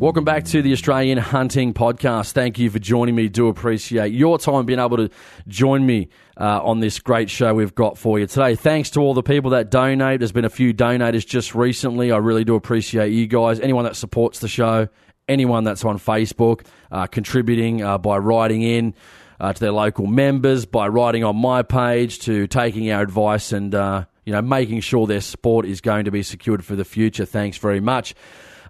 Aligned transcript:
Welcome 0.00 0.24
back 0.24 0.44
to 0.44 0.62
the 0.62 0.72
Australian 0.72 1.18
Hunting 1.18 1.74
Podcast. 1.74 2.32
Thank 2.32 2.58
you 2.58 2.70
for 2.70 2.78
joining 2.78 3.14
me. 3.14 3.28
Do 3.28 3.48
appreciate 3.48 4.14
your 4.14 4.38
time 4.38 4.64
being 4.64 4.78
able 4.78 4.96
to 4.96 5.10
join 5.46 5.84
me 5.84 6.08
uh, 6.38 6.64
on 6.64 6.80
this 6.80 6.98
great 7.00 7.28
show 7.28 7.52
we've 7.52 7.74
got 7.74 7.98
for 7.98 8.18
you 8.18 8.26
today. 8.26 8.54
Thanks 8.54 8.88
to 8.92 9.00
all 9.00 9.12
the 9.12 9.22
people 9.22 9.50
that 9.50 9.70
donate. 9.70 10.20
There's 10.20 10.32
been 10.32 10.46
a 10.46 10.48
few 10.48 10.72
donators 10.72 11.26
just 11.26 11.54
recently. 11.54 12.12
I 12.12 12.16
really 12.16 12.44
do 12.44 12.54
appreciate 12.54 13.10
you 13.12 13.26
guys. 13.26 13.60
Anyone 13.60 13.84
that 13.84 13.94
supports 13.94 14.38
the 14.38 14.48
show, 14.48 14.88
anyone 15.28 15.64
that's 15.64 15.84
on 15.84 15.98
Facebook, 15.98 16.64
uh, 16.90 17.06
contributing 17.06 17.82
uh, 17.82 17.98
by 17.98 18.16
writing 18.16 18.62
in. 18.62 18.94
Uh, 19.38 19.54
to 19.54 19.60
their 19.60 19.72
local 19.72 20.06
members 20.06 20.66
by 20.66 20.86
writing 20.86 21.24
on 21.24 21.34
my 21.34 21.62
page 21.62 22.18
to 22.18 22.46
taking 22.46 22.90
our 22.90 23.00
advice 23.00 23.52
and 23.52 23.74
uh, 23.74 24.04
you 24.26 24.34
know 24.34 24.42
making 24.42 24.80
sure 24.80 25.06
their 25.06 25.22
sport 25.22 25.64
is 25.64 25.80
going 25.80 26.04
to 26.04 26.10
be 26.10 26.22
secured 26.22 26.62
for 26.62 26.76
the 26.76 26.84
future. 26.84 27.24
Thanks 27.24 27.56
very 27.56 27.80
much. 27.80 28.14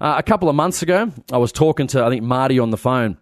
Uh, 0.01 0.15
a 0.17 0.23
couple 0.23 0.49
of 0.49 0.55
months 0.55 0.83
ago, 0.83 1.13
I 1.31 1.37
was 1.37 1.53
talking 1.53 1.87
to 1.89 2.05
I 2.05 2.09
think 2.09 2.23
Marty 2.23 2.59
on 2.59 2.71
the 2.71 2.79
phone. 2.79 3.19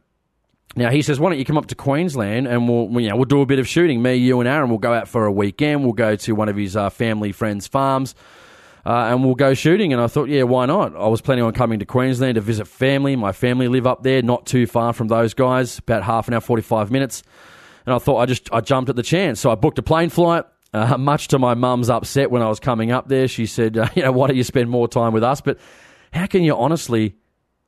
Now 0.77 0.91
he 0.91 1.03
says, 1.03 1.19
"Why 1.19 1.31
don't 1.31 1.39
you 1.39 1.45
come 1.45 1.59
up 1.59 1.67
to 1.67 1.75
Queensland 1.75 2.47
and 2.47 2.69
we'll 2.69 3.01
you 3.01 3.09
know 3.09 3.17
we'll 3.17 3.25
do 3.25 3.41
a 3.41 3.47
bit 3.47 3.59
of 3.59 3.67
shooting. 3.67 4.01
Me, 4.01 4.15
you, 4.15 4.39
and 4.41 4.49
Aaron. 4.49 4.69
We'll 4.69 4.79
go 4.79 4.93
out 4.93 5.09
for 5.09 5.27
a 5.27 5.33
weekend. 5.33 5.83
We'll 5.83 5.93
go 5.93 6.15
to 6.17 6.35
one 6.35 6.49
of 6.49 6.57
his 6.57 6.77
uh, 6.77 6.91
family 6.91 7.33
friends' 7.33 7.67
farms." 7.67 8.15
Uh, 8.87 9.11
and 9.11 9.23
we'll 9.23 9.35
go 9.35 9.53
shooting. 9.53 9.93
And 9.93 10.01
I 10.01 10.07
thought, 10.07 10.31
yeah, 10.31 10.45
why 10.45 10.65
not? 10.65 10.97
I 10.97 11.09
was 11.09 11.21
planning 11.21 11.45
on 11.45 11.53
coming 11.53 11.79
to 11.81 11.85
Queensland 11.85 12.37
to 12.37 12.41
visit 12.41 12.67
family. 12.67 13.17
My 13.17 13.33
family 13.33 13.69
live 13.69 13.87
up 13.87 14.03
there, 14.03 14.23
not 14.23 14.47
too 14.47 14.67
far 14.67 14.95
from 14.95 15.09
those 15.09 15.35
guys, 15.35 15.79
about 15.79 16.05
half 16.05 16.27
an 16.27 16.33
hour, 16.33 16.41
45 16.41 16.91
minutes. 16.91 17.23
And 17.85 17.95
I 17.95 17.99
thought 17.99 18.17
I 18.19 18.25
just 18.25 18.51
I 18.51 18.63
jumped 18.63 18.89
at 18.89 18.97
the 18.97 19.03
chance. 19.03 19.41
So 19.41 19.51
I 19.51 19.57
booked 19.57 19.79
a 19.79 19.83
plane 19.83 20.09
flight. 20.09 20.45
Uh, 20.73 20.97
much 20.99 21.29
to 21.29 21.39
my 21.39 21.53
mum's 21.53 21.91
upset 21.91 22.31
when 22.31 22.41
I 22.41 22.49
was 22.49 22.61
coming 22.61 22.91
up 22.91 23.09
there, 23.09 23.29
she 23.29 23.45
said, 23.45 23.77
you 23.95 24.03
know, 24.05 24.13
why 24.13 24.29
don't 24.29 24.37
you 24.37 24.45
spend 24.45 24.71
more 24.71 24.89
time 24.89 25.13
with 25.13 25.25
us? 25.25 25.43
But 25.43 25.59
how 26.13 26.27
can 26.27 26.43
you 26.43 26.57
honestly 26.57 27.15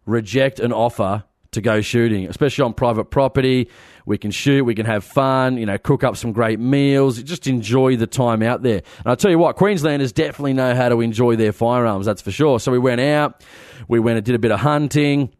reject 0.06 0.60
an 0.60 0.72
offer 0.72 1.24
to 1.52 1.60
go 1.60 1.80
shooting, 1.80 2.26
especially 2.26 2.62
on 2.62 2.74
private 2.74 3.06
property? 3.06 3.68
We 4.06 4.18
can 4.18 4.30
shoot, 4.30 4.64
we 4.64 4.74
can 4.74 4.86
have 4.86 5.04
fun, 5.04 5.56
you 5.56 5.66
know, 5.66 5.78
cook 5.78 6.04
up 6.04 6.16
some 6.16 6.32
great 6.32 6.60
meals, 6.60 7.22
just 7.22 7.46
enjoy 7.46 7.96
the 7.96 8.06
time 8.06 8.42
out 8.42 8.62
there. 8.62 8.82
And 8.98 9.06
I'll 9.06 9.16
tell 9.16 9.30
you 9.30 9.38
what, 9.38 9.56
Queenslanders 9.56 10.12
definitely 10.12 10.52
know 10.52 10.74
how 10.74 10.88
to 10.88 11.00
enjoy 11.00 11.36
their 11.36 11.52
firearms, 11.52 12.06
that's 12.06 12.22
for 12.22 12.30
sure. 12.30 12.60
So 12.60 12.72
we 12.72 12.78
went 12.78 13.00
out, 13.00 13.44
we 13.88 13.98
went 14.00 14.16
and 14.16 14.24
did 14.24 14.34
a 14.34 14.38
bit 14.38 14.52
of 14.52 14.60
hunting. 14.60 15.32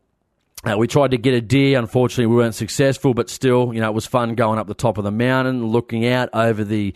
Uh, 0.62 0.76
we 0.76 0.86
tried 0.86 1.12
to 1.12 1.16
get 1.16 1.32
a 1.32 1.40
deer. 1.40 1.78
Unfortunately, 1.78 2.26
we 2.26 2.36
weren't 2.36 2.54
successful, 2.54 3.14
but 3.14 3.30
still, 3.30 3.72
you 3.72 3.80
know, 3.80 3.88
it 3.88 3.94
was 3.94 4.06
fun 4.06 4.34
going 4.34 4.58
up 4.58 4.66
the 4.66 4.74
top 4.74 4.98
of 4.98 5.04
the 5.04 5.10
mountain, 5.10 5.66
looking 5.68 6.06
out 6.06 6.28
over 6.34 6.64
the 6.64 6.94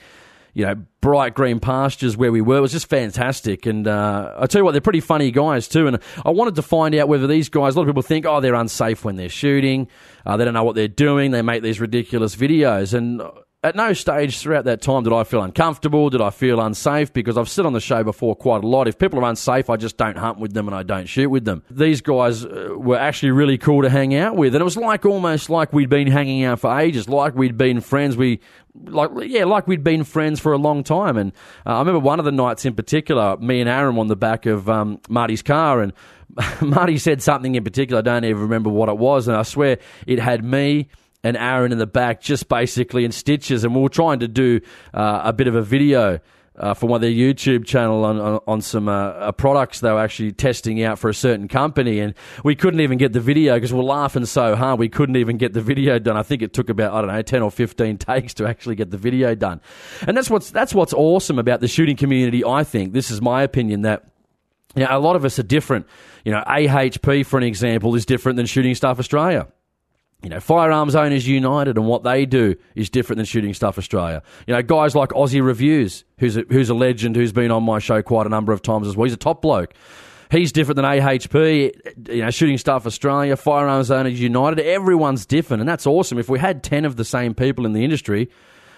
you 0.54 0.64
know, 0.64 0.76
bright 1.00 1.34
green 1.34 1.60
pastures 1.60 2.16
where 2.16 2.32
we 2.32 2.40
were. 2.40 2.58
It 2.58 2.60
was 2.60 2.72
just 2.72 2.88
fantastic. 2.88 3.66
And 3.66 3.86
uh, 3.86 4.34
I 4.38 4.46
tell 4.46 4.60
you 4.60 4.64
what, 4.64 4.72
they're 4.72 4.80
pretty 4.80 5.00
funny 5.00 5.30
guys 5.32 5.68
too. 5.68 5.88
And 5.88 5.98
I 6.24 6.30
wanted 6.30 6.54
to 6.54 6.62
find 6.62 6.94
out 6.94 7.08
whether 7.08 7.26
these 7.26 7.48
guys, 7.48 7.74
a 7.74 7.78
lot 7.78 7.82
of 7.82 7.88
people 7.88 8.02
think, 8.02 8.24
oh, 8.24 8.40
they're 8.40 8.54
unsafe 8.54 9.04
when 9.04 9.16
they're 9.16 9.28
shooting. 9.28 9.88
Uh, 10.24 10.36
they 10.36 10.44
don't 10.44 10.54
know 10.54 10.64
what 10.64 10.76
they're 10.76 10.88
doing. 10.88 11.32
They 11.32 11.42
make 11.42 11.62
these 11.62 11.80
ridiculous 11.80 12.36
videos. 12.36 12.94
And 12.94 13.20
at 13.64 13.74
no 13.74 13.94
stage 13.94 14.38
throughout 14.38 14.66
that 14.66 14.82
time 14.82 15.04
did 15.04 15.12
I 15.14 15.24
feel 15.24 15.42
uncomfortable, 15.42 16.10
did 16.10 16.20
I 16.20 16.28
feel 16.28 16.60
unsafe, 16.60 17.14
because 17.14 17.38
I've 17.38 17.48
said 17.48 17.64
on 17.64 17.72
the 17.72 17.80
show 17.80 18.04
before 18.04 18.36
quite 18.36 18.62
a 18.62 18.66
lot. 18.66 18.86
If 18.86 18.98
people 18.98 19.18
are 19.20 19.28
unsafe, 19.28 19.70
I 19.70 19.76
just 19.76 19.96
don't 19.96 20.18
hunt 20.18 20.38
with 20.38 20.52
them 20.52 20.68
and 20.68 20.76
I 20.76 20.82
don't 20.82 21.06
shoot 21.06 21.30
with 21.30 21.46
them. 21.46 21.62
These 21.70 22.02
guys 22.02 22.44
uh, 22.44 22.74
were 22.76 22.98
actually 22.98 23.32
really 23.32 23.56
cool 23.56 23.80
to 23.80 23.88
hang 23.88 24.14
out 24.14 24.36
with, 24.36 24.54
and 24.54 24.60
it 24.60 24.64
was 24.64 24.76
like 24.76 25.06
almost 25.06 25.48
like 25.48 25.72
we'd 25.72 25.88
been 25.88 26.08
hanging 26.08 26.44
out 26.44 26.60
for 26.60 26.78
ages, 26.78 27.08
like 27.08 27.34
we'd 27.34 27.56
been 27.56 27.80
friends. 27.80 28.18
We 28.18 28.40
like 28.74 29.10
yeah, 29.22 29.44
like 29.46 29.66
we'd 29.66 29.82
been 29.82 30.04
friends 30.04 30.40
for 30.40 30.52
a 30.52 30.58
long 30.58 30.84
time. 30.84 31.16
And 31.16 31.32
uh, 31.64 31.76
I 31.76 31.78
remember 31.78 32.00
one 32.00 32.18
of 32.18 32.26
the 32.26 32.32
nights 32.32 32.66
in 32.66 32.74
particular, 32.74 33.38
me 33.38 33.60
and 33.60 33.68
Aaron 33.68 33.96
on 33.96 34.08
the 34.08 34.16
back 34.16 34.44
of 34.44 34.68
um, 34.68 35.00
Marty's 35.08 35.42
car, 35.42 35.80
and 35.80 35.94
Marty 36.60 36.98
said 36.98 37.22
something 37.22 37.54
in 37.54 37.64
particular. 37.64 38.00
I 38.00 38.02
don't 38.02 38.26
even 38.26 38.42
remember 38.42 38.68
what 38.68 38.90
it 38.90 38.98
was, 38.98 39.26
and 39.26 39.38
I 39.38 39.42
swear 39.42 39.78
it 40.06 40.18
had 40.18 40.44
me 40.44 40.88
and 41.24 41.38
Aaron 41.38 41.72
in 41.72 41.78
the 41.78 41.86
back, 41.86 42.20
just 42.20 42.48
basically 42.48 43.04
in 43.04 43.10
stitches. 43.10 43.64
And 43.64 43.74
we 43.74 43.80
were 43.80 43.88
trying 43.88 44.20
to 44.20 44.28
do 44.28 44.60
uh, 44.92 45.22
a 45.24 45.32
bit 45.32 45.48
of 45.48 45.56
a 45.56 45.62
video. 45.62 46.20
Uh, 46.56 46.72
for 46.72 46.86
one 46.86 46.98
of 46.98 47.02
their 47.02 47.10
YouTube 47.10 47.66
channel 47.66 48.04
on 48.04 48.20
on, 48.20 48.38
on 48.46 48.60
some 48.60 48.88
uh, 48.88 49.32
products 49.32 49.80
they 49.80 49.90
were 49.90 49.98
actually 49.98 50.30
testing 50.30 50.84
out 50.84 51.00
for 51.00 51.10
a 51.10 51.14
certain 51.14 51.48
company, 51.48 51.98
and 51.98 52.14
we 52.44 52.54
couldn't 52.54 52.78
even 52.78 52.96
get 52.96 53.12
the 53.12 53.18
video 53.18 53.54
because 53.54 53.72
we 53.72 53.80
we're 53.80 53.84
laughing 53.84 54.24
so 54.24 54.54
hard 54.54 54.78
we 54.78 54.88
couldn't 54.88 55.16
even 55.16 55.36
get 55.36 55.52
the 55.52 55.60
video 55.60 55.98
done. 55.98 56.16
I 56.16 56.22
think 56.22 56.42
it 56.42 56.52
took 56.52 56.68
about 56.68 56.94
I 56.94 57.00
don't 57.00 57.10
know 57.10 57.22
ten 57.22 57.42
or 57.42 57.50
fifteen 57.50 57.98
takes 57.98 58.34
to 58.34 58.46
actually 58.46 58.76
get 58.76 58.92
the 58.92 58.96
video 58.96 59.34
done, 59.34 59.60
and 60.06 60.16
that's 60.16 60.30
what's 60.30 60.52
that's 60.52 60.72
what's 60.72 60.92
awesome 60.92 61.40
about 61.40 61.60
the 61.60 61.66
shooting 61.66 61.96
community. 61.96 62.44
I 62.44 62.62
think 62.62 62.92
this 62.92 63.10
is 63.10 63.20
my 63.20 63.42
opinion 63.42 63.82
that. 63.82 64.04
Know, 64.76 64.86
a 64.90 64.98
lot 64.98 65.14
of 65.14 65.24
us 65.24 65.38
are 65.38 65.44
different. 65.44 65.86
You 66.24 66.32
know, 66.32 66.42
AHP, 66.48 67.26
for 67.26 67.36
an 67.36 67.44
example, 67.44 67.94
is 67.94 68.04
different 68.04 68.36
than 68.36 68.46
Shooting 68.46 68.74
Stuff 68.74 68.98
Australia 68.98 69.46
you 70.24 70.30
know, 70.30 70.40
Firearms 70.40 70.94
Owners 70.94 71.28
United 71.28 71.76
and 71.76 71.86
what 71.86 72.02
they 72.02 72.24
do 72.24 72.56
is 72.74 72.88
different 72.88 73.18
than 73.18 73.26
Shooting 73.26 73.52
Stuff 73.52 73.76
Australia. 73.76 74.22
You 74.46 74.54
know, 74.54 74.62
guys 74.62 74.94
like 74.94 75.10
Aussie 75.10 75.44
Reviews, 75.44 76.04
who's 76.18 76.38
a, 76.38 76.44
who's 76.50 76.70
a 76.70 76.74
legend, 76.74 77.14
who's 77.14 77.32
been 77.32 77.50
on 77.50 77.62
my 77.62 77.78
show 77.78 78.00
quite 78.02 78.26
a 78.26 78.30
number 78.30 78.52
of 78.52 78.62
times 78.62 78.88
as 78.88 78.96
well. 78.96 79.04
He's 79.04 79.12
a 79.12 79.18
top 79.18 79.42
bloke. 79.42 79.74
He's 80.30 80.50
different 80.50 80.76
than 80.76 80.86
AHP, 80.86 82.08
you 82.08 82.22
know, 82.22 82.30
Shooting 82.30 82.56
Stuff 82.56 82.86
Australia, 82.86 83.36
Firearms 83.36 83.90
Owners 83.90 84.18
United. 84.18 84.60
Everyone's 84.60 85.26
different, 85.26 85.60
and 85.60 85.68
that's 85.68 85.86
awesome. 85.86 86.18
If 86.18 86.30
we 86.30 86.38
had 86.38 86.64
10 86.64 86.86
of 86.86 86.96
the 86.96 87.04
same 87.04 87.34
people 87.34 87.66
in 87.66 87.74
the 87.74 87.84
industry, 87.84 88.30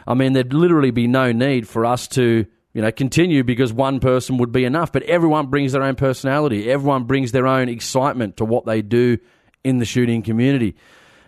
I 0.06 0.14
mean, 0.14 0.32
there'd 0.32 0.52
literally 0.52 0.90
be 0.90 1.06
no 1.06 1.30
need 1.30 1.68
for 1.68 1.86
us 1.86 2.08
to, 2.08 2.44
you 2.74 2.82
know, 2.82 2.90
continue 2.90 3.44
because 3.44 3.72
one 3.72 4.00
person 4.00 4.36
would 4.38 4.50
be 4.50 4.64
enough. 4.64 4.92
But 4.92 5.04
everyone 5.04 5.46
brings 5.46 5.70
their 5.72 5.84
own 5.84 5.94
personality. 5.94 6.68
Everyone 6.68 7.04
brings 7.04 7.30
their 7.30 7.46
own 7.46 7.68
excitement 7.68 8.36
to 8.38 8.44
what 8.44 8.66
they 8.66 8.82
do 8.82 9.18
in 9.64 9.78
the 9.78 9.84
shooting 9.84 10.22
community. 10.22 10.76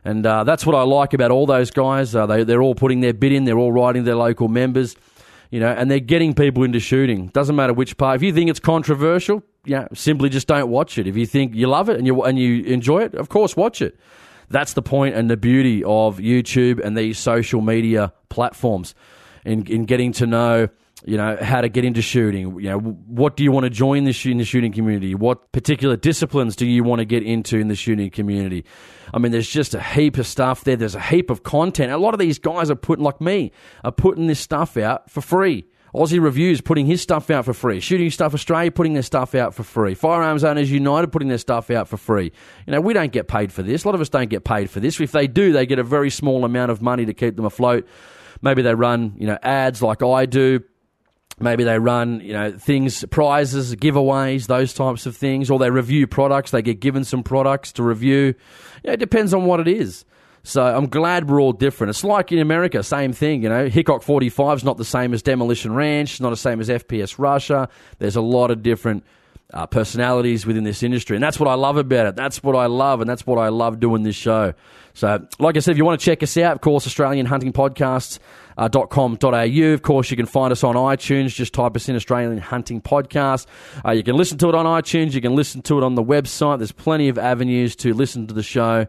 And 0.04 0.25
uh, 0.25 0.44
that's 0.44 0.64
what 0.64 0.75
I 0.75 0.82
like 0.82 1.12
about 1.14 1.31
all 1.31 1.47
those 1.47 1.70
guys. 1.70 2.14
Uh, 2.14 2.26
they, 2.26 2.44
they're 2.44 2.62
all 2.62 2.75
putting 2.75 3.00
their 3.00 3.12
bid 3.12 3.32
in, 3.32 3.44
they're 3.44 3.59
all 3.59 3.72
writing 3.72 4.04
their 4.04 4.16
local 4.16 4.48
members, 4.48 4.97
you 5.50 5.60
know, 5.60 5.69
and 5.69 5.91
they're 5.91 6.00
getting 6.00 6.34
people 6.34 6.62
into 6.62 6.81
shooting. 6.81 7.28
Doesn't 7.28 7.56
matter 7.56 7.72
which 7.72 7.97
part. 7.97 8.16
If 8.16 8.22
you 8.22 8.32
think 8.32 8.50
it's 8.50 8.60
controversial, 8.60 9.42
yeah, 9.64 9.88
simply 9.94 10.28
just 10.28 10.47
don't 10.47 10.69
watch 10.69 10.98
it. 10.98 11.06
If 11.06 11.16
you 11.16 11.26
think 11.26 11.54
you 11.54 11.66
love 11.66 11.88
it 11.88 11.98
and 11.98 12.06
you, 12.06 12.22
and 12.22 12.38
you 12.38 12.64
enjoy 12.64 13.03
it, 13.03 13.14
of 13.14 13.28
course, 13.28 13.56
watch 13.56 13.82
it. 13.82 13.98
That's 14.50 14.72
the 14.72 14.82
point 14.82 15.14
and 15.14 15.28
the 15.28 15.36
beauty 15.36 15.84
of 15.84 16.19
YouTube 16.19 16.80
and 16.82 16.97
these 16.97 17.19
social 17.19 17.60
media 17.60 18.12
platforms 18.30 18.94
in, 19.44 19.66
in 19.66 19.84
getting 19.84 20.12
to 20.12 20.26
know 20.26 20.69
you 21.06 21.16
know 21.16 21.36
how 21.41 21.60
to 21.60 21.69
get 21.69 21.84
into 21.84 22.03
shooting 22.03 22.59
you 22.60 22.69
know 22.69 22.78
what 22.78 23.36
do 23.36 23.44
you 23.44 23.53
want 23.53 23.64
to 23.64 23.70
join 23.70 24.04
the 24.04 24.31
in 24.31 24.38
the 24.38 24.44
shooting 24.44 24.72
community 24.72 25.14
what 25.14 25.53
particular 25.53 25.97
disciplines 25.97 26.56
do 26.56 26.66
you 26.66 26.82
want 26.82 26.98
to 26.98 27.04
get 27.04 27.22
into 27.22 27.56
in 27.56 27.69
the 27.69 27.76
shooting 27.76 28.10
community 28.10 28.64
i 29.14 29.19
mean 29.19 29.31
there's 29.31 29.48
just 29.48 29.75
a 29.75 29.81
heap 29.81 30.19
of 30.19 30.26
stuff 30.26 30.64
there 30.64 30.76
there's 30.76 30.94
a 30.94 31.00
heap 31.00 31.31
of 31.31 31.42
content 31.42 31.92
a 31.92 31.98
lot 31.98 32.14
of 32.14 32.20
these 32.20 32.38
guys 32.38 32.70
are 32.70 32.76
putting 32.76 33.04
like 33.04 33.20
me 33.20 33.53
are 33.84 33.92
putting 33.92 34.26
this 34.26 34.41
stuff 34.41 34.76
out 34.76 35.09
for 35.10 35.20
free 35.20 35.64
Aussie 35.94 36.22
Reviews 36.22 36.60
putting 36.60 36.84
his 36.84 37.00
stuff 37.00 37.30
out 37.30 37.47
for 37.47 37.54
free. 37.54 37.80
Shooting 37.80 38.10
Stuff 38.10 38.34
Australia 38.34 38.70
putting 38.70 38.92
their 38.92 39.03
stuff 39.03 39.34
out 39.34 39.54
for 39.54 39.62
free. 39.62 39.94
Firearms 39.94 40.44
Owners 40.44 40.70
United 40.70 41.10
putting 41.10 41.28
their 41.28 41.38
stuff 41.38 41.70
out 41.70 41.88
for 41.88 41.97
free. 41.97 42.30
You 42.66 42.72
know, 42.75 42.80
we 42.82 42.92
don't 42.92 43.10
get 43.10 43.26
paid 43.26 43.53
for 43.53 43.62
this. 43.62 43.84
A 43.84 43.88
lot 43.88 43.94
of 43.94 44.00
us 44.03 44.10
don't 44.10 44.28
get 44.28 44.44
paid 44.44 44.69
for 44.69 44.80
this. 44.80 45.00
If 45.00 45.12
they 45.12 45.26
do, 45.26 45.53
they 45.53 45.65
get 45.65 45.78
a 45.78 45.82
very 45.82 46.10
small 46.10 46.44
amount 46.44 46.70
of 46.70 46.82
money 46.82 47.06
to 47.06 47.15
keep 47.15 47.36
them 47.36 47.47
afloat. 47.47 47.88
Maybe 48.42 48.60
they 48.60 48.75
run, 48.75 49.15
you 49.18 49.27
know, 49.27 49.39
ads 49.42 49.80
like 49.80 50.03
I 50.03 50.27
do 50.27 50.60
Maybe 51.41 51.65
they 51.65 51.79
run, 51.79 52.21
you 52.21 52.33
know, 52.33 52.53
things, 52.53 53.05
prizes, 53.11 53.75
giveaways, 53.77 54.47
those 54.47 54.75
types 54.75 55.07
of 55.07 55.17
things, 55.17 55.51
or 55.51 55.59
they 55.59 55.71
review 55.71 56.07
products. 56.07 56.51
They 56.51 56.63
get 56.63 56.81
given 56.81 57.05
some 57.05 57.23
products 57.23 57.73
to 57.73 57.83
review. 57.83 58.35
It 58.83 58.99
depends 58.99 59.33
on 59.33 59.45
what 59.45 59.61
it 59.61 59.69
is. 59.69 60.05
So 60.43 60.65
I'm 60.65 60.89
glad 60.89 61.29
we're 61.29 61.41
all 61.41 61.53
different. 61.53 61.91
It's 61.91 62.05
like 62.05 62.33
in 62.33 62.39
America, 62.39 62.83
same 62.83 63.13
thing. 63.13 63.43
You 63.43 63.49
know, 63.49 63.69
Hickok 63.69 64.03
45 64.03 64.59
is 64.59 64.65
not 64.65 64.79
the 64.79 64.85
same 64.85 65.13
as 65.13 65.23
Demolition 65.23 65.75
Ranch, 65.75 66.21
not 66.21 66.31
the 66.31 66.37
same 66.37 66.61
as 66.61 66.69
FPS 66.69 67.19
Russia. 67.19 67.69
There's 67.99 68.17
a 68.17 68.23
lot 68.23 68.51
of 68.51 68.63
different 68.63 69.05
uh, 69.53 69.67
personalities 69.67 70.47
within 70.47 70.65
this 70.65 70.83
industry, 70.83 71.17
and 71.17 71.23
that's 71.23 71.41
what 71.41 71.49
I 71.49 71.55
love 71.55 71.77
about 71.77 72.07
it. 72.07 72.17
That's 72.17 72.43
what 72.43 72.55
I 72.55 72.67
love, 72.67 73.01
and 73.01 73.09
that's 73.09 73.27
what 73.27 73.39
I 73.39 73.49
love 73.49 73.81
doing 73.81 74.03
this 74.03 74.17
show. 74.17 74.55
So, 74.95 75.27
like 75.39 75.57
I 75.57 75.61
said, 75.61 75.73
if 75.73 75.79
you 75.79 75.85
want 75.85 76.01
to 76.01 76.05
check 76.05 76.23
us 76.23 76.37
out, 76.37 76.53
of 76.53 76.61
course, 76.61 76.87
Australian 76.87 77.27
Hunting 77.27 77.53
Podcasts 77.53 78.19
uh. 78.59 79.72
Of 79.75 79.83
course, 79.83 80.10
you 80.10 80.16
can 80.16 80.27
find 80.27 80.53
us 80.53 80.65
on 80.65 80.75
iTunes. 80.75 81.34
Just 81.34 81.55
type 81.55 81.77
us 81.77 81.89
in 81.89 81.97
Australian 81.97 82.39
Hunting 82.39 82.81
Podcast. 82.81 83.47
Uh, 83.84 83.93
you 83.93 84.03
can 84.03 84.16
listen 84.16 84.37
to 84.39 84.49
it 84.49 84.55
on 84.55 84.66
iTunes. 84.66 85.13
You 85.13 85.21
can 85.21 85.37
listen 85.37 85.63
to 85.63 85.78
it 85.78 85.84
on 85.84 85.95
the 85.95 86.03
website. 86.03 86.59
There's 86.59 86.72
plenty 86.72 87.09
of 87.09 87.19
avenues 87.19 87.77
to 87.77 87.95
listen 87.95 88.27
to 88.27 88.34
the 88.34 88.43
show. 88.43 88.87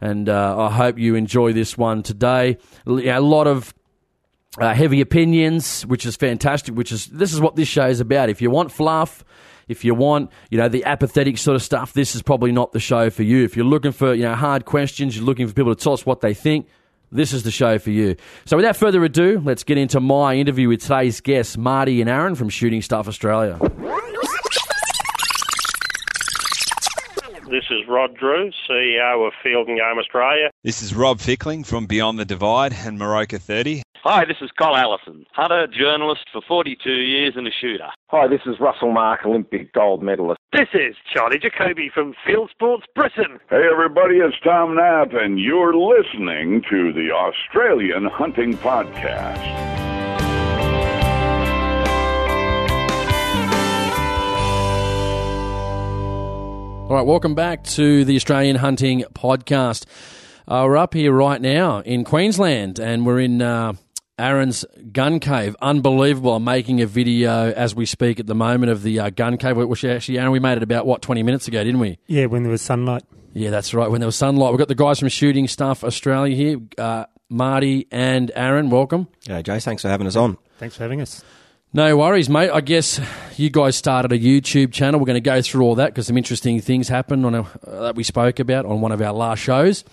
And 0.00 0.28
uh, 0.28 0.58
I 0.58 0.70
hope 0.70 0.98
you 0.98 1.14
enjoy 1.14 1.52
this 1.52 1.76
one 1.76 2.02
today. 2.02 2.58
A 2.86 3.20
lot 3.20 3.46
of 3.46 3.74
uh, 4.58 4.74
heavy 4.74 5.00
opinions, 5.00 5.84
which 5.86 6.06
is 6.06 6.16
fantastic. 6.16 6.74
Which 6.74 6.92
is 6.92 7.06
this 7.06 7.32
is 7.32 7.40
what 7.40 7.56
this 7.56 7.68
show 7.68 7.86
is 7.86 8.00
about. 8.00 8.30
If 8.30 8.40
you 8.40 8.50
want 8.50 8.72
fluff, 8.72 9.24
if 9.68 9.84
you 9.84 9.94
want 9.94 10.30
you 10.50 10.58
know 10.58 10.68
the 10.68 10.84
apathetic 10.84 11.38
sort 11.38 11.54
of 11.54 11.62
stuff, 11.62 11.92
this 11.92 12.14
is 12.14 12.22
probably 12.22 12.52
not 12.52 12.72
the 12.72 12.80
show 12.80 13.10
for 13.10 13.22
you. 13.22 13.44
If 13.44 13.56
you're 13.56 13.66
looking 13.66 13.92
for 13.92 14.14
you 14.14 14.22
know 14.22 14.34
hard 14.34 14.64
questions, 14.64 15.16
you're 15.16 15.24
looking 15.24 15.46
for 15.46 15.54
people 15.54 15.74
to 15.74 15.82
tell 15.82 15.92
us 15.92 16.06
what 16.06 16.20
they 16.20 16.34
think. 16.34 16.66
This 17.12 17.32
is 17.32 17.42
the 17.42 17.50
show 17.50 17.78
for 17.80 17.90
you. 17.90 18.14
So, 18.44 18.56
without 18.56 18.76
further 18.76 19.02
ado, 19.04 19.42
let's 19.44 19.64
get 19.64 19.78
into 19.78 19.98
my 19.98 20.36
interview 20.36 20.68
with 20.68 20.82
today's 20.82 21.20
guests, 21.20 21.56
Marty 21.56 22.00
and 22.00 22.08
Aaron 22.08 22.36
from 22.36 22.48
Shooting 22.48 22.82
Stuff 22.82 23.08
Australia. 23.08 23.58
This 27.50 27.64
is 27.68 27.80
Rod 27.88 28.14
Drew, 28.14 28.52
CEO 28.70 29.26
of 29.26 29.32
Field 29.42 29.66
and 29.66 29.76
Game 29.76 29.98
Australia. 29.98 30.50
This 30.62 30.82
is 30.82 30.94
Rob 30.94 31.18
Fickling 31.18 31.64
from 31.64 31.86
Beyond 31.86 32.16
the 32.16 32.24
Divide 32.24 32.72
and 32.72 32.96
Moroka 32.96 33.40
30. 33.40 33.82
Hi, 34.04 34.24
this 34.24 34.36
is 34.40 34.50
Kyle 34.56 34.76
Allison, 34.76 35.26
hunter, 35.32 35.66
journalist 35.66 36.26
for 36.32 36.42
42 36.46 36.88
years 36.88 37.34
and 37.34 37.48
a 37.48 37.50
shooter. 37.50 37.88
Hi, 38.10 38.28
this 38.28 38.42
is 38.46 38.60
Russell 38.60 38.92
Mark, 38.92 39.26
Olympic 39.26 39.72
gold 39.72 40.00
medalist. 40.00 40.38
This 40.52 40.68
is 40.74 40.94
Charlie 41.12 41.40
Jacoby 41.40 41.90
from 41.92 42.14
Field 42.24 42.50
Sports 42.52 42.86
Britain. 42.94 43.40
Hey 43.50 43.62
everybody, 43.68 44.18
it's 44.18 44.36
Tom 44.44 44.76
Knapp 44.76 45.12
and 45.12 45.40
you're 45.40 45.74
listening 45.74 46.62
to 46.70 46.92
the 46.92 47.10
Australian 47.10 48.04
Hunting 48.04 48.56
Podcast. 48.58 49.89
All 56.90 56.96
right, 56.96 57.06
welcome 57.06 57.36
back 57.36 57.62
to 57.62 58.04
the 58.04 58.16
Australian 58.16 58.56
Hunting 58.56 59.04
Podcast. 59.14 59.84
Uh, 60.48 60.64
we're 60.66 60.76
up 60.76 60.92
here 60.92 61.12
right 61.12 61.40
now 61.40 61.78
in 61.82 62.02
Queensland, 62.02 62.80
and 62.80 63.06
we're 63.06 63.20
in 63.20 63.40
uh, 63.40 63.74
Aaron's 64.18 64.64
gun 64.90 65.20
cave. 65.20 65.54
Unbelievable! 65.62 66.34
I'm 66.34 66.42
making 66.42 66.80
a 66.80 66.86
video 66.86 67.52
as 67.52 67.76
we 67.76 67.86
speak 67.86 68.18
at 68.18 68.26
the 68.26 68.34
moment 68.34 68.72
of 68.72 68.82
the 68.82 68.98
uh, 68.98 69.10
gun 69.10 69.36
cave. 69.36 69.56
Which 69.56 69.84
actually, 69.84 70.18
Aaron, 70.18 70.32
we 70.32 70.40
made 70.40 70.56
it 70.56 70.64
about 70.64 70.84
what 70.84 71.00
20 71.00 71.22
minutes 71.22 71.46
ago, 71.46 71.62
didn't 71.62 71.78
we? 71.78 71.96
Yeah, 72.08 72.26
when 72.26 72.42
there 72.42 72.50
was 72.50 72.60
sunlight. 72.60 73.04
Yeah, 73.34 73.50
that's 73.50 73.72
right. 73.72 73.88
When 73.88 74.00
there 74.00 74.08
was 74.08 74.16
sunlight, 74.16 74.50
we've 74.50 74.58
got 74.58 74.66
the 74.66 74.74
guys 74.74 74.98
from 74.98 75.10
Shooting 75.10 75.46
Stuff 75.46 75.84
Australia 75.84 76.34
here, 76.34 76.58
uh, 76.76 77.04
Marty 77.28 77.86
and 77.92 78.32
Aaron. 78.34 78.68
Welcome. 78.68 79.06
Yeah, 79.28 79.42
Jace. 79.42 79.62
Thanks 79.62 79.82
for 79.82 79.88
having 79.88 80.08
us 80.08 80.16
on. 80.16 80.38
Thanks 80.58 80.76
for 80.76 80.82
having 80.82 81.00
us. 81.00 81.22
No 81.72 81.96
worries, 81.96 82.28
mate. 82.28 82.50
I 82.50 82.62
guess 82.62 83.00
you 83.36 83.48
guys 83.48 83.76
started 83.76 84.10
a 84.10 84.18
YouTube 84.18 84.72
channel. 84.72 84.98
We're 84.98 85.06
going 85.06 85.14
to 85.14 85.20
go 85.20 85.40
through 85.40 85.62
all 85.62 85.76
that 85.76 85.90
because 85.92 86.08
some 86.08 86.18
interesting 86.18 86.60
things 86.60 86.88
happened 86.88 87.24
on 87.24 87.34
a, 87.36 87.42
uh, 87.42 87.82
that 87.82 87.94
we 87.94 88.02
spoke 88.02 88.40
about 88.40 88.66
on 88.66 88.80
one 88.80 88.90
of 88.90 89.00
our 89.00 89.12
last 89.12 89.38
shows. 89.38 89.84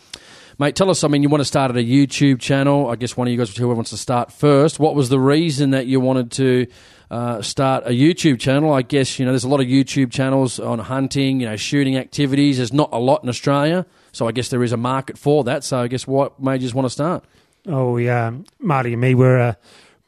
Mate, 0.57 0.75
tell 0.75 0.89
us. 0.89 1.03
I 1.03 1.07
mean, 1.07 1.21
you 1.21 1.29
want 1.29 1.41
to 1.41 1.45
start 1.45 1.69
at 1.69 1.77
a 1.77 1.85
YouTube 1.85 2.39
channel. 2.39 2.89
I 2.89 2.95
guess 2.95 3.15
one 3.15 3.27
of 3.27 3.31
you 3.31 3.37
guys, 3.37 3.55
whoever 3.55 3.75
wants 3.75 3.91
to 3.91 3.97
start 3.97 4.31
first. 4.31 4.79
What 4.79 4.95
was 4.95 5.09
the 5.09 5.19
reason 5.19 5.69
that 5.69 5.85
you 5.85 5.99
wanted 5.99 6.31
to 6.31 6.65
uh, 7.11 7.43
start 7.43 7.83
a 7.85 7.91
YouTube 7.91 8.39
channel? 8.39 8.73
I 8.73 8.81
guess 8.81 9.19
you 9.19 9.25
know 9.27 9.31
there's 9.31 9.43
a 9.43 9.47
lot 9.47 9.59
of 9.59 9.67
YouTube 9.67 10.11
channels 10.11 10.59
on 10.59 10.79
hunting, 10.79 11.41
you 11.41 11.45
know, 11.47 11.57
shooting 11.57 11.95
activities. 11.95 12.57
There's 12.57 12.73
not 12.73 12.89
a 12.91 12.97
lot 12.97 13.21
in 13.21 13.29
Australia, 13.29 13.85
so 14.13 14.27
I 14.27 14.31
guess 14.31 14.49
there 14.49 14.63
is 14.63 14.71
a 14.71 14.77
market 14.77 15.15
for 15.15 15.43
that. 15.43 15.63
So 15.63 15.77
I 15.77 15.87
guess 15.87 16.07
what 16.07 16.41
made 16.41 16.63
you 16.63 16.71
want 16.71 16.87
to 16.87 16.89
start? 16.89 17.23
Oh, 17.67 17.97
yeah, 17.97 18.31
Marty 18.57 18.93
and 18.93 19.01
me 19.01 19.13
were. 19.13 19.37
Uh, 19.37 19.53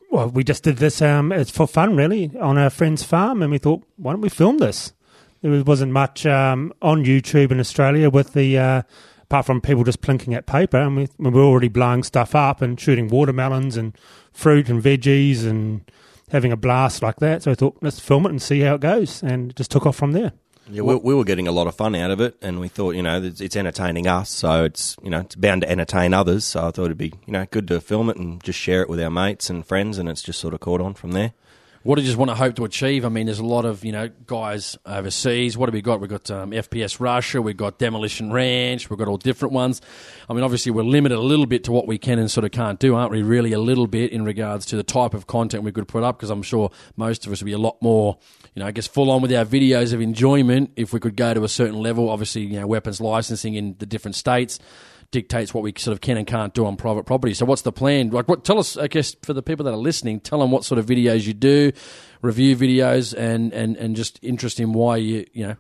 well, 0.10 0.30
we 0.30 0.44
just 0.44 0.64
did 0.64 0.78
this 0.78 1.02
um, 1.02 1.32
it's 1.32 1.52
for 1.52 1.68
fun, 1.68 1.96
really, 1.96 2.32
on 2.40 2.58
our 2.58 2.70
friend's 2.70 3.04
farm, 3.04 3.42
and 3.42 3.52
we 3.52 3.58
thought, 3.58 3.84
why 3.96 4.12
don't 4.12 4.22
we 4.22 4.30
film 4.30 4.58
this? 4.58 4.94
There 5.42 5.64
wasn't 5.64 5.94
much 5.94 6.26
um, 6.26 6.74
on 6.82 7.06
YouTube 7.06 7.52
in 7.52 7.60
Australia 7.60 8.10
with 8.10 8.34
the, 8.34 8.58
uh, 8.58 8.82
apart 9.24 9.46
from 9.46 9.62
people 9.62 9.84
just 9.84 10.02
plinking 10.02 10.36
at 10.36 10.46
paper, 10.46 10.78
and 10.78 10.96
we, 10.96 11.08
we 11.18 11.30
were 11.30 11.44
already 11.44 11.70
blowing 11.70 12.04
stuff 12.04 12.36
up 12.36 12.62
and 12.62 12.80
shooting 12.80 13.08
watermelons 13.08 13.78
and 13.78 13.98
fruit 14.34 14.68
and 14.68 14.84
veggies 14.84 15.46
and 15.46 15.90
having 16.32 16.52
a 16.52 16.58
blast 16.58 17.02
like 17.02 17.18
that. 17.18 17.44
So 17.44 17.52
I 17.52 17.56
thought, 17.56 17.78
let's 17.82 18.00
film 18.00 18.26
it 18.26 18.30
and 18.30 18.42
see 18.42 18.62
how 18.62 18.76
it 18.76 18.82
goes, 18.82 19.24
and 19.24 19.52
it 19.52 19.56
just 19.56 19.72
took 19.72 19.86
off 19.86 19.96
from 19.96 20.12
there. 20.12 20.34
Yeah, 20.71 20.83
we, 20.83 20.95
we 20.95 21.16
were 21.16 21.24
getting 21.24 21.48
a 21.48 21.51
lot 21.51 21.68
of 21.68 21.75
fun 21.75 21.95
out 21.95 22.12
of 22.12 22.21
it, 22.21 22.36
and 22.42 22.60
we 22.60 22.68
thought, 22.68 22.95
you 22.95 23.01
know, 23.01 23.21
it's, 23.21 23.42
it's 23.42 23.56
entertaining 23.56 24.07
us, 24.07 24.30
so 24.30 24.66
it's 24.66 24.95
you 25.01 25.10
know 25.10 25.21
it's 25.21 25.36
bound 25.36 25.62
to 25.62 25.69
entertain 25.69 26.13
others. 26.13 26.45
So 26.45 26.68
I 26.68 26.71
thought 26.71 26.86
it'd 26.86 26.98
be 26.98 27.13
you 27.25 27.33
know 27.33 27.45
good 27.50 27.68
to 27.69 27.81
film 27.81 28.10
it 28.10 28.18
and 28.18 28.44
just 28.44 28.60
share 28.60 28.81
it 28.81 28.89
with 28.89 29.01
our 29.01 29.10
mates 29.10 29.50
and 29.50 29.66
friends, 29.66 29.98
and 29.98 30.07
it's 30.07 30.21
just 30.21 30.39
sort 30.39 30.54
of 30.54 30.60
caught 30.60 30.81
on 30.81 30.94
from 30.94 31.12
there. 31.13 31.33
What 31.84 31.96
do 31.96 32.02
you 32.02 32.08
just 32.08 32.18
want 32.18 32.30
to 32.30 32.36
hope 32.36 32.56
to 32.56 32.66
achieve? 32.66 33.06
I 33.06 33.10
mean, 33.10 33.26
there's 33.26 33.40
a 33.40 33.46
lot 33.46 33.64
of 33.64 33.86
you 33.86 33.94
know 33.94 34.10
guys 34.26 34.78
overseas. 34.86 35.58
What 35.58 35.70
have 35.70 35.74
we 35.74 35.81
got? 35.81 36.02
We've 36.02 36.10
got 36.10 36.30
um, 36.30 36.52
FPS 36.52 37.00
Russia. 37.00 37.42
We've 37.42 37.56
got 37.56 37.80
Demolition 37.80 38.34
Ranch. 38.34 38.90
We've 38.90 39.00
got 39.00 39.08
all 39.08 39.16
different 39.16 39.54
ones. 39.54 39.81
I 40.30 40.34
mean, 40.34 40.44
obviously 40.44 40.74
we're 40.74 40.84
limited 40.84 41.18
a 41.18 41.22
little 41.22 41.46
bit 41.46 41.64
to 41.66 41.72
what 41.72 41.88
we 41.88 41.98
can 41.98 42.20
and 42.20 42.30
sort 42.30 42.44
of 42.44 42.52
can't 42.52 42.80
do, 42.80 42.96
aren't 42.96 43.12
we? 43.12 43.22
Really, 43.22 43.54
a 43.54 43.60
little 43.60 43.88
bit 43.88 44.12
in 44.12 44.26
regards 44.26 44.66
to 44.68 44.76
the 44.76 44.84
type 44.84 45.14
of 45.14 45.26
content 45.26 45.64
we 45.64 45.72
could 45.72 45.88
put 45.88 46.04
up, 46.04 46.18
because 46.18 46.30
I'm 46.30 46.44
sure 46.44 46.70
most 46.98 47.26
of 47.26 47.31
us 47.31 47.42
would 47.42 47.46
be 47.46 47.54
a 47.54 47.58
lot 47.58 47.81
more, 47.81 48.18
you 48.56 48.60
know, 48.60 48.68
I 48.68 48.72
guess 48.72 48.86
full 48.86 49.10
on 49.10 49.22
with 49.22 49.31
our 49.34 49.46
videos 49.46 49.94
of 49.94 50.02
enjoyment 50.02 50.72
if 50.76 50.92
we 50.92 51.00
could 51.00 51.16
go 51.16 51.34
to 51.34 51.46
a 51.46 51.50
certain 51.50 51.80
level. 51.80 52.10
Obviously, 52.10 52.42
you 52.42 52.60
know, 52.60 52.68
weapons 52.68 53.00
licensing 53.00 53.54
in 53.54 53.76
the 53.80 53.86
different 53.86 54.16
states 54.16 54.60
dictates 55.12 55.54
what 55.54 55.64
we 55.64 55.74
sort 55.78 55.94
of 55.94 56.02
can 56.02 56.18
and 56.18 56.28
can't 56.28 56.54
do 56.54 56.66
on 56.66 56.78
private 56.78 57.06
property. 57.06 57.34
So, 57.34 57.46
what's 57.46 57.64
the 57.64 57.72
plan? 57.72 58.10
Like, 58.10 58.28
what? 58.28 58.44
Tell 58.44 58.60
us, 58.60 58.78
I 58.78 58.88
guess, 58.88 59.16
for 59.24 59.34
the 59.34 59.42
people 59.42 59.66
that 59.66 59.74
are 59.74 59.78
listening, 59.78 60.20
tell 60.20 60.40
them 60.40 60.52
what 60.52 60.66
sort 60.66 60.80
of 60.80 60.86
videos 60.86 61.26
you 61.26 61.34
do, 61.34 61.72
review 62.22 62.56
videos, 62.56 63.18
and 63.18 63.54
and 63.54 63.76
and 63.78 63.96
just 63.96 64.20
interest 64.22 64.60
in 64.60 64.74
why 64.74 64.98
you 64.98 65.26
you 65.34 65.48
know. 65.48 65.56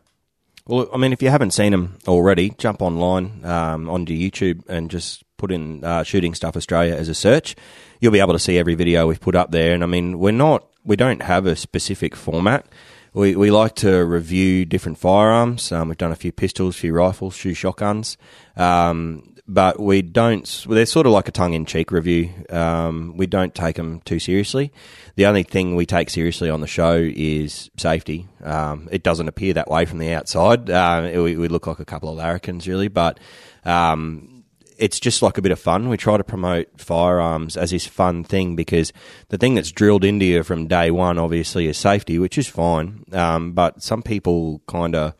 Well, 0.67 0.87
I 0.93 0.97
mean, 0.97 1.13
if 1.13 1.23
you 1.23 1.29
haven't 1.29 1.51
seen 1.51 1.71
them 1.71 1.97
already, 2.07 2.51
jump 2.51 2.81
online 2.81 3.43
um, 3.43 3.89
onto 3.89 4.13
YouTube 4.13 4.67
and 4.69 4.91
just 4.91 5.23
put 5.37 5.51
in 5.51 5.83
uh, 5.83 6.03
"Shooting 6.03 6.35
Stuff 6.35 6.55
Australia" 6.55 6.95
as 6.95 7.09
a 7.09 7.15
search. 7.15 7.55
You'll 7.99 8.11
be 8.11 8.19
able 8.19 8.33
to 8.33 8.39
see 8.39 8.57
every 8.57 8.75
video 8.75 9.07
we've 9.07 9.19
put 9.19 9.35
up 9.35 9.51
there. 9.51 9.73
And 9.73 9.83
I 9.83 9.87
mean, 9.87 10.19
we're 10.19 10.31
not, 10.31 10.67
we 10.85 10.95
don't 10.95 11.21
have 11.23 11.45
a 11.45 11.55
specific 11.55 12.15
format. 12.15 12.65
We, 13.13 13.35
we 13.35 13.49
like 13.49 13.75
to 13.77 14.05
review 14.05 14.65
different 14.65 14.99
firearms. 14.99 15.71
Um, 15.71 15.89
we've 15.89 15.97
done 15.97 16.11
a 16.11 16.15
few 16.15 16.31
pistols, 16.31 16.75
a 16.75 16.79
few 16.79 16.93
rifles, 16.93 17.35
few 17.35 17.53
shotguns. 17.53 18.17
Um, 18.55 19.35
but 19.49 19.79
we 19.79 20.03
don't. 20.03 20.65
They're 20.69 20.85
sort 20.85 21.07
of 21.07 21.11
like 21.11 21.27
a 21.27 21.31
tongue-in-cheek 21.31 21.91
review. 21.91 22.29
Um, 22.51 23.17
we 23.17 23.25
don't 23.25 23.53
take 23.53 23.77
them 23.77 23.99
too 24.01 24.19
seriously. 24.19 24.71
The 25.15 25.25
only 25.25 25.41
thing 25.41 25.75
we 25.75 25.87
take 25.87 26.11
seriously 26.11 26.51
on 26.51 26.61
the 26.61 26.67
show 26.67 26.95
is 26.95 27.71
safety. 27.75 28.27
Um, 28.43 28.87
it 28.91 29.01
doesn't 29.01 29.27
appear 29.27 29.53
that 29.55 29.67
way 29.67 29.85
from 29.85 29.97
the 29.97 30.13
outside. 30.13 30.69
Uh, 30.69 31.09
we, 31.15 31.35
we, 31.35 31.47
look 31.47 31.65
like 31.65 31.79
a 31.79 31.85
couple 31.85 32.09
of 32.09 32.17
larrikins, 32.17 32.67
really, 32.67 32.89
but 32.89 33.19
um, 33.65 34.43
it's 34.77 34.99
just 34.99 35.23
like 35.23 35.39
a 35.39 35.41
bit 35.41 35.51
of 35.51 35.59
fun. 35.59 35.89
We 35.89 35.97
try 35.97 36.15
to 36.17 36.23
promote 36.23 36.67
firearms 36.79 37.57
as 37.57 37.71
this 37.71 37.87
fun 37.87 38.23
thing 38.23 38.55
because 38.55 38.93
the 39.29 39.39
thing 39.39 39.55
that's 39.55 39.71
drilled 39.71 40.05
into 40.05 40.25
you 40.25 40.43
from 40.43 40.67
day 40.67 40.91
one, 40.91 41.17
obviously, 41.17 41.67
is 41.67 41.77
safety, 41.77 42.19
which 42.19 42.37
is 42.37 42.47
fine. 42.47 43.03
Um, 43.11 43.53
but 43.53 43.81
some 43.81 44.03
people 44.03 44.61
kind 44.67 44.95
of 44.95 45.15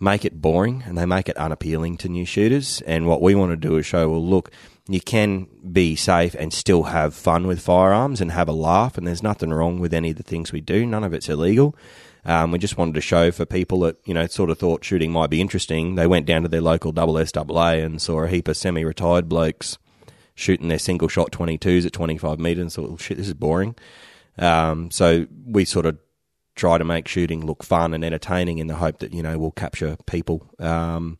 make 0.00 0.24
it 0.24 0.40
boring 0.40 0.82
and 0.86 0.96
they 0.96 1.06
make 1.06 1.28
it 1.28 1.36
unappealing 1.36 1.96
to 1.98 2.08
new 2.08 2.24
shooters. 2.24 2.82
And 2.86 3.06
what 3.06 3.22
we 3.22 3.34
want 3.34 3.52
to 3.52 3.56
do 3.56 3.76
is 3.76 3.86
show, 3.86 4.08
well, 4.08 4.24
look, 4.24 4.50
you 4.88 5.00
can 5.00 5.48
be 5.70 5.96
safe 5.96 6.34
and 6.38 6.52
still 6.52 6.84
have 6.84 7.14
fun 7.14 7.46
with 7.46 7.60
firearms 7.60 8.20
and 8.20 8.32
have 8.32 8.48
a 8.48 8.52
laugh. 8.52 8.96
And 8.96 9.06
there's 9.06 9.22
nothing 9.22 9.50
wrong 9.50 9.80
with 9.80 9.92
any 9.92 10.10
of 10.10 10.16
the 10.16 10.22
things 10.22 10.52
we 10.52 10.60
do. 10.60 10.86
None 10.86 11.04
of 11.04 11.12
it's 11.12 11.28
illegal. 11.28 11.76
Um, 12.24 12.50
we 12.50 12.58
just 12.58 12.76
wanted 12.76 12.94
to 12.94 13.00
show 13.00 13.30
for 13.30 13.46
people 13.46 13.80
that 13.80 13.96
you 14.04 14.12
know 14.12 14.26
sort 14.26 14.50
of 14.50 14.58
thought 14.58 14.84
shooting 14.84 15.12
might 15.12 15.30
be 15.30 15.40
interesting. 15.40 15.94
They 15.94 16.06
went 16.06 16.26
down 16.26 16.42
to 16.42 16.48
their 16.48 16.60
local 16.60 16.92
double 16.92 17.24
SAA 17.24 17.70
and 17.70 18.02
saw 18.02 18.22
a 18.22 18.28
heap 18.28 18.48
of 18.48 18.56
semi-retired 18.56 19.28
blokes 19.28 19.78
shooting 20.34 20.68
their 20.68 20.78
single 20.78 21.08
shot 21.08 21.32
22s 21.32 21.84
at 21.84 21.92
25 21.92 22.38
metres 22.38 22.62
and 22.62 22.72
thought, 22.72 22.88
well, 22.88 22.96
shit, 22.96 23.16
this 23.16 23.26
is 23.26 23.34
boring. 23.34 23.74
Um, 24.38 24.90
so 24.90 25.26
we 25.46 25.64
sort 25.64 25.84
of 25.84 25.98
try 26.58 26.76
to 26.76 26.84
make 26.84 27.08
shooting 27.08 27.46
look 27.46 27.62
fun 27.62 27.94
and 27.94 28.04
entertaining 28.04 28.58
in 28.58 28.66
the 28.66 28.74
hope 28.74 28.98
that 28.98 29.14
you 29.14 29.22
know 29.22 29.38
we'll 29.38 29.50
capture 29.52 29.96
people 30.06 30.46
um, 30.58 31.16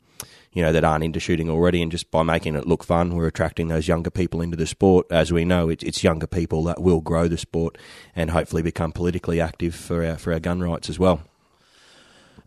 you 0.53 0.63
know 0.63 0.73
that 0.73 0.85
aren't 0.85 1.05
into 1.05 1.21
shooting 1.21 1.49
already 1.49 1.81
and 1.81 1.93
just 1.93 2.11
by 2.11 2.23
making 2.23 2.55
it 2.57 2.67
look 2.67 2.83
fun 2.83 3.15
we're 3.15 3.29
attracting 3.29 3.69
those 3.69 3.89
younger 3.89 4.11
people 4.11 4.43
into 4.43 4.57
the 4.57 4.67
sport 4.67 5.07
as 5.11 5.33
we 5.33 5.45
know 5.45 5.69
it, 5.69 5.83
it's 5.83 6.03
younger 6.03 6.27
people 6.27 6.65
that 6.65 6.83
will 6.83 7.01
grow 7.01 7.29
the 7.29 7.39
sport 7.39 7.79
and 8.17 8.31
hopefully 8.31 8.63
become 8.63 8.93
politically 8.93 9.41
active 9.41 9.75
for 9.75 10.05
our 10.05 10.19
for 10.19 10.33
our 10.33 10.41
gun 10.41 10.61
rights 10.61 10.91
as 10.91 10.99
well 10.99 11.23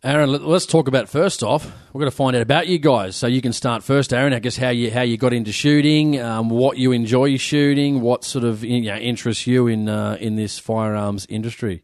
Aaron, 0.03 0.31
let's 0.31 0.65
talk 0.65 0.87
about 0.87 1.09
first 1.09 1.43
off. 1.43 1.71
We're 1.93 1.99
going 1.99 2.09
to 2.09 2.15
find 2.15 2.35
out 2.35 2.41
about 2.41 2.65
you 2.65 2.79
guys, 2.79 3.15
so 3.15 3.27
you 3.27 3.39
can 3.39 3.53
start 3.53 3.83
first, 3.83 4.11
Aaron. 4.13 4.33
I 4.33 4.39
guess 4.39 4.57
how 4.57 4.69
you 4.69 4.89
how 4.89 5.03
you 5.03 5.15
got 5.15 5.31
into 5.31 5.51
shooting, 5.51 6.19
um, 6.19 6.49
what 6.49 6.79
you 6.79 6.91
enjoy 6.91 7.37
shooting, 7.37 8.01
what 8.01 8.23
sort 8.23 8.43
of 8.43 8.63
you 8.63 8.81
know, 8.81 8.95
interests 8.95 9.45
you 9.45 9.67
in 9.67 9.87
uh, 9.87 10.17
in 10.19 10.37
this 10.37 10.57
firearms 10.57 11.27
industry. 11.29 11.83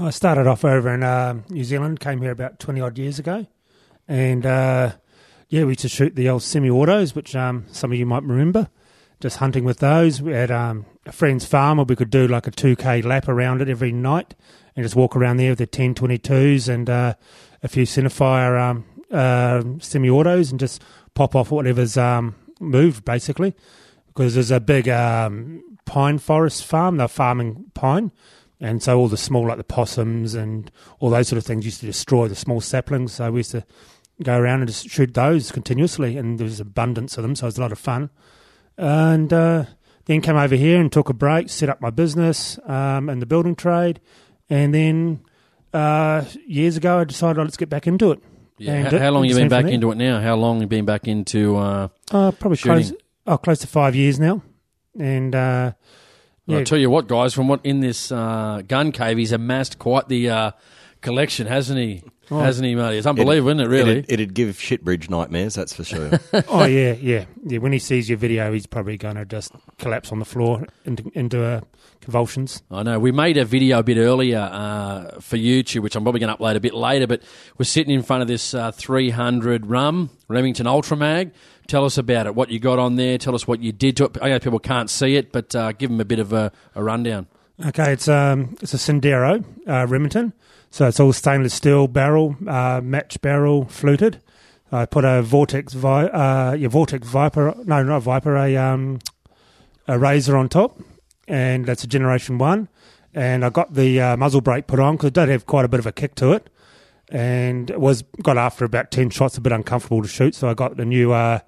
I 0.00 0.10
started 0.10 0.46
off 0.46 0.64
over 0.64 0.92
in 0.94 1.02
uh, 1.02 1.40
New 1.48 1.64
Zealand, 1.64 1.98
came 1.98 2.22
here 2.22 2.30
about 2.30 2.60
20 2.60 2.80
odd 2.80 2.98
years 2.98 3.18
ago. 3.18 3.46
And 4.06 4.46
uh, 4.46 4.92
yeah, 5.48 5.64
we 5.64 5.70
used 5.70 5.80
to 5.80 5.88
shoot 5.88 6.14
the 6.14 6.28
old 6.28 6.42
semi 6.42 6.70
autos, 6.70 7.14
which 7.14 7.34
um, 7.34 7.66
some 7.72 7.92
of 7.92 7.98
you 7.98 8.06
might 8.06 8.22
remember. 8.22 8.68
Just 9.20 9.38
hunting 9.38 9.64
with 9.64 9.78
those. 9.78 10.22
We 10.22 10.32
had 10.32 10.52
um, 10.52 10.86
a 11.04 11.10
friend's 11.10 11.44
farm 11.44 11.78
where 11.78 11.84
we 11.84 11.96
could 11.96 12.10
do 12.10 12.28
like 12.28 12.46
a 12.46 12.52
2K 12.52 13.04
lap 13.04 13.26
around 13.26 13.60
it 13.60 13.68
every 13.68 13.90
night 13.90 14.36
and 14.76 14.84
just 14.84 14.94
walk 14.94 15.16
around 15.16 15.38
there 15.38 15.50
with 15.50 15.58
the 15.58 15.66
1022s 15.66 16.68
and 16.68 16.88
uh, 16.88 17.14
a 17.64 17.68
few 17.68 17.84
centerfire 17.84 18.60
um, 18.60 18.84
uh, 19.10 19.62
semi 19.80 20.08
autos 20.08 20.52
and 20.52 20.60
just 20.60 20.80
pop 21.14 21.34
off 21.34 21.50
whatever's 21.50 21.96
um, 21.96 22.36
moved 22.60 23.04
basically. 23.04 23.56
Because 24.06 24.34
there's 24.34 24.52
a 24.52 24.60
big 24.60 24.88
um, 24.88 25.64
pine 25.84 26.18
forest 26.18 26.64
farm. 26.64 26.98
They're 26.98 27.08
farming 27.08 27.72
pine, 27.74 28.12
and 28.60 28.82
so 28.82 28.98
all 28.98 29.08
the 29.08 29.16
small, 29.16 29.46
like 29.46 29.58
the 29.58 29.64
possums 29.64 30.34
and 30.34 30.70
all 30.98 31.10
those 31.10 31.28
sort 31.28 31.38
of 31.38 31.44
things, 31.44 31.64
used 31.64 31.80
to 31.80 31.86
destroy 31.86 32.28
the 32.28 32.34
small 32.34 32.60
saplings. 32.60 33.12
So 33.12 33.30
we 33.30 33.40
used 33.40 33.52
to 33.52 33.64
go 34.22 34.36
around 34.36 34.60
and 34.60 34.68
just 34.68 34.88
shoot 34.88 35.14
those 35.14 35.52
continuously, 35.52 36.16
and 36.16 36.38
there 36.38 36.44
was 36.44 36.60
abundance 36.60 37.16
of 37.16 37.22
them, 37.22 37.36
so 37.36 37.46
it 37.46 37.48
was 37.48 37.58
a 37.58 37.60
lot 37.60 37.72
of 37.72 37.78
fun. 37.78 38.10
And 38.76 39.32
uh, 39.32 39.64
then 40.06 40.20
came 40.20 40.36
over 40.36 40.56
here 40.56 40.80
and 40.80 40.90
took 40.90 41.08
a 41.08 41.14
break, 41.14 41.48
set 41.50 41.68
up 41.68 41.80
my 41.80 41.90
business 41.90 42.58
um, 42.66 43.08
in 43.08 43.20
the 43.20 43.26
building 43.26 43.54
trade, 43.54 44.00
and 44.50 44.74
then 44.74 45.20
uh, 45.72 46.24
years 46.46 46.76
ago 46.76 46.98
I 47.00 47.04
decided 47.04 47.38
oh, 47.38 47.44
let's 47.44 47.56
get 47.56 47.68
back 47.68 47.86
into 47.86 48.12
it. 48.12 48.20
Yeah. 48.56 48.90
How, 48.90 48.98
how 48.98 49.10
long 49.10 49.22
and 49.22 49.30
you 49.30 49.36
been 49.36 49.48
back 49.48 49.66
into 49.66 49.92
it 49.92 49.96
now? 49.96 50.20
How 50.20 50.34
long 50.34 50.60
you 50.60 50.66
been 50.66 50.84
back 50.84 51.06
into? 51.06 51.56
Uh, 51.56 51.88
Uh, 52.10 52.32
probably 52.32 52.56
shooting? 52.56 52.88
close, 52.88 52.92
oh, 53.26 53.38
close 53.38 53.58
to 53.60 53.66
five 53.68 53.94
years 53.94 54.18
now, 54.18 54.42
and 54.98 55.34
uh, 55.34 55.72
Well, 56.48 56.56
yeah, 56.56 56.60
I 56.62 56.64
tell 56.64 56.78
you 56.78 56.88
what, 56.88 57.08
guys, 57.08 57.34
from 57.34 57.46
what 57.46 57.60
in 57.62 57.80
this 57.80 58.10
uh, 58.10 58.62
gun 58.66 58.90
cave, 58.90 59.18
he's 59.18 59.32
amassed 59.32 59.78
quite 59.78 60.08
the 60.08 60.30
uh, 60.30 60.50
collection, 61.02 61.46
hasn't 61.46 61.78
he? 61.78 62.02
Oh. 62.30 62.40
Hasn't 62.40 62.66
he, 62.66 62.74
Marty? 62.74 62.96
It's 62.96 63.06
unbelievable, 63.06 63.50
isn't 63.50 63.60
it? 63.60 63.68
Really? 63.68 63.98
It'd, 63.98 64.12
it'd 64.12 64.34
give 64.34 64.56
Shitbridge 64.56 65.10
nightmares, 65.10 65.54
that's 65.54 65.74
for 65.74 65.84
sure. 65.84 66.10
oh 66.48 66.64
yeah, 66.64 66.92
yeah, 66.92 67.26
yeah. 67.44 67.58
When 67.58 67.72
he 67.72 67.78
sees 67.78 68.08
your 68.08 68.18
video, 68.18 68.52
he's 68.52 68.66
probably 68.66 68.96
going 68.96 69.16
to 69.16 69.26
just 69.26 69.52
collapse 69.78 70.10
on 70.10 70.18
the 70.18 70.24
floor 70.24 70.66
into 70.84 71.10
into 71.14 71.42
uh, 71.42 71.60
convulsions. 72.08 72.62
I 72.70 72.82
know. 72.84 72.98
We 72.98 73.12
made 73.12 73.36
a 73.36 73.44
video 73.44 73.80
a 73.80 73.82
bit 73.82 73.98
earlier 73.98 74.38
uh, 74.38 75.20
for 75.20 75.36
YouTube, 75.36 75.82
which 75.82 75.94
I'm 75.94 76.04
probably 76.04 76.20
going 76.20 76.34
to 76.34 76.42
upload 76.42 76.56
a 76.56 76.60
bit 76.60 76.72
later, 76.72 77.06
but 77.06 77.22
we're 77.58 77.66
sitting 77.66 77.92
in 77.94 78.02
front 78.02 78.22
of 78.22 78.28
this 78.28 78.54
uh, 78.54 78.72
300 78.72 79.66
rum, 79.66 80.08
Remington 80.26 80.64
Ultramag. 80.64 81.32
Tell 81.66 81.84
us 81.84 81.98
about 81.98 82.26
it, 82.26 82.34
what 82.34 82.48
you 82.48 82.60
got 82.60 82.78
on 82.78 82.96
there. 82.96 83.18
Tell 83.18 83.34
us 83.34 83.46
what 83.46 83.60
you 83.60 83.72
did 83.72 83.98
to 83.98 84.06
it. 84.06 84.16
I 84.22 84.30
know 84.30 84.38
people 84.38 84.58
can't 84.58 84.88
see 84.88 85.16
it, 85.16 85.32
but 85.32 85.54
uh, 85.54 85.72
give 85.72 85.90
them 85.90 86.00
a 86.00 86.06
bit 86.06 86.18
of 86.18 86.32
a, 86.32 86.50
a 86.74 86.82
rundown. 86.82 87.26
Okay, 87.66 87.92
it's 87.92 88.08
um 88.08 88.56
it's 88.62 88.72
a 88.72 88.78
Sendero 88.78 89.44
uh, 89.68 89.86
Remington, 89.86 90.32
so 90.70 90.86
it's 90.86 91.00
all 91.00 91.12
stainless 91.12 91.52
steel 91.52 91.88
barrel, 91.88 92.36
uh, 92.46 92.80
match 92.82 93.20
barrel, 93.20 93.66
fluted. 93.66 94.22
I 94.72 94.86
put 94.86 95.04
a 95.04 95.20
Vortex 95.20 95.74
Vi- 95.74 96.06
uh, 96.06 96.52
your 96.54 96.70
Vortex 96.70 97.06
Viper, 97.06 97.54
no, 97.66 97.82
not 97.82 98.00
Viper, 98.00 98.34
a 98.36 98.56
um 98.56 99.00
a 99.86 99.98
Razor 99.98 100.36
on 100.38 100.48
top, 100.48 100.78
and 101.28 101.66
that's 101.66 101.84
a 101.84 101.86
Generation 101.86 102.38
One. 102.38 102.68
And 103.14 103.44
I 103.44 103.50
got 103.50 103.74
the 103.74 104.00
uh, 104.00 104.16
muzzle 104.16 104.40
brake 104.40 104.66
put 104.66 104.80
on 104.80 104.96
because 104.96 105.08
it 105.08 105.14
did 105.14 105.28
have 105.28 105.46
quite 105.46 105.64
a 105.64 105.68
bit 105.68 105.80
of 105.80 105.86
a 105.86 105.92
kick 105.92 106.14
to 106.16 106.32
it, 106.32 106.50
and 107.08 107.70
it 107.70 107.80
was 107.80 108.02
got 108.22 108.36
after 108.36 108.64
about 108.64 108.90
ten 108.90 109.10
shots 109.10 109.36
a 109.36 109.40
bit 109.40 109.52
uncomfortable 109.52 110.02
to 110.02 110.08
shoot. 110.08 110.34
So 110.34 110.48
I 110.48 110.54
got 110.54 110.76
the 110.76 110.84
new 110.84 111.12
uh, 111.12 111.40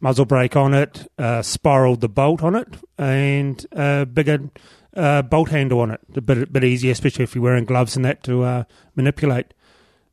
muzzle 0.00 0.24
brake 0.24 0.56
on 0.56 0.74
it, 0.74 1.06
uh, 1.18 1.42
spiraled 1.42 2.00
the 2.00 2.08
bolt 2.08 2.42
on 2.42 2.54
it, 2.54 2.68
and 2.98 3.64
a 3.72 4.06
bigger 4.06 4.50
uh, 4.96 5.22
bolt 5.22 5.50
handle 5.50 5.80
on 5.80 5.90
it. 5.90 6.00
A 6.16 6.20
bit, 6.20 6.38
a 6.38 6.46
bit 6.46 6.64
easier, 6.64 6.92
especially 6.92 7.24
if 7.24 7.34
you're 7.34 7.44
wearing 7.44 7.64
gloves 7.64 7.94
and 7.96 8.04
that 8.04 8.22
to 8.24 8.42
uh, 8.42 8.64
manipulate. 8.96 9.54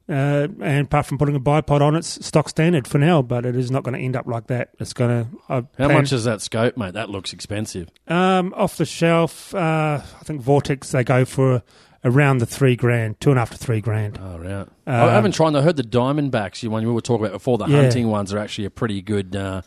Uh, 0.10 0.48
and 0.62 0.88
apart 0.88 1.06
from 1.06 1.20
putting 1.20 1.36
a 1.36 1.40
bipod 1.40 1.82
on, 1.82 1.96
it's 1.96 2.26
stock 2.26 2.50
standard 2.50 2.88
for 2.88 2.98
now, 2.98 3.22
but 3.22 3.46
it 3.46 3.56
is 3.56 3.70
not 3.70 3.84
going 3.84 3.94
to 3.94 4.00
end 4.04 4.16
up 4.16 4.26
like 4.26 4.48
that. 4.48 4.70
It's 4.80 4.92
going 4.94 5.26
to. 5.48 5.68
How 5.78 5.88
much 5.88 6.12
is 6.12 6.24
that 6.24 6.42
scope, 6.42 6.76
mate? 6.78 6.94
That 6.96 7.10
looks 7.12 7.32
expensive. 7.32 7.90
Um, 8.08 8.54
off 8.58 8.78
the 8.78 8.86
shelf, 8.86 9.54
uh, 9.54 10.02
I 10.02 10.24
think 10.24 10.42
Vortex 10.42 10.92
they 10.92 11.04
go 11.04 11.26
for 11.26 11.62
around 12.04 12.40
the 12.40 12.46
three 12.48 12.76
grand, 12.76 13.20
two 13.20 13.30
and 13.30 13.38
a 13.38 13.42
half 13.42 13.52
to 13.52 13.58
three 13.58 13.82
grand. 13.82 14.18
Oh, 14.20 14.40
right. 14.40 14.52
Um, 14.52 14.68
I 14.88 15.12
haven't 15.12 15.34
tried. 15.34 15.56
I 15.56 15.62
heard 15.62 15.76
the 15.78 15.84
Diamondbacks, 15.84 16.64
you 16.64 16.72
one 16.72 16.84
we 16.88 16.92
were 16.92 17.02
talking 17.02 17.26
about 17.26 17.34
before. 17.36 17.58
The 17.60 17.68
Yeah. 17.68 17.82
hunting 17.82 18.08
ones 18.08 18.34
are 18.34 18.40
actually 18.40 18.66
a 18.66 18.70
pretty 18.72 19.02
good, 19.04 19.36
uh, 19.36 19.62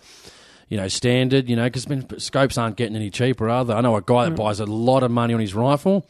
you 0.69 0.77
know, 0.77 0.89
standard. 0.89 1.49
You 1.49 1.55
know, 1.57 1.69
because 1.71 1.87
scopes 2.25 2.59
aren't 2.59 2.77
getting 2.77 2.97
any 2.97 3.11
cheaper, 3.11 3.49
are 3.49 3.65
they? 3.65 3.75
I 3.75 3.81
know 3.81 3.95
a 3.97 4.01
guy 4.03 4.27
Mm. 4.27 4.31
that 4.31 4.37
buys 4.37 4.59
a 4.61 4.67
lot 4.67 5.03
of 5.05 5.11
money 5.13 5.35
on 5.35 5.41
his 5.41 5.55
rifle, 5.55 6.07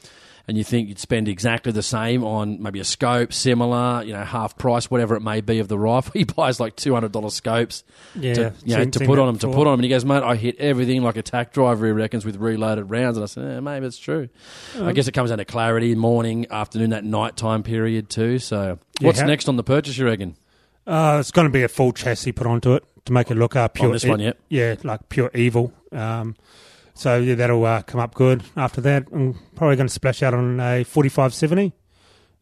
and 0.49 0.58
you 0.58 0.64
think 0.64 0.88
you'd 0.88 0.99
spend 0.99 1.28
exactly 1.28 1.72
the 1.72 1.82
same 1.82 2.25
on 2.25 2.62
maybe 2.62 2.80
a 2.80 2.84
scope, 2.84 3.32
similar, 3.32 4.02
you 4.04 4.12
know, 4.12 4.25
half 4.25 4.58
price, 4.58 4.90
whatever 4.90 5.14
it 5.16 5.20
may 5.20 5.40
be 5.40 5.58
of 5.61 5.68
the 5.68 5.78
rifle. 5.78 6.12
He 6.14 6.25
buys 6.25 6.58
like 6.61 6.76
two 6.76 6.94
hundred 6.94 7.12
dollars 7.12 7.34
scopes. 7.34 7.84
Yeah, 8.14 8.34
to, 8.34 8.54
you 8.64 8.76
know, 8.76 8.84
to 8.84 9.06
put 9.06 9.18
on 9.18 9.26
them, 9.26 9.38
to 9.38 9.46
put 9.49 9.66
on 9.66 9.72
them. 9.72 9.75
And 9.75 9.84
he 9.84 9.88
goes, 9.90 10.04
mate, 10.04 10.22
I 10.22 10.37
hit 10.37 10.56
everything 10.58 11.02
like 11.02 11.16
a 11.16 11.22
tack 11.22 11.52
driver, 11.52 11.87
he 11.87 11.92
reckons, 11.92 12.25
with 12.25 12.37
reloaded 12.37 12.90
rounds. 12.90 13.16
And 13.16 13.25
I 13.25 13.26
said, 13.26 13.44
eh, 13.56 13.61
maybe 13.61 13.87
it's 13.87 13.99
true. 13.99 14.28
Um, 14.78 14.88
I 14.88 14.92
guess 14.92 15.08
it 15.08 15.12
comes 15.12 15.30
down 15.30 15.38
to 15.38 15.44
clarity, 15.44 15.94
morning, 15.94 16.46
afternoon, 16.50 16.90
that 16.90 17.04
nighttime 17.04 17.62
period 17.62 18.08
too. 18.11 18.38
So, 18.38 18.78
Yeah, 19.00 19.06
what's 19.06 19.20
how- 19.20 19.26
next 19.26 19.49
on 19.49 19.56
the 19.56 19.64
purchase, 19.64 19.96
you 19.96 20.04
reckon? 20.06 20.37
Uh, 20.87 21.18
it's 21.20 21.30
going 21.30 21.46
to 21.46 21.52
be 21.52 21.62
a 21.62 21.68
full 21.68 21.92
chassis 21.92 22.32
put 22.32 22.46
onto 22.46 22.75
it 22.75 22.84
to 23.04 23.12
make 23.12 23.30
it 23.30 23.37
look 23.37 23.54
uh, 23.54 23.68
pure. 23.68 23.87
On 23.87 23.92
this 23.92 24.04
one, 24.04 24.18
yep. 24.18 24.38
Yeah, 24.49 24.75
like 24.82 25.08
pure 25.08 25.30
evil. 25.34 25.72
Um, 25.92 26.34
so 26.94 27.18
yeah, 27.18 27.34
that'll 27.34 27.64
uh, 27.64 27.82
come 27.82 28.00
up 28.00 28.14
good. 28.14 28.42
After 28.56 28.80
that, 28.82 29.06
I'm 29.12 29.34
probably 29.56 29.76
going 29.76 29.88
to 29.88 29.92
splash 29.92 30.22
out 30.22 30.34
on 30.34 30.61
a 30.61 30.84
4570. 30.84 31.72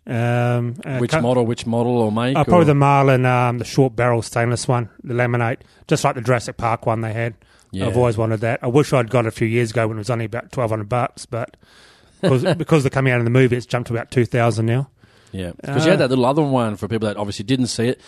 Um, 0.06 0.76
uh, 0.84 0.98
which 0.98 1.10
cu- 1.12 1.20
model, 1.20 1.46
which 1.46 1.66
model 1.66 1.98
or 1.98 2.10
make? 2.10 2.36
Uh, 2.36 2.42
probably 2.44 2.62
or- 2.62 2.64
the 2.66 2.74
Marlin, 2.74 3.26
um, 3.26 3.58
the 3.58 3.64
short 3.64 3.94
barrel 3.94 4.22
stainless 4.22 4.66
one, 4.66 4.88
the 5.04 5.14
laminate, 5.14 5.58
just 5.88 6.02
like 6.04 6.14
the 6.14 6.22
Jurassic 6.22 6.56
Park 6.56 6.86
one 6.86 7.00
they 7.02 7.12
had. 7.12 7.34
Yeah. 7.70 7.86
I've 7.86 7.96
always 7.96 8.16
wanted 8.16 8.40
that. 8.40 8.58
I 8.62 8.66
wish 8.66 8.92
I'd 8.92 9.10
got 9.10 9.26
it 9.26 9.28
a 9.28 9.30
few 9.30 9.46
years 9.46 9.70
ago 9.70 9.86
when 9.86 9.96
it 9.96 10.00
was 10.00 10.10
only 10.10 10.24
about 10.24 10.50
twelve 10.50 10.70
hundred 10.70 10.88
bucks, 10.88 11.26
but 11.26 11.56
because, 12.20 12.42
because 12.56 12.82
they're 12.82 12.90
coming 12.90 13.12
out 13.12 13.18
in 13.20 13.24
the 13.24 13.30
movie, 13.30 13.56
it's 13.56 13.66
jumped 13.66 13.88
to 13.88 13.94
about 13.94 14.10
two 14.10 14.24
thousand 14.24 14.66
now. 14.66 14.90
Yeah, 15.32 15.52
because 15.60 15.84
you 15.84 15.90
had 15.92 16.00
Uh, 16.00 16.08
that 16.08 16.08
little 16.08 16.26
other 16.26 16.42
one 16.42 16.74
for 16.76 16.88
people 16.88 17.06
that 17.06 17.16
obviously 17.16 17.44
didn't 17.44 17.68
see 17.68 17.86
it. 17.88 18.00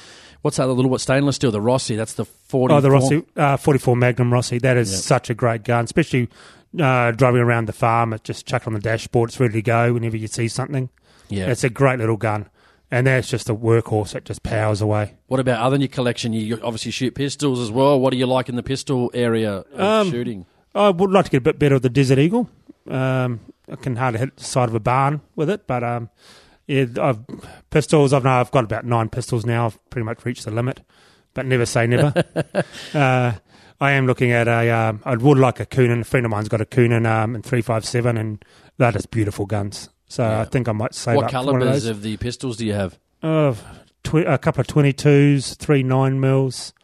What's 0.43 0.57
that 0.59 0.67
little 0.67 0.91
what 0.91 1.01
stainless 1.01 1.37
steel? 1.37 1.51
The 1.51 1.61
Rossi. 1.61 1.97
That's 1.97 2.15
the 2.15 2.25
forty. 2.25 2.75
Oh, 2.75 2.81
the 2.81 2.91
Rossi 2.91 3.23
uh, 3.37 3.57
44 3.57 3.97
Magnum 3.97 4.33
Rossi. 4.33 4.59
That 4.59 4.77
is 4.77 4.91
Yep. 4.93 5.01
such 5.01 5.31
a 5.31 5.35
great 5.35 5.65
gun, 5.65 5.85
especially 5.85 6.29
uh, 6.81 7.13
driving 7.13 7.41
around 7.41 7.67
the 7.67 7.73
farm. 7.73 8.13
It 8.13 8.25
just 8.25 8.47
chuck 8.47 8.67
on 8.67 8.73
the 8.75 8.81
dashboard. 8.81 9.31
It's 9.31 9.39
ready 9.41 9.55
to 9.55 9.63
go 9.63 9.93
whenever 9.95 10.17
you 10.17 10.27
see 10.27 10.49
something. 10.49 10.89
Yeah. 11.29 11.47
It's 11.51 11.65
a 11.65 11.71
great 11.71 11.99
little 11.99 12.17
gun. 12.17 12.49
And 12.91 13.07
that's 13.07 13.29
just 13.31 13.49
a 13.49 13.55
workhorse 13.55 14.13
that 14.13 14.27
just 14.27 14.43
powers 14.43 14.83
away. 14.83 15.15
What 15.29 15.41
about 15.41 15.61
other 15.61 15.75
than 15.75 15.81
your 15.81 15.89
collection? 15.89 16.35
You 16.35 16.59
obviously 16.63 16.91
shoot 16.91 17.15
pistols 17.15 17.59
as 17.59 17.71
well. 17.71 17.99
What 17.99 18.11
do 18.11 18.19
you 18.19 18.27
like 18.27 18.51
in 18.51 18.57
the 18.57 18.63
pistol 18.63 19.11
area 19.15 19.65
of 19.75 19.81
Um, 19.81 20.11
shooting? 20.11 20.45
I 20.75 20.91
would 20.91 21.11
like 21.11 21.25
to 21.27 21.31
get 21.31 21.39
a 21.39 21.41
bit 21.41 21.59
better 21.59 21.77
of 21.77 21.83
the 21.83 21.89
Desert 21.89 22.19
Eagle. 22.19 22.51
Um, 22.91 23.41
I 23.71 23.77
can 23.77 23.97
hardly 23.97 24.19
hit 24.21 24.37
the 24.37 24.45
side 24.45 24.69
of 24.69 24.75
a 24.75 24.81
barn 24.81 25.23
with 25.37 25.49
it, 25.49 25.67
but 25.67 25.83
um, 25.83 26.11
yeah, 26.67 26.87
I've 27.01 27.21
pistols. 27.71 28.13
I've 28.13 28.25
now 28.25 28.41
I've 28.41 28.51
got 28.51 28.65
about 28.65 28.85
nine 28.85 29.09
pistols 29.09 29.45
now. 29.45 29.67
I've 29.67 29.91
pretty 29.91 30.05
much 30.05 30.25
reached 30.25 30.45
the 30.45 30.51
limit, 30.51 30.81
but 31.35 31.47
never 31.47 31.67
say 31.67 31.87
never. 31.87 32.13
uh, 32.95 33.33
I 33.81 33.91
am 33.93 34.07
looking 34.07 34.31
at 34.31 34.47
a. 34.49 34.71
Um, 34.71 35.03
I 35.05 35.17
would 35.17 35.39
like 35.39 35.61
a 35.61 35.67
Coonan. 35.67 36.01
A 36.03 36.05
friend 36.05 36.25
of 36.25 36.31
mine's 36.31 36.49
got 36.49 36.61
a 36.61 36.65
Coonan 36.65 37.07
um, 37.07 37.35
and 37.35 37.45
three 37.45 37.63
five 37.63 37.85
seven, 37.85 38.17
and 38.17 38.45
they're 38.79 38.93
beautiful 39.11 39.47
guns. 39.47 39.89
So 40.07 40.25
I 40.25 40.45
think 40.45 40.69
I 40.69 40.73
might 40.73 40.95
save 40.95 41.17
What 41.17 41.25
up 41.27 41.31
for 41.31 41.37
one 41.39 41.47
of 41.57 41.61
calibers 41.63 41.83
those. 41.85 41.91
of 41.91 42.03
the 42.03 42.17
pistols 42.19 42.59
do 42.59 42.67
you 42.67 42.75
have? 42.75 42.99
Uh, 43.23 43.55
tw- 44.05 44.27
a 44.27 44.39
couple 44.39 44.61
of 44.61 44.67
twenty 44.67 44.93
twos, 44.93 45.55
three 45.55 45.83
nine 45.83 46.21
mils, 46.21 46.75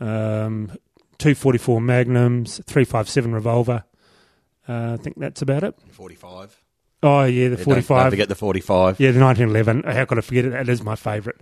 um, 0.00 0.72
two 1.18 1.34
forty 1.34 1.58
four 1.58 1.80
magnums, 1.80 2.60
three 2.66 2.84
five 2.84 3.08
seven 3.08 3.32
revolver. 3.32 3.84
Uh, 4.68 4.92
I 4.92 5.02
think 5.02 5.18
that's 5.18 5.42
about 5.42 5.64
it. 5.64 5.74
45. 5.90 6.59
Oh 7.02 7.24
yeah, 7.24 7.48
the 7.48 7.56
forty 7.56 7.80
five. 7.80 7.86
don't- 7.86 7.86
forty 7.86 8.02
Don't 8.02 8.10
forget 8.10 8.28
the 8.28 8.34
45. 8.34 9.00
Yeah, 9.00 9.10
the 9.12 9.18
nineteen 9.20 9.48
eleven. 9.48 9.82
How 9.84 10.04
could 10.04 10.18
I 10.18 10.20
forget 10.20 10.44
it? 10.44 10.50
That 10.52 10.68
is 10.68 10.82
my 10.82 10.96
favourite. 10.96 11.40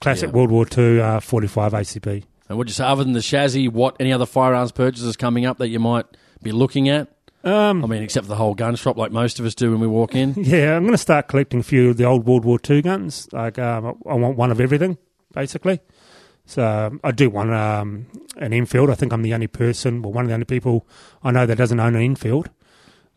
Classic 0.00 0.28
Yeah. 0.28 0.34
World 0.34 0.50
War 0.50 0.64
Two 0.66 1.00
uh, 1.02 1.20
forty 1.20 1.46
five 1.46 1.72
ACP. 1.72 2.24
And 2.48 2.58
would 2.58 2.68
you 2.68 2.74
say, 2.74 2.84
other 2.84 3.04
than 3.04 3.14
the 3.14 3.22
chassis, 3.22 3.68
what 3.68 3.96
any 4.00 4.12
other 4.12 4.26
firearms 4.26 4.70
purchases 4.72 5.16
coming 5.16 5.46
up 5.46 5.58
that 5.58 5.68
you 5.68 5.78
might 5.80 6.04
be 6.42 6.52
looking 6.52 6.88
at? 6.88 7.08
Um, 7.42 7.84
I 7.84 7.86
mean, 7.86 8.02
except 8.02 8.24
for 8.24 8.28
the 8.28 8.36
whole 8.36 8.54
gun 8.54 8.74
shop, 8.76 8.96
like 8.96 9.12
most 9.12 9.38
of 9.38 9.44
us 9.46 9.54
do 9.54 9.70
when 9.70 9.80
we 9.80 9.86
walk 9.86 10.14
in. 10.14 10.34
Yeah, 10.38 10.76
I'm 10.76 10.82
going 10.82 10.92
to 10.92 10.98
start 10.98 11.28
collecting 11.28 11.60
a 11.60 11.62
few 11.62 11.90
of 11.90 11.96
the 11.98 12.04
old 12.04 12.26
World 12.26 12.44
War 12.44 12.58
Two 12.58 12.80
guns. 12.82 13.28
Like, 13.32 13.58
um, 13.58 13.98
I 14.08 14.14
want 14.14 14.36
one 14.38 14.50
of 14.50 14.60
everything, 14.60 14.96
basically. 15.32 15.80
So 16.46 16.66
um, 16.66 17.00
I 17.04 17.10
do 17.10 17.28
want 17.30 17.52
um, 17.52 18.06
an 18.36 18.52
Enfield. 18.52 18.90
I 18.90 18.94
think 18.94 19.12
I'm 19.12 19.22
the 19.22 19.32
only 19.34 19.46
person, 19.46 20.02
well, 20.02 20.12
one 20.12 20.24
of 20.24 20.28
the 20.28 20.34
only 20.34 20.44
people 20.46 20.86
I 21.22 21.30
know 21.30 21.46
that 21.46 21.56
doesn't 21.56 21.80
own 21.80 21.94
an 21.94 22.02
Enfield. 22.02 22.50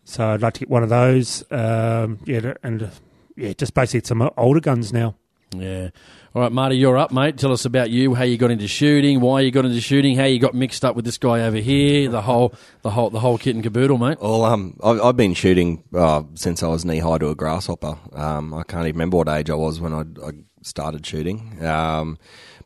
So 0.08 0.26
I'd 0.26 0.42
like 0.42 0.54
to 0.54 0.62
get 0.62 0.70
one 0.70 0.84
of 0.84 0.90
those. 0.90 1.44
Um, 1.52 2.20
yeah, 2.24 2.54
and 2.64 2.84
uh, 2.84 2.90
yeah, 3.36 3.52
just 3.52 3.74
basically 3.74 4.08
some 4.08 4.30
older 4.38 4.62
guns 4.62 4.94
now. 4.94 5.16
Yeah. 5.54 5.90
All 6.34 6.42
right, 6.44 6.52
Marty, 6.52 6.78
you're 6.78 6.98
up, 6.98 7.12
mate. 7.12 7.38
Tell 7.38 7.52
us 7.52 7.66
about 7.66 7.90
you, 7.90 8.14
how 8.14 8.24
you 8.24 8.38
got 8.38 8.50
into 8.50 8.70
shooting, 8.70 9.20
why 9.20 9.42
you 9.42 9.52
got 9.52 9.66
into 9.66 9.82
shooting, 9.82 10.16
how 10.16 10.24
you 10.24 10.40
got 10.40 10.54
mixed 10.54 10.86
up 10.86 10.96
with 10.96 11.04
this 11.04 11.18
guy 11.18 11.42
over 11.42 11.58
here, 11.58 12.10
the 12.10 12.22
whole, 12.22 12.54
the 12.84 12.92
whole, 12.92 13.10
the 13.10 13.20
whole 13.20 13.38
kit 13.38 13.56
and 13.56 13.64
caboodle, 13.64 13.98
mate. 13.98 14.18
Well, 14.22 14.46
um, 14.46 14.80
I've, 14.82 15.02
I've 15.02 15.18
been 15.18 15.34
shooting 15.34 15.84
uh, 15.94 16.24
since 16.36 16.64
I 16.64 16.68
was 16.68 16.86
knee 16.86 17.00
high 17.00 17.18
to 17.18 17.28
a 17.28 17.36
grasshopper. 17.36 17.98
Um, 18.14 18.54
I 18.54 18.64
can't 18.64 18.84
even 18.88 18.96
remember 18.96 19.18
what 19.18 19.28
age 19.28 19.50
I 19.50 19.56
was 19.56 19.82
when 19.82 19.94
I, 19.94 20.04
I 20.26 20.32
started 20.62 21.06
shooting. 21.06 21.66
Um, 21.66 22.18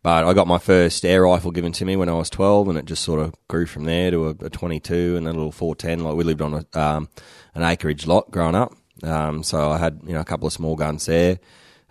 but 0.04 0.26
I 0.26 0.34
got 0.34 0.48
my 0.48 0.58
first 0.58 1.06
air 1.06 1.24
rifle 1.24 1.52
given 1.52 1.72
to 1.74 1.86
me 1.86 1.96
when 1.96 2.10
I 2.10 2.14
was 2.14 2.30
12, 2.30 2.70
and 2.70 2.78
it 2.78 2.86
just 2.86 3.04
sort 3.04 3.20
of 3.20 3.34
grew 3.48 3.66
from 3.66 3.86
there 3.86 4.12
to 4.12 4.28
a, 4.28 4.46
a 4.46 4.50
22 4.50 5.18
and 5.18 5.28
a 5.28 5.32
little 5.32 5.52
410. 5.52 6.04
Like 6.04 6.16
we 6.16 6.24
lived 6.24 6.42
on 6.42 6.54
a, 6.54 6.80
um, 6.80 7.10
an 7.56 7.64
acreage 7.64 8.08
lot 8.08 8.32
growing 8.32 8.56
up, 8.56 8.74
um, 9.04 9.44
so 9.44 9.70
I 9.70 9.78
had 9.78 10.00
you 10.06 10.14
know 10.14 10.22
a 10.22 10.26
couple 10.26 10.48
of 10.48 10.54
small 10.54 10.76
guns 10.76 11.06
there. 11.06 11.40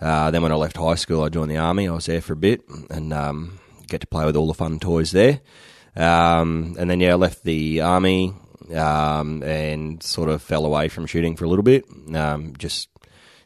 Uh, 0.00 0.30
then 0.30 0.42
when 0.42 0.52
I 0.52 0.56
left 0.56 0.76
high 0.76 0.94
school, 0.94 1.22
I 1.22 1.28
joined 1.28 1.50
the 1.50 1.58
army. 1.58 1.86
I 1.86 1.92
was 1.92 2.06
there 2.06 2.22
for 2.22 2.32
a 2.32 2.36
bit 2.36 2.62
and 2.88 3.12
um, 3.12 3.60
get 3.86 4.00
to 4.00 4.06
play 4.06 4.24
with 4.24 4.34
all 4.36 4.46
the 4.46 4.54
fun 4.54 4.80
toys 4.80 5.10
there. 5.12 5.40
Um, 5.94 6.76
and 6.78 6.88
then 6.88 7.00
yeah, 7.00 7.12
I 7.12 7.16
left 7.16 7.44
the 7.44 7.82
army. 7.82 8.34
um, 8.74 9.42
and 9.42 10.02
sort 10.02 10.28
of 10.28 10.42
fell 10.42 10.64
away 10.64 10.88
from 10.88 11.06
shooting 11.06 11.36
for 11.36 11.44
a 11.44 11.48
little 11.48 11.62
bit. 11.62 11.84
Um, 12.14 12.54
just 12.56 12.88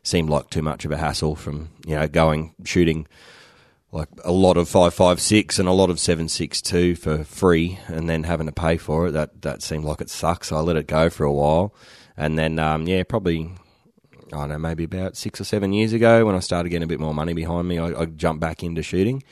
seemed 0.02 0.28
like 0.28 0.50
too 0.50 0.62
much 0.62 0.84
of 0.84 0.92
a 0.92 0.96
hassle 0.96 1.34
from 1.34 1.70
you 1.86 1.96
know 1.96 2.06
going 2.06 2.54
shooting 2.64 3.06
like 3.94 4.08
a 4.24 4.32
lot 4.32 4.56
of 4.56 4.68
five 4.68 4.92
five 4.92 5.20
six 5.20 5.60
and 5.60 5.68
a 5.68 5.72
lot 5.72 5.88
of 5.88 6.00
seven 6.00 6.28
six 6.28 6.60
two 6.60 6.96
for 6.96 7.22
free, 7.22 7.78
and 7.86 8.08
then 8.08 8.24
having 8.24 8.46
to 8.46 8.52
pay 8.52 8.76
for 8.76 9.06
it. 9.06 9.12
That 9.12 9.42
that 9.42 9.62
seemed 9.62 9.84
like 9.84 10.00
it 10.00 10.10
sucks. 10.10 10.48
So 10.48 10.56
I 10.56 10.60
let 10.60 10.76
it 10.76 10.88
go 10.88 11.08
for 11.08 11.24
a 11.24 11.32
while, 11.32 11.72
and 12.16 12.36
then 12.36 12.58
um, 12.58 12.88
yeah, 12.88 13.04
probably 13.04 13.52
I 14.32 14.36
don't 14.36 14.48
know, 14.48 14.58
maybe 14.58 14.84
about 14.84 15.16
six 15.16 15.40
or 15.40 15.44
seven 15.44 15.72
years 15.72 15.92
ago 15.92 16.26
when 16.26 16.34
I 16.34 16.40
started 16.40 16.70
getting 16.70 16.82
a 16.82 16.88
bit 16.88 16.98
more 16.98 17.14
money 17.14 17.34
behind 17.34 17.68
me, 17.68 17.78
I, 17.78 18.00
I 18.00 18.04
jumped 18.06 18.40
back 18.40 18.64
into 18.64 18.82
shooting. 18.82 19.22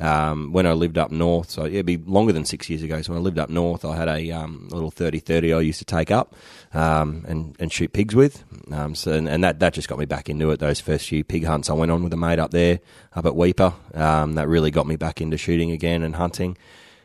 Um, 0.00 0.52
when 0.52 0.66
I 0.66 0.72
lived 0.72 0.96
up 0.96 1.10
north, 1.10 1.50
so 1.50 1.66
it'd 1.66 1.84
be 1.84 1.98
longer 1.98 2.32
than 2.32 2.46
six 2.46 2.70
years 2.70 2.82
ago. 2.82 3.02
So 3.02 3.12
when 3.12 3.20
I 3.20 3.22
lived 3.22 3.38
up 3.38 3.50
north, 3.50 3.84
I 3.84 3.96
had 3.96 4.08
a 4.08 4.30
um, 4.30 4.66
little 4.70 4.90
30-30 4.90 5.54
I 5.54 5.60
used 5.60 5.78
to 5.80 5.84
take 5.84 6.10
up 6.10 6.34
um, 6.72 7.26
and, 7.28 7.54
and 7.60 7.70
shoot 7.70 7.92
pigs 7.92 8.14
with. 8.14 8.42
Um, 8.72 8.94
so 8.94 9.12
and, 9.12 9.28
and, 9.28 9.44
that, 9.44 9.60
that 9.60 9.74
just 9.74 9.88
got 9.88 9.98
me 9.98 10.06
back 10.06 10.30
into 10.30 10.50
it. 10.52 10.58
Those 10.58 10.80
first 10.80 11.06
few 11.06 11.22
pig 11.22 11.44
hunts 11.44 11.68
I 11.68 11.74
went 11.74 11.92
on 11.92 12.02
with 12.02 12.14
a 12.14 12.16
mate 12.16 12.38
up 12.38 12.50
there, 12.50 12.80
up 13.12 13.26
at 13.26 13.34
Weipa, 13.34 13.74
um, 13.94 14.36
that 14.36 14.48
really 14.48 14.70
got 14.70 14.86
me 14.86 14.96
back 14.96 15.20
into 15.20 15.36
shooting 15.36 15.70
again 15.70 16.02
and 16.02 16.16
hunting. 16.16 16.56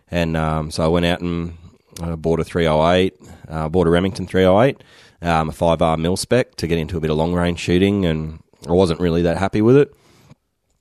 And 0.09 0.37
um, 0.37 0.71
so 0.71 0.83
I 0.83 0.87
went 0.87 1.05
out 1.05 1.19
and 1.19 1.57
uh, 2.01 2.15
bought 2.15 2.39
a 2.39 2.43
308, 2.43 3.13
uh, 3.49 3.69
bought 3.69 3.87
a 3.87 3.89
Remington 3.89 4.27
308, 4.27 4.83
um, 5.21 5.49
a 5.49 5.53
5R 5.53 5.97
mil 5.99 6.17
spec 6.17 6.55
to 6.55 6.67
get 6.67 6.77
into 6.77 6.97
a 6.97 7.01
bit 7.01 7.09
of 7.09 7.17
long 7.17 7.33
range 7.33 7.59
shooting, 7.59 8.05
and 8.05 8.39
I 8.67 8.71
wasn't 8.71 8.99
really 8.99 9.23
that 9.23 9.37
happy 9.37 9.61
with 9.61 9.77
it. 9.77 9.93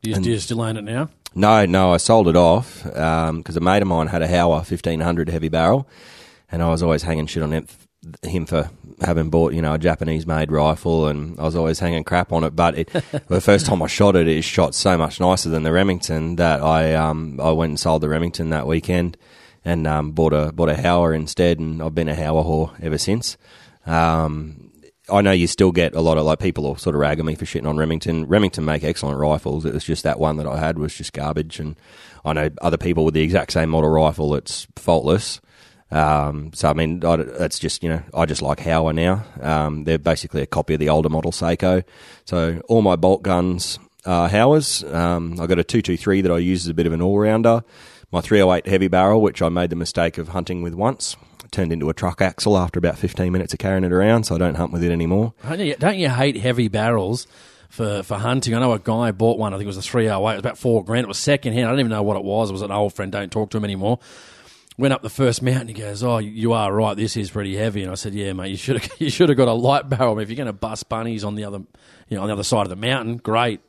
Do 0.02 0.10
you, 0.10 0.16
do 0.16 0.30
you 0.30 0.38
still 0.38 0.60
own 0.60 0.76
it 0.76 0.82
now? 0.82 1.08
No, 1.34 1.66
no, 1.66 1.92
I 1.92 1.96
sold 1.96 2.28
it 2.28 2.36
off 2.36 2.82
because 2.84 3.56
a 3.56 3.60
mate 3.60 3.82
of 3.82 3.88
mine 3.88 4.06
had 4.06 4.22
a 4.22 4.28
Howa 4.28 4.56
1500 4.56 5.28
heavy 5.28 5.48
barrel, 5.48 5.88
and 6.50 6.62
I 6.62 6.68
was 6.68 6.82
always 6.82 7.02
hanging 7.02 7.26
shit 7.26 7.42
on 7.42 7.52
him, 7.52 7.66
him 8.22 8.46
for 8.46 8.70
having 9.00 9.30
bought, 9.30 9.52
you 9.52 9.60
know, 9.60 9.74
a 9.74 9.78
Japanese 9.78 10.26
made 10.26 10.52
rifle, 10.52 11.08
and 11.08 11.38
I 11.40 11.42
was 11.42 11.56
always 11.56 11.80
hanging 11.80 12.04
crap 12.04 12.32
on 12.32 12.44
it. 12.44 12.54
But 12.54 12.78
it, 12.78 12.88
the 13.28 13.40
first 13.40 13.66
time 13.66 13.82
I 13.82 13.88
shot 13.88 14.14
it, 14.14 14.28
it 14.28 14.42
shot 14.42 14.74
so 14.74 14.96
much 14.96 15.18
nicer 15.18 15.48
than 15.48 15.64
the 15.64 15.72
Remington 15.72 16.36
that 16.36 16.62
I 16.62 16.94
um, 16.94 17.40
I 17.40 17.50
went 17.50 17.70
and 17.70 17.80
sold 17.80 18.02
the 18.02 18.08
Remington 18.08 18.50
that 18.50 18.66
weekend 18.66 19.16
and 19.64 19.86
um, 19.86 20.12
bought 20.12 20.32
a 20.32 20.52
bought 20.52 20.68
a 20.68 20.76
Howa 20.76 21.10
instead, 21.10 21.58
and 21.58 21.82
I've 21.82 21.94
been 21.94 22.08
a 22.08 22.14
Howa 22.14 22.44
whore 22.44 22.72
ever 22.80 22.98
since. 22.98 23.36
Um, 23.86 24.70
I 25.10 25.20
know 25.20 25.32
you 25.32 25.46
still 25.46 25.70
get 25.70 25.94
a 25.94 26.00
lot 26.00 26.16
of 26.16 26.24
like 26.24 26.38
people 26.38 26.66
are 26.66 26.78
sort 26.78 26.94
of 26.94 27.00
ragging 27.00 27.26
me 27.26 27.34
for 27.34 27.44
shitting 27.44 27.68
on 27.68 27.76
Remington. 27.76 28.26
Remington 28.26 28.64
make 28.64 28.84
excellent 28.84 29.18
rifles. 29.18 29.66
It 29.66 29.74
was 29.74 29.84
just 29.84 30.04
that 30.04 30.18
one 30.18 30.36
that 30.38 30.46
I 30.46 30.58
had 30.58 30.78
was 30.78 30.94
just 30.94 31.12
garbage, 31.12 31.60
and 31.60 31.76
I 32.24 32.32
know 32.32 32.50
other 32.62 32.78
people 32.78 33.04
with 33.04 33.14
the 33.14 33.22
exact 33.22 33.52
same 33.52 33.70
model 33.70 33.90
rifle 33.90 34.30
that's 34.30 34.66
faultless. 34.76 35.42
Um, 35.90 36.52
so 36.54 36.70
I 36.70 36.72
mean, 36.72 37.04
I, 37.04 37.16
that's 37.16 37.58
just 37.58 37.82
you 37.82 37.90
know, 37.90 38.02
I 38.14 38.24
just 38.24 38.40
like 38.40 38.60
Howa 38.60 38.94
now. 38.94 39.24
Um, 39.40 39.84
they're 39.84 39.98
basically 39.98 40.40
a 40.40 40.46
copy 40.46 40.74
of 40.74 40.80
the 40.80 40.88
older 40.88 41.10
model 41.10 41.32
Sako. 41.32 41.82
So 42.24 42.62
all 42.68 42.80
my 42.80 42.96
bolt 42.96 43.22
guns 43.22 43.78
are 44.06 44.30
Howas. 44.30 44.90
Um, 44.92 45.38
I 45.38 45.46
got 45.46 45.58
a 45.58 45.64
two 45.64 45.82
two 45.82 45.98
three 45.98 46.22
that 46.22 46.32
I 46.32 46.38
use 46.38 46.64
as 46.64 46.68
a 46.68 46.74
bit 46.74 46.86
of 46.86 46.94
an 46.94 47.02
all 47.02 47.18
rounder. 47.18 47.62
My 48.10 48.22
three 48.22 48.40
hundred 48.40 48.54
eight 48.54 48.66
heavy 48.68 48.88
barrel, 48.88 49.20
which 49.20 49.42
I 49.42 49.50
made 49.50 49.68
the 49.68 49.76
mistake 49.76 50.16
of 50.16 50.28
hunting 50.28 50.62
with 50.62 50.74
once 50.74 51.16
turned 51.54 51.72
into 51.72 51.88
a 51.88 51.94
truck 51.94 52.20
axle 52.20 52.58
after 52.58 52.78
about 52.78 52.98
15 52.98 53.32
minutes 53.32 53.52
of 53.52 53.58
carrying 53.58 53.84
it 53.84 53.92
around, 53.92 54.24
so 54.24 54.34
I 54.34 54.38
don't 54.38 54.56
hunt 54.56 54.72
with 54.72 54.82
it 54.82 54.90
anymore. 54.90 55.32
Don't 55.42 55.60
you, 55.60 55.76
don't 55.76 55.98
you 55.98 56.08
hate 56.08 56.36
heavy 56.36 56.68
barrels? 56.68 57.26
For, 57.70 58.04
for 58.04 58.18
hunting, 58.18 58.54
I 58.54 58.60
know 58.60 58.72
a 58.72 58.78
guy 58.78 59.10
bought 59.10 59.36
one. 59.36 59.52
I 59.52 59.56
think 59.56 59.64
it 59.64 59.66
was 59.66 59.76
a 59.78 59.82
308. 59.82 60.14
It 60.14 60.36
was 60.36 60.38
about 60.38 60.58
four 60.58 60.84
grand. 60.84 61.06
It 61.06 61.08
was 61.08 61.18
second 61.18 61.54
hand. 61.54 61.66
I 61.66 61.70
don't 61.70 61.80
even 61.80 61.90
know 61.90 62.04
what 62.04 62.16
it 62.16 62.22
was. 62.22 62.50
It 62.50 62.52
was 62.52 62.62
an 62.62 62.70
old 62.70 62.92
friend. 62.92 63.10
Don't 63.10 63.32
talk 63.32 63.50
to 63.50 63.56
him 63.56 63.64
anymore 63.64 63.98
went 64.76 64.92
up 64.92 65.02
the 65.02 65.10
first 65.10 65.42
mountain. 65.42 65.68
He 65.68 65.74
goes, 65.74 66.02
"Oh, 66.02 66.18
you 66.18 66.52
are 66.52 66.72
right. 66.72 66.96
This 66.96 67.16
is 67.16 67.30
pretty 67.30 67.56
heavy." 67.56 67.82
And 67.82 67.90
I 67.90 67.94
said, 67.94 68.14
"Yeah, 68.14 68.32
mate. 68.32 68.50
You 68.50 68.56
should 68.56 68.80
have 68.80 68.92
you 69.00 69.10
should 69.10 69.28
have 69.28 69.38
got 69.38 69.48
a 69.48 69.52
light 69.52 69.88
barrel. 69.88 70.18
If 70.18 70.28
you're 70.28 70.36
going 70.36 70.46
to 70.46 70.52
bust 70.52 70.88
bunnies 70.88 71.24
on 71.24 71.34
the 71.34 71.44
other, 71.44 71.58
you 72.08 72.16
know, 72.16 72.22
on 72.22 72.28
the 72.28 72.34
other 72.34 72.44
side 72.44 72.62
of 72.62 72.70
the 72.70 72.76
mountain, 72.76 73.16
great. 73.16 73.60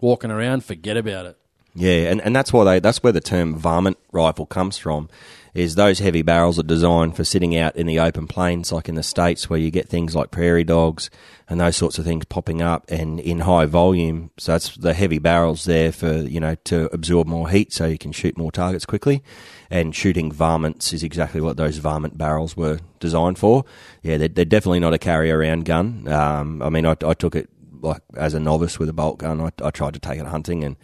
Walking 0.00 0.30
around, 0.30 0.64
forget 0.64 0.96
about 0.96 1.26
it." 1.26 1.36
Yeah, 1.74 2.10
and, 2.10 2.20
and 2.22 2.34
that's 2.34 2.52
why 2.52 2.64
they 2.64 2.80
that's 2.80 3.02
where 3.02 3.12
the 3.12 3.20
term 3.20 3.54
varmint 3.54 3.98
rifle 4.12 4.46
comes 4.46 4.76
from 4.76 5.08
is 5.54 5.74
those 5.74 5.98
heavy 5.98 6.22
barrels 6.22 6.58
are 6.58 6.64
designed 6.64 7.16
for 7.16 7.24
sitting 7.24 7.56
out 7.56 7.76
in 7.76 7.86
the 7.86 7.98
open 7.98 8.26
plains, 8.26 8.72
like 8.72 8.88
in 8.88 8.94
the 8.94 9.02
states, 9.02 9.50
where 9.50 9.58
you 9.58 9.70
get 9.70 9.88
things 9.88 10.14
like 10.14 10.30
prairie 10.30 10.64
dogs 10.64 11.10
and 11.48 11.60
those 11.60 11.76
sorts 11.76 11.98
of 11.98 12.04
things 12.04 12.24
popping 12.24 12.62
up 12.62 12.84
and 12.88 13.18
in 13.20 13.40
high 13.40 13.66
volume. 13.66 14.30
So 14.38 14.52
that's 14.52 14.76
the 14.76 14.94
heavy 14.94 15.18
barrels 15.18 15.64
there 15.64 15.90
for 15.92 16.12
you 16.12 16.40
know 16.40 16.54
to 16.64 16.92
absorb 16.94 17.26
more 17.26 17.48
heat, 17.48 17.72
so 17.72 17.86
you 17.86 17.98
can 17.98 18.12
shoot 18.12 18.38
more 18.38 18.52
targets 18.52 18.86
quickly. 18.86 19.22
And 19.68 19.94
shooting 19.94 20.32
varmints 20.32 20.92
is 20.92 21.02
exactly 21.02 21.40
what 21.40 21.56
those 21.56 21.78
varmint 21.78 22.16
barrels 22.16 22.56
were 22.56 22.80
designed 22.98 23.38
for. 23.38 23.64
Yeah, 24.02 24.16
they're, 24.16 24.28
they're 24.28 24.44
definitely 24.44 24.80
not 24.80 24.94
a 24.94 24.98
carry 24.98 25.30
around 25.30 25.64
gun. 25.64 26.08
Um, 26.08 26.62
I 26.62 26.70
mean, 26.70 26.86
I, 26.86 26.96
I, 27.04 27.14
took 27.14 27.36
it 27.36 27.48
like 27.80 28.02
as 28.16 28.34
a 28.34 28.40
novice 28.40 28.80
with 28.80 28.88
a 28.88 28.92
bolt 28.92 29.18
gun. 29.18 29.40
I, 29.40 29.50
I 29.62 29.70
tried 29.70 29.94
to 29.94 30.00
take 30.00 30.20
it 30.20 30.26
hunting 30.26 30.64
and. 30.64 30.76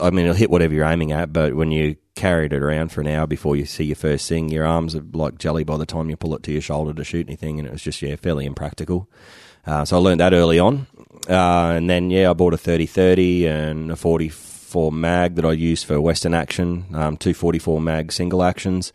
I 0.00 0.10
mean, 0.10 0.24
it'll 0.24 0.34
hit 0.34 0.50
whatever 0.50 0.74
you're 0.74 0.84
aiming 0.84 1.12
at, 1.12 1.32
but 1.32 1.54
when 1.54 1.70
you 1.70 1.94
carried 2.16 2.52
it 2.52 2.62
around 2.62 2.90
for 2.90 3.00
an 3.00 3.06
hour 3.06 3.26
before 3.26 3.54
you 3.54 3.64
see 3.64 3.84
your 3.84 3.96
first 3.96 4.28
thing. 4.28 4.48
Your 4.48 4.64
arms 4.66 4.96
are 4.96 5.04
like 5.12 5.38
jelly 5.38 5.62
by 5.62 5.76
the 5.76 5.86
time 5.86 6.10
you 6.10 6.16
pull 6.16 6.34
it 6.34 6.42
to 6.44 6.52
your 6.52 6.62
shoulder 6.62 6.92
to 6.94 7.04
shoot 7.04 7.28
anything, 7.28 7.60
and 7.60 7.68
it 7.68 7.72
was 7.72 7.82
just 7.82 8.02
yeah 8.02 8.16
fairly 8.16 8.46
impractical. 8.46 9.08
Uh, 9.64 9.84
so 9.84 9.96
I 9.96 10.00
learned 10.00 10.20
that 10.20 10.32
early 10.32 10.58
on, 10.58 10.86
uh, 11.28 11.74
and 11.76 11.88
then 11.88 12.10
yeah 12.10 12.30
I 12.30 12.32
bought 12.32 12.54
a 12.54 12.58
thirty 12.58 12.86
thirty 12.86 13.46
and 13.46 13.92
a 13.92 13.96
forty 13.96 14.28
four 14.28 14.90
mag 14.90 15.36
that 15.36 15.44
I 15.44 15.52
use 15.52 15.84
for 15.84 16.00
Western 16.00 16.34
action, 16.34 16.86
um, 16.94 17.16
two 17.16 17.34
forty 17.34 17.58
four 17.58 17.80
mag 17.80 18.10
single 18.12 18.42
actions. 18.42 18.92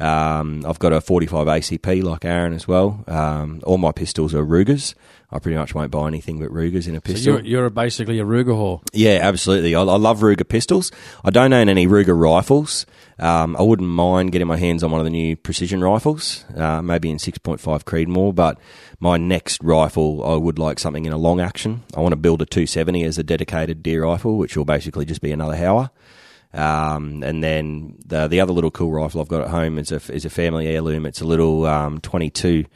Um, 0.00 0.64
I've 0.66 0.80
got 0.80 0.92
a 0.92 1.00
45 1.00 1.46
ACP 1.46 2.02
like 2.02 2.24
Aaron 2.24 2.52
as 2.52 2.66
well. 2.66 3.04
Um, 3.06 3.60
all 3.64 3.78
my 3.78 3.92
pistols 3.92 4.34
are 4.34 4.42
Rugers. 4.42 4.96
I 5.34 5.40
pretty 5.40 5.58
much 5.58 5.74
won't 5.74 5.90
buy 5.90 6.06
anything 6.06 6.38
but 6.38 6.52
Rugers 6.52 6.86
in 6.86 6.94
a 6.94 7.00
pistol. 7.00 7.24
So 7.24 7.30
you're, 7.42 7.62
you're 7.62 7.70
basically 7.70 8.20
a 8.20 8.24
Ruger 8.24 8.54
whore. 8.54 8.82
Yeah, 8.92 9.18
absolutely. 9.20 9.74
I, 9.74 9.80
I, 9.80 9.96
love 9.96 10.20
Ruger 10.20 10.48
pistols. 10.48 10.92
I 11.24 11.30
don't 11.30 11.52
own 11.52 11.68
any 11.68 11.88
Ruger 11.88 12.16
rifles. 12.16 12.86
Um, 13.18 13.56
I 13.56 13.62
wouldn't 13.62 13.88
mind 13.88 14.30
getting 14.30 14.46
my 14.46 14.56
hands 14.56 14.84
on 14.84 14.92
one 14.92 15.00
of 15.00 15.04
the 15.04 15.10
new 15.10 15.34
precision 15.34 15.82
rifles, 15.82 16.44
uh, 16.56 16.82
maybe 16.82 17.10
in 17.10 17.16
6.5 17.16 17.58
Creedmoor, 17.82 18.32
but 18.32 18.60
my 19.00 19.16
next 19.16 19.60
rifle, 19.64 20.24
I 20.24 20.36
would 20.36 20.60
like 20.60 20.78
something 20.78 21.04
in 21.04 21.12
a 21.12 21.18
long 21.18 21.40
action. 21.40 21.82
I 21.96 22.00
want 22.00 22.12
to 22.12 22.16
build 22.16 22.40
a 22.40 22.46
270 22.46 23.02
as 23.02 23.18
a 23.18 23.24
dedicated 23.24 23.82
deer 23.82 24.04
rifle, 24.04 24.38
which 24.38 24.56
will 24.56 24.64
basically 24.64 25.04
just 25.04 25.20
be 25.20 25.32
another 25.32 25.56
Howa. 25.56 25.90
Um, 26.52 27.24
and 27.24 27.42
then 27.42 27.96
the 28.06 28.28
the 28.28 28.40
other 28.40 28.52
little 28.52 28.70
cool 28.70 28.92
rifle 28.92 29.20
I've 29.20 29.26
got 29.26 29.42
at 29.42 29.48
home 29.48 29.76
is 29.76 29.90
a 29.90 29.96
is 30.12 30.24
a 30.24 30.30
family 30.30 30.68
heirloom. 30.68 31.04
It's 31.04 31.20
a 31.20 31.24
little 31.24 31.66
um, 31.66 32.00
22 32.00 32.66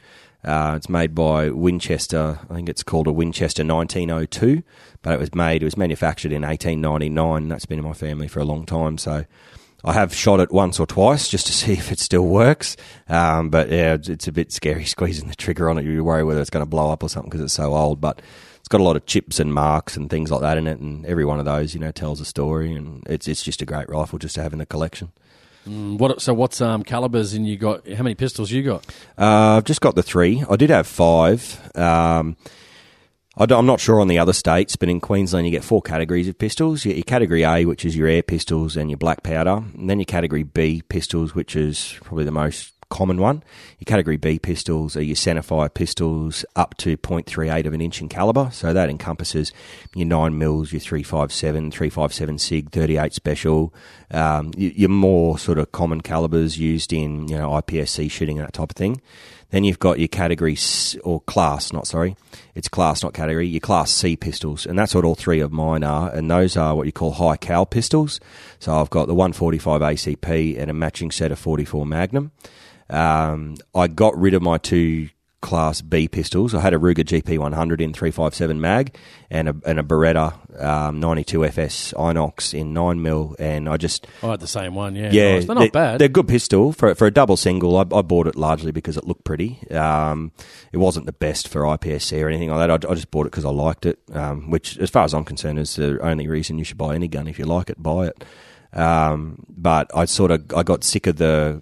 uh, 0.43 0.73
it's 0.77 0.89
made 0.89 1.13
by 1.13 1.49
Winchester. 1.49 2.39
I 2.49 2.53
think 2.53 2.69
it's 2.69 2.83
called 2.83 3.07
a 3.07 3.11
Winchester 3.11 3.63
1902, 3.63 4.63
but 5.01 5.13
it 5.13 5.19
was 5.19 5.35
made. 5.35 5.61
It 5.61 5.65
was 5.65 5.77
manufactured 5.77 6.31
in 6.31 6.43
1899. 6.43 7.49
That's 7.49 7.65
been 7.65 7.79
in 7.79 7.85
my 7.85 7.93
family 7.93 8.27
for 8.27 8.39
a 8.39 8.45
long 8.45 8.65
time. 8.65 8.97
So 8.97 9.25
I 9.83 9.93
have 9.93 10.13
shot 10.13 10.39
it 10.39 10.51
once 10.51 10.79
or 10.79 10.87
twice 10.87 11.27
just 11.27 11.47
to 11.47 11.53
see 11.59 11.73
if 11.73 11.91
it 11.91 11.99
still 11.99 12.25
works. 12.25 12.77
Um, 13.09 13.49
but 13.49 13.69
yeah, 13.69 13.97
it's 14.01 14.27
a 14.27 14.31
bit 14.31 14.51
scary 14.53 14.85
squeezing 14.85 15.27
the 15.27 15.35
trigger 15.35 15.69
on 15.69 15.77
it. 15.77 15.85
You 15.85 16.03
worry 16.03 16.23
whether 16.23 16.39
it's 16.39 16.49
going 16.49 16.65
to 16.65 16.69
blow 16.69 16.91
up 16.91 17.03
or 17.03 17.09
something 17.09 17.29
because 17.29 17.43
it's 17.43 17.53
so 17.53 17.75
old. 17.75 17.99
But 17.99 18.21
it's 18.59 18.69
got 18.69 18.79
a 18.79 18.83
lot 18.83 18.95
of 18.95 19.05
chips 19.05 19.41
and 19.41 19.53
marks 19.53 19.97
and 19.97 20.09
things 20.09 20.31
like 20.31 20.41
that 20.41 20.57
in 20.57 20.67
it, 20.67 20.79
and 20.79 21.05
every 21.05 21.25
one 21.25 21.39
of 21.39 21.45
those, 21.45 21.73
you 21.73 21.81
know, 21.81 21.91
tells 21.91 22.21
a 22.21 22.25
story. 22.25 22.73
And 22.73 23.03
it's 23.07 23.27
it's 23.27 23.43
just 23.43 23.61
a 23.61 23.65
great 23.65 23.89
rifle 23.89 24.19
just 24.19 24.35
to 24.35 24.43
have 24.43 24.53
in 24.53 24.59
the 24.59 24.65
collection. 24.65 25.11
Mm, 25.67 25.97
what? 25.97 26.21
So 26.21 26.33
what's 26.33 26.61
um, 26.61 26.83
calibers 26.83 27.33
and 27.33 27.47
you 27.47 27.57
got? 27.57 27.87
How 27.87 28.03
many 28.03 28.15
pistols 28.15 28.51
you 28.51 28.63
got? 28.63 28.85
Uh, 29.17 29.57
I've 29.57 29.65
just 29.65 29.81
got 29.81 29.95
the 29.95 30.03
three. 30.03 30.43
I 30.49 30.55
did 30.55 30.69
have 30.69 30.87
five. 30.87 31.59
Um, 31.75 32.37
I 33.37 33.45
am 33.53 33.65
not 33.65 33.79
sure 33.79 34.01
on 34.01 34.07
the 34.09 34.19
other 34.19 34.33
states, 34.33 34.75
but 34.75 34.89
in 34.89 34.99
Queensland 34.99 35.45
you 35.45 35.51
get 35.51 35.63
four 35.63 35.81
categories 35.81 36.27
of 36.27 36.37
pistols. 36.37 36.83
Your, 36.83 36.95
your 36.95 37.03
category 37.03 37.43
A, 37.43 37.65
which 37.65 37.85
is 37.85 37.95
your 37.95 38.07
air 38.07 38.21
pistols 38.21 38.75
and 38.75 38.89
your 38.89 38.97
black 38.97 39.23
powder, 39.23 39.63
and 39.77 39.89
then 39.89 39.99
your 39.99 40.05
category 40.05 40.43
B 40.43 40.81
pistols, 40.89 41.35
which 41.35 41.55
is 41.55 41.95
probably 42.01 42.25
the 42.25 42.31
most 42.31 42.73
common 42.89 43.17
one. 43.17 43.43
Your 43.79 43.85
category 43.85 44.17
B 44.17 44.39
pistols 44.39 44.95
are 44.95 45.01
your 45.01 45.15
centerfire 45.15 45.73
pistols 45.73 46.43
up 46.55 46.75
to 46.77 46.97
0.38 46.97 47.65
of 47.65 47.73
an 47.73 47.81
inch 47.81 48.01
in 48.01 48.09
caliber. 48.09 48.49
So 48.51 48.73
that 48.73 48.89
encompasses 48.89 49.51
your 49.95 50.07
9 50.07 50.37
mils, 50.37 50.71
your 50.71 50.79
357, 50.79 51.71
357 51.71 52.37
SIG, 52.39 52.71
38 52.71 53.13
special, 53.13 53.73
um, 54.11 54.51
your 54.57 54.89
more 54.89 55.37
sort 55.37 55.59
of 55.59 55.71
common 55.71 56.01
calibers 56.01 56.57
used 56.57 56.91
in, 56.91 57.27
you 57.27 57.37
know, 57.37 57.49
IPSC 57.51 58.09
shooting 58.09 58.37
and 58.39 58.47
that 58.47 58.53
type 58.53 58.71
of 58.71 58.75
thing. 58.75 59.01
Then 59.51 59.63
you've 59.63 59.79
got 59.79 59.97
your 59.97 60.07
category 60.07 60.57
or 61.03 61.21
class, 61.21 61.73
not 61.73 61.87
sorry, 61.87 62.15
it's 62.53 62.67
class, 62.67 63.01
not 63.01 63.13
category. 63.13 63.47
Your 63.47 63.59
class 63.59 63.91
C 63.91 64.15
pistols, 64.15 64.67
and 64.67 64.77
that's 64.77 64.93
what 64.93 65.05
all 65.05 65.15
three 65.15 65.39
of 65.39 65.51
mine 65.51 65.83
are. 65.83 66.11
And 66.11 66.29
those 66.29 66.55
are 66.55 66.75
what 66.75 66.85
you 66.85 66.91
call 66.91 67.13
high 67.13 67.37
cal 67.37 67.65
pistols. 67.65 68.19
So 68.59 68.75
I've 68.75 68.91
got 68.91 69.07
the 69.07 69.15
145 69.15 69.81
ACP 69.81 70.59
and 70.59 70.69
a 70.69 70.73
matching 70.73 71.09
set 71.09 71.31
of 71.31 71.39
44 71.39 71.85
Magnum. 71.85 72.31
Um, 72.89 73.55
I 73.75 73.87
got 73.87 74.17
rid 74.17 74.33
of 74.33 74.41
my 74.41 74.57
two 74.57 75.09
Class 75.41 75.81
B 75.81 76.09
pistols. 76.09 76.53
I 76.53 76.59
had 76.59 76.73
a 76.73 76.77
Ruger 76.77 77.05
GP100 77.05 77.79
in 77.79 77.93
357 77.93 78.59
mag 78.59 78.97
and 79.31 79.47
a, 79.47 79.55
and 79.65 79.79
a 79.79 79.83
Beretta 79.83 80.61
um, 80.61 80.99
92 80.99 81.45
FS 81.45 81.93
Inox 81.93 82.53
in 82.53 82.73
9mm. 82.73 83.35
And 83.39 83.69
I 83.69 83.77
just. 83.77 84.05
I 84.21 84.31
had 84.31 84.41
the 84.41 84.47
same 84.47 84.75
one, 84.75 84.95
yeah. 84.95 85.11
Yeah, 85.11 85.35
Nice. 85.35 85.45
They're 85.45 85.55
not 85.55 85.71
bad. 85.71 85.99
They're 85.99 86.07
a 86.07 86.09
good 86.09 86.27
pistol 86.27 86.73
for 86.73 86.93
for 86.93 87.07
a 87.07 87.11
double 87.11 87.37
single. 87.37 87.77
I, 87.77 87.81
I 87.81 88.01
bought 88.01 88.27
it 88.27 88.35
largely 88.35 88.73
because 88.73 88.97
it 88.97 89.05
looked 89.05 89.23
pretty. 89.23 89.65
Um, 89.71 90.33
it 90.73 90.77
wasn't 90.77 91.05
the 91.05 91.13
best 91.13 91.47
for 91.47 91.61
IPSC 91.61 92.21
or 92.21 92.27
anything 92.27 92.49
like 92.49 92.67
that. 92.67 92.85
I, 92.85 92.91
I 92.91 92.95
just 92.95 93.09
bought 93.09 93.25
it 93.25 93.31
because 93.31 93.45
I 93.45 93.49
liked 93.51 93.85
it. 93.85 93.97
Um, 94.11 94.49
which, 94.51 94.77
as 94.77 94.89
far 94.89 95.05
as 95.05 95.13
I'm 95.13 95.23
concerned, 95.23 95.57
is 95.57 95.77
the 95.77 95.99
only 96.01 96.27
reason 96.27 96.57
you 96.57 96.65
should 96.65 96.77
buy 96.77 96.95
any 96.95 97.07
gun. 97.07 97.27
If 97.27 97.39
you 97.39 97.45
like 97.45 97.69
it, 97.69 97.81
buy 97.81 98.07
it. 98.07 98.25
Um, 98.73 99.45
but 99.47 99.89
I 99.95 100.03
sort 100.03 100.31
of 100.31 100.53
I 100.53 100.63
got 100.63 100.83
sick 100.83 101.07
of 101.07 101.15
the 101.15 101.61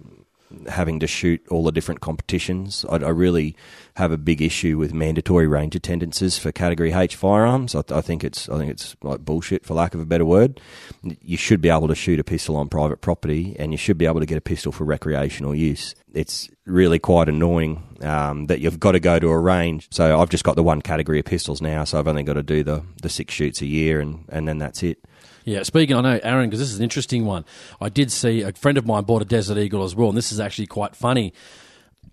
having 0.69 0.99
to 0.99 1.07
shoot 1.07 1.45
all 1.49 1.63
the 1.63 1.71
different 1.71 2.01
competitions. 2.01 2.85
I, 2.89 2.95
I 2.95 3.09
really 3.09 3.55
have 3.95 4.11
a 4.11 4.17
big 4.17 4.41
issue 4.41 4.77
with 4.77 4.93
mandatory 4.93 5.47
range 5.47 5.75
attendances 5.75 6.37
for 6.37 6.51
Category 6.51 6.91
H 6.93 7.15
firearms. 7.15 7.75
I, 7.75 7.83
I 7.89 8.01
think 8.01 8.23
it's 8.23 8.47
I 8.49 8.57
think 8.57 8.71
it's 8.71 8.95
like 9.01 9.25
bullshit, 9.25 9.65
for 9.65 9.73
lack 9.73 9.93
of 9.93 9.99
a 9.99 10.05
better 10.05 10.25
word. 10.25 10.59
You 11.03 11.37
should 11.37 11.61
be 11.61 11.69
able 11.69 11.87
to 11.87 11.95
shoot 11.95 12.19
a 12.19 12.23
pistol 12.23 12.55
on 12.55 12.69
private 12.69 13.01
property, 13.01 13.55
and 13.59 13.71
you 13.71 13.77
should 13.77 13.97
be 13.97 14.05
able 14.05 14.19
to 14.19 14.25
get 14.25 14.37
a 14.37 14.41
pistol 14.41 14.71
for 14.71 14.83
recreational 14.83 15.55
use. 15.55 15.95
It's 16.13 16.49
really 16.65 16.99
quite 16.99 17.29
annoying 17.29 17.83
um, 18.01 18.47
that 18.47 18.59
you've 18.59 18.79
got 18.79 18.93
to 18.93 18.99
go 18.99 19.19
to 19.19 19.27
a 19.29 19.39
range. 19.39 19.87
So 19.91 20.19
I've 20.19 20.29
just 20.29 20.43
got 20.43 20.55
the 20.55 20.63
one 20.63 20.81
category 20.81 21.19
of 21.19 21.25
pistols 21.25 21.61
now, 21.61 21.83
so 21.83 21.99
I've 21.99 22.07
only 22.07 22.23
got 22.23 22.33
to 22.33 22.43
do 22.43 22.63
the 22.63 22.83
the 23.01 23.09
six 23.09 23.33
shoots 23.33 23.61
a 23.61 23.65
year, 23.65 23.99
and 23.99 24.25
and 24.29 24.47
then 24.47 24.57
that's 24.57 24.83
it. 24.83 24.99
Yeah, 25.47 25.63
speaking, 25.63 25.95
I 25.95 26.01
know, 26.01 26.19
Aaron, 26.23 26.49
because 26.49 26.59
this 26.59 26.71
is 26.71 26.77
an 26.77 26.83
interesting 26.83 27.25
one. 27.25 27.45
I 27.79 27.87
did 27.87 28.11
see 28.11 28.41
a 28.41 28.51
friend 28.51 28.77
of 28.77 28.85
mine 28.85 29.05
bought 29.05 29.21
a 29.21 29.25
Desert 29.25 29.57
Eagle 29.57 29.85
as 29.85 29.95
well, 29.95 30.09
and 30.09 30.17
this 30.17 30.33
is 30.33 30.41
actually 30.41 30.67
quite 30.67 30.93
funny. 30.93 31.31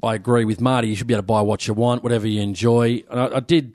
I 0.05 0.15
agree 0.15 0.45
with 0.45 0.61
Marty. 0.61 0.87
You 0.87 0.95
should 0.95 1.09
be 1.09 1.15
able 1.15 1.25
to 1.25 1.27
buy 1.27 1.41
what 1.41 1.67
you 1.67 1.75
want, 1.75 2.05
whatever 2.05 2.29
you 2.29 2.41
enjoy. 2.41 3.03
And 3.11 3.19
I, 3.19 3.37
I 3.39 3.41
did 3.41 3.73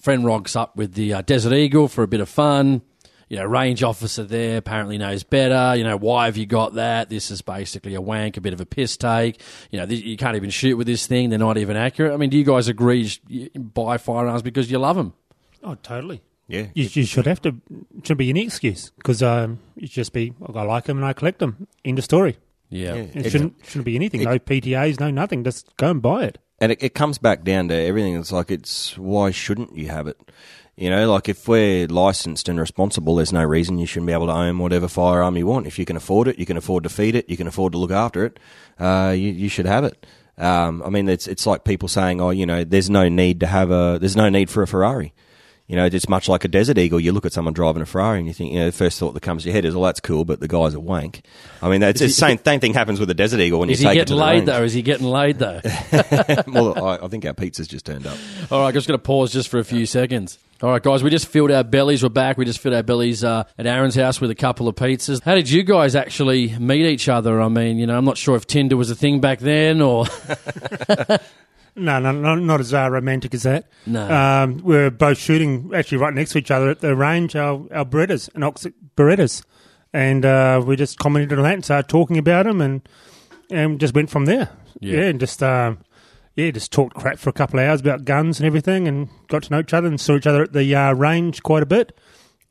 friend 0.00 0.24
rocks 0.24 0.56
up 0.56 0.74
with 0.74 0.94
the 0.94 1.14
uh, 1.14 1.22
Desert 1.22 1.52
Eagle 1.52 1.86
for 1.86 2.02
a 2.02 2.08
bit 2.08 2.18
of 2.18 2.28
fun. 2.28 2.82
You 3.28 3.36
know, 3.36 3.44
range 3.44 3.84
officer 3.84 4.24
there 4.24 4.56
apparently 4.56 4.98
knows 4.98 5.22
better. 5.22 5.76
You 5.76 5.84
know, 5.84 5.96
why 5.96 6.24
have 6.24 6.36
you 6.36 6.46
got 6.46 6.74
that? 6.74 7.08
This 7.08 7.30
is 7.30 7.40
basically 7.40 7.94
a 7.94 8.00
wank, 8.00 8.36
a 8.36 8.40
bit 8.40 8.52
of 8.52 8.60
a 8.60 8.66
piss 8.66 8.96
take. 8.96 9.40
You 9.70 9.78
know, 9.78 9.86
th- 9.86 10.02
you 10.02 10.16
can't 10.16 10.34
even 10.34 10.50
shoot 10.50 10.76
with 10.76 10.88
this 10.88 11.06
thing. 11.06 11.30
They're 11.30 11.38
not 11.38 11.56
even 11.56 11.76
accurate. 11.76 12.12
I 12.12 12.16
mean, 12.16 12.30
do 12.30 12.36
you 12.36 12.44
guys 12.44 12.66
agree 12.66 13.08
you 13.28 13.48
buy 13.54 13.98
firearms 13.98 14.42
because 14.42 14.72
you 14.72 14.78
love 14.80 14.96
them? 14.96 15.12
Oh, 15.62 15.76
totally. 15.76 16.20
Yeah, 16.52 16.66
You, 16.74 16.88
you 16.92 17.04
should 17.04 17.26
have 17.26 17.40
to. 17.42 17.56
Shouldn't 18.02 18.18
be 18.18 18.28
any 18.28 18.42
excuse 18.44 18.90
because 18.96 19.22
um, 19.22 19.58
you 19.74 19.88
just 19.88 20.12
be. 20.12 20.34
I 20.54 20.62
like 20.62 20.84
them 20.84 20.98
and 20.98 21.06
I 21.06 21.12
collect 21.14 21.38
them. 21.38 21.66
End 21.84 21.98
of 21.98 22.04
story. 22.04 22.36
Yeah. 22.68 22.94
Yeah. 22.94 23.00
It 23.14 23.26
It- 23.26 23.30
shouldn't 23.30 23.54
shouldn't 23.64 23.86
be 23.86 23.96
anything. 23.96 24.20
it- 24.20 24.24
no 24.26 24.38
PTAs, 24.38 25.00
no 25.00 25.10
nothing. 25.10 25.44
Just 25.44 25.74
go 25.78 25.90
and 25.90 26.02
buy 26.02 26.24
it. 26.24 26.38
and 26.60 26.70
it, 26.72 26.82
it 26.82 26.94
comes 26.94 27.18
back 27.18 27.42
down 27.42 27.68
to 27.68 27.74
everything. 27.74 28.14
It's 28.16 28.30
like 28.32 28.50
it's 28.50 28.96
why 28.98 29.30
shouldn't 29.30 29.76
you 29.76 29.88
have 29.88 30.06
it? 30.06 30.18
You 30.76 30.88
know, 30.90 31.10
like 31.10 31.28
if 31.28 31.48
we're 31.48 31.86
licensed 31.86 32.48
and 32.48 32.58
responsible, 32.60 33.16
there's 33.16 33.32
no 33.32 33.44
reason 33.44 33.78
you 33.78 33.86
shouldn't 33.86 34.06
be 34.06 34.12
able 34.12 34.26
to 34.26 34.32
own 34.32 34.58
whatever 34.58 34.88
firearm 34.88 35.36
you 35.36 35.46
want. 35.46 35.66
If 35.66 35.78
you 35.78 35.84
can 35.84 35.96
afford 35.96 36.28
it, 36.28 36.38
you 36.38 36.46
can 36.46 36.56
afford 36.56 36.84
to 36.84 36.88
feed 36.90 37.14
it, 37.14 37.28
you 37.30 37.36
can 37.36 37.46
afford 37.46 37.72
to 37.72 37.78
look 37.78 37.90
after 37.90 38.24
it. 38.24 38.38
Uh, 38.78 39.12
you, 39.16 39.30
you 39.32 39.48
should 39.48 39.66
have 39.66 39.84
it. 39.84 40.06
Um, 40.38 40.82
I 40.84 40.88
mean, 40.90 41.08
it's 41.08 41.26
it's 41.28 41.46
like 41.46 41.64
people 41.64 41.88
saying, 41.88 42.20
oh, 42.20 42.30
you 42.30 42.46
know, 42.46 42.64
there's 42.64 42.88
no 42.90 43.08
need 43.08 43.40
to 43.40 43.46
have 43.46 43.70
a, 43.70 43.98
there's 44.00 44.16
no 44.16 44.28
need 44.28 44.48
for 44.50 44.62
a 44.62 44.66
Ferrari. 44.66 45.12
You 45.68 45.76
know, 45.76 45.86
it's 45.86 46.08
much 46.08 46.28
like 46.28 46.44
a 46.44 46.48
Desert 46.48 46.76
Eagle. 46.76 47.00
You 47.00 47.12
look 47.12 47.24
at 47.24 47.32
someone 47.32 47.54
driving 47.54 47.82
a 47.82 47.86
Ferrari 47.86 48.18
and 48.18 48.26
you 48.26 48.34
think, 48.34 48.52
you 48.52 48.58
know, 48.58 48.66
the 48.66 48.72
first 48.72 48.98
thought 48.98 49.14
that 49.14 49.22
comes 49.22 49.42
to 49.42 49.48
your 49.48 49.54
head 49.54 49.64
is, 49.64 49.74
well, 49.74 49.84
that's 49.84 50.00
cool, 50.00 50.24
but 50.24 50.40
the 50.40 50.48
guy's 50.48 50.74
a 50.74 50.80
wank. 50.80 51.22
I 51.62 51.70
mean, 51.70 51.80
that's 51.80 52.00
the 52.00 52.08
same, 52.08 52.38
same 52.44 52.60
thing 52.60 52.74
happens 52.74 53.00
with 53.00 53.08
a 53.10 53.14
Desert 53.14 53.40
Eagle 53.40 53.60
when 53.60 53.70
Is 53.70 53.80
you 53.80 53.88
he 53.88 53.94
take 53.94 54.02
it 54.02 54.08
to 54.08 54.14
getting 54.14 54.20
laid 54.20 54.32
range. 54.34 54.46
though? 54.46 54.62
Is 54.64 54.72
he 54.74 54.82
getting 54.82 55.06
laid 55.06 55.38
though? 55.38 55.60
well, 56.48 56.84
I, 56.84 57.04
I 57.04 57.08
think 57.08 57.24
our 57.24 57.32
pizza's 57.32 57.68
just 57.68 57.86
turned 57.86 58.06
up. 58.06 58.18
All 58.50 58.60
right, 58.60 58.74
just 58.74 58.86
going 58.86 58.98
to 58.98 59.02
pause 59.02 59.32
just 59.32 59.48
for 59.48 59.58
a 59.58 59.64
few 59.64 59.86
seconds. 59.86 60.38
All 60.62 60.70
right, 60.70 60.82
guys, 60.82 61.02
we 61.02 61.10
just 61.10 61.26
filled 61.26 61.50
our 61.50 61.64
bellies. 61.64 62.02
We're 62.04 62.08
back. 62.08 62.38
We 62.38 62.44
just 62.44 62.60
filled 62.60 62.74
our 62.74 62.84
bellies 62.84 63.24
uh, 63.24 63.44
at 63.58 63.66
Aaron's 63.66 63.96
house 63.96 64.20
with 64.20 64.30
a 64.30 64.34
couple 64.36 64.68
of 64.68 64.76
pizzas. 64.76 65.20
How 65.22 65.34
did 65.34 65.50
you 65.50 65.62
guys 65.64 65.96
actually 65.96 66.56
meet 66.58 66.86
each 66.86 67.08
other? 67.08 67.40
I 67.40 67.48
mean, 67.48 67.78
you 67.78 67.86
know, 67.86 67.96
I'm 67.96 68.04
not 68.04 68.16
sure 68.16 68.36
if 68.36 68.46
Tinder 68.46 68.76
was 68.76 68.90
a 68.90 68.94
thing 68.94 69.20
back 69.20 69.38
then 69.40 69.80
or. 69.80 70.06
No, 71.74 71.98
no, 71.98 72.12
no 72.12 72.34
not 72.34 72.60
as 72.60 72.74
uh, 72.74 72.90
romantic 72.90 73.34
as 73.34 73.44
that. 73.44 73.68
No. 73.86 74.10
Um, 74.10 74.58
we're 74.58 74.90
both 74.90 75.18
shooting 75.18 75.70
actually 75.74 75.98
right 75.98 76.12
next 76.12 76.32
to 76.32 76.38
each 76.38 76.50
other 76.50 76.70
at 76.70 76.80
the 76.80 76.94
range, 76.94 77.34
our, 77.34 77.66
our 77.72 77.84
Berettas, 77.84 78.28
and 78.34 78.44
Berettas. 78.96 79.42
And 79.92 80.24
uh, 80.24 80.62
we 80.64 80.76
just 80.76 80.98
commented 80.98 81.38
on 81.38 81.44
that 81.44 81.54
and 81.54 81.64
started 81.64 81.88
talking 81.88 82.18
about 82.18 82.44
them 82.44 82.60
and, 82.60 82.86
and 83.50 83.80
just 83.80 83.94
went 83.94 84.10
from 84.10 84.26
there. 84.26 84.50
Yeah. 84.80 84.96
Yeah, 84.96 85.04
and 85.04 85.20
just, 85.20 85.42
um, 85.42 85.78
yeah, 86.34 86.50
just 86.50 86.72
talked 86.72 86.96
crap 86.96 87.18
for 87.18 87.30
a 87.30 87.34
couple 87.34 87.58
of 87.58 87.66
hours 87.66 87.80
about 87.80 88.04
guns 88.04 88.38
and 88.38 88.46
everything 88.46 88.88
and 88.88 89.08
got 89.28 89.44
to 89.44 89.50
know 89.52 89.60
each 89.60 89.74
other 89.74 89.88
and 89.88 90.00
saw 90.00 90.16
each 90.16 90.26
other 90.26 90.42
at 90.42 90.52
the 90.52 90.74
uh, 90.74 90.92
range 90.92 91.42
quite 91.42 91.62
a 91.62 91.66
bit. 91.66 91.96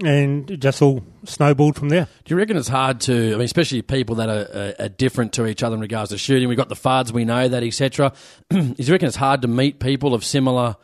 And 0.03 0.49
it 0.49 0.57
just 0.57 0.81
all 0.81 1.03
snowballed 1.25 1.75
from 1.75 1.89
there. 1.89 2.07
Do 2.25 2.33
you 2.33 2.37
reckon 2.37 2.57
it's 2.57 2.67
hard 2.67 3.01
to, 3.01 3.13
I 3.13 3.31
mean, 3.31 3.41
especially 3.41 3.81
people 3.81 4.15
that 4.15 4.29
are, 4.29 4.57
are, 4.79 4.85
are 4.85 4.89
different 4.89 5.33
to 5.33 5.45
each 5.45 5.63
other 5.63 5.75
in 5.75 5.81
regards 5.81 6.09
to 6.09 6.17
shooting? 6.17 6.47
We've 6.47 6.57
got 6.57 6.69
the 6.69 6.75
FUDs, 6.75 7.11
we 7.11 7.25
know 7.25 7.47
that, 7.47 7.63
etc. 7.63 8.13
Do 8.49 8.75
you 8.77 8.91
reckon 8.91 9.07
it's 9.07 9.17
hard 9.17 9.41
to 9.43 9.47
meet 9.47 9.79
people 9.79 10.13
of 10.13 10.25
similar, 10.25 10.75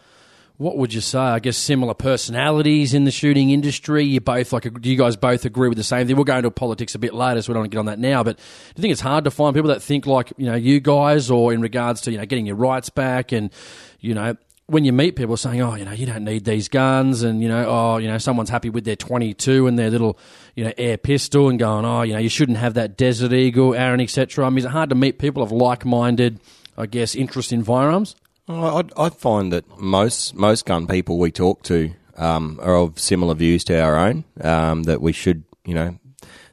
what 0.57 0.77
would 0.77 0.93
you 0.93 1.01
say, 1.01 1.19
I 1.19 1.39
guess 1.39 1.57
similar 1.57 1.93
personalities 1.93 2.93
in 2.93 3.05
the 3.05 3.11
shooting 3.11 3.49
industry? 3.49 4.03
You 4.03 4.19
both, 4.19 4.53
like, 4.53 4.81
do 4.81 4.89
you 4.89 4.97
guys 4.97 5.15
both 5.15 5.45
agree 5.45 5.69
with 5.69 5.77
the 5.77 5.83
same 5.83 6.05
thing? 6.05 6.15
We'll 6.15 6.25
go 6.25 6.37
into 6.37 6.51
politics 6.51 6.93
a 6.95 6.99
bit 6.99 7.13
later, 7.13 7.41
so 7.41 7.51
we 7.51 7.53
don't 7.53 7.61
want 7.61 7.71
to 7.71 7.75
get 7.75 7.79
on 7.79 7.85
that 7.87 7.99
now, 7.99 8.23
but 8.23 8.37
do 8.37 8.43
you 8.75 8.81
think 8.81 8.91
it's 8.91 9.01
hard 9.01 9.23
to 9.23 9.31
find 9.31 9.55
people 9.55 9.69
that 9.69 9.81
think 9.81 10.05
like, 10.05 10.31
you 10.37 10.45
know, 10.45 10.55
you 10.55 10.79
guys 10.79 11.31
or 11.31 11.53
in 11.53 11.61
regards 11.61 12.01
to, 12.01 12.11
you 12.11 12.17
know, 12.17 12.25
getting 12.25 12.45
your 12.45 12.55
rights 12.55 12.89
back 12.89 13.31
and, 13.31 13.51
you 13.99 14.13
know, 14.13 14.35
when 14.67 14.83
you 14.83 14.91
meet 14.91 15.15
people 15.15 15.37
saying, 15.37 15.61
oh, 15.61 15.75
you 15.75 15.85
know, 15.85 15.93
you 15.93 16.05
don't 16.05 16.25
need 16.25 16.43
these 16.43 16.67
guns, 16.67 17.23
and 17.23 17.41
you 17.41 17.47
know, 17.47 17.65
oh, 17.67 17.97
you 17.97 18.07
know, 18.07 18.17
someone's 18.17 18.49
happy 18.49 18.69
with 18.69 18.83
their 18.83 18.97
22 18.97 19.65
and 19.65 19.79
their 19.79 19.89
little, 19.89 20.19
you 20.55 20.65
know, 20.65 20.73
air 20.77 20.97
pistol, 20.97 21.49
and 21.49 21.57
going, 21.57 21.85
oh, 21.85 22.01
you 22.01 22.13
know, 22.13 22.19
you 22.19 22.29
shouldn't 22.29 22.57
have 22.57 22.73
that 22.73 22.97
Desert 22.97 23.31
Eagle, 23.31 23.73
Aaron, 23.73 24.01
etc. 24.01 24.45
I 24.45 24.49
mean, 24.49 24.59
is 24.59 24.65
it 24.65 24.71
hard 24.71 24.89
to 24.89 24.95
meet 24.95 25.19
people 25.19 25.41
of 25.41 25.51
like-minded, 25.51 26.39
I 26.77 26.85
guess, 26.85 27.15
interest 27.15 27.53
in 27.53 27.63
firearms? 27.63 28.15
I, 28.49 28.83
I 28.97 29.09
find 29.09 29.51
that 29.53 29.79
most 29.79 30.35
most 30.35 30.65
gun 30.65 30.85
people 30.85 31.17
we 31.17 31.31
talk 31.31 31.63
to 31.63 31.93
um, 32.17 32.59
are 32.61 32.75
of 32.75 32.99
similar 32.99 33.35
views 33.35 33.63
to 33.65 33.79
our 33.79 33.97
own. 33.97 34.25
Um, 34.41 34.83
that 34.83 35.01
we 35.01 35.13
should, 35.13 35.43
you 35.65 35.73
know, 35.73 35.97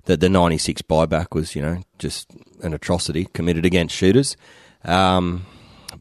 that 0.04 0.20
the 0.20 0.28
'96 0.28 0.82
buyback 0.82 1.34
was, 1.34 1.56
you 1.56 1.62
know, 1.62 1.82
just 1.98 2.30
an 2.62 2.74
atrocity 2.74 3.26
committed 3.26 3.64
against 3.64 3.94
shooters. 3.94 4.36
Um, 4.84 5.46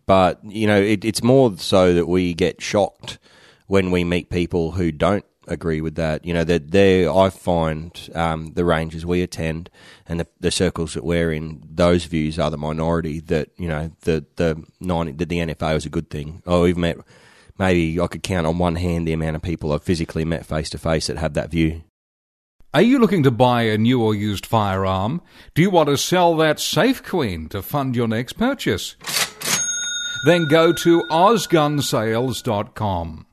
but 0.05 0.39
you 0.43 0.67
know, 0.67 0.81
it, 0.81 1.05
it's 1.05 1.23
more 1.23 1.57
so 1.57 1.93
that 1.93 2.07
we 2.07 2.33
get 2.33 2.61
shocked 2.61 3.19
when 3.67 3.91
we 3.91 4.03
meet 4.03 4.29
people 4.29 4.71
who 4.71 4.91
don't 4.91 5.25
agree 5.47 5.81
with 5.81 5.95
that. 5.95 6.25
You 6.25 6.33
know, 6.33 6.43
that 6.43 6.71
they 6.71 7.07
I 7.07 7.29
find 7.29 8.09
um, 8.13 8.53
the 8.53 8.65
ranges 8.65 9.05
we 9.05 9.21
attend 9.21 9.69
and 10.05 10.19
the, 10.19 10.27
the 10.39 10.51
circles 10.51 10.93
that 10.93 11.03
we're 11.03 11.31
in, 11.31 11.63
those 11.69 12.05
views 12.05 12.39
are 12.39 12.51
the 12.51 12.57
minority. 12.57 13.19
That 13.19 13.49
you 13.57 13.67
know, 13.67 13.91
the 14.01 14.25
the 14.35 14.63
ninety 14.79 15.13
that 15.13 15.29
the 15.29 15.39
NFA 15.39 15.73
was 15.73 15.85
a 15.85 15.89
good 15.89 16.09
thing. 16.09 16.41
Oh, 16.45 16.63
we've 16.63 16.77
met. 16.77 16.97
Maybe 17.59 17.99
I 17.99 18.07
could 18.07 18.23
count 18.23 18.47
on 18.47 18.57
one 18.57 18.77
hand 18.77 19.07
the 19.07 19.13
amount 19.13 19.35
of 19.35 19.43
people 19.43 19.71
I've 19.71 19.83
physically 19.83 20.25
met 20.25 20.45
face 20.45 20.71
to 20.71 20.79
face 20.79 21.07
that 21.07 21.17
have 21.17 21.35
that 21.35 21.51
view. 21.51 21.83
Are 22.73 22.81
you 22.81 22.97
looking 22.97 23.21
to 23.21 23.29
buy 23.29 23.63
a 23.63 23.77
new 23.77 24.01
or 24.01 24.15
used 24.15 24.47
firearm? 24.47 25.21
Do 25.53 25.61
you 25.61 25.69
want 25.69 25.89
to 25.89 25.97
sell 25.97 26.35
that 26.37 26.59
Safe 26.59 27.03
Queen 27.03 27.47
to 27.49 27.61
fund 27.61 27.95
your 27.95 28.07
next 28.07 28.33
purchase? 28.33 28.95
Then 30.25 30.45
go 30.45 30.71
to 30.71 31.03
OzGunSales.com. 31.11 33.25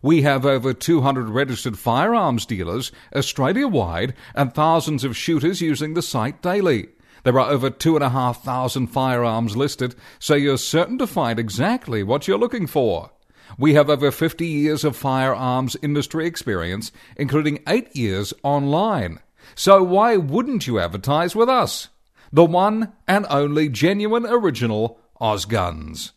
We 0.00 0.22
have 0.22 0.46
over 0.46 0.72
200 0.72 1.28
registered 1.28 1.78
firearms 1.78 2.46
dealers 2.46 2.90
Australia 3.14 3.68
wide 3.68 4.14
and 4.34 4.54
thousands 4.54 5.04
of 5.04 5.16
shooters 5.16 5.60
using 5.60 5.94
the 5.94 6.02
site 6.02 6.40
daily. 6.40 6.88
There 7.24 7.38
are 7.38 7.50
over 7.50 7.68
2,500 7.68 8.90
firearms 8.90 9.56
listed, 9.56 9.94
so 10.18 10.34
you're 10.34 10.56
certain 10.56 10.96
to 10.98 11.06
find 11.06 11.38
exactly 11.38 12.02
what 12.02 12.26
you're 12.26 12.38
looking 12.38 12.66
for. 12.66 13.10
We 13.58 13.74
have 13.74 13.90
over 13.90 14.10
50 14.10 14.46
years 14.46 14.84
of 14.84 14.96
firearms 14.96 15.76
industry 15.82 16.26
experience, 16.26 16.92
including 17.16 17.62
8 17.66 17.94
years 17.94 18.32
online. 18.42 19.20
So 19.54 19.82
why 19.82 20.16
wouldn't 20.16 20.66
you 20.66 20.78
advertise 20.78 21.34
with 21.34 21.48
us? 21.48 21.88
The 22.32 22.44
one 22.44 22.92
and 23.06 23.26
only 23.28 23.68
genuine 23.68 24.26
original 24.26 25.00
Ozguns. 25.20 26.12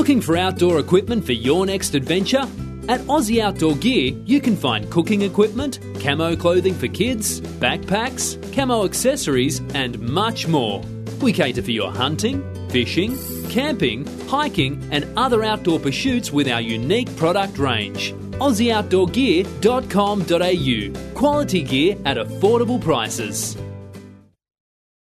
Looking 0.00 0.22
for 0.22 0.38
outdoor 0.38 0.78
equipment 0.78 1.26
for 1.26 1.32
your 1.32 1.66
next 1.66 1.94
adventure? 1.94 2.48
At 2.88 3.00
Aussie 3.00 3.42
Outdoor 3.42 3.76
Gear, 3.76 4.14
you 4.24 4.40
can 4.40 4.56
find 4.56 4.90
cooking 4.90 5.20
equipment, 5.20 5.78
camo 6.00 6.34
clothing 6.36 6.72
for 6.72 6.88
kids, 6.88 7.42
backpacks, 7.42 8.40
camo 8.50 8.86
accessories, 8.86 9.60
and 9.74 10.00
much 10.00 10.48
more. 10.48 10.82
We 11.20 11.34
cater 11.34 11.60
for 11.60 11.72
your 11.72 11.92
hunting, 11.92 12.42
fishing, 12.70 13.18
camping, 13.50 14.06
hiking, 14.26 14.82
and 14.90 15.06
other 15.18 15.44
outdoor 15.44 15.78
pursuits 15.78 16.32
with 16.32 16.48
our 16.48 16.62
unique 16.62 17.14
product 17.16 17.58
range. 17.58 18.14
AussieOutdoorGear.com.au. 18.40 21.14
Quality 21.14 21.62
gear 21.62 21.98
at 22.06 22.16
affordable 22.16 22.80
prices. 22.80 23.54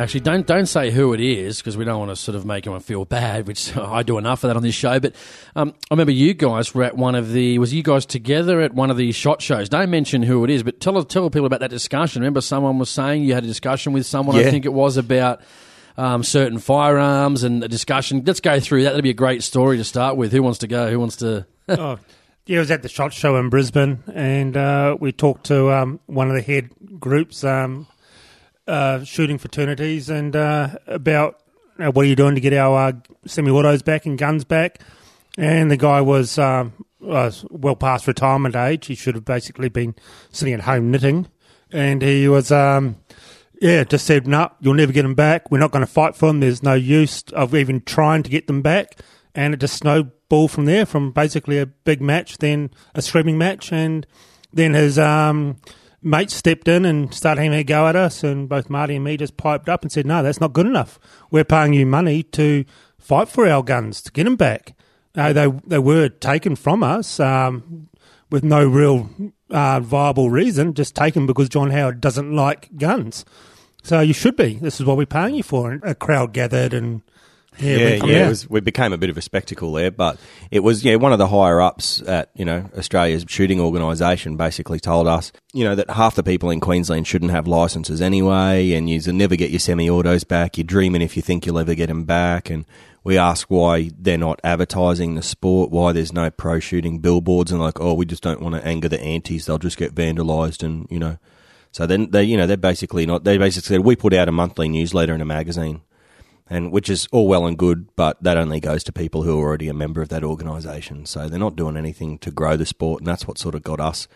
Actually, 0.00 0.20
don't 0.20 0.46
don't 0.46 0.64
say 0.64 0.90
who 0.90 1.12
it 1.12 1.20
is 1.20 1.58
because 1.58 1.76
we 1.76 1.84
don't 1.84 1.98
want 1.98 2.10
to 2.10 2.16
sort 2.16 2.34
of 2.34 2.46
make 2.46 2.66
anyone 2.66 2.80
feel 2.80 3.04
bad. 3.04 3.46
Which 3.46 3.76
I 3.76 4.02
do 4.02 4.16
enough 4.16 4.42
of 4.42 4.48
that 4.48 4.56
on 4.56 4.62
this 4.62 4.74
show. 4.74 4.98
But 4.98 5.14
um, 5.54 5.74
I 5.90 5.94
remember 5.94 6.12
you 6.12 6.32
guys 6.32 6.74
were 6.74 6.84
at 6.84 6.96
one 6.96 7.14
of 7.14 7.32
the 7.32 7.58
was 7.58 7.74
you 7.74 7.82
guys 7.82 8.06
together 8.06 8.62
at 8.62 8.72
one 8.72 8.90
of 8.90 8.96
the 8.96 9.12
shot 9.12 9.42
shows. 9.42 9.68
Don't 9.68 9.90
mention 9.90 10.22
who 10.22 10.42
it 10.44 10.50
is, 10.50 10.62
but 10.62 10.80
tell 10.80 11.02
tell 11.04 11.28
people 11.28 11.44
about 11.44 11.60
that 11.60 11.68
discussion. 11.68 12.22
Remember, 12.22 12.40
someone 12.40 12.78
was 12.78 12.88
saying 12.88 13.24
you 13.24 13.34
had 13.34 13.44
a 13.44 13.48
discussion 13.48 13.92
with 13.92 14.06
someone. 14.06 14.36
Yeah. 14.36 14.46
I 14.46 14.50
think 14.50 14.64
it 14.64 14.72
was 14.72 14.96
about. 14.96 15.42
Um, 15.96 16.22
certain 16.22 16.58
firearms 16.58 17.42
and 17.42 17.62
a 17.62 17.68
discussion. 17.68 18.22
Let's 18.24 18.40
go 18.40 18.58
through 18.58 18.84
that. 18.84 18.90
That'd 18.90 19.02
be 19.02 19.10
a 19.10 19.12
great 19.12 19.42
story 19.42 19.76
to 19.76 19.84
start 19.84 20.16
with. 20.16 20.32
Who 20.32 20.42
wants 20.42 20.60
to 20.60 20.66
go? 20.66 20.88
Who 20.88 20.98
wants 20.98 21.16
to? 21.16 21.46
oh, 21.68 21.98
yeah, 22.46 22.56
it 22.56 22.60
was 22.60 22.70
at 22.70 22.82
the 22.82 22.88
shot 22.88 23.12
show 23.12 23.36
in 23.36 23.50
Brisbane, 23.50 24.02
and 24.14 24.56
uh, 24.56 24.96
we 24.98 25.12
talked 25.12 25.46
to 25.46 25.70
um, 25.70 26.00
one 26.06 26.30
of 26.30 26.34
the 26.36 26.42
head 26.42 26.70
groups, 26.98 27.44
um, 27.44 27.86
uh, 28.70 29.04
shooting 29.04 29.38
fraternities, 29.38 30.08
and 30.08 30.36
uh, 30.36 30.76
about 30.86 31.42
uh, 31.78 31.90
what 31.90 32.04
are 32.04 32.08
you 32.08 32.16
doing 32.16 32.34
to 32.34 32.40
get 32.40 32.52
our 32.52 32.88
uh, 32.88 32.92
semi-autos 33.26 33.82
back 33.82 34.06
and 34.06 34.16
guns 34.16 34.44
back. 34.44 34.80
And 35.36 35.70
the 35.70 35.76
guy 35.76 36.00
was, 36.00 36.38
um, 36.38 36.72
was 37.00 37.44
well 37.50 37.76
past 37.76 38.06
retirement 38.06 38.56
age. 38.56 38.86
He 38.86 38.94
should 38.94 39.14
have 39.14 39.24
basically 39.24 39.68
been 39.68 39.94
sitting 40.30 40.54
at 40.54 40.60
home 40.60 40.90
knitting, 40.90 41.28
and 41.70 42.02
he 42.02 42.28
was. 42.28 42.50
Um, 42.50 42.96
yeah, 43.60 43.84
just 43.84 44.06
said, 44.06 44.26
no, 44.26 44.50
you'll 44.60 44.72
never 44.72 44.90
get 44.90 45.02
them 45.02 45.14
back. 45.14 45.50
We're 45.50 45.58
not 45.58 45.70
going 45.70 45.84
to 45.84 45.92
fight 45.92 46.16
for 46.16 46.26
them. 46.26 46.40
There's 46.40 46.62
no 46.62 46.72
use 46.72 47.22
of 47.34 47.54
even 47.54 47.82
trying 47.82 48.22
to 48.22 48.30
get 48.30 48.46
them 48.46 48.62
back. 48.62 48.98
And 49.34 49.52
it 49.52 49.60
just 49.60 49.76
snowballed 49.76 50.50
from 50.50 50.64
there, 50.64 50.86
from 50.86 51.12
basically 51.12 51.58
a 51.58 51.66
big 51.66 52.00
match, 52.00 52.38
then 52.38 52.70
a 52.94 53.02
screaming 53.02 53.36
match. 53.36 53.70
And 53.70 54.06
then 54.50 54.72
his 54.72 54.98
um, 54.98 55.58
mates 56.02 56.34
stepped 56.34 56.68
in 56.68 56.84
and 56.84 57.12
started 57.12 57.42
having 57.42 57.58
a 57.58 57.64
go 57.64 57.86
at 57.86 57.96
us. 57.96 58.24
And 58.24 58.48
both 58.48 58.70
Marty 58.70 58.96
and 58.96 59.04
me 59.04 59.16
just 59.16 59.36
piped 59.36 59.68
up 59.68 59.82
and 59.82 59.92
said, 59.92 60.06
no, 60.06 60.22
that's 60.22 60.40
not 60.40 60.52
good 60.52 60.66
enough. 60.66 60.98
We're 61.30 61.44
paying 61.44 61.72
you 61.72 61.86
money 61.86 62.22
to 62.24 62.64
fight 62.98 63.28
for 63.28 63.48
our 63.48 63.62
guns, 63.62 64.02
to 64.02 64.12
get 64.12 64.24
them 64.24 64.36
back. 64.36 64.74
Uh, 65.14 65.32
they, 65.32 65.48
they 65.66 65.78
were 65.78 66.08
taken 66.08 66.56
from 66.56 66.82
us 66.82 67.18
um, 67.18 67.88
with 68.30 68.44
no 68.44 68.64
real 68.64 69.10
uh, 69.50 69.80
viable 69.80 70.30
reason, 70.30 70.74
just 70.74 70.94
taken 70.94 71.26
because 71.26 71.48
John 71.48 71.70
Howard 71.70 72.00
doesn't 72.00 72.34
like 72.34 72.76
guns. 72.76 73.24
So 73.82 74.00
you 74.00 74.12
should 74.12 74.36
be. 74.36 74.54
This 74.54 74.78
is 74.78 74.86
what 74.86 74.96
we're 74.96 75.06
paying 75.06 75.34
you 75.34 75.42
for. 75.42 75.72
And 75.72 75.82
a 75.82 75.94
crowd 75.94 76.32
gathered 76.32 76.74
and 76.74 77.02
yeah, 77.60 77.76
Yeah, 77.76 78.04
yeah, 78.04 78.26
it 78.26 78.28
was. 78.28 78.48
We 78.48 78.60
became 78.60 78.92
a 78.92 78.98
bit 78.98 79.10
of 79.10 79.16
a 79.16 79.22
spectacle 79.22 79.72
there, 79.72 79.90
but 79.90 80.18
it 80.50 80.60
was 80.60 80.84
yeah 80.84 80.96
one 80.96 81.12
of 81.12 81.18
the 81.18 81.28
higher 81.28 81.60
ups 81.60 82.02
at 82.02 82.30
you 82.34 82.44
know 82.44 82.68
Australia's 82.76 83.24
shooting 83.28 83.60
organisation 83.60 84.36
basically 84.36 84.80
told 84.80 85.06
us 85.06 85.32
you 85.52 85.64
know 85.64 85.74
that 85.74 85.90
half 85.90 86.14
the 86.14 86.22
people 86.22 86.50
in 86.50 86.60
Queensland 86.60 87.06
shouldn't 87.06 87.30
have 87.30 87.46
licences 87.46 88.00
anyway, 88.00 88.72
and 88.72 88.88
you'll 88.88 89.14
never 89.14 89.36
get 89.36 89.50
your 89.50 89.60
semi-autos 89.60 90.24
back. 90.24 90.56
You're 90.56 90.64
dreaming 90.64 91.02
if 91.02 91.16
you 91.16 91.22
think 91.22 91.46
you'll 91.46 91.58
ever 91.58 91.74
get 91.74 91.88
them 91.88 92.04
back, 92.04 92.50
and 92.50 92.64
we 93.02 93.16
asked 93.16 93.50
why 93.50 93.90
they're 93.98 94.18
not 94.18 94.40
advertising 94.44 95.14
the 95.14 95.22
sport, 95.22 95.70
why 95.70 95.92
there's 95.92 96.12
no 96.12 96.30
pro 96.30 96.60
shooting 96.60 96.98
billboards, 96.98 97.50
and 97.50 97.60
like 97.60 97.80
oh 97.80 97.94
we 97.94 98.06
just 98.06 98.22
don't 98.22 98.42
want 98.42 98.54
to 98.54 98.66
anger 98.66 98.88
the 98.88 99.00
antis, 99.00 99.46
they'll 99.46 99.58
just 99.58 99.76
get 99.76 99.94
vandalised, 99.94 100.62
and 100.62 100.86
you 100.90 100.98
know. 100.98 101.18
So 101.72 101.86
then 101.86 102.10
they, 102.10 102.24
you 102.24 102.36
know, 102.36 102.48
they're 102.48 102.56
basically 102.56 103.06
not. 103.06 103.22
They 103.22 103.38
basically 103.38 103.76
said 103.76 103.84
we 103.84 103.94
put 103.94 104.12
out 104.12 104.28
a 104.28 104.32
monthly 104.32 104.68
newsletter 104.68 105.12
and 105.12 105.22
a 105.22 105.26
magazine, 105.26 105.82
and 106.50 106.72
which 106.72 106.90
is 106.90 107.06
all 107.12 107.28
well 107.28 107.46
and 107.46 107.56
good, 107.56 107.88
but 107.96 108.22
that 108.22 108.36
only 108.36 108.60
goes 108.60 108.82
to 108.84 108.92
people 108.92 109.22
who 109.22 109.38
are 109.40 109.46
already 109.46 109.68
a 109.68 109.74
member 109.74 110.02
of 110.02 110.08
that 110.10 110.24
organisation. 110.24 111.06
So 111.06 111.28
they're 111.28 111.38
not 111.38 111.56
doing 111.56 111.76
anything 111.76 112.18
to 112.18 112.30
grow 112.30 112.56
the 112.56 112.66
sport, 112.66 113.00
and 113.00 113.06
that's 113.06 113.26
what 113.26 113.38
sort 113.38 113.54
of 113.54 113.62
got 113.62 113.80
us 113.80 114.08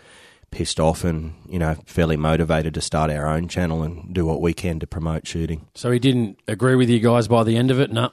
pissed 0.50 0.78
off 0.78 1.02
and 1.02 1.34
you 1.48 1.58
know 1.58 1.74
fairly 1.84 2.16
motivated 2.16 2.74
to 2.74 2.80
start 2.80 3.10
our 3.10 3.26
own 3.26 3.48
channel 3.48 3.82
and 3.82 4.14
do 4.14 4.24
what 4.24 4.40
we 4.40 4.52
can 4.52 4.78
to 4.80 4.86
promote 4.86 5.26
shooting. 5.26 5.66
So 5.74 5.90
he 5.90 5.98
didn't 5.98 6.38
agree 6.46 6.74
with 6.74 6.88
you 6.90 7.00
guys 7.00 7.26
by 7.28 7.42
the 7.44 7.56
end 7.56 7.70
of 7.70 7.80
it. 7.80 7.90
No. 7.90 8.10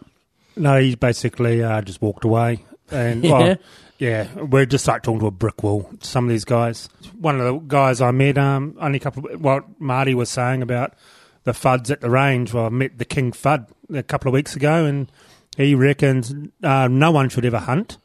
No, 0.56 0.80
he 0.80 0.96
basically 0.96 1.64
uh, 1.64 1.82
just 1.82 2.02
walked 2.02 2.24
away. 2.26 2.64
And 2.90 3.24
Yeah. 3.24 3.32
well, 3.32 3.58
yeah, 4.00 4.34
we're 4.36 4.66
just 4.66 4.88
like 4.88 5.04
talking 5.04 5.20
to 5.20 5.28
a 5.28 5.32
brick 5.32 5.62
wall. 5.62 5.90
Some 6.02 6.26
of 6.26 6.30
these 6.32 6.44
guys. 6.44 6.90
One 7.20 7.40
of 7.40 7.46
the 7.46 7.54
guys 7.68 8.02
I 8.02 8.10
met, 8.12 8.38
um, 8.38 8.76
only 8.82 8.98
a 8.98 9.00
couple. 9.00 9.28
Of, 9.28 9.40
what 9.40 9.80
Marty 9.80 10.16
was 10.16 10.30
saying 10.30 10.64
about 10.64 10.96
the 11.44 11.52
fuds 11.52 11.92
at 11.92 12.02
the 12.02 12.10
range. 12.10 12.54
Well, 12.54 12.66
I 12.66 12.70
met 12.70 12.98
the 12.98 13.06
King 13.06 13.32
Fud 13.32 13.68
a 13.94 14.04
couple 14.04 14.28
of 14.30 14.34
weeks 14.34 14.56
ago, 14.56 14.86
and 14.86 15.12
he 15.58 15.76
reckons 15.76 16.34
uh, 16.64 16.88
no 16.88 17.12
one 17.12 17.30
should 17.30 17.46
ever 17.46 17.60
hunt, 17.60 17.98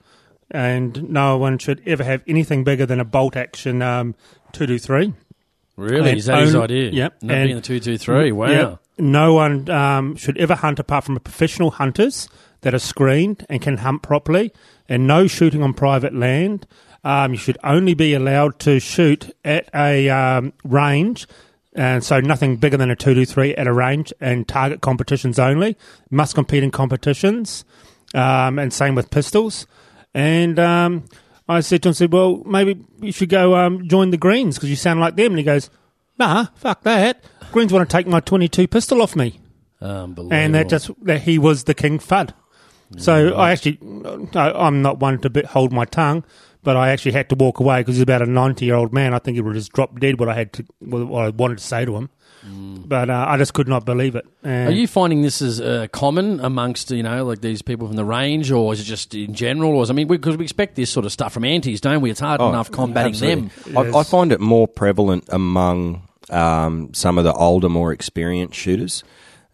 and 0.51 1.09
no 1.11 1.37
one 1.37 1.59
should 1.59 1.83
ever 1.87 2.05
have 2.05 2.22
anything 2.27 2.64
bigger 2.64 2.87
than 2.87 3.01
a 3.01 3.05
bolt 3.05 3.37
action 3.37 3.83
um, 3.83 4.14
two 4.53 4.66
two 4.66 4.79
three. 4.79 5.12
Really? 5.77 6.11
And 6.11 6.18
Is 6.18 6.27
that 6.27 6.40
his 6.42 6.55
idea? 6.55 6.90
Yep. 6.90 7.22
Not 7.22 7.35
And- 7.37 7.46
being 7.49 7.57
the 7.57 7.62
223. 7.62 8.33
Wow. 8.33 8.46
Yep. 8.49 8.79
No 8.99 9.35
one 9.35 9.68
um, 9.68 10.16
should 10.16 10.38
ever 10.38 10.55
hunt 10.55 10.79
apart 10.79 11.05
from 11.05 11.20
professional 11.20 11.70
hunters 11.72 12.31
that 12.62 12.72
are 12.72 12.79
screened 12.79 13.44
and 13.51 13.61
can 13.61 13.77
hunt 13.77 14.01
properly, 14.01 14.53
and 14.88 15.07
no 15.07 15.27
shooting 15.27 15.62
on 15.62 15.75
private 15.75 16.14
land. 16.14 16.66
Um, 17.05 17.33
you 17.33 17.38
should 17.38 17.59
only 17.62 17.92
be 17.92 18.14
allowed 18.14 18.59
to 18.61 18.81
shoot 18.81 19.31
at 19.44 19.68
a 19.75 20.09
um, 20.09 20.55
range, 20.64 21.27
and 21.76 22.02
so 22.02 22.20
nothing 22.20 22.56
bigger 22.56 22.76
than 22.76 22.90
a 22.90 22.96
2 22.96 23.14
to 23.14 23.24
3 23.24 23.54
at 23.54 23.66
a 23.66 23.72
range, 23.72 24.12
and 24.20 24.48
target 24.48 24.80
competitions 24.80 25.38
only. 25.38 25.76
Must 26.10 26.34
compete 26.34 26.64
in 26.64 26.70
competitions, 26.70 27.64
um, 28.14 28.58
and 28.58 28.72
same 28.72 28.94
with 28.94 29.10
pistols. 29.10 29.66
And 30.14 30.58
um, 30.58 31.04
I 31.48 31.60
said 31.60 31.82
to 31.82 31.88
him, 31.88 31.90
I 31.90 31.94
said, 31.94 32.12
well, 32.12 32.42
maybe 32.44 32.82
you 33.00 33.12
should 33.12 33.28
go 33.28 33.54
um, 33.54 33.86
join 33.86 34.10
the 34.10 34.16
Greens 34.16 34.56
because 34.56 34.70
you 34.70 34.76
sound 34.76 34.98
like 34.98 35.16
them. 35.16 35.32
And 35.32 35.38
he 35.38 35.44
goes, 35.44 35.70
nah, 36.18 36.46
fuck 36.54 36.82
that. 36.82 37.22
Greens 37.52 37.72
want 37.72 37.88
to 37.88 37.96
take 37.96 38.06
my 38.06 38.20
22 38.20 38.66
pistol 38.66 39.02
off 39.02 39.14
me. 39.14 39.40
And 40.32 40.54
that 40.54 40.68
just, 40.70 40.90
that 41.04 41.22
he 41.22 41.38
was 41.38 41.64
the 41.64 41.74
King 41.74 41.98
Fud. 41.98 42.32
So 42.98 43.34
I 43.34 43.50
actually, 43.50 43.78
I, 44.34 44.52
I'm 44.52 44.80
not 44.80 45.00
one 45.00 45.18
to 45.20 45.28
be, 45.28 45.42
hold 45.42 45.72
my 45.72 45.84
tongue, 45.84 46.24
but 46.66 46.76
I 46.76 46.90
actually 46.90 47.12
had 47.12 47.29
to 47.29 47.37
walk 47.37 47.61
away 47.61 47.79
because 47.81 47.94
he's 47.94 48.02
about 48.02 48.22
a 48.22 48.26
90 48.26 48.64
year 48.64 48.74
old 48.74 48.92
man. 48.92 49.14
I 49.14 49.20
think 49.20 49.37
he 49.37 49.40
would 49.40 49.55
have 49.55 49.62
just 49.62 49.72
dropped 49.72 50.00
dead 50.00 50.18
what 50.18 50.29
I 50.29 50.35
had 50.35 50.52
to, 50.55 50.64
what 50.81 51.24
I 51.24 51.29
wanted 51.29 51.59
to 51.59 51.64
say 51.64 51.85
to 51.85 51.96
him. 51.96 52.11
But 52.48 53.09
uh, 53.09 53.24
I 53.29 53.37
just 53.38 53.55
could 53.55 53.68
not 53.68 53.85
believe 53.85 54.16
it. 54.16 54.26
And 54.42 54.68
Are 54.68 54.72
you 54.72 54.88
finding 54.88 55.22
this 55.22 55.40
is 55.40 55.61
uh, 55.61 55.87
common 55.92 56.40
amongst 56.40 56.90
you 56.90 57.02
know 57.05 57.24
like 57.24 57.40
these 57.40 57.62
people 57.62 57.87
from 57.87 57.96
the 57.96 58.05
range, 58.05 58.50
or 58.50 58.72
is 58.72 58.81
it 58.81 58.85
just 58.85 59.14
in 59.14 59.35
general? 59.35 59.72
Or 59.76 59.83
is, 59.85 59.90
I 59.90 59.94
mean, 59.94 60.09
because 60.09 60.37
we, 60.37 60.44
expect 60.44 60.74
this 60.74 60.90
sort 60.90 61.07
of 61.07 61.12
stuff 61.12 61.33
from 61.33 61.44
antis, 61.44 61.81
don't 61.81 62.00
we? 62.00 62.11
It's 62.11 62.20
hard 62.20 62.40
Oh, 62.40 62.48
enough 62.48 62.70
combating 62.72 63.20
them. 63.20 63.50
I, 63.76 63.98
I 63.98 64.02
find 64.05 64.33
it 64.33 64.40
more 64.40 64.66
prevalent 64.68 65.24
among 65.29 66.02
um, 66.31 66.90
some 66.94 67.18
of 67.18 67.24
the 67.24 67.33
older, 67.33 67.68
more 67.68 67.92
experienced 67.92 68.55
shooters. 68.57 69.02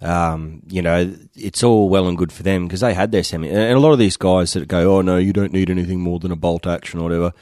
Um, 0.02 0.62
you 0.68 0.82
know, 0.82 1.14
it's 1.36 1.62
all 1.62 1.88
well 1.88 2.08
and 2.08 2.18
good 2.18 2.32
for 2.32 2.42
them 2.42 2.66
because 2.66 2.80
they 2.80 2.92
had 2.92 3.12
their 3.12 3.22
semi. 3.22 3.48
And 3.48 3.72
a 3.72 3.78
lot 3.78 3.92
of 3.92 3.98
these 3.98 4.16
guys 4.16 4.52
that 4.54 4.66
go, 4.66 4.96
"Oh 4.96 5.00
no, 5.00 5.16
you 5.16 5.32
don't 5.32 5.52
need 5.52 5.70
anything 5.70 6.00
more 6.00 6.18
than 6.18 6.32
a 6.32 6.36
bolt 6.36 6.66
action 6.66 7.00
or 7.00 7.04
whatever." 7.04 7.32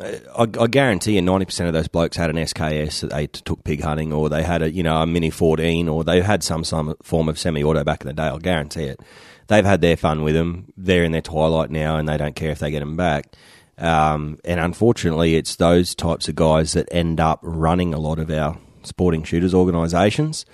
uh, 0.00 0.18
I, 0.36 0.62
I 0.62 0.66
guarantee 0.66 1.14
you, 1.14 1.22
ninety 1.22 1.44
percent 1.44 1.68
of 1.68 1.74
those 1.74 1.88
blokes 1.88 2.16
had 2.16 2.30
an 2.30 2.36
SKS 2.36 3.00
that 3.00 3.10
they 3.10 3.28
took 3.28 3.62
pig 3.62 3.82
hunting, 3.82 4.12
or 4.12 4.28
they 4.28 4.42
had 4.42 4.62
a 4.62 4.72
you 4.72 4.82
know 4.82 5.00
a 5.00 5.06
Mini 5.06 5.30
fourteen, 5.30 5.88
or 5.88 6.02
they 6.02 6.20
had 6.20 6.42
some 6.42 6.64
some 6.64 6.96
form 7.02 7.28
of 7.28 7.38
semi-auto 7.38 7.84
back 7.84 8.00
in 8.00 8.08
the 8.08 8.12
day. 8.12 8.24
I'll 8.24 8.38
guarantee 8.38 8.84
it. 8.84 9.00
They've 9.46 9.64
had 9.64 9.80
their 9.80 9.96
fun 9.96 10.22
with 10.22 10.34
them. 10.34 10.72
They're 10.76 11.04
in 11.04 11.12
their 11.12 11.20
twilight 11.20 11.70
now, 11.70 11.96
and 11.96 12.08
they 12.08 12.16
don't 12.16 12.36
care 12.36 12.50
if 12.50 12.58
they 12.58 12.70
get 12.70 12.80
them 12.80 12.96
back. 12.96 13.34
Um, 13.78 14.38
and 14.44 14.60
unfortunately, 14.60 15.36
it's 15.36 15.56
those 15.56 15.94
types 15.94 16.28
of 16.28 16.34
guys 16.34 16.72
that 16.72 16.88
end 16.90 17.20
up 17.20 17.40
running 17.42 17.94
a 17.94 17.98
lot 17.98 18.18
of 18.18 18.30
our 18.30 18.58
sporting 18.82 19.22
shooters 19.22 19.54
organisations. 19.54 20.44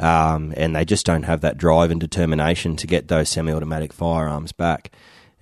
Um, 0.00 0.54
and 0.56 0.74
they 0.74 0.84
just 0.84 1.04
don't 1.04 1.24
have 1.24 1.42
that 1.42 1.58
drive 1.58 1.90
and 1.90 2.00
determination 2.00 2.74
to 2.76 2.86
get 2.86 3.08
those 3.08 3.28
semi-automatic 3.28 3.92
firearms 3.92 4.52
back. 4.52 4.90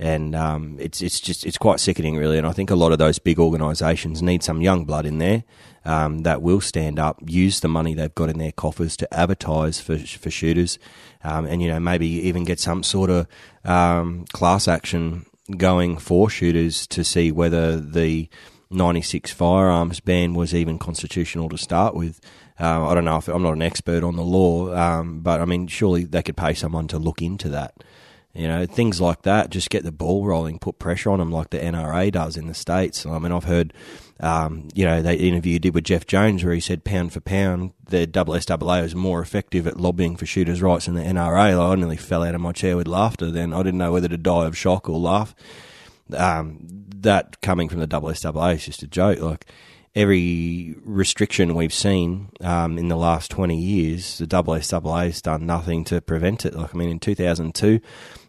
And 0.00 0.34
um, 0.36 0.76
it's 0.78 1.02
it's 1.02 1.18
just 1.18 1.44
it's 1.44 1.58
quite 1.58 1.80
sickening, 1.80 2.16
really. 2.16 2.38
And 2.38 2.46
I 2.46 2.52
think 2.52 2.70
a 2.70 2.76
lot 2.76 2.92
of 2.92 2.98
those 2.98 3.18
big 3.18 3.38
organisations 3.40 4.22
need 4.22 4.44
some 4.44 4.60
young 4.60 4.84
blood 4.84 5.06
in 5.06 5.18
there 5.18 5.42
um, 5.84 6.20
that 6.20 6.40
will 6.40 6.60
stand 6.60 7.00
up, 7.00 7.18
use 7.26 7.60
the 7.60 7.68
money 7.68 7.94
they've 7.94 8.14
got 8.14 8.28
in 8.28 8.38
their 8.38 8.52
coffers 8.52 8.96
to 8.98 9.12
advertise 9.12 9.80
for 9.80 9.98
for 9.98 10.30
shooters, 10.30 10.78
um, 11.24 11.46
and 11.46 11.62
you 11.62 11.68
know 11.68 11.80
maybe 11.80 12.06
even 12.06 12.44
get 12.44 12.60
some 12.60 12.84
sort 12.84 13.10
of 13.10 13.26
um, 13.64 14.24
class 14.32 14.68
action 14.68 15.26
going 15.56 15.96
for 15.96 16.30
shooters 16.30 16.86
to 16.86 17.02
see 17.02 17.32
whether 17.32 17.80
the 17.80 18.28
96 18.70 19.30
firearms 19.32 20.00
ban 20.00 20.34
was 20.34 20.54
even 20.54 20.78
constitutional 20.78 21.48
to 21.48 21.58
start 21.58 21.94
with. 21.94 22.20
Uh, 22.60 22.88
I 22.88 22.94
don't 22.94 23.04
know 23.04 23.18
if 23.18 23.28
I'm 23.28 23.42
not 23.42 23.54
an 23.54 23.62
expert 23.62 24.02
on 24.02 24.16
the 24.16 24.22
law, 24.22 24.74
um, 24.74 25.20
but 25.20 25.40
I 25.40 25.44
mean, 25.44 25.66
surely 25.68 26.04
they 26.04 26.22
could 26.22 26.36
pay 26.36 26.54
someone 26.54 26.88
to 26.88 26.98
look 26.98 27.22
into 27.22 27.48
that 27.50 27.74
You 28.34 28.46
know, 28.46 28.66
things 28.66 29.00
like 29.00 29.22
that, 29.22 29.50
just 29.50 29.70
get 29.70 29.84
the 29.84 29.92
ball 29.92 30.24
rolling, 30.26 30.58
put 30.58 30.78
pressure 30.78 31.10
on 31.10 31.18
them 31.18 31.32
like 31.32 31.50
the 31.50 31.58
NRA 31.58 32.12
does 32.12 32.36
in 32.36 32.46
the 32.46 32.54
States. 32.54 33.06
I 33.06 33.18
mean, 33.18 33.32
I've 33.32 33.44
heard, 33.44 33.72
um, 34.20 34.68
you 34.74 34.84
know, 34.84 35.02
the 35.02 35.16
interview 35.16 35.54
you 35.54 35.58
did 35.58 35.74
with 35.74 35.84
Geoff 35.84 36.06
Jones 36.06 36.44
where 36.44 36.54
he 36.54 36.60
said 36.60 36.84
pound 36.84 37.12
for 37.12 37.20
pound, 37.20 37.72
the 37.88 38.06
SSAA 38.06 38.84
is 38.84 38.94
more 38.94 39.20
effective 39.20 39.66
at 39.66 39.80
lobbying 39.80 40.16
for 40.16 40.26
shooters' 40.26 40.62
rights 40.62 40.86
than 40.86 40.94
the 40.94 41.02
NRA. 41.02 41.56
Like, 41.56 41.72
I 41.72 41.74
nearly 41.76 41.96
fell 41.96 42.22
out 42.22 42.34
of 42.34 42.40
my 42.40 42.52
chair 42.52 42.76
with 42.76 42.86
laughter 42.86 43.30
then. 43.30 43.52
I 43.52 43.62
didn't 43.62 43.78
know 43.78 43.92
whether 43.92 44.08
to 44.08 44.18
die 44.18 44.46
of 44.46 44.56
shock 44.56 44.88
or 44.88 44.98
laugh. 44.98 45.34
Um, 46.16 46.66
that 46.96 47.40
coming 47.40 47.68
from 47.68 47.80
the 47.80 47.88
SSAA 47.88 48.54
is 48.56 48.64
just 48.66 48.82
a 48.82 48.86
joke. 48.86 49.20
Like, 49.20 49.46
every 49.94 50.76
restriction 50.84 51.54
we've 51.54 51.72
seen 51.72 52.30
um, 52.40 52.78
in 52.78 52.88
the 52.88 52.96
last 52.96 53.30
20 53.30 53.56
years, 53.56 54.18
the 54.18 54.26
has 54.26 55.22
done 55.22 55.46
nothing 55.46 55.84
to 55.84 56.00
prevent 56.00 56.44
it. 56.44 56.54
Like, 56.54 56.74
I 56.74 56.78
mean, 56.78 56.88
in 56.88 56.98
2002, 56.98 57.80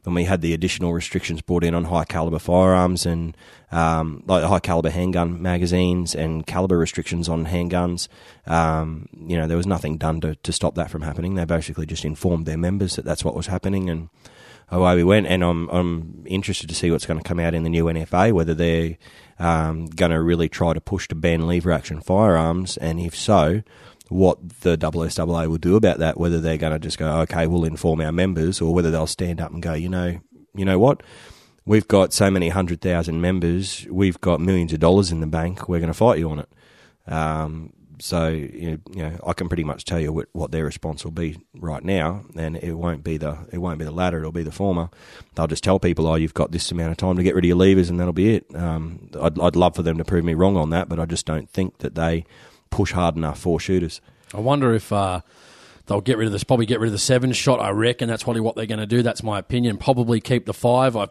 when 0.04 0.16
we 0.16 0.24
had 0.24 0.42
the 0.42 0.54
additional 0.54 0.94
restrictions 0.94 1.42
brought 1.42 1.64
in 1.64 1.76
on 1.76 1.86
high 1.86 2.06
caliber 2.06 2.40
firearms 2.40 3.06
and 3.06 3.36
um, 3.72 4.24
like 4.26 4.44
high 4.44 4.60
caliber 4.60 4.90
handgun 4.90 5.42
magazines 5.42 6.16
and 6.16 6.48
caliber 6.48 6.78
restrictions 6.78 7.30
on 7.30 7.46
handguns, 7.46 8.08
um, 8.48 9.08
you 9.14 9.38
know, 9.38 9.48
there 9.48 9.58
was 9.58 9.68
nothing 9.68 9.98
done 9.98 10.22
to, 10.22 10.36
to 10.36 10.52
stop 10.52 10.76
that 10.76 10.90
from 10.90 11.02
happening. 11.02 11.36
They 11.36 11.46
basically 11.46 11.86
just 11.86 12.06
informed 12.06 12.46
their 12.46 12.58
members 12.58 12.96
that 12.96 13.06
that's 13.06 13.24
what 13.24 13.36
was 13.36 13.48
happening 13.48 13.90
and 13.90 14.10
away 14.72 14.96
we 14.96 15.04
went. 15.04 15.28
And 15.28 15.44
I'm 15.44 15.70
I'm 15.70 16.24
interested 16.26 16.70
to 16.70 16.76
see 16.76 16.92
what's 16.92 17.06
going 17.06 17.20
to 17.20 17.28
come 17.28 17.40
out 17.40 17.54
in 17.54 17.64
the 17.64 17.70
new 17.70 17.86
NFA, 17.86 18.34
whether 18.34 18.54
they're 18.54 18.98
um, 19.40 19.88
going 19.88 20.12
to 20.12 20.22
really 20.22 20.50
try 20.50 20.74
to 20.74 20.82
push 20.82 21.08
to 21.10 21.16
ban 21.16 21.48
lever 21.48 21.72
action 21.72 22.02
firearms, 22.02 22.78
and 22.78 23.00
if 23.00 23.16
so, 23.16 23.64
what 24.10 24.62
the 24.62 24.78
SSAA 24.78 25.48
will 25.48 25.58
do 25.58 25.76
about 25.76 26.00
that. 26.00 26.20
Whether 26.20 26.40
they're 26.42 26.58
going 26.58 26.74
to 26.74 26.80
just 26.80 26.98
go, 26.98 27.10
okay, 27.22 27.48
we'll 27.48 27.66
inform 27.66 28.02
our 28.02 28.12
members, 28.12 28.62
or 28.62 28.74
whether 28.74 28.92
they'll 28.92 29.08
stand 29.08 29.40
up 29.40 29.52
and 29.52 29.62
go, 29.62 29.74
you 29.74 29.90
know, 29.90 30.20
you 30.54 30.66
know 30.66 30.80
what. 30.80 31.04
We've 31.66 31.88
got 31.88 32.14
so 32.14 32.32
many 32.32 32.50
hundred 32.50 32.82
thousand 32.82 33.22
members. 33.22 33.86
We've 33.92 34.20
got 34.20 34.42
millions 34.42 34.74
of 34.74 34.80
dollars 34.80 35.12
in 35.12 35.20
the 35.20 35.28
bank. 35.28 35.70
We're 35.70 35.80
going 35.80 35.92
to 35.92 35.94
fight 35.94 36.18
you 36.18 36.32
on 36.32 36.40
it. 36.40 36.50
Um, 37.08 37.74
so 38.00 38.30
you 38.30 38.80
know, 38.88 39.20
I 39.26 39.34
can 39.34 39.48
pretty 39.48 39.64
much 39.64 39.86
tell 39.86 40.00
you 40.00 40.12
what, 40.12 40.28
what, 40.34 40.52
their 40.52 40.66
response 40.66 41.04
will 41.04 41.12
be 41.12 41.38
right 41.56 41.84
now, 41.84 42.24
and 42.36 42.58
it 42.58 42.74
won't 42.74 43.04
be 43.04 43.18
the 43.18 43.38
it 43.52 43.60
won't 43.60 43.80
be 43.80 43.86
the 43.86 43.92
latter. 43.92 44.20
It'll 44.20 44.32
be 44.32 44.44
the 44.44 44.52
former. 44.52 44.90
They'll 45.36 45.48
just 45.48 45.64
tell 45.64 45.80
people, 45.80 46.08
"Oh, 46.08 46.16
you've 46.16 46.34
got 46.34 46.52
this 46.52 46.72
amount 46.72 46.92
of 46.92 46.98
time 46.98 47.16
to 47.18 47.24
get 47.24 47.36
rid 47.36 47.46
of 47.46 47.50
your 47.50 47.58
levers, 47.58 47.90
and 47.90 48.00
that'll 48.00 48.14
be 48.14 48.36
it." 48.36 48.56
Um, 48.56 49.10
I'd, 49.20 49.40
I'd 49.40 49.56
love 49.56 49.76
for 49.76 49.84
them 49.84 49.98
to 49.98 50.06
prove 50.06 50.26
me 50.26 50.34
wrong 50.34 50.58
on 50.58 50.70
that, 50.72 50.90
but 50.90 51.00
I 51.00 51.06
just 51.06 51.26
don't 51.26 51.50
think 51.50 51.80
that 51.80 51.96
they 51.96 52.26
push 52.70 52.92
hard 52.92 53.16
enough 53.16 53.40
for 53.40 53.60
shooters. 53.60 54.02
I 54.34 54.40
wonder 54.40 54.74
if. 54.74 54.92
Uh 54.92 55.22
they'll 55.90 56.02
get 56.02 56.18
rid 56.18 56.28
of 56.28 56.32
this. 56.32 56.44
Probably 56.44 56.66
get 56.66 56.80
rid 56.80 56.88
of 56.88 56.92
the 56.94 57.00
seven 57.00 57.34
shot. 57.34 57.60
I 57.60 57.72
reckon 57.72 58.08
that's 58.08 58.24
probably 58.24 58.42
what 58.42 58.56
they're 58.56 58.66
going 58.66 58.80
to 58.80 58.86
do. 58.86 59.02
That's 59.02 59.24
my 59.24 59.40
opinion. 59.40 59.78
Probably 59.78 60.22
keep 60.22 60.46
the 60.46 60.54
five. 60.54 60.96
I, 60.96 61.04
you 61.04 61.10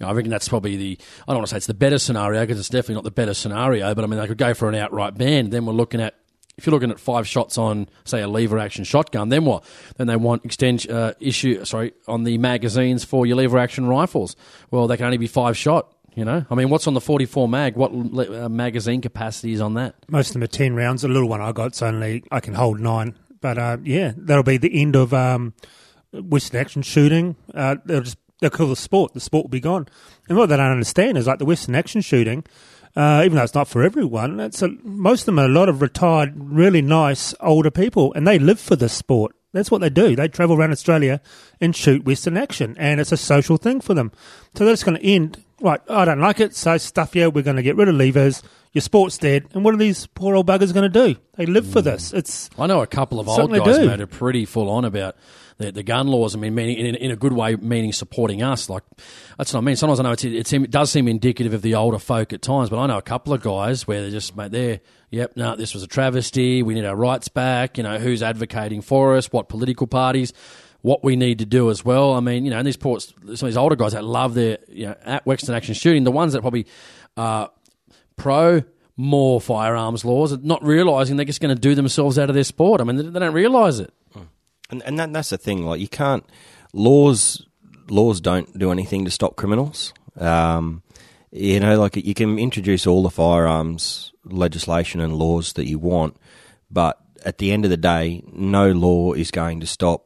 know, 0.00 0.08
I 0.08 0.12
reckon 0.12 0.30
that's 0.30 0.48
probably 0.48 0.76
the. 0.76 0.98
I 1.26 1.32
don't 1.32 1.38
want 1.38 1.48
to 1.48 1.50
say 1.50 1.56
it's 1.56 1.66
the 1.66 1.74
better 1.74 1.98
scenario 1.98 2.42
because 2.42 2.60
it's 2.60 2.68
definitely 2.68 2.96
not 2.96 3.04
the 3.04 3.10
better 3.10 3.34
scenario. 3.34 3.92
But 3.94 4.04
I 4.04 4.06
mean, 4.06 4.20
they 4.20 4.26
could 4.28 4.38
go 4.38 4.54
for 4.54 4.68
an 4.68 4.76
outright 4.76 5.16
ban. 5.16 5.50
Then 5.50 5.66
we're 5.66 5.72
looking 5.72 6.00
at 6.00 6.14
if 6.58 6.66
you're 6.66 6.72
looking 6.72 6.90
at 6.90 6.98
five 6.98 7.26
shots 7.26 7.56
on, 7.56 7.88
say, 8.04 8.20
a 8.20 8.28
lever 8.28 8.58
action 8.58 8.84
shotgun, 8.84 9.28
then 9.28 9.44
what? 9.44 9.64
Then 9.96 10.08
they 10.08 10.16
want 10.16 10.44
extend 10.44 10.90
uh, 10.90 11.14
issue, 11.20 11.64
sorry, 11.64 11.92
on 12.08 12.24
the 12.24 12.36
magazines 12.36 13.04
for 13.04 13.24
your 13.24 13.36
lever 13.36 13.58
action 13.58 13.86
rifles. 13.86 14.34
Well, 14.72 14.88
they 14.88 14.96
can 14.96 15.06
only 15.06 15.18
be 15.18 15.28
five 15.28 15.56
shot. 15.56 15.94
You 16.14 16.24
know, 16.24 16.44
I 16.50 16.54
mean, 16.56 16.68
what's 16.68 16.88
on 16.88 16.94
the 16.94 17.00
44 17.00 17.48
mag? 17.48 17.76
What 17.76 17.92
uh, 17.92 18.48
magazine 18.48 19.00
capacity 19.00 19.52
is 19.52 19.60
on 19.60 19.74
that? 19.74 19.94
Most 20.08 20.30
of 20.30 20.32
them 20.32 20.42
are 20.42 20.48
10 20.48 20.74
rounds. 20.74 21.02
The 21.02 21.08
little 21.08 21.28
one 21.28 21.40
I 21.40 21.46
got, 21.46 21.54
got's 21.54 21.80
only 21.80 22.24
I 22.32 22.40
can 22.40 22.54
hold 22.54 22.80
nine. 22.80 23.16
But 23.40 23.56
uh, 23.56 23.76
yeah, 23.84 24.14
that'll 24.16 24.42
be 24.42 24.56
the 24.56 24.80
end 24.80 24.96
of 24.96 25.14
um, 25.14 25.54
Western 26.12 26.60
action 26.60 26.82
shooting. 26.82 27.36
Uh, 27.54 27.76
they'll 27.84 28.00
just 28.00 28.18
they'll 28.40 28.50
kill 28.50 28.68
the 28.68 28.74
sport. 28.74 29.14
The 29.14 29.20
sport 29.20 29.44
will 29.44 29.50
be 29.50 29.60
gone. 29.60 29.86
And 30.28 30.36
what 30.36 30.48
they 30.48 30.56
don't 30.56 30.72
understand 30.72 31.18
is 31.18 31.28
like 31.28 31.38
the 31.38 31.44
Western 31.44 31.76
action 31.76 32.00
shooting 32.00 32.44
uh, 32.98 33.22
even 33.24 33.36
though 33.36 33.44
it's 33.44 33.54
not 33.54 33.68
for 33.68 33.84
everyone, 33.84 34.40
it's 34.40 34.60
a, 34.60 34.70
most 34.82 35.20
of 35.20 35.26
them 35.26 35.38
are 35.38 35.44
a 35.44 35.48
lot 35.48 35.68
of 35.68 35.80
retired, 35.80 36.32
really 36.36 36.82
nice 36.82 37.32
older 37.38 37.70
people, 37.70 38.12
and 38.14 38.26
they 38.26 38.40
live 38.40 38.58
for 38.58 38.74
this 38.74 38.92
sport. 38.92 39.36
That's 39.52 39.70
what 39.70 39.80
they 39.80 39.88
do. 39.88 40.16
They 40.16 40.26
travel 40.26 40.56
around 40.56 40.72
Australia 40.72 41.20
and 41.60 41.76
shoot 41.76 42.04
Western 42.04 42.36
action, 42.36 42.74
and 42.76 43.00
it's 43.00 43.12
a 43.12 43.16
social 43.16 43.56
thing 43.56 43.80
for 43.80 43.94
them. 43.94 44.10
So 44.56 44.64
that's 44.64 44.82
going 44.82 44.98
to 44.98 45.06
end. 45.06 45.44
Right, 45.60 45.80
I 45.88 46.04
don't 46.06 46.20
like 46.20 46.40
it, 46.40 46.56
so 46.56 46.76
stuff 46.76 47.14
you. 47.14 47.30
We're 47.30 47.42
going 47.42 47.56
to 47.56 47.62
get 47.62 47.76
rid 47.76 47.88
of 47.88 47.94
levers. 47.94 48.42
Your 48.72 48.82
sport's 48.82 49.16
dead, 49.16 49.46
and 49.54 49.64
what 49.64 49.74
are 49.74 49.78
these 49.78 50.08
poor 50.08 50.34
old 50.34 50.48
buggers 50.48 50.74
going 50.74 50.90
to 50.92 51.14
do? 51.14 51.20
They 51.36 51.46
live 51.46 51.66
for 51.68 51.80
this. 51.80 52.12
It's. 52.12 52.50
I 52.58 52.66
know 52.66 52.82
a 52.82 52.86
couple 52.86 53.20
of 53.20 53.28
old 53.28 53.50
guys 53.64 53.78
made 53.86 54.00
it 54.00 54.08
pretty 54.08 54.44
full 54.44 54.68
on 54.68 54.84
about 54.84 55.16
the, 55.58 55.72
the 55.72 55.82
gun 55.82 56.06
laws. 56.06 56.34
I 56.34 56.38
mean, 56.38 56.54
meaning 56.54 56.78
in, 56.78 56.94
in, 56.94 57.10
a 57.10 57.16
good 57.16 57.32
way, 57.32 57.56
meaning 57.56 57.92
supporting 57.92 58.42
us. 58.42 58.70
Like 58.70 58.84
that's 59.36 59.52
what 59.52 59.60
I 59.60 59.62
mean. 59.62 59.76
Sometimes 59.76 60.00
I 60.00 60.02
know 60.04 60.14
it 60.16 60.70
does 60.70 60.90
seem 60.90 61.08
indicative 61.08 61.52
of 61.52 61.62
the 61.62 61.74
older 61.74 61.98
folk 61.98 62.32
at 62.32 62.42
times, 62.42 62.70
but 62.70 62.78
I 62.78 62.86
know 62.86 62.98
a 62.98 63.02
couple 63.02 63.32
of 63.32 63.42
guys 63.42 63.86
where 63.86 64.00
they're 64.00 64.10
just 64.10 64.36
mate, 64.36 64.52
they're 64.52 64.80
yep, 65.10 65.32
no, 65.36 65.56
this 65.56 65.74
was 65.74 65.82
a 65.82 65.86
travesty. 65.86 66.62
We 66.62 66.74
need 66.74 66.84
our 66.84 66.96
rights 66.96 67.28
back. 67.28 67.76
You 67.76 67.82
know, 67.82 67.98
who's 67.98 68.22
advocating 68.22 68.80
for 68.80 69.16
us? 69.16 69.32
What 69.32 69.48
political 69.48 69.86
parties? 69.86 70.32
What 70.80 71.02
we 71.02 71.16
need 71.16 71.40
to 71.40 71.46
do 71.46 71.70
as 71.70 71.84
well. 71.84 72.14
I 72.14 72.20
mean, 72.20 72.44
you 72.44 72.52
know, 72.52 72.58
and 72.58 72.66
these 72.66 72.76
ports, 72.76 73.12
some 73.22 73.32
of 73.32 73.40
these 73.40 73.56
older 73.56 73.74
guys 73.74 73.92
that 73.92 74.04
love 74.04 74.34
their 74.34 74.58
you 74.68 74.86
know 74.86 74.94
at 75.04 75.26
Western 75.26 75.54
action 75.54 75.74
shooting, 75.74 76.04
the 76.04 76.12
ones 76.12 76.32
that 76.32 76.40
probably 76.40 76.66
are 77.16 77.50
pro 78.16 78.62
more 78.96 79.40
firearms 79.40 80.04
laws, 80.04 80.36
not 80.38 80.62
realizing 80.64 81.16
they're 81.16 81.24
just 81.24 81.40
going 81.40 81.54
to 81.54 81.60
do 81.60 81.74
themselves 81.74 82.18
out 82.18 82.28
of 82.28 82.34
their 82.34 82.44
sport. 82.44 82.80
I 82.80 82.84
mean, 82.84 82.96
they, 82.96 83.04
they 83.04 83.18
don't 83.20 83.32
realize 83.32 83.78
it. 83.78 83.94
Hmm. 84.12 84.22
And 84.70 84.82
and 84.84 84.98
that, 84.98 85.12
that's 85.12 85.30
the 85.30 85.38
thing. 85.38 85.64
Like 85.64 85.80
you 85.80 85.88
can't 85.88 86.24
laws 86.72 87.44
laws 87.88 88.20
don't 88.20 88.58
do 88.58 88.70
anything 88.70 89.04
to 89.04 89.10
stop 89.10 89.36
criminals. 89.36 89.94
Um, 90.16 90.82
you 91.30 91.60
know, 91.60 91.78
like 91.78 91.96
you 91.96 92.14
can 92.14 92.38
introduce 92.38 92.86
all 92.86 93.02
the 93.02 93.10
firearms 93.10 94.12
legislation 94.24 95.00
and 95.00 95.14
laws 95.14 95.54
that 95.54 95.68
you 95.68 95.78
want, 95.78 96.16
but 96.70 97.00
at 97.24 97.38
the 97.38 97.52
end 97.52 97.64
of 97.64 97.70
the 97.70 97.76
day, 97.76 98.22
no 98.32 98.70
law 98.70 99.12
is 99.12 99.30
going 99.30 99.60
to 99.60 99.66
stop 99.66 100.04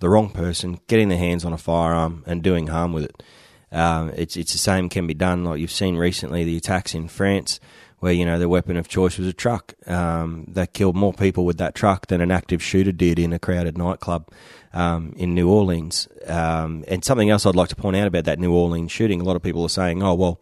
the 0.00 0.08
wrong 0.08 0.30
person 0.30 0.78
getting 0.86 1.08
their 1.08 1.18
hands 1.18 1.44
on 1.44 1.52
a 1.52 1.58
firearm 1.58 2.22
and 2.26 2.42
doing 2.42 2.68
harm 2.68 2.92
with 2.92 3.04
it. 3.04 3.22
Um, 3.70 4.10
it's 4.16 4.36
it's 4.36 4.52
the 4.52 4.58
same 4.58 4.88
can 4.88 5.06
be 5.06 5.14
done. 5.14 5.44
Like 5.44 5.60
you've 5.60 5.70
seen 5.70 5.96
recently, 5.96 6.44
the 6.44 6.56
attacks 6.56 6.94
in 6.94 7.08
France 7.08 7.60
where 8.00 8.12
you 8.12 8.24
know 8.24 8.38
the 8.38 8.48
weapon 8.48 8.76
of 8.76 8.88
choice 8.88 9.18
was 9.18 9.26
a 9.26 9.32
truck. 9.32 9.74
Um, 9.86 10.44
they 10.48 10.66
killed 10.66 10.96
more 10.96 11.12
people 11.12 11.44
with 11.44 11.58
that 11.58 11.74
truck 11.74 12.06
than 12.06 12.20
an 12.20 12.30
active 12.30 12.62
shooter 12.62 12.92
did 12.92 13.18
in 13.18 13.32
a 13.32 13.38
crowded 13.38 13.76
nightclub 13.76 14.28
um, 14.72 15.14
in 15.16 15.34
New 15.34 15.50
Orleans. 15.50 16.08
Um, 16.26 16.84
and 16.88 17.04
something 17.04 17.30
else 17.30 17.46
I'd 17.46 17.56
like 17.56 17.70
to 17.70 17.76
point 17.76 17.96
out 17.96 18.06
about 18.06 18.24
that 18.24 18.38
New 18.38 18.52
Orleans 18.52 18.92
shooting: 18.92 19.20
a 19.20 19.24
lot 19.24 19.36
of 19.36 19.42
people 19.42 19.62
are 19.62 19.68
saying, 19.68 20.02
"Oh, 20.02 20.14
well." 20.14 20.40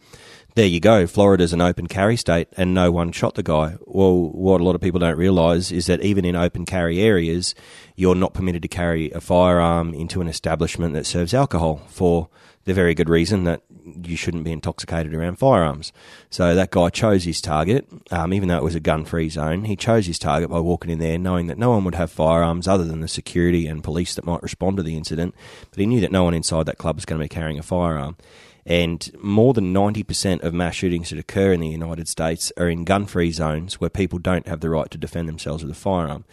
There 0.55 0.65
you 0.65 0.81
go. 0.81 1.07
Florida's 1.07 1.53
an 1.53 1.61
open 1.61 1.87
carry 1.87 2.17
state, 2.17 2.49
and 2.57 2.73
no 2.73 2.91
one 2.91 3.13
shot 3.13 3.35
the 3.35 3.43
guy. 3.43 3.77
Well, 3.83 4.31
what 4.31 4.63
a 4.63 4.65
lot 4.65 4.75
of 4.75 4.81
people 4.81 4.99
don't 4.99 5.19
realise 5.19 5.71
is 5.71 5.85
that 5.85 6.01
even 6.01 6.25
in 6.25 6.35
open 6.35 6.65
carry 6.65 6.99
areas, 6.99 7.55
you're 7.95 8.15
not 8.15 8.33
permitted 8.33 8.63
to 8.63 8.69
carry 8.69 9.11
a 9.11 9.21
firearm 9.21 9.93
into 9.93 10.23
an 10.23 10.29
establishment 10.29 10.95
that 10.95 11.05
serves 11.05 11.35
alcohol 11.35 11.83
for 11.89 12.31
the 12.65 12.73
very 12.73 12.95
good 12.95 13.11
reason 13.11 13.45
that 13.45 13.63
you 14.03 14.17
shouldn't 14.17 14.45
be 14.45 14.53
intoxicated 14.53 15.15
around 15.15 15.39
firearms. 15.39 15.93
So 16.31 16.55
that 16.55 16.71
guy 16.71 16.91
chose 16.91 17.25
his 17.25 17.41
target, 17.41 17.87
um, 18.11 18.33
even 18.33 18.49
though 18.49 18.57
it 18.57 18.65
was 18.65 18.75
a 18.75 18.81
gun 18.81 19.05
free 19.05 19.29
zone, 19.29 19.65
he 19.65 19.77
chose 19.77 20.07
his 20.07 20.19
target 20.19 20.51
by 20.51 20.61
walking 20.61 20.91
in 20.91 20.99
there 20.99 21.19
knowing 21.19 21.47
that 21.47 21.59
no 21.59 21.71
one 21.71 21.85
would 21.85 21.95
have 21.95 22.11
firearms 22.11 22.69
other 22.69 22.85
than 22.85 23.01
the 23.01 23.09
security 23.09 23.67
and 23.67 23.85
police 23.85 24.15
that 24.15 24.27
might 24.27 24.43
respond 24.43 24.77
to 24.77 24.83
the 24.83 24.97
incident. 24.97 25.35
But 25.71 25.79
he 25.79 25.87
knew 25.87 26.01
that 26.01 26.13
no 26.13 26.25
one 26.25 26.35
inside 26.35 26.67
that 26.67 26.79
club 26.79 26.97
was 26.97 27.05
going 27.05 27.21
to 27.21 27.25
be 27.25 27.29
carrying 27.29 27.59
a 27.59 27.63
firearm. 27.63 28.17
And 28.67 29.09
more 29.23 29.55
than 29.55 29.73
90% 29.73 30.43
of 30.43 30.53
mass 30.53 30.75
shootings 30.75 31.11
that 31.11 31.21
occur 31.21 31.53
in 31.53 31.61
the 31.61 31.69
United 31.69 32.09
States 32.09 32.53
are 32.57 32.69
in 32.69 32.83
gun 32.83 33.07
free 33.07 33.31
zones 33.31 33.81
where 33.81 33.89
people 33.89 34.19
don't 34.19 34.49
have 34.49 34.59
the 34.59 34.71
right 34.71 34.91
to 34.91 34.99
defend 34.99 35.29
themselves 35.29 35.63
with 35.63 35.71
a 35.71 35.79
firearm. 35.79 36.25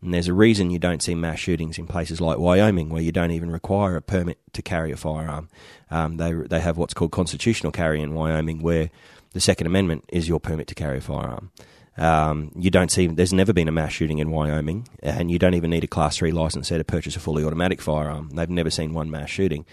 And 0.00 0.12
there's 0.12 0.26
a 0.26 0.34
reason 0.34 0.70
you 0.70 0.80
don't 0.80 1.02
see 1.02 1.14
mass 1.14 1.38
shootings 1.38 1.78
in 1.78 1.86
places 1.86 2.20
like 2.20 2.38
Wyoming, 2.38 2.88
where 2.88 3.02
you 3.02 3.12
don't 3.12 3.30
even 3.30 3.50
require 3.50 3.94
a 3.94 4.02
permit 4.02 4.38
to 4.54 4.62
carry 4.62 4.90
a 4.90 4.96
firearm. 4.96 5.48
Um, 5.92 6.16
they 6.16 6.32
they 6.32 6.60
have 6.60 6.78
what's 6.78 6.94
called 6.94 7.12
constitutional 7.12 7.72
carry 7.72 8.00
in 8.00 8.14
Wyoming, 8.14 8.62
where 8.62 8.90
the 9.32 9.40
Second 9.40 9.66
Amendment 9.66 10.04
is 10.08 10.28
your 10.28 10.40
permit 10.40 10.66
to 10.68 10.74
carry 10.74 10.98
a 10.98 11.00
firearm. 11.00 11.50
Um, 11.98 12.50
you 12.56 12.70
don't 12.70 12.90
see 12.90 13.06
there's 13.06 13.34
never 13.34 13.52
been 13.52 13.68
a 13.68 13.72
mass 13.72 13.92
shooting 13.92 14.18
in 14.18 14.30
Wyoming, 14.30 14.88
and 15.02 15.30
you 15.30 15.38
don't 15.38 15.54
even 15.54 15.70
need 15.70 15.84
a 15.84 15.88
Class 15.88 16.16
Three 16.16 16.32
license 16.32 16.70
there 16.70 16.78
to 16.78 16.84
purchase 16.84 17.16
a 17.16 17.20
fully 17.20 17.44
automatic 17.44 17.82
firearm. 17.82 18.30
They've 18.30 18.48
never 18.48 18.70
seen 18.70 18.94
one 18.94 19.10
mass 19.10 19.28
shooting. 19.28 19.66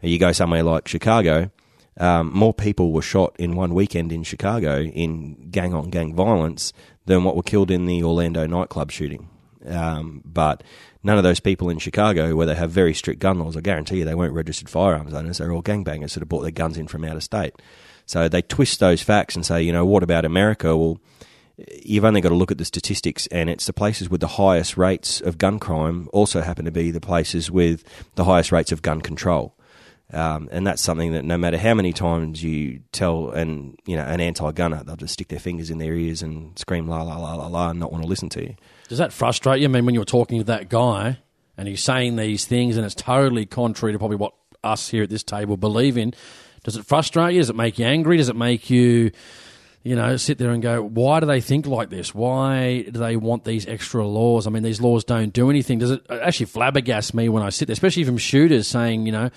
You 0.00 0.18
go 0.18 0.32
somewhere 0.32 0.62
like 0.62 0.88
Chicago, 0.88 1.50
um, 1.98 2.30
more 2.32 2.52
people 2.52 2.92
were 2.92 3.02
shot 3.02 3.34
in 3.38 3.56
one 3.56 3.74
weekend 3.74 4.12
in 4.12 4.22
Chicago 4.22 4.82
in 4.82 5.50
gang 5.50 5.72
on 5.72 5.90
gang 5.90 6.14
violence 6.14 6.72
than 7.06 7.24
what 7.24 7.36
were 7.36 7.42
killed 7.42 7.70
in 7.70 7.86
the 7.86 8.02
Orlando 8.02 8.46
nightclub 8.46 8.90
shooting. 8.90 9.28
Um, 9.66 10.22
but 10.24 10.62
none 11.06 11.16
of 11.16 11.22
those 11.22 11.38
people 11.38 11.70
in 11.70 11.78
Chicago, 11.78 12.34
where 12.34 12.46
they 12.46 12.56
have 12.56 12.72
very 12.72 12.92
strict 12.92 13.20
gun 13.20 13.38
laws, 13.38 13.56
I 13.56 13.60
guarantee 13.60 13.98
you 13.98 14.04
they 14.04 14.16
weren't 14.16 14.34
registered 14.34 14.68
firearms 14.68 15.14
owners. 15.14 15.38
They're 15.38 15.52
all 15.52 15.62
gangbangers 15.62 16.14
that 16.14 16.20
have 16.20 16.28
brought 16.28 16.42
their 16.42 16.50
guns 16.50 16.76
in 16.76 16.88
from 16.88 17.04
out 17.04 17.14
of 17.14 17.22
state. 17.22 17.54
So 18.06 18.28
they 18.28 18.42
twist 18.42 18.80
those 18.80 19.02
facts 19.02 19.36
and 19.36 19.46
say, 19.46 19.62
you 19.62 19.72
know, 19.72 19.86
what 19.86 20.02
about 20.02 20.24
America? 20.24 20.76
Well, 20.76 20.98
you've 21.84 22.04
only 22.04 22.20
got 22.20 22.30
to 22.30 22.34
look 22.34 22.50
at 22.50 22.58
the 22.58 22.64
statistics, 22.64 23.28
and 23.28 23.48
it's 23.48 23.66
the 23.66 23.72
places 23.72 24.10
with 24.10 24.20
the 24.20 24.26
highest 24.26 24.76
rates 24.76 25.20
of 25.20 25.38
gun 25.38 25.60
crime 25.60 26.08
also 26.12 26.42
happen 26.42 26.64
to 26.64 26.72
be 26.72 26.90
the 26.90 27.00
places 27.00 27.52
with 27.52 27.84
the 28.16 28.24
highest 28.24 28.50
rates 28.50 28.72
of 28.72 28.82
gun 28.82 29.00
control. 29.00 29.54
Um, 30.12 30.48
and 30.50 30.66
that's 30.66 30.82
something 30.82 31.12
that 31.12 31.24
no 31.24 31.38
matter 31.38 31.56
how 31.56 31.74
many 31.74 31.92
times 31.92 32.42
you 32.42 32.80
tell 32.92 33.30
and 33.30 33.78
you 33.86 33.96
know 33.96 34.04
an 34.04 34.20
anti-gunner, 34.20 34.82
they'll 34.84 34.96
just 34.96 35.14
stick 35.14 35.28
their 35.28 35.40
fingers 35.40 35.70
in 35.70 35.78
their 35.78 35.94
ears 35.94 36.22
and 36.22 36.56
scream 36.58 36.88
la 36.88 37.02
la 37.02 37.16
la 37.16 37.34
la 37.34 37.46
la 37.48 37.70
and 37.70 37.80
not 37.80 37.90
want 37.90 38.04
to 38.04 38.08
listen 38.08 38.28
to 38.30 38.42
you. 38.42 38.54
Does 38.88 38.98
that 38.98 39.12
frustrate 39.12 39.60
you? 39.60 39.66
I 39.66 39.68
mean, 39.68 39.86
when 39.86 39.94
you're 39.94 40.04
talking 40.04 40.38
to 40.38 40.44
that 40.44 40.68
guy 40.68 41.18
and 41.56 41.68
he's 41.68 41.82
saying 41.82 42.16
these 42.16 42.44
things 42.44 42.76
and 42.76 42.84
it's 42.84 42.94
totally 42.94 43.46
contrary 43.46 43.92
to 43.92 43.98
probably 43.98 44.16
what 44.16 44.34
us 44.62 44.88
here 44.88 45.02
at 45.02 45.10
this 45.10 45.22
table 45.22 45.56
believe 45.56 45.96
in, 45.96 46.14
does 46.64 46.76
it 46.76 46.84
frustrate 46.84 47.34
you? 47.34 47.40
Does 47.40 47.50
it 47.50 47.56
make 47.56 47.78
you 47.78 47.86
angry? 47.86 48.16
Does 48.16 48.28
it 48.28 48.36
make 48.36 48.70
you, 48.70 49.10
you 49.86 49.94
know, 49.94 50.16
sit 50.16 50.38
there 50.38 50.50
and 50.50 50.60
go, 50.60 50.82
why 50.82 51.20
do 51.20 51.26
they 51.26 51.40
think 51.40 51.64
like 51.64 51.90
this? 51.90 52.12
Why 52.12 52.82
do 52.82 52.98
they 52.98 53.16
want 53.16 53.44
these 53.44 53.68
extra 53.68 54.04
laws? 54.04 54.48
I 54.48 54.50
mean, 54.50 54.64
these 54.64 54.80
laws 54.80 55.04
don't 55.04 55.32
do 55.32 55.48
anything. 55.48 55.78
Does 55.78 55.92
it 55.92 56.04
actually 56.10 56.46
flabbergast 56.46 57.14
me 57.14 57.28
when 57.28 57.44
I 57.44 57.50
sit 57.50 57.68
there, 57.68 57.72
especially 57.72 58.02
from 58.02 58.18
shooters 58.18 58.66
saying, 58.66 59.06
you 59.06 59.12
know, 59.12 59.30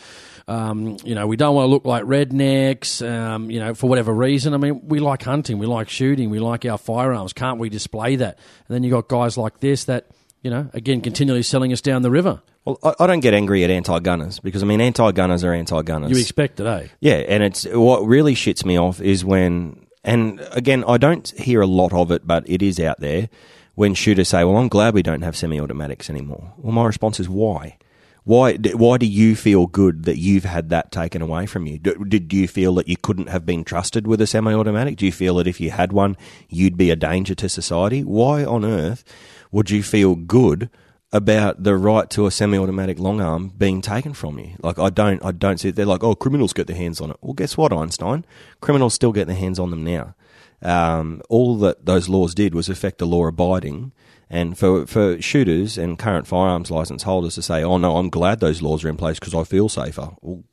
um, 0.47 0.97
you 1.04 1.14
know, 1.14 1.28
we 1.28 1.36
don't 1.36 1.54
want 1.54 1.66
to 1.66 1.70
look 1.70 1.86
like 1.86 2.04
rednecks, 2.04 3.08
um, 3.08 3.52
you 3.52 3.60
know, 3.60 3.76
for 3.76 3.88
whatever 3.88 4.12
reason. 4.12 4.56
I 4.56 4.58
mean, 4.58 4.88
we 4.88 5.00
like 5.00 5.22
hunting, 5.22 5.60
we 5.60 5.68
like 5.68 5.88
shooting, 5.88 6.32
we 6.32 6.39
like 6.39 6.66
our 6.66 6.80
firearms. 6.80 7.32
Can't 7.32 7.60
we 7.60 7.70
display 7.70 8.16
that? 8.16 8.39
And 8.68 8.74
then 8.74 8.82
you 8.82 8.89
got 8.89 9.08
guys 9.08 9.38
like 9.38 9.60
this 9.60 9.84
that, 9.84 10.08
you 10.41 10.50
know, 10.50 10.68
again, 10.74 11.02
continually 11.02 11.43
selling 11.43 11.72
us 11.72 11.82
down 11.82 12.02
the 12.02 12.10
river. 12.10 12.41
Well, 12.66 12.80
I, 12.84 13.04
I 13.04 13.06
don't 13.06 13.20
get 13.20 13.36
angry 13.36 13.64
at 13.64 13.70
anti-gunners 13.70 14.39
because 14.39 14.64
I 14.64 14.66
mean, 14.66 14.82
anti-gunners 14.82 15.43
are 15.43 15.54
anti-gunners. 15.54 16.10
You 16.10 16.18
expect 16.18 16.60
it, 16.60 16.66
eh? 16.66 16.88
Yeah, 17.02 17.18
and 17.18 17.43
it's 17.43 17.66
what 17.66 18.00
really 18.00 18.34
shits 18.34 18.66
me 18.66 18.80
off 18.80 19.00
is 19.00 19.24
when, 19.24 19.86
and 20.04 20.45
again, 20.52 20.84
I 20.88 20.97
don't 20.97 21.28
hear 21.39 21.62
a 21.62 21.68
lot 21.68 21.93
of 21.93 22.12
it, 22.12 22.26
but 22.26 22.50
it 22.50 22.62
is 22.62 22.80
out 22.80 23.00
there 23.00 23.30
when 23.76 23.93
shooters 23.93 24.30
say, 24.30 24.43
"Well, 24.43 24.58
I'm 24.58 24.68
glad 24.68 24.93
we 24.93 25.04
don't 25.04 25.22
have 25.22 25.36
semi-automatics 25.36 26.10
anymore." 26.10 26.54
Well, 26.58 26.74
my 26.74 26.86
response 26.86 27.20
is, 27.20 27.30
"Why?" 27.30 27.78
Why, 28.26 28.58
why 28.58 28.97
do 28.97 29.08
you 29.08 29.36
feel 29.36 29.66
good 29.66 30.04
that 30.04 30.20
you've 30.20 30.43
had 30.43 30.70
that 30.70 30.91
taken 30.91 31.22
away 31.22 31.47
from 31.47 31.66
you? 31.66 31.80
Did 31.80 32.32
you 32.32 32.47
feel 32.47 32.76
that 32.76 32.88
you 32.88 32.95
couldn't 32.95 33.30
have 33.30 33.43
been 33.43 33.64
trusted 33.64 34.06
with 34.06 34.22
a 34.22 34.28
semi 34.28 34.54
automatic? 34.54 34.97
Do 34.97 35.08
you 35.08 35.12
feel 35.12 35.38
that 35.38 35.47
if 35.47 35.60
you 35.60 35.72
had 35.72 35.91
one, 35.91 36.16
you'd 36.47 36.78
be 36.78 36.91
a 36.91 36.95
danger 36.95 37.34
to 37.34 37.50
society? 37.50 38.04
Why 38.04 38.45
on 38.45 38.64
earth 38.64 39.04
would 39.52 39.72
you 39.72 39.82
feel 39.82 40.16
good 40.16 40.70
about 41.12 41.64
the 41.64 41.76
right 41.76 42.10
to 42.12 42.28
a 42.28 42.32
semi-automatic 42.32 42.99
long 42.99 43.20
arm 43.20 43.49
being 43.57 43.82
taken 43.82 44.14
from 44.14 44.38
you. 44.38 44.55
Like 44.62 44.78
I 44.78 44.89
don't, 44.89 45.24
I 45.26 45.32
don't 45.32 45.60
see. 45.60 45.70
It. 45.70 45.76
They're 45.76 45.86
like, 45.86 46.03
oh, 46.03 46.16
criminals 46.16 46.53
get 46.53 46.68
their 46.68 46.76
hands 46.76 47.01
on 47.01 47.12
it. 47.12 47.18
Well, 47.22 47.34
guess 47.34 47.57
what, 47.57 47.74
Einstein? 47.74 48.26
Criminals 48.62 48.93
still 48.93 49.12
get 49.12 49.28
their 49.28 49.36
hands 49.36 49.60
on 49.60 49.72
them 49.72 49.84
now. 49.84 50.16
Um, 50.62 51.22
all 51.30 51.57
that 51.60 51.86
those 51.86 52.10
laws 52.10 52.36
did 52.36 52.53
was 52.53 52.70
affect 52.70 52.99
the 52.99 53.07
law 53.07 53.26
abiding. 53.26 53.91
And 54.30 54.55
for 54.57 54.86
for 54.86 55.20
shooters 55.20 55.78
and 55.78 55.97
current 55.97 56.28
firearms 56.28 56.70
license 56.70 57.03
holders 57.03 57.36
to 57.36 57.41
say, 57.41 57.64
oh 57.64 57.78
no, 57.78 57.97
I'm 57.97 58.10
glad 58.10 58.39
those 58.39 58.62
laws 58.62 58.84
are 58.84 58.89
in 58.89 58.97
place 58.97 59.18
because 59.18 59.34
I 59.34 59.43
feel 59.43 59.70
safer. 59.70 60.12
Well, 60.22 60.43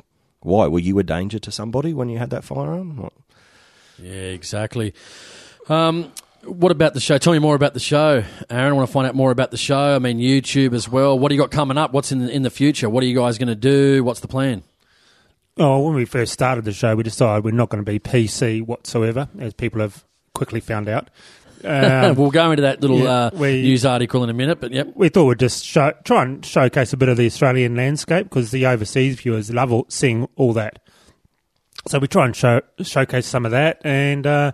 why 0.40 0.68
were 0.68 0.78
you 0.78 0.98
a 0.98 1.02
danger 1.02 1.38
to 1.40 1.50
somebody 1.50 1.92
when 1.92 2.08
you 2.08 2.18
had 2.18 2.30
that 2.30 2.44
firearm? 2.44 2.96
What? 2.96 3.12
Yeah, 3.98 4.12
exactly. 4.12 4.94
Um, 5.68 6.12
what 6.46 6.72
about 6.72 6.94
the 6.94 7.00
show? 7.00 7.18
Tell 7.18 7.32
me 7.32 7.38
more 7.38 7.54
about 7.54 7.74
the 7.74 7.80
show, 7.80 8.24
Aaron. 8.50 8.70
I 8.70 8.72
want 8.72 8.88
to 8.88 8.92
find 8.92 9.06
out 9.06 9.14
more 9.14 9.30
about 9.30 9.50
the 9.50 9.56
show. 9.56 9.96
I 9.96 9.98
mean, 9.98 10.18
YouTube 10.18 10.74
as 10.74 10.88
well. 10.88 11.18
What 11.18 11.28
do 11.28 11.34
you 11.34 11.40
got 11.40 11.50
coming 11.50 11.78
up? 11.78 11.92
What's 11.92 12.12
in 12.12 12.20
the, 12.20 12.30
in 12.30 12.42
the 12.42 12.50
future? 12.50 12.88
What 12.88 13.02
are 13.02 13.06
you 13.06 13.16
guys 13.16 13.38
going 13.38 13.48
to 13.48 13.54
do? 13.54 14.02
What's 14.04 14.20
the 14.20 14.28
plan? 14.28 14.62
Oh, 15.58 15.80
when 15.80 15.94
we 15.94 16.04
first 16.04 16.32
started 16.32 16.64
the 16.64 16.72
show, 16.72 16.94
we 16.94 17.02
decided 17.02 17.44
we're 17.44 17.50
not 17.50 17.70
going 17.70 17.84
to 17.84 17.90
be 17.90 17.98
PC 17.98 18.62
whatsoever, 18.62 19.28
as 19.38 19.54
people 19.54 19.80
have 19.80 20.04
quickly 20.34 20.60
found 20.60 20.88
out. 20.88 21.08
Um, 21.64 22.14
we'll 22.14 22.30
go 22.30 22.52
into 22.52 22.62
that 22.62 22.80
little 22.80 23.00
yeah, 23.00 23.10
uh, 23.10 23.30
we, 23.32 23.62
news 23.62 23.84
article 23.84 24.22
in 24.22 24.30
a 24.30 24.34
minute, 24.34 24.60
but 24.60 24.72
yep. 24.72 24.92
We 24.94 25.08
thought 25.08 25.24
we'd 25.24 25.40
just 25.40 25.64
show, 25.64 25.94
try 26.04 26.22
and 26.22 26.44
showcase 26.44 26.92
a 26.92 26.96
bit 26.96 27.08
of 27.08 27.16
the 27.16 27.26
Australian 27.26 27.74
landscape 27.74 28.28
because 28.28 28.52
the 28.52 28.66
overseas 28.66 29.18
viewers 29.18 29.50
love 29.50 29.72
all, 29.72 29.86
seeing 29.88 30.28
all 30.36 30.52
that. 30.52 30.80
So 31.88 31.98
we 31.98 32.08
try 32.08 32.26
and 32.26 32.36
show, 32.36 32.60
showcase 32.82 33.26
some 33.26 33.46
of 33.46 33.52
that, 33.52 33.80
and 33.84 34.26
uh, 34.26 34.52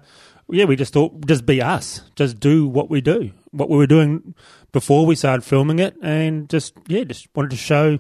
yeah, 0.53 0.67
we 0.67 0.77
just 0.77 0.93
thought 0.93 1.27
just 1.27 1.47
be 1.47 1.63
us, 1.63 2.03
just 2.15 2.39
do 2.39 2.67
what 2.67 2.91
we 2.91 3.01
do, 3.01 3.33
what 3.51 3.71
we 3.71 3.77
were 3.77 3.87
doing 3.87 4.35
before 4.71 5.07
we 5.07 5.15
started 5.15 5.43
filming 5.43 5.79
it, 5.79 5.97
and 6.03 6.49
just 6.49 6.75
yeah, 6.87 7.05
just 7.05 7.29
wanted 7.35 7.51
to 7.51 7.57
show 7.57 7.99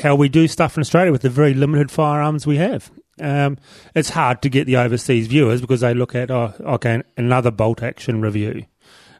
how 0.00 0.14
we 0.14 0.28
do 0.28 0.48
stuff 0.48 0.76
in 0.76 0.80
Australia 0.80 1.12
with 1.12 1.22
the 1.22 1.30
very 1.30 1.54
limited 1.54 1.90
firearms 1.90 2.46
we 2.46 2.56
have. 2.56 2.90
Um, 3.20 3.56
it's 3.94 4.10
hard 4.10 4.42
to 4.42 4.48
get 4.48 4.66
the 4.66 4.76
overseas 4.76 5.26
viewers 5.26 5.60
because 5.60 5.80
they 5.80 5.94
look 5.94 6.14
at 6.14 6.30
oh, 6.30 6.52
okay, 6.60 7.02
another 7.16 7.50
bolt 7.50 7.82
action 7.82 8.20
review, 8.20 8.66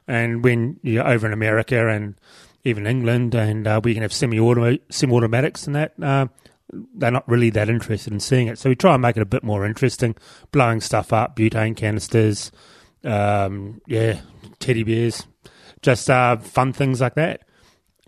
and 0.07 0.43
when 0.43 0.79
you're 0.83 1.07
over 1.07 1.25
in 1.25 1.33
America 1.33 1.87
and 1.87 2.15
even 2.63 2.85
England, 2.85 3.33
and 3.33 3.65
uh, 3.65 3.79
we 3.81 3.93
can 3.93 4.03
have 4.03 4.13
semi 4.13 4.39
automatics 4.39 5.67
and 5.67 5.75
that. 5.75 5.93
Uh, 6.01 6.27
they're 6.71 7.11
not 7.11 7.27
really 7.27 7.49
that 7.51 7.69
interested 7.69 8.11
in 8.13 8.19
seeing 8.19 8.47
it. 8.47 8.57
So 8.59 8.69
we 8.69 8.75
try 8.75 8.93
and 8.93 9.01
make 9.01 9.17
it 9.17 9.21
a 9.21 9.25
bit 9.25 9.43
more 9.43 9.65
interesting, 9.65 10.15
blowing 10.51 10.81
stuff 10.81 11.13
up, 11.13 11.35
butane 11.35 11.75
canisters, 11.75 12.51
um, 13.03 13.81
yeah, 13.87 14.19
teddy 14.59 14.83
bears, 14.83 15.25
just 15.81 16.09
uh, 16.09 16.37
fun 16.37 16.73
things 16.73 17.01
like 17.01 17.15
that. 17.15 17.41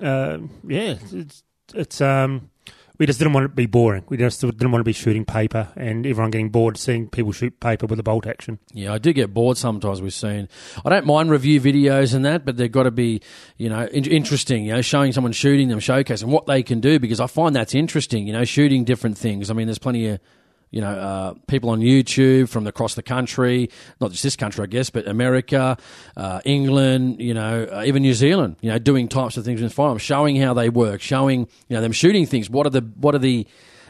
Uh, 0.02 0.40
yeah, 0.68 0.96
it's, 1.12 1.44
it's 1.74 2.02
um, 2.02 2.49
we 3.00 3.06
just 3.06 3.18
didn't 3.18 3.34
want 3.34 3.46
it 3.46 3.50
to 3.50 3.56
be 3.56 3.66
boring. 3.66 4.04
We 4.10 4.18
just 4.18 4.42
didn't 4.42 4.72
want 4.72 4.82
to 4.82 4.84
be 4.84 4.92
shooting 4.92 5.24
paper 5.24 5.70
and 5.78 6.06
everyone 6.06 6.32
getting 6.32 6.50
bored 6.50 6.78
seeing 6.78 7.08
people 7.08 7.32
shoot 7.32 7.58
paper 7.62 7.86
with 7.86 7.98
a 7.98 8.04
bolt 8.04 8.28
action. 8.28 8.60
Yeah, 8.74 8.94
I 8.94 8.98
do 8.98 9.14
get 9.14 9.34
bored 9.34 9.58
sometimes 9.58 10.02
with 10.02 10.14
seeing. 10.14 10.50
I 10.84 10.90
don't 10.90 11.06
mind 11.06 11.32
review 11.32 11.62
videos 11.62 12.14
and 12.14 12.26
that, 12.26 12.46
but 12.46 12.58
they've 12.58 12.72
got 12.72 12.84
to 12.84 12.92
be, 12.92 13.22
you 13.58 13.70
know, 13.70 13.86
in- 13.86 14.06
interesting. 14.06 14.66
You 14.66 14.74
know, 14.74 14.82
showing 14.82 15.14
someone 15.14 15.32
shooting 15.32 15.70
them, 15.70 15.80
showcasing 15.80 16.26
what 16.26 16.46
they 16.46 16.62
can 16.62 16.82
do 16.82 17.00
because 17.00 17.22
I 17.22 17.28
find 17.28 17.56
that's 17.56 17.74
interesting. 17.74 18.28
You 18.28 18.34
know, 18.34 18.44
shooting 18.44 18.84
different 18.84 19.18
things. 19.18 19.50
I 19.50 19.54
mean, 19.54 19.68
there's 19.68 19.80
plenty 19.80 20.08
of 20.08 20.20
you 20.72 20.82
know, 20.82 20.92
uh, 20.92 21.34
people 21.48 21.72
on 21.72 21.80
YouTube 21.80 22.50
from 22.50 22.68
across 22.68 22.96
the 22.96 23.04
country, 23.04 23.70
not 24.00 24.12
just 24.12 24.24
this 24.24 24.36
country, 24.36 24.64
I 24.64 24.68
guess, 24.68 24.90
but 24.90 25.08
America, 25.08 25.78
uh, 26.16 26.42
England, 26.46 27.20
you 27.20 27.34
know, 27.34 27.68
uh, 27.72 27.84
even 27.86 28.04
New 28.04 28.14
Zealand, 28.14 28.58
you 28.62 28.70
know, 28.70 28.78
doing 28.78 29.08
types 29.08 29.38
of 29.38 29.46
things 29.46 29.62
with 29.62 29.74
firearms, 29.74 30.02
showing 30.02 30.36
how 30.36 30.54
they 30.54 30.70
work, 30.70 31.02
showing, 31.02 31.48
you 31.68 31.76
know, 31.76 31.82
them 31.82 31.92
shooting 31.92 32.26
things. 32.26 32.50
What 32.50 32.68
are 32.68 32.72
the, 32.72 32.82
what 32.82 33.16
are 33.16 33.20
the, 33.20 33.48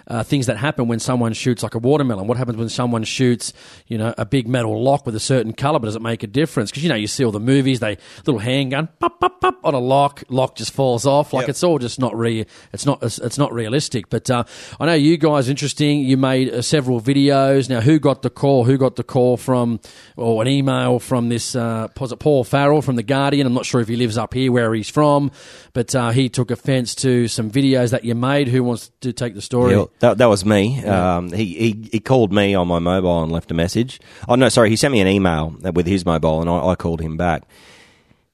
uh, 0.10 0.24
things 0.24 0.48
that 0.48 0.58
happen 0.58 0.88
when 0.88 1.00
someone 1.00 1.34
shoots 1.34 1.64
like 1.64 1.76
a 1.76 1.80
watermelon. 1.80 2.28
What 2.28 2.38
happens 2.38 2.58
when 2.58 2.70
someone 2.70 3.04
shoots, 3.04 3.54
you 3.88 3.98
know, 3.98 4.14
a 4.18 4.26
big 4.26 4.48
metal 4.48 4.82
lock 4.82 5.06
with 5.06 5.16
a 5.16 5.20
certain 5.20 5.54
color? 5.54 5.80
But 5.80 5.86
Does 5.86 5.96
it 5.96 6.02
make 6.02 6.24
a 6.24 6.28
difference? 6.28 6.72
Because 6.72 6.84
you 6.84 6.90
know, 6.90 6.96
you 6.96 7.08
see 7.08 7.24
all 7.24 7.32
the 7.32 7.40
movies, 7.40 7.80
they 7.80 7.98
little 8.26 8.40
handgun, 8.40 8.90
pop, 9.00 9.20
pop, 9.20 9.40
pop 9.40 9.60
on 9.64 9.74
a 9.74 9.80
lock, 9.80 10.24
lock 10.30 10.56
just 10.56 10.72
falls 10.72 11.06
off. 11.06 11.34
Like 11.34 11.44
yep. 11.44 11.50
it's 11.50 11.64
all 11.64 11.80
just 11.80 12.00
not 12.00 12.16
real. 12.18 12.46
It's 12.74 12.86
not. 12.86 13.04
It's 13.04 13.38
not 13.38 13.54
realistic. 13.54 14.10
But 14.10 14.30
uh, 14.30 14.44
I 14.80 14.86
know 14.86 14.94
you 14.94 15.18
guys 15.18 15.50
interesting. 15.50 16.02
You 16.02 16.18
made 16.18 16.50
uh, 16.50 16.62
several 16.62 17.02
videos. 17.02 17.70
Now, 17.70 17.82
who 17.82 18.00
got 18.00 18.22
the 18.22 18.30
call? 18.30 18.64
Who 18.66 18.78
got 18.78 18.96
the 18.96 19.04
call 19.04 19.38
from, 19.38 19.80
or 20.16 20.42
an 20.42 20.48
email 20.48 21.00
from 21.00 21.30
this? 21.30 21.56
Uh, 21.56 21.88
was 22.00 22.12
it 22.12 22.20
Paul 22.20 22.44
Farrell 22.44 22.82
from 22.82 22.96
the 22.96 23.04
Guardian? 23.04 23.46
I'm 23.46 23.54
not 23.54 23.66
sure 23.66 23.82
if 23.82 23.88
he 23.88 23.96
lives 23.96 24.18
up 24.18 24.34
here 24.34 24.52
where 24.52 24.74
he's 24.74 24.90
from, 24.90 25.32
but 25.74 25.94
uh, 25.94 26.12
he 26.12 26.30
took 26.30 26.52
offence 26.52 26.96
to 26.96 27.28
some 27.28 27.52
videos 27.52 27.92
that 27.92 28.04
you 28.04 28.16
made. 28.16 28.48
Who 28.48 28.64
wants 28.64 28.92
to 29.02 29.14
take 29.14 29.36
the 29.36 29.42
story? 29.42 29.74
That, 30.00 30.18
that 30.18 30.26
was 30.28 30.46
me. 30.46 30.82
Yeah. 30.82 31.18
Um, 31.18 31.32
he, 31.32 31.46
he 31.46 31.90
he 31.92 32.00
called 32.00 32.32
me 32.32 32.56
on 32.56 32.68
my 32.68 32.80
mobile 32.80 33.22
and 33.22 33.32
left 33.32 33.52
a 33.52 33.54
message. 33.54 34.00
Oh 34.28 34.36
no, 34.36 34.50
sorry, 34.50 34.70
he 34.70 34.76
sent 34.76 34.92
me 34.92 35.02
an 35.02 35.08
email 35.08 35.56
with 35.74 35.86
his 35.86 36.06
mobile, 36.06 36.42
and 36.42 36.50
I, 36.50 36.70
I 36.70 36.76
called 36.76 37.02
him 37.02 37.18
back. 37.18 37.44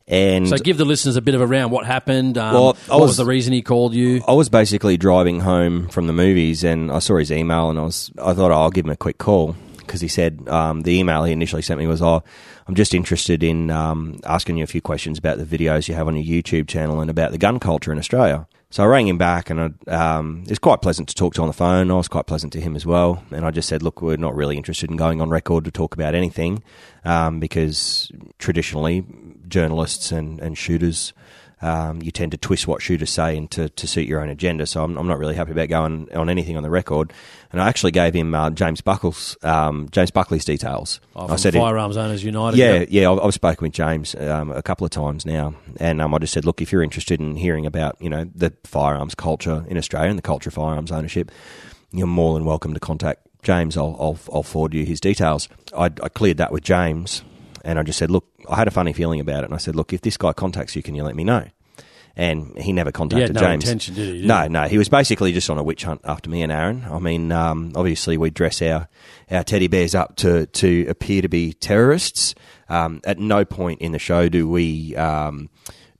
And 0.07 0.47
so, 0.47 0.57
give 0.57 0.77
the 0.77 0.85
listeners 0.85 1.15
a 1.15 1.21
bit 1.21 1.33
of 1.33 1.41
a 1.41 1.47
round. 1.47 1.71
What 1.71 1.87
happened? 1.87 2.37
Um, 2.37 2.53
well, 2.53 2.65
what 2.65 2.89
was, 2.89 3.01
was, 3.01 3.17
the 3.17 3.25
reason 3.25 3.53
he 3.53 3.63
called 3.63 3.95
you? 3.95 4.21
I 4.27 4.33
was 4.33 4.49
basically 4.49 4.97
driving 4.97 5.39
home 5.39 5.89
from 5.89 6.05
the 6.05 6.13
movies, 6.13 6.63
and 6.63 6.91
I 6.91 6.99
saw 6.99 7.17
his 7.17 7.31
email, 7.31 7.71
and 7.71 7.79
I 7.79 7.83
was 7.83 8.11
I 8.21 8.33
thought 8.33 8.51
oh, 8.51 8.61
I'll 8.61 8.69
give 8.69 8.85
him 8.85 8.91
a 8.91 8.97
quick 8.97 9.17
call 9.17 9.55
because 9.77 10.01
he 10.01 10.07
said 10.07 10.47
um, 10.47 10.81
the 10.81 10.97
email 10.97 11.23
he 11.23 11.33
initially 11.33 11.63
sent 11.63 11.79
me 11.79 11.87
was, 11.87 12.03
"Oh, 12.03 12.23
I'm 12.67 12.75
just 12.75 12.93
interested 12.93 13.41
in 13.41 13.71
um, 13.71 14.19
asking 14.25 14.57
you 14.57 14.63
a 14.63 14.67
few 14.67 14.81
questions 14.81 15.17
about 15.17 15.39
the 15.39 15.45
videos 15.45 15.87
you 15.87 15.95
have 15.95 16.07
on 16.07 16.15
your 16.15 16.43
YouTube 16.43 16.67
channel 16.67 17.01
and 17.01 17.09
about 17.09 17.31
the 17.31 17.39
gun 17.39 17.59
culture 17.59 17.91
in 17.91 17.97
Australia." 17.97 18.47
So 18.75 18.83
I 18.83 18.87
rang 18.87 19.07
him 19.07 19.17
back, 19.17 19.49
and 19.49 19.73
um, 19.87 20.43
it 20.43 20.49
was 20.49 20.59
quite 20.59 20.81
pleasant 20.81 21.07
to 21.07 21.15
talk 21.15 21.33
to 21.35 21.41
on 21.41 21.47
the 21.47 21.53
phone. 21.53 21.89
I 21.89 21.93
was 21.93 22.09
quite 22.09 22.25
pleasant 22.25 22.51
to 22.51 22.59
him 22.59 22.75
as 22.75 22.85
well. 22.85 23.23
And 23.31 23.45
I 23.45 23.51
just 23.51 23.69
said, 23.69 23.81
look, 23.81 24.01
we're 24.01 24.17
not 24.17 24.35
really 24.35 24.57
interested 24.57 24.91
in 24.91 24.97
going 24.97 25.21
on 25.21 25.29
record 25.29 25.63
to 25.63 25.71
talk 25.71 25.93
about 25.93 26.13
anything 26.13 26.61
um, 27.05 27.39
because 27.39 28.11
traditionally 28.37 29.05
journalists 29.47 30.11
and, 30.11 30.41
and 30.41 30.57
shooters 30.57 31.13
um, 31.65 31.99
you 31.99 32.11
tend 32.11 32.31
to 32.31 32.37
twist 32.37 32.67
what 32.67 32.79
shooters 32.83 33.09
say 33.09 33.35
into 33.35 33.69
to 33.69 33.87
suit 33.87 34.07
your 34.07 34.21
own 34.21 34.29
agenda. 34.29 34.67
So 34.67 34.83
I'm, 34.83 34.95
I'm, 34.97 35.07
not 35.07 35.17
really 35.17 35.33
happy 35.33 35.51
about 35.51 35.67
going 35.67 36.13
on 36.13 36.29
anything 36.29 36.57
on 36.57 36.63
the 36.63 36.69
record. 36.69 37.11
And 37.51 37.59
I 37.59 37.67
actually 37.67 37.91
gave 37.91 38.13
him 38.13 38.35
uh, 38.35 38.51
James 38.51 38.81
Buckles, 38.81 39.35
um, 39.41 39.89
James 39.89 40.11
Buckley's 40.11 40.45
details. 40.45 40.99
Oh, 41.15 41.27
I 41.27 41.37
said 41.37 41.55
Firearms 41.55 41.97
Owners 41.97 42.23
United. 42.23 42.57
Yeah, 42.57 42.85
yeah. 42.87 43.09
I've, 43.09 43.19
I've, 43.19 43.33
spoken 43.33 43.65
with 43.65 43.73
James 43.73 44.13
um, 44.13 44.51
a 44.51 44.61
couple 44.61 44.85
of 44.85 44.91
times 44.91 45.25
now, 45.25 45.55
and 45.79 46.01
um, 46.01 46.13
I 46.13 46.19
just 46.19 46.33
said, 46.33 46.45
look, 46.45 46.61
if 46.61 46.71
you're 46.71 46.83
interested 46.83 47.19
in 47.19 47.35
hearing 47.35 47.65
about 47.65 47.97
you 47.99 48.11
know 48.11 48.29
the 48.35 48.53
firearms 48.63 49.15
culture 49.15 49.65
in 49.67 49.75
Australia 49.75 50.09
and 50.09 50.19
the 50.19 50.23
culture 50.23 50.49
of 50.49 50.53
firearms 50.53 50.91
ownership, 50.91 51.31
you're 51.91 52.05
more 52.05 52.35
than 52.35 52.45
welcome 52.45 52.75
to 52.75 52.79
contact 52.79 53.27
James. 53.41 53.75
I'll, 53.75 53.97
I'll, 53.99 54.19
I'll 54.31 54.43
forward 54.43 54.75
you 54.75 54.85
his 54.85 54.99
details. 54.99 55.49
I, 55.75 55.85
I 55.85 56.09
cleared 56.09 56.37
that 56.37 56.51
with 56.51 56.63
James 56.63 57.23
and 57.65 57.79
I 57.79 57.83
just 57.83 57.97
said, 57.97 58.11
look, 58.11 58.27
I 58.47 58.55
had 58.55 58.67
a 58.67 58.71
funny 58.71 58.93
feeling 58.93 59.19
about 59.19 59.43
it. 59.43 59.45
And 59.45 59.53
I 59.55 59.57
said, 59.57 59.75
look, 59.75 59.91
if 59.91 60.01
this 60.01 60.17
guy 60.17 60.33
contacts 60.33 60.75
you, 60.75 60.83
can 60.83 60.93
you 60.93 61.03
let 61.03 61.15
me 61.15 61.23
know? 61.23 61.47
And 62.15 62.57
he 62.57 62.71
never 62.71 62.91
contacted 62.91 63.35
no 63.35 63.41
James. 63.41 63.63
intention, 63.63 63.95
did 63.95 64.15
he? 64.15 64.25
No, 64.25 64.47
no, 64.47 64.63
he 64.63 64.77
was 64.77 64.89
basically 64.89 65.33
just 65.33 65.49
on 65.49 65.57
a 65.57 65.63
witch 65.63 65.83
hunt 65.83 66.01
after 66.05 66.29
me 66.29 66.41
and 66.41 66.51
Aaron. 66.51 66.85
I 66.89 66.99
mean, 66.99 67.31
um, 67.31 67.73
obviously 67.75 68.17
we 68.17 68.29
dress 68.29 68.61
our 68.61 68.87
our 69.29 69.43
teddy 69.43 69.67
bears 69.67 69.95
up 69.95 70.15
to 70.17 70.45
to 70.45 70.85
appear 70.87 71.21
to 71.21 71.29
be 71.29 71.53
terrorists. 71.53 72.35
Um, 72.67 73.01
at 73.03 73.19
no 73.19 73.45
point 73.45 73.81
in 73.81 73.91
the 73.91 73.99
show 73.99 74.27
do 74.27 74.49
we 74.49 74.95
um, 74.95 75.49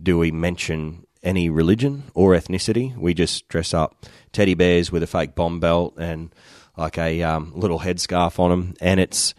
do 0.02 0.18
we 0.18 0.32
mention 0.32 1.06
any 1.26 1.50
religion 1.50 2.04
or 2.14 2.34
ethnicity. 2.34 2.96
We 2.96 3.14
just 3.14 3.48
dress 3.50 3.74
up 3.74 4.06
teddy 4.32 4.54
bears 4.54 4.92
with 4.92 5.04
a 5.04 5.08
fake 5.08 5.36
bomb 5.36 5.60
belt 5.60 5.96
and 5.98 6.34
like 6.78 6.98
a 6.98 7.24
um, 7.24 7.52
little 7.56 7.80
headscarf 7.80 8.40
on 8.40 8.52
them, 8.52 8.74
and 8.80 9.00
it's 9.00 9.34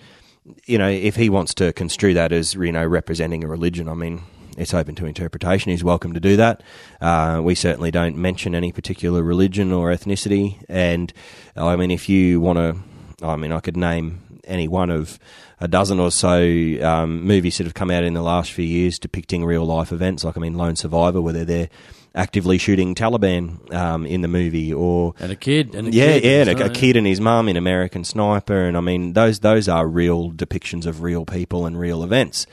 you 0.67 0.79
know 0.79 0.89
if 0.89 1.17
he 1.17 1.31
wants 1.31 1.55
to 1.55 1.73
construe 1.73 2.15
that 2.15 2.33
as 2.33 2.55
you 2.55 2.73
know 2.73 2.85
representing 2.85 3.45
a 3.45 3.47
religion, 3.49 3.89
I 3.89 3.95
mean 3.95 4.23
it's 4.57 4.75
open 4.75 4.95
to 4.97 5.07
interpretation. 5.07 5.71
He's 5.71 5.85
welcome 5.85 6.15
to 6.15 6.21
do 6.21 6.37
that. 6.37 6.63
Uh, 7.01 7.41
we 7.45 7.55
certainly 7.55 7.91
don't 7.91 8.17
mention 8.17 8.55
any 8.55 8.73
particular 8.73 9.23
religion 9.23 9.73
or 9.73 9.91
ethnicity. 9.91 10.63
And 10.69 11.13
I 11.57 11.77
mean, 11.77 11.91
if 11.91 12.09
you 12.09 12.41
want 12.41 12.59
to, 12.59 13.27
I 13.27 13.37
mean, 13.37 13.53
I 13.53 13.61
could 13.61 13.77
name 13.77 14.23
any 14.45 14.69
one 14.69 14.91
of 14.91 15.19
a 15.61 15.69
dozen 15.69 15.99
or 15.99 16.11
so 16.11 16.39
um, 16.83 17.23
movies 17.25 17.59
that 17.59 17.65
have 17.65 17.75
come 17.75 17.91
out 17.91 18.05
in 18.05 18.15
the 18.15 18.23
last 18.23 18.53
few 18.53 18.65
years 18.65 18.99
depicting 18.99 19.45
real 19.45 19.65
life 19.65 19.93
events. 19.93 20.25
Like, 20.25 20.37
I 20.37 20.41
mean, 20.41 20.55
Lone 20.55 20.77
Survivor, 20.77 21.21
where 21.21 21.33
they're 21.33 21.45
there 21.45 21.69
actively 22.17 22.57
shooting 22.57 22.95
Taliban 22.95 23.73
um, 23.75 24.07
in 24.07 24.23
the 24.23 24.29
movie, 24.29 24.73
or 24.73 25.15
and 25.21 25.31
a 25.31 25.37
kid, 25.37 25.75
and 25.75 25.89
a 25.89 25.91
yeah, 25.93 26.19
kid, 26.19 26.25
yeah, 26.25 26.53
and 26.53 26.61
a, 26.61 26.65
a 26.67 26.71
kid 26.71 26.97
and 26.97 27.07
his 27.07 27.21
mum 27.21 27.49
in 27.49 27.57
American 27.57 28.05
Sniper, 28.05 28.65
and 28.65 28.77
I 28.77 28.81
mean 28.81 29.13
those 29.13 29.41
those 29.41 29.69
are 29.69 29.87
real 29.87 30.33
depictions 30.33 30.87
of 30.87 31.03
real 31.03 31.25
people 31.25 31.67
and 31.67 31.79
real 31.79 32.03
events. 32.03 32.47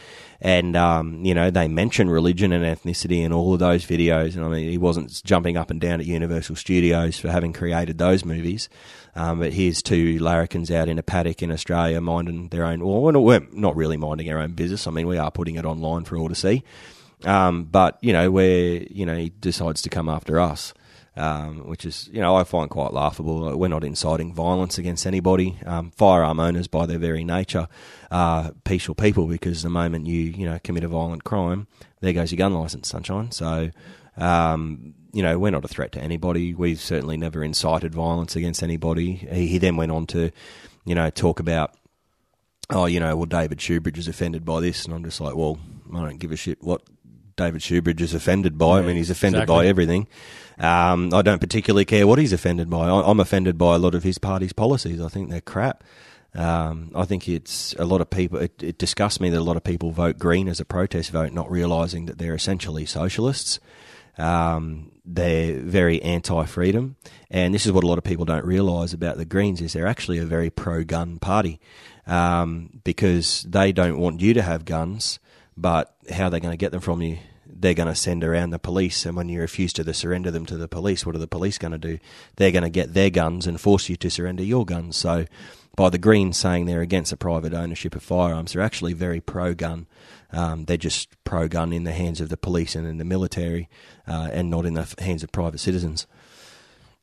And 0.43 0.75
um, 0.75 1.23
you 1.23 1.33
know 1.33 1.49
they 1.49 1.69
mention 1.69 2.09
religion 2.09 2.51
and 2.51 2.65
ethnicity 2.65 3.23
in 3.23 3.31
all 3.31 3.53
of 3.53 3.59
those 3.59 3.85
videos, 3.85 4.35
and 4.35 4.43
I 4.43 4.49
mean 4.49 4.69
he 4.69 4.77
wasn't 4.77 5.23
jumping 5.23 5.55
up 5.55 5.71
and 5.71 5.79
down 5.79 6.01
at 6.01 6.05
Universal 6.05 6.57
Studios 6.57 7.17
for 7.17 7.31
having 7.31 7.53
created 7.53 7.97
those 7.97 8.25
movies. 8.25 8.67
Um, 9.15 9.39
but 9.39 9.53
here's 9.53 9.81
two 9.81 10.19
larrikins 10.19 10.69
out 10.69 10.89
in 10.89 10.99
a 10.99 11.03
paddock 11.03 11.41
in 11.41 11.51
Australia 11.51 12.01
minding 12.01 12.49
their 12.49 12.65
own. 12.65 12.83
Well, 12.83 13.01
we're 13.01 13.39
not, 13.53 13.77
really 13.77 13.95
minding 13.95 14.29
our 14.31 14.39
own 14.39 14.51
business. 14.51 14.85
I 14.85 14.91
mean, 14.91 15.07
we 15.07 15.17
are 15.17 15.31
putting 15.31 15.55
it 15.55 15.63
online 15.63 16.03
for 16.03 16.17
all 16.17 16.27
to 16.27 16.35
see. 16.35 16.63
Um, 17.23 17.63
but 17.63 17.97
you 18.01 18.11
know, 18.11 18.29
where 18.29 18.83
you 18.83 19.05
know 19.05 19.15
he 19.15 19.29
decides 19.29 19.81
to 19.83 19.89
come 19.89 20.09
after 20.09 20.41
us, 20.41 20.73
um, 21.16 21.68
which 21.68 21.86
is 21.86 22.09
you 22.11 22.22
know 22.22 22.36
I 22.36 22.43
find 22.43 22.70
quite 22.70 22.93
laughable. 22.93 23.57
We're 23.57 23.68
not 23.68 23.84
inciting 23.84 24.34
violence 24.34 24.78
against 24.78 25.05
anybody. 25.05 25.57
Um, 25.66 25.91
firearm 25.91 26.39
owners, 26.39 26.68
by 26.68 26.86
their 26.86 26.99
very 26.99 27.24
nature, 27.24 27.68
are 28.11 28.51
peaceful 28.64 28.95
people 28.95 29.28
because 29.28 29.64
the 29.64 29.70
moment 29.70 30.05
you 30.07 30.22
you 30.22 30.45
know 30.45 30.59
commit 30.64 30.84
a 30.84 30.88
violent 30.88 31.24
crime, 31.24 31.68
there 32.01 32.14
goes 32.14 32.32
your 32.32 32.38
gun 32.38 32.53
license, 32.53 32.89
sunshine. 32.89 33.32
So. 33.32 33.72
Um, 34.16 34.93
you 35.11 35.22
know, 35.22 35.38
we're 35.38 35.51
not 35.51 35.64
a 35.64 35.68
threat 35.68 35.91
to 35.91 36.01
anybody. 36.01 36.55
We've 36.55 36.80
certainly 36.80 37.18
never 37.18 37.43
incited 37.43 37.93
violence 37.93 38.36
against 38.36 38.64
anybody. 38.64 39.14
He, 39.14 39.45
he 39.45 39.57
then 39.59 39.76
went 39.78 39.91
on 39.91 40.07
to, 40.07 40.32
you 40.86 40.95
know, 40.95 41.11
talk 41.11 41.39
about 41.39 41.76
oh, 42.70 42.86
you 42.86 42.99
know, 42.99 43.16
well, 43.16 43.26
David 43.26 43.59
Shoebridge 43.59 43.97
is 43.97 44.07
offended 44.07 44.45
by 44.45 44.59
this, 44.59 44.86
and 44.86 44.93
I'm 44.93 45.03
just 45.03 45.22
like, 45.22 45.36
well, 45.36 45.59
I 45.93 46.01
don't 46.01 46.20
give 46.20 46.32
a 46.32 46.36
shit 46.36 46.61
what 46.61 46.82
David 47.36 47.61
Shoebridge 47.61 48.01
is 48.01 48.14
offended 48.14 48.57
by. 48.57 48.80
I 48.80 48.82
mean, 48.82 48.95
he's 48.95 49.09
offended 49.09 49.43
exactly. 49.43 49.66
by 49.66 49.68
everything. 49.68 50.07
Um, 50.60 51.14
I 51.14 51.22
don't 51.22 51.39
particularly 51.41 51.86
care 51.86 52.06
what 52.06 52.20
he's 52.20 52.34
offended 52.34 52.70
by. 52.70 52.89
I'm 52.89 53.20
offended 53.20 53.58
by 53.58 53.76
a 53.76 53.80
lot 53.80 53.95
of 53.95 54.04
his 54.04 54.18
party's 54.18 54.54
policies. 54.54 55.01
I 55.01 55.08
think 55.08 55.30
they're 55.30 55.41
crap. 55.41 55.84
Um, 56.36 56.91
I 56.95 57.06
think 57.06 57.28
it's 57.30 57.74
a 57.78 57.86
lot 57.86 58.01
of 58.01 58.10
people. 58.10 58.39
It, 58.39 58.62
it 58.62 58.78
disgusts 58.78 59.20
me 59.20 59.30
that 59.30 59.39
a 59.39 59.43
lot 59.43 59.58
of 59.58 59.64
people 59.64 59.91
vote 59.91 60.18
Green 60.18 60.47
as 60.47 60.60
a 60.60 60.66
protest 60.66 61.12
vote, 61.12 61.32
not 61.32 61.49
realising 61.49 62.06
that 62.06 62.18
they're 62.18 62.36
essentially 62.36 62.86
socialists. 62.86 63.60
Um, 64.18 64.91
they're 65.06 65.60
very 65.60 66.01
anti-freedom, 66.01 66.95
and 67.32 67.54
this 67.54 67.66
is 67.66 67.72
what 67.72 67.84
a 67.84 67.88
lot 67.88 67.97
of 67.97 68.04
people 68.04 68.26
don't 68.26 68.45
realise 68.45 68.93
about 68.93 69.18
the 69.18 69.26
Greens 69.26 69.60
is 69.60 69.74
they're 69.74 69.88
actually 69.88 70.20
a 70.20 70.26
very 70.26 70.49
pro-gun 70.49 71.18
party 71.18 71.60
um, 72.06 72.70
because 72.84 73.43
they 73.49 73.72
don't 73.72 73.97
want 73.97 74.22
you 74.22 74.34
to 74.36 74.43
have 74.43 74.66
guns, 74.66 75.20
but 75.58 75.95
how 76.12 76.26
are 76.26 76.30
they 76.30 76.39
going 76.39 76.54
to 76.54 76.58
get 76.58 76.72
them 76.72 76.82
from 76.82 77.01
you? 77.01 77.18
They're 77.64 77.74
going 77.74 77.88
to 77.88 77.95
send 77.95 78.26
around 78.26 78.49
the 78.49 78.59
police, 78.59 79.05
and 79.05 79.16
when 79.16 79.30
you 79.30 79.39
refuse 79.39 79.72
to 79.72 79.86
the 79.86 79.93
surrender 79.93 80.30
them 80.30 80.45
to 80.47 80.57
the 80.57 80.68
police, 80.68 81.05
what 81.05 81.16
are 81.16 81.20
the 81.20 81.28
police 81.28 81.57
going 81.57 81.72
to 81.72 81.78
do? 81.78 81.97
They're 82.36 82.51
going 82.51 82.66
to 82.66 82.70
get 82.70 82.93
their 82.93 83.09
guns 83.09 83.47
and 83.47 83.59
force 83.59 83.88
you 83.88 83.95
to 83.95 84.09
surrender 84.09 84.43
your 84.43 84.66
guns. 84.66 84.97
So, 84.97 85.28
by 85.78 85.89
the 85.89 85.97
Greens 85.97 86.38
saying 86.38 86.66
they're 86.66 86.82
against 86.82 87.11
the 87.11 87.16
private 87.16 87.53
ownership 87.53 87.95
of 87.95 88.03
firearms, 88.03 88.51
they're 88.51 88.61
actually 88.61 88.91
very 88.91 89.22
pro-gun. 89.22 89.88
Um, 90.34 90.66
they're 90.66 90.76
just 90.76 91.07
pro-gun 91.24 91.72
in 91.72 91.86
the 91.86 91.93
hands 91.93 92.20
of 92.20 92.28
the 92.28 92.36
police 92.36 92.76
and 92.76 92.86
in 92.86 92.97
the 92.97 93.05
military, 93.05 93.70
uh, 94.09 94.28
and 94.34 94.49
not 94.49 94.66
in 94.66 94.74
the 94.74 94.93
hands 94.99 95.24
of 95.24 95.32
private 95.32 95.59
citizens. 95.61 96.05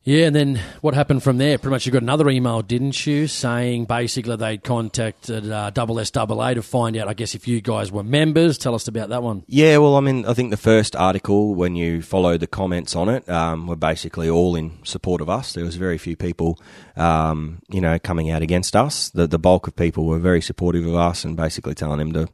Yeah, 0.02 0.24
and 0.24 0.34
then 0.34 0.58
what 0.80 0.94
happened 0.94 1.22
from 1.22 1.36
there? 1.36 1.58
Pretty 1.58 1.72
much 1.72 1.84
you 1.84 1.92
got 1.92 2.00
another 2.00 2.30
email, 2.30 2.62
didn't 2.62 3.06
you, 3.06 3.26
saying 3.26 3.84
basically 3.84 4.34
they'd 4.34 4.64
contacted 4.64 5.50
uh, 5.50 5.68
Double 5.68 6.02
SAA 6.02 6.54
to 6.54 6.62
find 6.62 6.96
out, 6.96 7.06
I 7.06 7.12
guess, 7.12 7.34
if 7.34 7.46
you 7.46 7.60
guys 7.60 7.92
were 7.92 8.02
members. 8.02 8.56
Tell 8.56 8.74
us 8.74 8.88
about 8.88 9.10
that 9.10 9.22
one. 9.22 9.44
Yeah, 9.46 9.76
well, 9.76 9.96
I 9.96 10.00
mean, 10.00 10.24
I 10.24 10.32
think 10.32 10.52
the 10.52 10.56
first 10.56 10.96
article, 10.96 11.54
when 11.54 11.76
you 11.76 12.00
follow 12.00 12.38
the 12.38 12.46
comments 12.46 12.96
on 12.96 13.10
it, 13.10 13.28
um, 13.28 13.66
were 13.66 13.76
basically 13.76 14.30
all 14.30 14.56
in 14.56 14.82
support 14.86 15.20
of 15.20 15.28
us. 15.28 15.52
There 15.52 15.66
was 15.66 15.76
very 15.76 15.98
few 15.98 16.16
people, 16.16 16.58
um, 16.96 17.60
you 17.68 17.82
know, 17.82 17.98
coming 17.98 18.30
out 18.30 18.40
against 18.40 18.74
us. 18.74 19.10
The 19.10 19.26
the 19.26 19.38
bulk 19.38 19.68
of 19.68 19.76
people 19.76 20.06
were 20.06 20.18
very 20.18 20.40
supportive 20.40 20.86
of 20.86 20.94
us 20.94 21.26
and 21.26 21.36
basically 21.36 21.74
telling 21.74 21.98
them 21.98 22.12
to 22.14 22.26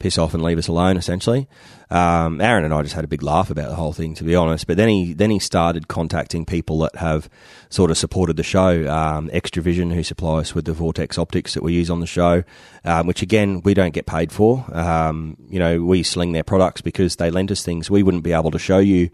piss 0.00 0.18
off 0.18 0.34
and 0.34 0.42
leave 0.42 0.58
us 0.58 0.66
alone. 0.66 0.96
Essentially, 0.96 1.46
um, 1.92 2.40
Aaron 2.40 2.64
and 2.64 2.72
I 2.72 2.82
just 2.82 2.94
had 2.94 3.04
a 3.04 3.08
big 3.08 3.22
laugh 3.22 3.50
about 3.50 3.68
the 3.68 3.74
whole 3.74 3.92
thing, 3.92 4.14
to 4.14 4.24
be 4.24 4.34
honest. 4.34 4.66
But 4.66 4.78
then 4.78 4.88
he 4.88 5.12
then 5.12 5.30
he 5.30 5.38
started 5.38 5.88
contacting 5.88 6.46
people 6.46 6.78
that 6.78 6.96
have 6.96 7.28
sort 7.68 7.90
of 7.90 7.98
supported 7.98 8.38
the 8.38 8.42
show. 8.42 8.90
Um, 8.90 9.28
Extravision, 9.28 9.92
who 9.92 10.02
supply 10.02 10.38
us 10.38 10.54
with 10.54 10.64
the 10.64 10.72
Vortex 10.72 11.18
optics 11.18 11.52
that 11.52 11.62
we 11.62 11.74
use 11.74 11.90
on 11.90 12.00
the 12.00 12.06
show, 12.06 12.44
um, 12.86 13.06
which 13.06 13.20
again 13.20 13.60
we 13.60 13.74
don't 13.74 13.92
get 13.92 14.06
paid 14.06 14.32
for. 14.32 14.64
Um, 14.74 15.36
you 15.50 15.58
know, 15.58 15.82
we 15.82 16.02
sling 16.02 16.32
their 16.32 16.44
products 16.44 16.80
because 16.80 17.16
they 17.16 17.30
lend 17.30 17.52
us 17.52 17.62
things. 17.62 17.90
We 17.90 18.02
wouldn't 18.02 18.24
be 18.24 18.32
able 18.32 18.52
to 18.52 18.58
show 18.58 18.78
you. 18.78 19.10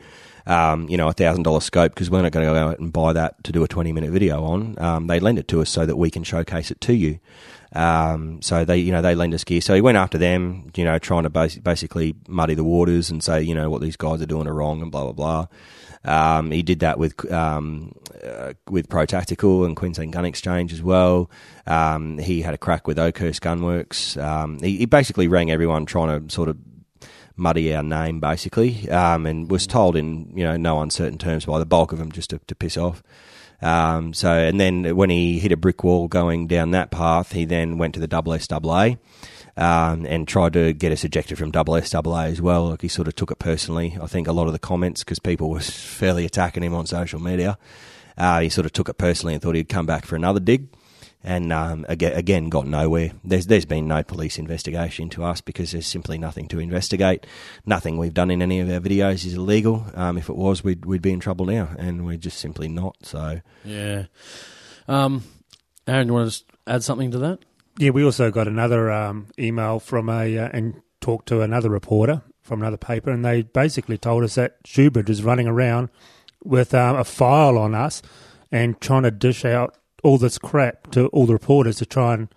Um, 0.46 0.88
you 0.88 0.96
know, 0.96 1.08
a 1.08 1.12
thousand 1.12 1.42
dollar 1.42 1.60
scope 1.60 1.92
because 1.92 2.10
we're 2.10 2.22
not 2.22 2.32
going 2.32 2.46
to 2.46 2.52
go 2.54 2.56
out 2.56 2.78
and 2.78 2.90
buy 2.90 3.12
that 3.12 3.42
to 3.44 3.52
do 3.52 3.64
a 3.64 3.68
twenty 3.68 3.92
minute 3.92 4.12
video 4.12 4.44
on. 4.44 4.78
Um, 4.78 5.06
they 5.08 5.20
lend 5.20 5.38
it 5.38 5.48
to 5.48 5.60
us 5.60 5.68
so 5.68 5.84
that 5.84 5.96
we 5.96 6.10
can 6.10 6.22
showcase 6.22 6.70
it 6.70 6.80
to 6.82 6.94
you. 6.94 7.18
Um, 7.74 8.40
so 8.40 8.64
they, 8.64 8.78
you 8.78 8.92
know, 8.92 9.02
they 9.02 9.14
lend 9.14 9.34
us 9.34 9.44
gear. 9.44 9.60
So 9.60 9.74
he 9.74 9.80
went 9.80 9.98
after 9.98 10.18
them, 10.18 10.70
you 10.74 10.84
know, 10.84 10.98
trying 10.98 11.24
to 11.24 11.30
bas- 11.30 11.58
basically 11.58 12.14
muddy 12.26 12.54
the 12.54 12.64
waters 12.64 13.10
and 13.10 13.22
say, 13.22 13.42
you 13.42 13.54
know, 13.54 13.68
what 13.70 13.82
these 13.82 13.96
guys 13.96 14.22
are 14.22 14.26
doing 14.26 14.46
are 14.46 14.54
wrong 14.54 14.82
and 14.82 14.90
blah 14.90 15.04
blah 15.04 15.12
blah. 15.12 15.46
Um, 16.04 16.50
he 16.50 16.62
did 16.62 16.80
that 16.80 16.98
with 16.98 17.30
um, 17.30 17.94
uh, 18.24 18.54
with 18.68 18.88
Pro 18.88 19.04
Tactical 19.04 19.64
and 19.64 19.76
Queensland 19.76 20.12
Gun 20.12 20.24
Exchange 20.24 20.72
as 20.72 20.82
well. 20.82 21.30
Um, 21.66 22.18
he 22.18 22.42
had 22.42 22.54
a 22.54 22.58
crack 22.58 22.86
with 22.86 22.98
Oakhurst 22.98 23.42
Gunworks. 23.42 24.22
Um, 24.22 24.58
he, 24.60 24.78
he 24.78 24.86
basically 24.86 25.28
rang 25.28 25.50
everyone 25.50 25.86
trying 25.86 26.26
to 26.26 26.32
sort 26.32 26.48
of 26.48 26.56
muddy 27.36 27.74
our 27.74 27.82
name, 27.82 28.20
basically, 28.20 28.88
um, 28.90 29.26
and 29.26 29.50
was 29.50 29.66
told 29.66 29.96
in 29.96 30.32
you 30.36 30.44
know 30.44 30.56
no 30.56 30.80
uncertain 30.80 31.18
terms 31.18 31.46
by 31.46 31.58
the 31.58 31.66
bulk 31.66 31.92
of 31.92 31.98
them 31.98 32.12
just 32.12 32.30
to, 32.30 32.40
to 32.46 32.54
piss 32.54 32.76
off. 32.76 33.02
Um, 33.60 34.14
so, 34.14 34.32
and 34.32 34.60
then 34.60 34.96
when 34.96 35.10
he 35.10 35.38
hit 35.38 35.52
a 35.52 35.56
brick 35.56 35.82
wall 35.82 36.08
going 36.08 36.46
down 36.46 36.70
that 36.72 36.90
path, 36.90 37.32
he 37.32 37.44
then 37.44 37.78
went 37.78 37.94
to 37.94 38.00
the 38.00 38.06
double 38.06 38.32
um, 39.56 40.06
and 40.06 40.28
tried 40.28 40.52
to 40.52 40.72
get 40.72 40.92
us 40.92 41.02
ejected 41.02 41.36
from 41.36 41.50
double 41.50 41.76
as 42.30 42.40
well. 42.40 42.68
Like 42.68 42.82
he 42.82 42.88
sort 42.88 43.08
of 43.08 43.16
took 43.16 43.32
it 43.32 43.40
personally. 43.40 43.98
I 44.00 44.06
think 44.06 44.28
a 44.28 44.32
lot 44.32 44.46
of 44.46 44.52
the 44.52 44.58
comments, 44.58 45.02
because 45.02 45.18
people 45.18 45.50
were 45.50 45.60
fairly 45.60 46.24
attacking 46.24 46.62
him 46.62 46.74
on 46.74 46.86
social 46.86 47.20
media, 47.20 47.58
uh, 48.16 48.40
he 48.40 48.48
sort 48.48 48.66
of 48.66 48.72
took 48.72 48.88
it 48.88 48.98
personally 48.98 49.34
and 49.34 49.42
thought 49.42 49.56
he'd 49.56 49.68
come 49.68 49.86
back 49.86 50.06
for 50.06 50.14
another 50.16 50.40
dig. 50.40 50.68
And 51.24 51.52
um, 51.52 51.84
again, 51.88 52.12
again, 52.12 52.48
got 52.48 52.66
nowhere. 52.66 53.10
There's 53.24 53.46
there's 53.46 53.64
been 53.64 53.88
no 53.88 54.02
police 54.02 54.38
investigation 54.38 55.04
into 55.04 55.24
us 55.24 55.40
because 55.40 55.72
there's 55.72 55.86
simply 55.86 56.16
nothing 56.16 56.46
to 56.48 56.60
investigate. 56.60 57.26
Nothing 57.66 57.98
we've 57.98 58.14
done 58.14 58.30
in 58.30 58.40
any 58.40 58.60
of 58.60 58.70
our 58.70 58.80
videos 58.80 59.26
is 59.26 59.34
illegal. 59.34 59.84
Um, 59.94 60.16
if 60.16 60.28
it 60.28 60.36
was, 60.36 60.62
we'd 60.62 60.84
we'd 60.84 61.02
be 61.02 61.12
in 61.12 61.20
trouble 61.20 61.46
now, 61.46 61.70
and 61.76 62.06
we're 62.06 62.18
just 62.18 62.38
simply 62.38 62.68
not. 62.68 62.96
So 63.02 63.40
Yeah. 63.64 64.04
Um, 64.86 65.24
Aaron, 65.86 66.08
you 66.08 66.14
want 66.14 66.32
to 66.32 66.44
add 66.66 66.84
something 66.84 67.10
to 67.10 67.18
that? 67.18 67.40
Yeah, 67.78 67.90
we 67.90 68.04
also 68.04 68.30
got 68.30 68.46
another 68.46 68.90
um, 68.90 69.28
email 69.38 69.80
from 69.80 70.08
a 70.08 70.36
uh, 70.38 70.48
and 70.52 70.82
talked 71.00 71.28
to 71.28 71.40
another 71.40 71.70
reporter 71.70 72.22
from 72.42 72.60
another 72.60 72.76
paper, 72.76 73.10
and 73.10 73.24
they 73.24 73.42
basically 73.42 73.98
told 73.98 74.24
us 74.24 74.36
that 74.36 74.62
Shoebridge 74.64 75.08
is 75.08 75.22
running 75.22 75.46
around 75.46 75.88
with 76.44 76.74
um, 76.74 76.96
a 76.96 77.04
file 77.04 77.58
on 77.58 77.74
us 77.74 78.02
and 78.50 78.80
trying 78.80 79.02
to 79.02 79.10
dish 79.10 79.44
out 79.44 79.76
all 80.02 80.18
this 80.18 80.38
crap 80.38 80.90
to 80.92 81.06
all 81.08 81.26
the 81.26 81.32
reporters 81.32 81.76
to 81.78 81.86
try 81.86 82.14
and 82.14 82.28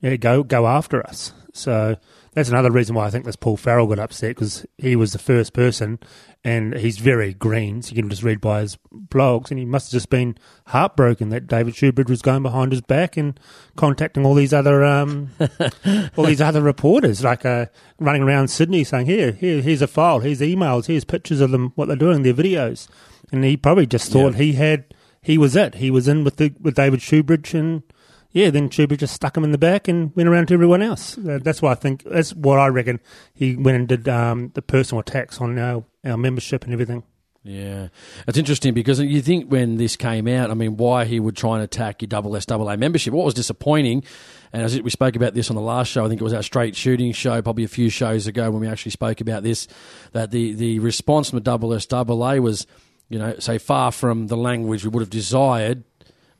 yeah, 0.00 0.16
go 0.16 0.42
go 0.42 0.66
after 0.66 1.04
us. 1.06 1.32
So 1.52 1.96
that's 2.34 2.48
another 2.48 2.70
reason 2.70 2.94
why 2.94 3.06
I 3.06 3.10
think 3.10 3.24
this 3.24 3.34
Paul 3.34 3.56
Farrell 3.56 3.88
got 3.88 3.98
upset 3.98 4.36
because 4.36 4.64
he 4.76 4.94
was 4.94 5.12
the 5.12 5.18
first 5.18 5.52
person, 5.52 5.98
and 6.44 6.74
he's 6.74 6.98
very 6.98 7.34
green. 7.34 7.82
So 7.82 7.94
you 7.94 8.02
can 8.02 8.10
just 8.10 8.22
read 8.22 8.40
by 8.40 8.60
his 8.60 8.78
blogs, 8.92 9.50
and 9.50 9.58
he 9.58 9.64
must 9.64 9.88
have 9.90 9.96
just 9.96 10.08
been 10.08 10.38
heartbroken 10.66 11.30
that 11.30 11.48
David 11.48 11.74
Shoebridge 11.74 12.08
was 12.08 12.22
going 12.22 12.44
behind 12.44 12.70
his 12.70 12.80
back 12.80 13.16
and 13.16 13.40
contacting 13.76 14.24
all 14.24 14.34
these 14.34 14.52
other 14.52 14.84
um, 14.84 15.30
all 16.16 16.24
these 16.24 16.40
other 16.40 16.62
reporters, 16.62 17.24
like 17.24 17.44
uh, 17.44 17.66
running 17.98 18.22
around 18.22 18.48
Sydney 18.48 18.84
saying, 18.84 19.06
"Here, 19.06 19.32
here, 19.32 19.60
here's 19.60 19.82
a 19.82 19.88
file, 19.88 20.20
here's 20.20 20.40
emails, 20.40 20.86
here's 20.86 21.04
pictures 21.04 21.40
of 21.40 21.50
them, 21.50 21.72
what 21.74 21.88
they're 21.88 21.96
doing, 21.96 22.22
their 22.22 22.34
videos," 22.34 22.86
and 23.32 23.42
he 23.42 23.56
probably 23.56 23.86
just 23.86 24.12
thought 24.12 24.36
he 24.36 24.52
had 24.52 24.94
he 25.20 25.38
was 25.38 25.56
it. 25.56 25.76
He 25.76 25.90
was 25.90 26.08
in 26.08 26.24
with 26.24 26.36
the 26.36 26.52
with 26.60 26.74
David 26.74 27.00
Shoebridge 27.00 27.58
and 27.58 27.82
yeah, 28.30 28.50
then 28.50 28.68
Chuba 28.68 28.96
just 28.96 29.14
stuck 29.14 29.36
him 29.36 29.44
in 29.44 29.52
the 29.52 29.58
back 29.58 29.88
and 29.88 30.14
went 30.14 30.28
around 30.28 30.48
to 30.48 30.54
everyone 30.54 30.82
else. 30.82 31.16
Uh, 31.16 31.38
that's 31.42 31.62
why 31.62 31.72
I 31.72 31.74
think 31.74 32.04
that's 32.04 32.34
what 32.34 32.58
I 32.58 32.66
reckon. 32.66 33.00
He 33.32 33.56
went 33.56 33.76
and 33.76 33.88
did 33.88 34.08
um, 34.08 34.52
the 34.54 34.62
personal 34.62 35.00
attacks 35.00 35.40
on 35.40 35.58
our, 35.58 35.84
our 36.04 36.16
membership 36.16 36.64
and 36.64 36.72
everything. 36.72 37.04
Yeah, 37.44 37.88
it's 38.26 38.36
interesting 38.36 38.74
because 38.74 39.00
you 39.00 39.22
think 39.22 39.50
when 39.50 39.76
this 39.76 39.96
came 39.96 40.28
out, 40.28 40.50
I 40.50 40.54
mean, 40.54 40.76
why 40.76 41.06
he 41.06 41.18
would 41.18 41.36
try 41.36 41.54
and 41.54 41.62
attack 41.62 42.02
your 42.02 42.08
double 42.08 42.38
SAA 42.38 42.76
membership. 42.76 43.14
What 43.14 43.24
was 43.24 43.32
disappointing, 43.32 44.04
and 44.52 44.62
as 44.62 44.78
we 44.82 44.90
spoke 44.90 45.16
about 45.16 45.32
this 45.32 45.48
on 45.48 45.56
the 45.56 45.62
last 45.62 45.88
show, 45.88 46.04
I 46.04 46.08
think 46.08 46.20
it 46.20 46.24
was 46.24 46.34
our 46.34 46.42
straight 46.42 46.76
shooting 46.76 47.12
show, 47.12 47.40
probably 47.40 47.64
a 47.64 47.68
few 47.68 47.88
shows 47.88 48.26
ago 48.26 48.50
when 48.50 48.60
we 48.60 48.68
actually 48.68 48.90
spoke 48.90 49.22
about 49.22 49.44
this, 49.44 49.66
that 50.12 50.30
the, 50.30 50.52
the 50.52 50.80
response 50.80 51.30
from 51.30 51.38
the 51.38 51.44
double 51.44 51.78
SAA 51.78 52.02
was, 52.02 52.66
you 53.08 53.18
know, 53.18 53.38
say 53.38 53.58
far 53.58 53.92
from 53.92 54.26
the 54.26 54.36
language 54.36 54.84
we 54.84 54.90
would 54.90 55.00
have 55.00 55.10
desired 55.10 55.84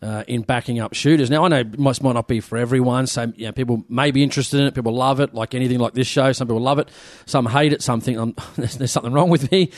uh, 0.01 0.23
in 0.29 0.43
backing 0.43 0.79
up 0.79 0.95
shooters. 0.95 1.29
Now, 1.31 1.45
I 1.45 1.49
know 1.49 1.61
it 1.61 1.79
might, 1.79 2.03
not 2.03 2.29
be 2.29 2.41
for 2.41 2.57
everyone. 2.57 3.07
So, 3.07 3.33
you 3.37 3.47
know, 3.47 3.53
people 3.53 3.85
may 3.89 4.11
be 4.11 4.23
interested 4.23 4.61
in 4.61 4.67
it. 4.67 4.75
People 4.75 4.95
love 4.95 5.19
it, 5.21 5.35
like 5.35 5.55
anything 5.55 5.79
like 5.79 5.95
this 5.95 6.07
show. 6.07 6.31
Some 6.33 6.47
people 6.47 6.61
love 6.61 6.79
it. 6.79 6.89
Some 7.27 7.47
hate 7.47 7.73
it. 7.73 7.83
Some 7.83 8.01
think 8.01 8.39
there's, 8.57 8.77
there's 8.77 8.93
something 8.93 9.13
wrong 9.13 9.29
with 9.29 9.51
me. 9.51 9.73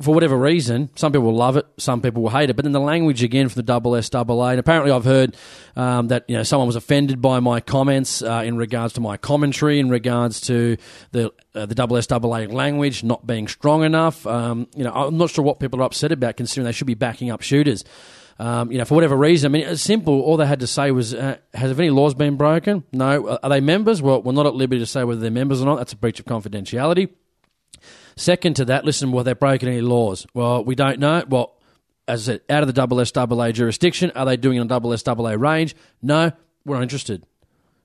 For 0.00 0.14
whatever 0.14 0.36
reason, 0.36 0.90
some 0.96 1.12
people 1.12 1.26
will 1.26 1.36
love 1.36 1.56
it, 1.56 1.66
some 1.76 2.00
people 2.00 2.22
will 2.22 2.30
hate 2.30 2.48
it. 2.50 2.56
But 2.56 2.64
then 2.64 2.72
the 2.72 2.80
language 2.80 3.22
again 3.22 3.48
for 3.48 3.54
the 3.54 3.62
double 3.62 4.00
SAA, 4.00 4.22
and 4.22 4.58
apparently 4.58 4.90
I've 4.90 5.04
heard 5.04 5.36
um, 5.76 6.08
that 6.08 6.24
you 6.28 6.36
know 6.36 6.42
someone 6.42 6.66
was 6.66 6.76
offended 6.76 7.20
by 7.20 7.40
my 7.40 7.60
comments 7.60 8.22
uh, 8.22 8.42
in 8.44 8.56
regards 8.56 8.94
to 8.94 9.00
my 9.00 9.16
commentary, 9.16 9.78
in 9.78 9.90
regards 9.90 10.40
to 10.42 10.76
the 11.12 11.32
uh, 11.54 11.66
the 11.66 11.74
double 11.74 12.00
SAA 12.00 12.16
language 12.18 13.04
not 13.04 13.26
being 13.26 13.48
strong 13.48 13.84
enough. 13.84 14.26
Um, 14.26 14.68
you 14.74 14.84
know, 14.84 14.92
I'm 14.92 15.18
not 15.18 15.30
sure 15.30 15.44
what 15.44 15.60
people 15.60 15.80
are 15.80 15.84
upset 15.84 16.12
about, 16.12 16.36
considering 16.36 16.64
they 16.64 16.72
should 16.72 16.86
be 16.86 16.94
backing 16.94 17.30
up 17.30 17.42
shooters. 17.42 17.84
Um, 18.38 18.72
you 18.72 18.78
know, 18.78 18.86
for 18.86 18.94
whatever 18.94 19.18
reason, 19.18 19.50
I 19.50 19.52
mean, 19.52 19.66
it's 19.66 19.82
simple. 19.82 20.22
All 20.22 20.38
they 20.38 20.46
had 20.46 20.60
to 20.60 20.66
say 20.66 20.92
was, 20.92 21.12
uh, 21.12 21.36
"Has 21.52 21.78
any 21.78 21.90
laws 21.90 22.14
been 22.14 22.36
broken?" 22.36 22.84
No. 22.90 23.38
Are 23.42 23.50
they 23.50 23.60
members? 23.60 24.00
Well, 24.00 24.22
we're 24.22 24.32
not 24.32 24.46
at 24.46 24.54
liberty 24.54 24.78
to 24.78 24.86
say 24.86 25.04
whether 25.04 25.20
they're 25.20 25.30
members 25.30 25.60
or 25.60 25.66
not. 25.66 25.76
That's 25.76 25.92
a 25.92 25.96
breach 25.96 26.20
of 26.20 26.24
confidentiality. 26.24 27.10
Second 28.20 28.56
to 28.56 28.66
that, 28.66 28.84
listen, 28.84 29.12
well, 29.12 29.24
they've 29.24 29.38
broken 29.38 29.66
any 29.66 29.80
laws. 29.80 30.26
Well, 30.34 30.62
we 30.62 30.74
don't 30.74 30.98
know. 30.98 31.24
Well, 31.26 31.56
as 32.06 32.28
I 32.28 32.32
said, 32.32 32.42
out 32.50 32.62
of 32.62 32.66
the 32.66 32.74
double 32.74 33.02
SAA 33.02 33.52
jurisdiction, 33.52 34.10
are 34.14 34.26
they 34.26 34.36
doing 34.36 34.58
it 34.58 34.60
on 34.60 34.66
double 34.66 34.94
SAA 34.94 35.14
range? 35.38 35.74
No, 36.02 36.30
we're 36.66 36.74
not 36.74 36.82
interested. 36.82 37.24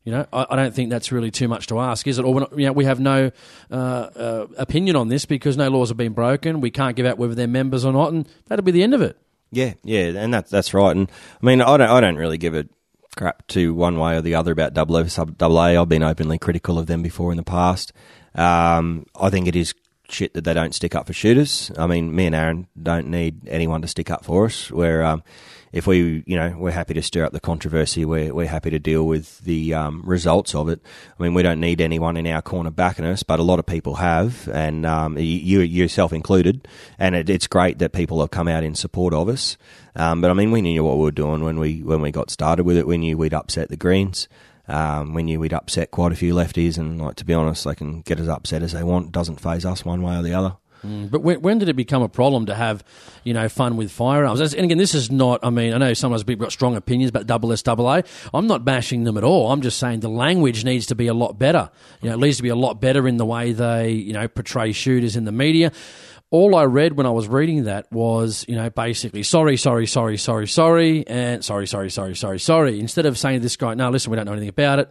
You 0.04 0.12
know, 0.12 0.28
I, 0.34 0.46
I, 0.50 0.56
don't 0.58 0.76
think 0.76 0.90
that's 0.90 1.10
really 1.14 1.32
too 1.32 1.48
much 1.48 1.68
to 1.68 1.80
ask, 1.80 2.06
is 2.06 2.20
it? 2.20 2.26
Or 2.26 2.38
not, 2.38 2.60
you 2.60 2.66
know, 2.66 2.74
we 2.74 2.84
have 2.84 3.00
no 3.00 3.32
uh, 3.72 3.76
uh, 3.76 4.48
opinion 4.58 4.98
on 4.98 5.08
this 5.08 5.24
because 5.24 5.56
no 5.56 5.70
laws 5.70 5.88
have 5.88 5.96
been 5.96 6.12
broken. 6.12 6.60
We 6.60 6.70
can't 6.70 6.98
give 6.98 7.06
out 7.06 7.18
whether 7.18 7.34
they're 7.34 7.48
members 7.48 7.86
or 7.86 7.94
not, 7.94 8.12
and 8.12 8.28
that'll 8.48 8.66
be 8.66 8.74
the 8.74 8.84
end 8.84 8.94
of 8.94 9.02
it. 9.02 9.18
Yeah, 9.52 9.76
yeah, 9.86 10.08
and 10.18 10.34
that's 10.34 10.52
that's 10.52 10.74
right. 10.74 10.94
And 10.94 11.10
I 11.42 11.46
mean, 11.46 11.62
I 11.62 11.78
don't 11.78 11.90
I 11.90 12.02
don't 12.02 12.18
really 12.18 12.38
give 12.38 12.56
a 12.56 12.68
crap 13.16 13.48
to 13.48 13.74
one 13.74 13.98
way 13.98 14.18
or 14.18 14.22
the 14.22 14.36
other 14.36 14.52
about 14.52 14.74
double. 14.74 14.98
I've 14.98 15.90
been 15.90 16.04
openly 16.04 16.38
critical 16.40 16.78
of 16.78 16.88
them 16.88 17.02
before 17.02 17.32
in 17.32 17.38
the 17.38 17.44
past. 17.44 17.94
Um, 18.36 19.06
I 19.16 19.30
think 19.30 19.48
it 19.48 19.56
is 19.56 19.74
shit 20.10 20.34
that 20.34 20.44
they 20.44 20.54
don't 20.54 20.76
stick 20.76 20.96
up 20.96 21.08
for 21.08 21.14
shooters. 21.14 21.72
I 21.78 21.88
mean, 21.88 22.16
me 22.16 22.26
and 22.26 22.36
Aaron 22.36 22.68
don't 22.82 23.08
need 23.08 23.48
anyone 23.48 23.82
to 23.82 23.88
stick 23.88 24.10
up 24.12 24.26
for 24.26 24.46
us. 24.46 24.72
Where 24.72 25.04
um, 25.04 25.24
if 25.76 25.86
we, 25.86 26.24
you 26.26 26.38
know, 26.38 26.56
we're 26.58 26.72
happy 26.72 26.94
to 26.94 27.02
stir 27.02 27.26
up 27.26 27.34
the 27.34 27.40
controversy. 27.40 28.06
We're 28.06 28.34
we're 28.34 28.48
happy 28.48 28.70
to 28.70 28.80
deal 28.80 29.06
with 29.06 29.40
the 29.40 29.74
um, 29.74 30.04
results 30.06 30.56
of 30.56 30.70
it. 30.70 30.80
I 31.20 31.24
mean, 31.24 31.34
we 31.34 31.44
don't 31.44 31.60
need 31.60 31.82
anyone 31.82 32.16
in 32.16 32.26
our 32.28 32.42
corner 32.42 32.72
backing 32.72 33.06
us, 33.06 33.24
but 33.24 33.40
a 33.40 33.44
lot 33.44 33.60
of 33.60 33.66
people 33.66 33.96
have, 33.96 34.48
and 34.48 34.86
um, 34.86 35.18
you 35.18 35.60
yourself 35.60 36.14
included. 36.14 36.68
And 36.98 37.14
it, 37.14 37.30
it's 37.30 37.48
great 37.48 37.80
that 37.80 37.92
people 37.92 38.22
have 38.22 38.32
come 38.32 38.48
out 38.48 38.64
in 38.64 38.74
support 38.74 39.14
of 39.14 39.28
us. 39.28 39.58
Um, 39.98 40.22
but 40.22 40.32
I 40.32 40.34
mean, 40.34 40.52
we 40.52 40.62
knew 40.62 40.84
what 40.84 40.98
we 40.98 41.04
were 41.04 41.12
doing 41.12 41.44
when 41.44 41.60
we 41.60 41.84
when 41.84 42.02
we 42.02 42.12
got 42.12 42.32
started 42.32 42.64
with 42.64 42.78
it. 42.78 42.88
We 42.88 42.98
knew 42.98 43.18
we'd 43.18 43.34
upset 43.34 43.68
the 43.68 43.78
Greens. 43.78 44.30
Um, 44.68 45.14
we 45.14 45.24
knew 45.24 45.40
we'd 45.40 45.54
upset 45.54 45.92
quite 45.92 46.12
a 46.12 46.16
few 46.16 46.34
lefties, 46.34 46.78
and 46.78 47.02
like 47.02 47.16
to 47.18 47.26
be 47.26 47.34
honest, 47.34 47.64
they 47.66 47.76
can 47.76 48.02
get 48.02 48.20
as 48.20 48.28
upset 48.28 48.64
as 48.64 48.72
they 48.72 48.84
want. 48.84 49.12
Doesn't 49.12 49.40
faze 49.40 49.66
us 49.66 49.86
one 49.86 50.02
way 50.02 50.18
or 50.18 50.22
the 50.22 50.34
other. 50.34 50.58
Mm, 50.86 51.10
but 51.10 51.22
when, 51.22 51.42
when, 51.42 51.58
did 51.58 51.70
it 51.70 51.76
become 51.76 52.02
a 52.02 52.10
problem 52.10 52.46
to 52.46 52.56
have, 52.56 52.84
you 53.24 53.34
know, 53.34 53.50
fun 53.50 53.76
with 53.78 53.92
firearms? 53.92 54.40
And 54.54 54.66
again, 54.66 54.78
this 54.78 54.94
is 54.94 55.10
not. 55.10 55.40
I 55.44 55.50
mean, 55.50 55.74
I 55.74 55.78
know 55.78 55.94
sometimes 55.94 56.24
people 56.24 56.46
got 56.46 56.52
strong 56.52 56.76
opinions 56.76 57.10
about 57.10 57.28
double 57.28 57.56
SAA. 57.56 58.02
I'm 58.34 58.48
not 58.48 58.66
bashing 58.66 59.04
them 59.04 59.18
at 59.18 59.24
all. 59.24 59.52
I'm 59.52 59.62
just 59.62 59.80
saying 59.80 60.02
the 60.02 60.10
language 60.10 60.64
needs 60.64 60.86
to 60.88 60.96
be 60.96 61.08
a 61.08 61.14
lot 61.14 61.40
better. 61.40 61.70
You 62.02 62.10
know, 62.10 62.16
it 62.16 62.20
needs 62.20 62.38
to 62.38 62.44
be 62.44 62.50
a 62.50 62.56
lot 62.56 62.80
better 62.80 63.08
in 63.08 63.18
the 63.18 63.26
way 63.26 63.52
they, 63.52 63.92
you 63.92 64.14
know, 64.14 64.28
portray 64.28 64.72
shooters 64.72 65.16
in 65.16 65.26
the 65.26 65.32
media. 65.32 65.72
All 66.36 66.54
I 66.54 66.66
read 66.66 66.98
when 66.98 67.06
I 67.06 67.12
was 67.12 67.30
reading 67.30 67.64
that 67.64 67.90
was, 67.94 68.44
you 68.50 68.56
know, 68.56 68.70
basically 68.70 69.24
sorry, 69.24 69.56
sorry, 69.56 69.88
sorry, 69.88 70.18
sorry, 70.18 70.48
sorry, 70.48 71.08
and 71.08 71.46
sorry, 71.46 71.66
sorry, 71.66 71.90
sorry, 71.90 72.14
sorry, 72.14 72.40
sorry. 72.40 72.80
Instead 72.82 73.06
of 73.06 73.18
saying 73.18 73.40
to 73.40 73.44
this 73.44 73.56
guy, 73.56 73.74
no, 73.74 73.90
listen, 73.90 74.12
we 74.12 74.18
don't 74.18 74.26
know 74.26 74.34
anything 74.34 74.50
about 74.50 74.80
it 74.80 74.90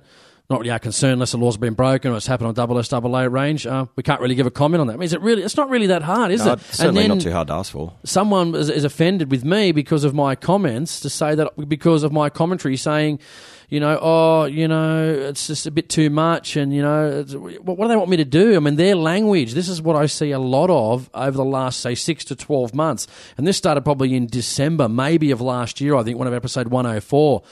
not 0.51 0.61
really 0.61 0.71
our 0.71 0.79
concern 0.79 1.15
unless 1.15 1.33
the 1.33 1.39
law's 1.39 1.57
been 1.57 1.75
broken 1.75 2.13
or 2.13 2.17
it's 2.17 2.27
happened 2.27 2.49
on 2.49 2.55
double 2.55 2.79
S 2.79 2.89
double 2.89 3.17
A 3.17 3.29
range. 3.29 3.67
Uh, 3.67 3.87
we 3.97 4.03
can't 4.03 4.21
really 4.21 4.35
give 4.35 4.47
a 4.47 4.51
comment 4.51 4.81
on 4.81 4.89
that. 4.89 4.95
I 4.95 4.97
mean, 4.97 5.05
is 5.05 5.15
it 5.15 5.23
really? 5.23 5.43
It's 5.43 5.57
not 5.57 5.71
really 5.71 5.87
that 5.87 6.03
hard, 6.03 6.33
is 6.33 6.45
no, 6.45 6.53
it? 6.53 6.61
certainly 6.61 7.09
not 7.09 7.21
too 7.21 7.33
hard 7.33 7.49
to 7.49 7.55
ask 7.55 7.73
for. 7.73 7.95
Someone 8.05 8.55
is, 8.55 8.69
is, 8.69 8.85
offended 8.85 9.31
with 9.31 9.45
me 9.45 9.73
because 9.73 10.05
of 10.05 10.15
my 10.15 10.35
comments 10.35 11.01
to 11.01 11.09
say 11.09 11.35
that 11.35 11.69
because 11.69 12.03
of 12.03 12.13
my 12.13 12.29
commentary 12.29 12.77
saying, 12.77 13.21
you 13.69 13.81
know, 13.81 13.99
oh, 14.01 14.45
you 14.45 14.69
know, 14.69 15.13
it's 15.13 15.47
just 15.47 15.67
a 15.67 15.71
bit 15.71 15.89
too 15.89 16.11
much, 16.11 16.57
and 16.57 16.75
you 16.75 16.83
know, 16.83 17.23
what 17.63 17.81
do 17.81 17.89
they 17.89 17.97
want 17.97 18.11
me 18.11 18.17
to 18.19 18.25
do? 18.25 18.57
I 18.57 18.59
mean, 18.59 18.77
their 18.77 18.95
language. 18.95 19.55
This 19.55 19.69
is 19.69 19.81
what 19.81 19.97
I 19.97 20.07
see 20.07 20.31
a 20.31 20.39
lot 20.39 20.71
of 20.71 21.11
over 21.15 21.37
the 21.37 21.45
last 21.45 21.81
say 21.81 21.95
six 21.95 22.25
to 22.27 22.37
twelve 22.37 22.75
months, 22.75 23.07
and 23.37 23.47
this 23.47 23.57
started 23.57 23.83
probably 23.83 24.15
in 24.15 24.27
December, 24.27 24.89
maybe 24.89 25.31
of 25.31 25.41
last 25.41 25.81
year. 25.81 25.97
I 25.97 26.03
think 26.03 26.19
one 26.19 26.27
of 26.27 26.35
episode 26.35 26.69
one 26.69 26.85
hundred 26.85 27.03
four 27.03 27.43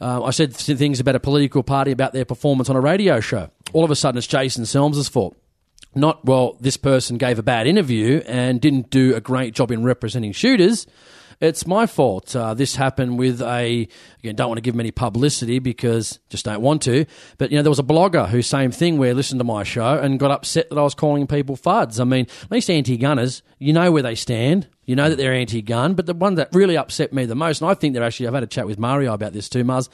uh, 0.00 0.22
I 0.22 0.30
said 0.30 0.54
things 0.54 1.00
about 1.00 1.16
a 1.16 1.20
political 1.20 1.62
party 1.62 1.90
about 1.90 2.12
their 2.12 2.24
performance 2.24 2.68
on 2.68 2.76
a 2.76 2.80
radio 2.80 3.20
show. 3.20 3.50
All 3.72 3.84
of 3.84 3.90
a 3.90 3.96
sudden, 3.96 4.18
it's 4.18 4.26
Jason 4.26 4.64
Selms' 4.64 5.10
fault. 5.10 5.36
Not, 5.94 6.24
well, 6.26 6.58
this 6.60 6.76
person 6.76 7.16
gave 7.16 7.38
a 7.38 7.42
bad 7.42 7.66
interview 7.66 8.22
and 8.26 8.60
didn't 8.60 8.90
do 8.90 9.14
a 9.14 9.20
great 9.20 9.54
job 9.54 9.70
in 9.70 9.82
representing 9.82 10.32
shooters 10.32 10.86
it's 11.40 11.66
my 11.66 11.86
fault. 11.86 12.34
Uh, 12.34 12.54
this 12.54 12.76
happened 12.76 13.18
with 13.18 13.42
a, 13.42 13.88
again, 14.18 14.34
don't 14.34 14.48
want 14.48 14.58
to 14.58 14.62
give 14.62 14.74
him 14.74 14.80
any 14.80 14.90
publicity 14.90 15.58
because 15.58 16.18
just 16.28 16.44
don't 16.44 16.62
want 16.62 16.82
to. 16.82 17.06
But, 17.38 17.50
you 17.50 17.56
know, 17.56 17.62
there 17.62 17.70
was 17.70 17.78
a 17.78 17.84
blogger 17.84 18.28
who, 18.28 18.42
same 18.42 18.70
thing, 18.70 18.98
where 18.98 19.14
listened 19.14 19.40
to 19.40 19.44
my 19.44 19.62
show 19.62 19.98
and 19.98 20.18
got 20.18 20.30
upset 20.30 20.70
that 20.70 20.78
I 20.78 20.82
was 20.82 20.94
calling 20.94 21.26
people 21.26 21.56
fuds. 21.56 22.00
I 22.00 22.04
mean, 22.04 22.26
at 22.42 22.50
least 22.50 22.70
anti 22.70 22.96
gunners, 22.96 23.42
you 23.58 23.72
know 23.72 23.92
where 23.92 24.02
they 24.02 24.14
stand. 24.14 24.68
You 24.84 24.96
know 24.96 25.08
that 25.08 25.16
they're 25.16 25.34
anti 25.34 25.62
gun. 25.62 25.94
But 25.94 26.06
the 26.06 26.14
one 26.14 26.36
that 26.36 26.48
really 26.52 26.76
upset 26.76 27.12
me 27.12 27.26
the 27.26 27.34
most, 27.34 27.60
and 27.60 27.70
I 27.70 27.74
think 27.74 27.94
they're 27.94 28.04
actually, 28.04 28.28
I've 28.28 28.34
had 28.34 28.42
a 28.42 28.48
chat 28.48 28.66
with 28.66 28.78
Mario 28.78 29.12
about 29.12 29.32
this 29.32 29.48
too, 29.48 29.64
Muzz 29.64 29.88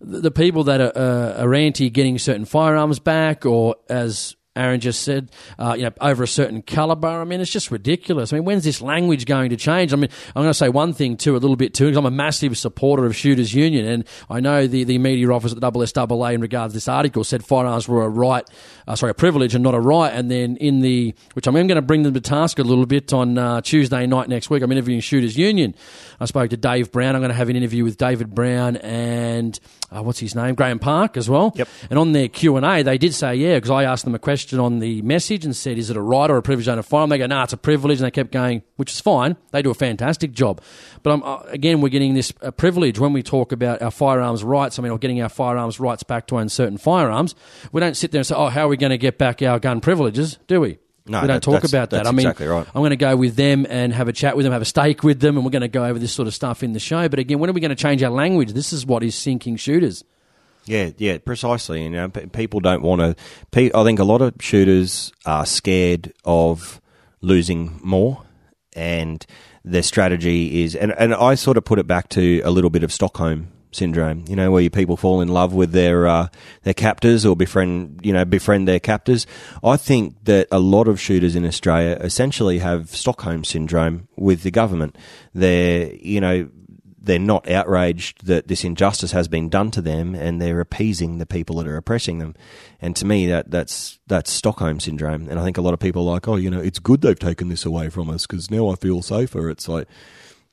the 0.00 0.30
people 0.30 0.64
that 0.64 0.80
are, 0.80 0.92
uh, 0.94 1.42
are 1.42 1.54
anti 1.54 1.88
getting 1.88 2.18
certain 2.18 2.44
firearms 2.44 2.98
back, 2.98 3.46
or 3.46 3.76
as 3.88 4.36
Aaron 4.56 4.78
just 4.80 5.02
said, 5.02 5.30
uh, 5.58 5.74
you 5.76 5.82
know, 5.82 5.90
over 6.00 6.22
a 6.22 6.28
certain 6.28 6.62
caliber. 6.62 7.08
I 7.08 7.24
mean, 7.24 7.40
it's 7.40 7.50
just 7.50 7.72
ridiculous. 7.72 8.32
I 8.32 8.36
mean, 8.36 8.44
when's 8.44 8.62
this 8.62 8.80
language 8.80 9.26
going 9.26 9.50
to 9.50 9.56
change? 9.56 9.92
I 9.92 9.96
mean, 9.96 10.10
I'm 10.28 10.42
going 10.42 10.50
to 10.50 10.54
say 10.54 10.68
one 10.68 10.92
thing 10.92 11.16
too, 11.16 11.34
a 11.34 11.38
little 11.38 11.56
bit 11.56 11.74
too, 11.74 11.86
because 11.86 11.96
I'm 11.96 12.06
a 12.06 12.10
massive 12.10 12.56
supporter 12.56 13.04
of 13.04 13.16
Shooters 13.16 13.52
Union, 13.52 13.84
and 13.84 14.04
I 14.30 14.38
know 14.38 14.68
the, 14.68 14.84
the 14.84 14.98
media 14.98 15.28
office 15.30 15.52
at 15.52 15.60
the 15.60 15.70
SSAA 15.70 16.34
in 16.34 16.40
regards 16.40 16.72
to 16.72 16.76
this 16.76 16.86
article 16.86 17.24
said 17.24 17.44
firearms 17.44 17.88
were 17.88 18.04
a 18.04 18.08
right, 18.08 18.48
uh, 18.86 18.94
sorry, 18.94 19.10
a 19.10 19.14
privilege 19.14 19.54
and 19.54 19.64
not 19.64 19.74
a 19.74 19.80
right. 19.80 20.12
And 20.12 20.30
then 20.30 20.56
in 20.58 20.80
the, 20.80 21.14
which 21.32 21.48
I'm 21.48 21.54
going 21.54 21.68
to 21.68 21.82
bring 21.82 22.04
them 22.04 22.14
to 22.14 22.20
task 22.20 22.60
a 22.60 22.62
little 22.62 22.86
bit 22.86 23.12
on 23.12 23.36
uh, 23.36 23.60
Tuesday 23.60 24.06
night 24.06 24.28
next 24.28 24.50
week, 24.50 24.62
I'm 24.62 24.70
interviewing 24.70 25.00
Shooters 25.00 25.36
Union. 25.36 25.74
I 26.20 26.26
spoke 26.26 26.50
to 26.50 26.56
Dave 26.56 26.92
Brown. 26.92 27.16
I'm 27.16 27.22
going 27.22 27.30
to 27.30 27.36
have 27.36 27.48
an 27.48 27.56
interview 27.56 27.82
with 27.82 27.96
David 27.96 28.34
Brown 28.34 28.76
and 28.76 29.58
uh, 29.94 30.02
what's 30.02 30.18
his 30.18 30.34
name, 30.34 30.54
Graham 30.54 30.78
Park 30.78 31.16
as 31.16 31.28
well. 31.28 31.52
Yep. 31.54 31.68
And 31.90 31.98
on 31.98 32.12
their 32.12 32.28
Q 32.28 32.56
and 32.56 32.66
A, 32.66 32.82
they 32.82 32.98
did 32.98 33.14
say 33.14 33.34
yeah, 33.36 33.56
because 33.56 33.70
I 33.70 33.84
asked 33.84 34.04
them 34.04 34.14
a 34.14 34.18
question 34.18 34.58
on 34.58 34.78
the 34.78 35.02
message 35.02 35.44
and 35.44 35.54
said, 35.54 35.78
"Is 35.78 35.90
it 35.90 35.96
a 35.96 36.00
right 36.02 36.30
or 36.30 36.36
a 36.36 36.42
privilege 36.42 36.66
to 36.66 36.72
own 36.72 36.78
a 36.78 36.82
firearm?" 36.82 37.10
They 37.10 37.18
go, 37.18 37.26
"No, 37.26 37.36
nah, 37.36 37.44
it's 37.44 37.52
a 37.52 37.58
privilege," 37.58 37.98
and 37.98 38.06
they 38.06 38.10
kept 38.10 38.32
going, 38.32 38.62
which 38.76 38.92
is 38.92 39.00
fine. 39.00 39.36
They 39.52 39.62
do 39.62 39.70
a 39.70 39.74
fantastic 39.74 40.32
job. 40.32 40.60
But 41.02 41.22
uh, 41.22 41.42
again, 41.48 41.80
we're 41.80 41.88
getting 41.88 42.14
this 42.14 42.32
uh, 42.42 42.50
privilege 42.50 42.98
when 42.98 43.12
we 43.12 43.22
talk 43.22 43.52
about 43.52 43.82
our 43.82 43.90
firearms 43.90 44.42
rights. 44.42 44.78
I 44.78 44.82
mean, 44.82 44.92
or 44.92 44.98
getting 44.98 45.22
our 45.22 45.28
firearms 45.28 45.78
rights 45.80 46.02
back 46.02 46.26
to 46.28 46.38
own 46.38 46.48
certain 46.48 46.78
firearms. 46.78 47.34
We 47.72 47.80
don't 47.80 47.96
sit 47.96 48.12
there 48.12 48.20
and 48.20 48.26
say, 48.26 48.34
"Oh, 48.34 48.48
how 48.48 48.66
are 48.66 48.68
we 48.68 48.76
going 48.76 48.90
to 48.90 48.98
get 48.98 49.18
back 49.18 49.42
our 49.42 49.58
gun 49.58 49.80
privileges?" 49.80 50.38
Do 50.46 50.60
we? 50.60 50.78
No, 51.06 51.20
we 51.20 51.26
don't 51.26 51.36
that, 51.36 51.42
talk 51.42 51.64
about 51.64 51.90
that. 51.90 52.06
I 52.06 52.12
mean, 52.12 52.20
exactly 52.20 52.46
right. 52.46 52.66
I'm 52.66 52.80
going 52.80 52.90
to 52.90 52.96
go 52.96 53.14
with 53.14 53.36
them 53.36 53.66
and 53.68 53.92
have 53.92 54.08
a 54.08 54.12
chat 54.12 54.36
with 54.36 54.44
them, 54.44 54.52
have 54.52 54.62
a 54.62 54.66
steak 54.66 55.02
with 55.02 55.20
them, 55.20 55.36
and 55.36 55.44
we're 55.44 55.50
going 55.50 55.62
to 55.62 55.68
go 55.68 55.84
over 55.84 55.98
this 55.98 56.12
sort 56.12 56.28
of 56.28 56.34
stuff 56.34 56.62
in 56.62 56.72
the 56.72 56.80
show. 56.80 57.08
But 57.10 57.18
again, 57.18 57.38
when 57.38 57.50
are 57.50 57.52
we 57.52 57.60
going 57.60 57.70
to 57.70 57.76
change 57.76 58.02
our 58.02 58.10
language? 58.10 58.52
This 58.52 58.72
is 58.72 58.86
what 58.86 59.02
is 59.02 59.14
sinking 59.14 59.56
shooters. 59.56 60.02
Yeah, 60.64 60.90
yeah, 60.96 61.18
precisely. 61.18 61.82
You 61.86 61.98
uh, 61.98 62.06
know, 62.06 62.08
people 62.08 62.60
don't 62.60 62.80
want 62.80 63.00
to. 63.02 63.16
Pe- 63.50 63.70
I 63.74 63.84
think 63.84 63.98
a 63.98 64.04
lot 64.04 64.22
of 64.22 64.34
shooters 64.40 65.12
are 65.26 65.44
scared 65.44 66.14
of 66.24 66.80
losing 67.20 67.78
more, 67.82 68.22
and 68.74 69.24
their 69.62 69.82
strategy 69.82 70.64
is. 70.64 70.74
And, 70.74 70.94
and 70.98 71.14
I 71.14 71.34
sort 71.34 71.58
of 71.58 71.66
put 71.66 71.78
it 71.78 71.86
back 71.86 72.08
to 72.10 72.40
a 72.44 72.50
little 72.50 72.70
bit 72.70 72.82
of 72.82 72.90
Stockholm 72.92 73.48
syndrome. 73.74 74.24
You 74.28 74.36
know, 74.36 74.50
where 74.50 74.62
you 74.62 74.70
people 74.70 74.96
fall 74.96 75.20
in 75.20 75.28
love 75.28 75.54
with 75.54 75.72
their 75.72 76.06
uh, 76.06 76.28
their 76.62 76.74
captors 76.74 77.24
or 77.26 77.36
befriend 77.36 78.00
you 78.02 78.12
know 78.12 78.24
befriend 78.24 78.68
their 78.68 78.80
captors. 78.80 79.26
I 79.62 79.76
think 79.76 80.24
that 80.24 80.48
a 80.50 80.58
lot 80.58 80.88
of 80.88 81.00
shooters 81.00 81.36
in 81.36 81.44
Australia 81.44 81.96
essentially 82.00 82.58
have 82.58 82.90
Stockholm 82.90 83.44
syndrome 83.44 84.08
with 84.16 84.42
the 84.42 84.50
government. 84.50 84.96
They're 85.34 85.92
you 85.94 86.20
know 86.20 86.48
they're 87.04 87.18
not 87.18 87.48
outraged 87.50 88.26
that 88.26 88.48
this 88.48 88.64
injustice 88.64 89.12
has 89.12 89.28
been 89.28 89.50
done 89.50 89.70
to 89.72 89.82
them, 89.82 90.14
and 90.14 90.40
they're 90.40 90.60
appeasing 90.60 91.18
the 91.18 91.26
people 91.26 91.56
that 91.56 91.66
are 91.66 91.76
oppressing 91.76 92.18
them. 92.18 92.34
And 92.80 92.96
to 92.96 93.04
me, 93.04 93.26
that 93.26 93.50
that's 93.50 93.98
that's 94.06 94.30
Stockholm 94.30 94.80
syndrome. 94.80 95.28
And 95.28 95.38
I 95.38 95.44
think 95.44 95.58
a 95.58 95.60
lot 95.60 95.74
of 95.74 95.80
people 95.80 96.08
are 96.08 96.14
like, 96.14 96.26
oh, 96.26 96.36
you 96.36 96.50
know, 96.50 96.60
it's 96.60 96.78
good 96.78 97.02
they've 97.02 97.18
taken 97.18 97.48
this 97.48 97.66
away 97.66 97.90
from 97.90 98.08
us 98.08 98.26
because 98.26 98.50
now 98.50 98.70
I 98.70 98.76
feel 98.76 99.02
safer. 99.02 99.50
It's 99.50 99.68
like. 99.68 99.86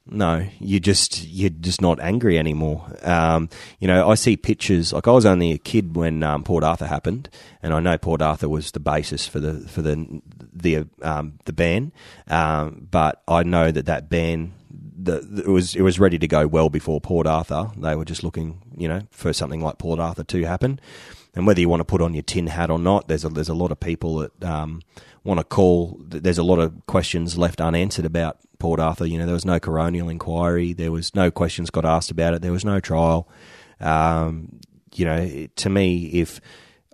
No, 0.08 0.48
you 0.60 0.80
just 0.80 1.28
you're 1.28 1.52
just 1.52 1.80
not 1.80 2.00
angry 2.00 2.38
anymore. 2.40 2.86
Um, 3.04 3.50
you 3.80 3.88
know, 3.88 4.10
I 4.10 4.16
see 4.16 4.36
pictures. 4.36 4.92
Like 4.92 5.08
I 5.08 5.12
was 5.12 5.26
only 5.26 5.52
a 5.52 5.58
kid 5.58 5.96
when 5.96 6.24
um, 6.24 6.44
Port 6.44 6.64
Arthur 6.64 6.88
happened, 6.88 7.30
and 7.62 7.74
I 7.74 7.80
know 7.80 7.98
Port 7.98 8.22
Arthur 8.22 8.50
was 8.50 8.72
the 8.72 8.80
basis 8.80 9.28
for 9.28 9.40
the 9.40 9.68
for 9.68 9.82
the 9.82 10.22
the 10.52 10.88
um, 11.04 11.40
the 11.46 11.54
ban. 11.54 11.92
Um, 12.28 12.88
but 12.90 13.22
I 13.28 13.44
know 13.44 13.72
that 13.72 13.86
that 13.86 14.10
ban 14.10 14.54
the, 15.04 15.44
it 15.46 15.50
was 15.50 15.76
it 15.76 15.82
was 15.82 16.00
ready 16.00 16.18
to 16.20 16.28
go 16.28 16.48
well 16.48 16.70
before 16.70 17.00
Port 17.02 17.28
Arthur. 17.28 17.72
They 17.78 17.96
were 17.96 18.06
just 18.06 18.24
looking, 18.24 18.62
you 18.76 18.88
know, 18.88 19.04
for 19.12 19.34
something 19.34 19.62
like 19.62 19.78
Port 19.78 20.00
Arthur 20.00 20.24
to 20.24 20.44
happen. 20.44 20.80
And 21.34 21.48
whether 21.48 21.62
you 21.62 21.70
want 21.70 21.80
to 21.80 21.86
put 21.86 22.02
on 22.02 22.14
your 22.14 22.24
tin 22.24 22.48
hat 22.48 22.70
or 22.70 22.80
not, 22.80 23.08
there's 23.08 23.24
a 23.24 23.30
there's 23.30 23.50
a 23.50 23.54
lot 23.54 23.72
of 23.72 23.80
people 23.80 24.18
that 24.18 24.44
um, 24.44 24.82
want 25.24 25.40
to 25.40 25.44
call. 25.44 26.00
There's 26.08 26.38
a 26.38 26.44
lot 26.44 26.60
of 26.60 26.86
questions 26.88 27.38
left 27.38 27.62
unanswered 27.62 28.06
about 28.06 28.38
Port 28.60 28.80
Arthur. 28.80 29.06
You 29.06 29.18
know, 29.18 29.26
there 29.26 29.34
was 29.34 29.46
no 29.46 29.60
coronial 29.60 30.10
inquiry. 30.10 30.74
There 30.74 30.92
was 30.92 31.16
no 31.16 31.32
questions 31.32 31.70
got 31.70 31.86
asked 31.86 32.12
about 32.12 32.34
it. 32.34 32.42
There 32.42 32.52
was 32.52 32.66
no 32.66 32.80
trial. 32.80 33.30
Um, 33.80 34.60
you 34.94 35.06
know, 35.06 35.48
to 35.56 35.70
me, 35.70 36.06
if 36.08 36.42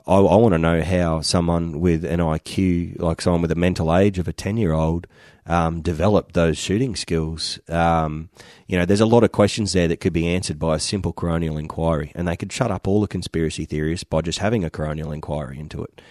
I, 0.06 0.16
I 0.16 0.36
want 0.36 0.54
to 0.54 0.58
know 0.58 0.82
how 0.82 1.22
someone 1.22 1.80
with 1.80 2.06
an 2.06 2.20
IQ, 2.20 3.00
like 3.00 3.22
someone 3.22 3.42
with 3.42 3.52
a 3.52 3.56
mental 3.56 3.96
age 3.96 4.20
of 4.20 4.28
a 4.28 4.34
ten 4.34 4.58
year 4.58 4.74
old, 4.74 5.08
um, 5.46 5.82
developed 5.82 6.34
those 6.34 6.58
shooting 6.58 6.96
skills. 6.96 7.60
Um, 7.70 8.30
you 8.68 8.78
know, 8.78 8.86
there's 8.86 9.02
a 9.02 9.06
lot 9.06 9.24
of 9.24 9.32
questions 9.32 9.74
there 9.74 9.88
that 9.88 10.02
could 10.02 10.14
be 10.14 10.28
answered 10.28 10.60
by 10.60 10.76
a 10.76 10.80
simple 10.80 11.14
coronial 11.14 11.60
inquiry, 11.60 12.12
and 12.16 12.28
they 12.28 12.36
could 12.36 12.52
shut 12.52 12.72
up 12.72 12.88
all 12.88 13.02
the 13.02 13.08
conspiracy 13.08 13.66
theorists 13.66 14.04
by 14.04 14.22
just 14.22 14.40
having 14.40 14.64
a 14.64 14.70
coronial 14.70 15.14
inquiry 15.14 15.60
into 15.60 15.84
it. 15.84 16.02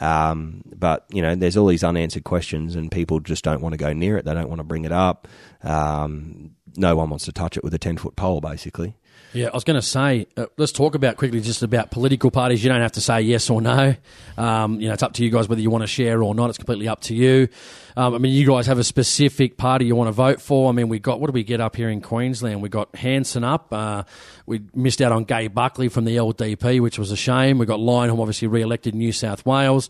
Um, 0.00 0.62
but 0.74 1.04
you 1.10 1.22
know, 1.22 1.34
there's 1.34 1.56
all 1.56 1.66
these 1.66 1.84
unanswered 1.84 2.24
questions, 2.24 2.76
and 2.76 2.90
people 2.90 3.20
just 3.20 3.44
don't 3.44 3.60
want 3.60 3.74
to 3.74 3.78
go 3.78 3.92
near 3.92 4.16
it. 4.16 4.24
They 4.24 4.34
don't 4.34 4.48
want 4.48 4.60
to 4.60 4.64
bring 4.64 4.84
it 4.84 4.92
up. 4.92 5.28
Um, 5.62 6.52
no 6.76 6.96
one 6.96 7.10
wants 7.10 7.26
to 7.26 7.32
touch 7.32 7.56
it 7.56 7.64
with 7.64 7.74
a 7.74 7.78
ten 7.78 7.96
foot 7.96 8.16
pole, 8.16 8.40
basically. 8.40 8.96
Yeah, 9.32 9.48
I 9.48 9.54
was 9.54 9.64
going 9.64 9.80
to 9.80 9.86
say, 9.86 10.26
uh, 10.36 10.46
let's 10.58 10.72
talk 10.72 10.94
about 10.94 11.16
quickly 11.16 11.40
just 11.40 11.62
about 11.62 11.90
political 11.90 12.30
parties. 12.30 12.62
You 12.62 12.68
don't 12.68 12.82
have 12.82 12.92
to 12.92 13.00
say 13.00 13.22
yes 13.22 13.48
or 13.48 13.62
no. 13.62 13.94
Um, 14.36 14.80
you 14.80 14.88
know, 14.88 14.94
it's 14.94 15.02
up 15.02 15.14
to 15.14 15.24
you 15.24 15.30
guys 15.30 15.48
whether 15.48 15.60
you 15.60 15.70
want 15.70 15.82
to 15.82 15.88
share 15.88 16.22
or 16.22 16.34
not. 16.34 16.50
It's 16.50 16.58
completely 16.58 16.86
up 16.86 17.00
to 17.02 17.14
you. 17.14 17.48
Um, 17.96 18.14
I 18.14 18.18
mean, 18.18 18.32
you 18.32 18.46
guys 18.46 18.66
have 18.66 18.78
a 18.78 18.84
specific 18.84 19.56
party 19.56 19.86
you 19.86 19.96
want 19.96 20.08
to 20.08 20.12
vote 20.12 20.40
for. 20.40 20.68
I 20.68 20.72
mean, 20.72 20.88
we 20.88 20.98
got 20.98 21.20
what 21.20 21.28
do 21.28 21.32
we 21.32 21.44
get 21.44 21.60
up 21.60 21.76
here 21.76 21.88
in 21.88 22.00
Queensland? 22.00 22.62
We 22.62 22.68
got 22.68 22.94
Hanson 22.94 23.44
up. 23.44 23.72
Uh, 23.72 24.04
we 24.46 24.62
missed 24.74 25.00
out 25.00 25.12
on 25.12 25.24
Gabe 25.24 25.54
Buckley 25.54 25.88
from 25.88 26.04
the 26.04 26.16
LDP, 26.16 26.80
which 26.80 26.98
was 26.98 27.10
a 27.10 27.16
shame. 27.16 27.58
We 27.58 27.66
got 27.66 27.80
Leyonhjelm 27.80 28.18
obviously 28.18 28.48
re-elected 28.48 28.94
in 28.94 28.98
New 28.98 29.12
South 29.12 29.44
Wales. 29.46 29.88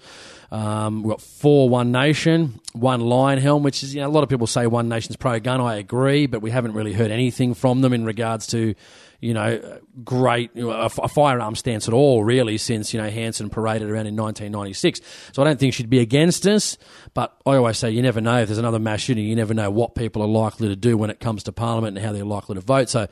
Um, 0.50 1.02
we've 1.02 1.10
got 1.10 1.22
four 1.22 1.68
One 1.68 1.92
Nation, 1.92 2.60
one 2.74 3.00
Leyonhjelm, 3.00 3.62
which 3.62 3.82
is, 3.82 3.94
you 3.94 4.02
know, 4.02 4.08
a 4.08 4.10
lot 4.10 4.22
of 4.22 4.28
people 4.28 4.46
say 4.46 4.66
One 4.66 4.88
Nation's 4.88 5.16
pro 5.16 5.40
gun. 5.40 5.60
I 5.60 5.76
agree, 5.76 6.26
but 6.26 6.42
we 6.42 6.50
haven't 6.50 6.74
really 6.74 6.92
heard 6.92 7.10
anything 7.10 7.54
from 7.54 7.80
them 7.80 7.92
in 7.92 8.04
regards 8.04 8.46
to, 8.48 8.74
you 9.22 9.32
know, 9.32 9.80
great 10.02 10.50
you 10.52 10.64
know, 10.64 10.72
a, 10.72 10.86
a 10.86 11.08
firearm 11.08 11.54
stance 11.54 11.86
at 11.86 11.94
all, 11.94 12.24
really, 12.24 12.58
since, 12.58 12.92
you 12.92 13.00
know, 13.00 13.08
Hanson 13.08 13.50
paraded 13.50 13.88
around 13.88 14.08
in 14.08 14.16
1996. 14.16 15.00
So 15.32 15.42
I 15.42 15.44
don't 15.44 15.60
think 15.60 15.74
she'd 15.74 15.88
be 15.88 16.00
against 16.00 16.44
us, 16.44 16.76
but 17.14 17.32
I 17.46 17.54
always 17.54 17.78
say 17.78 17.92
you 17.92 18.02
never 18.02 18.20
know 18.20 18.40
if 18.40 18.48
there's 18.48 18.58
another 18.58 18.80
mass 18.80 19.00
shooting, 19.00 19.24
you 19.24 19.36
never 19.36 19.54
know 19.54 19.70
what 19.70 19.94
people 19.94 20.22
are 20.22 20.28
likely 20.28 20.68
to 20.68 20.76
do 20.76 20.98
when 20.98 21.08
it 21.08 21.20
comes 21.20 21.44
to 21.44 21.52
Parliament 21.52 21.96
and 21.96 22.04
how 22.04 22.12
they're 22.12 22.24
likely 22.24 22.56
to 22.56 22.60
vote. 22.62 22.88
So, 22.88 23.06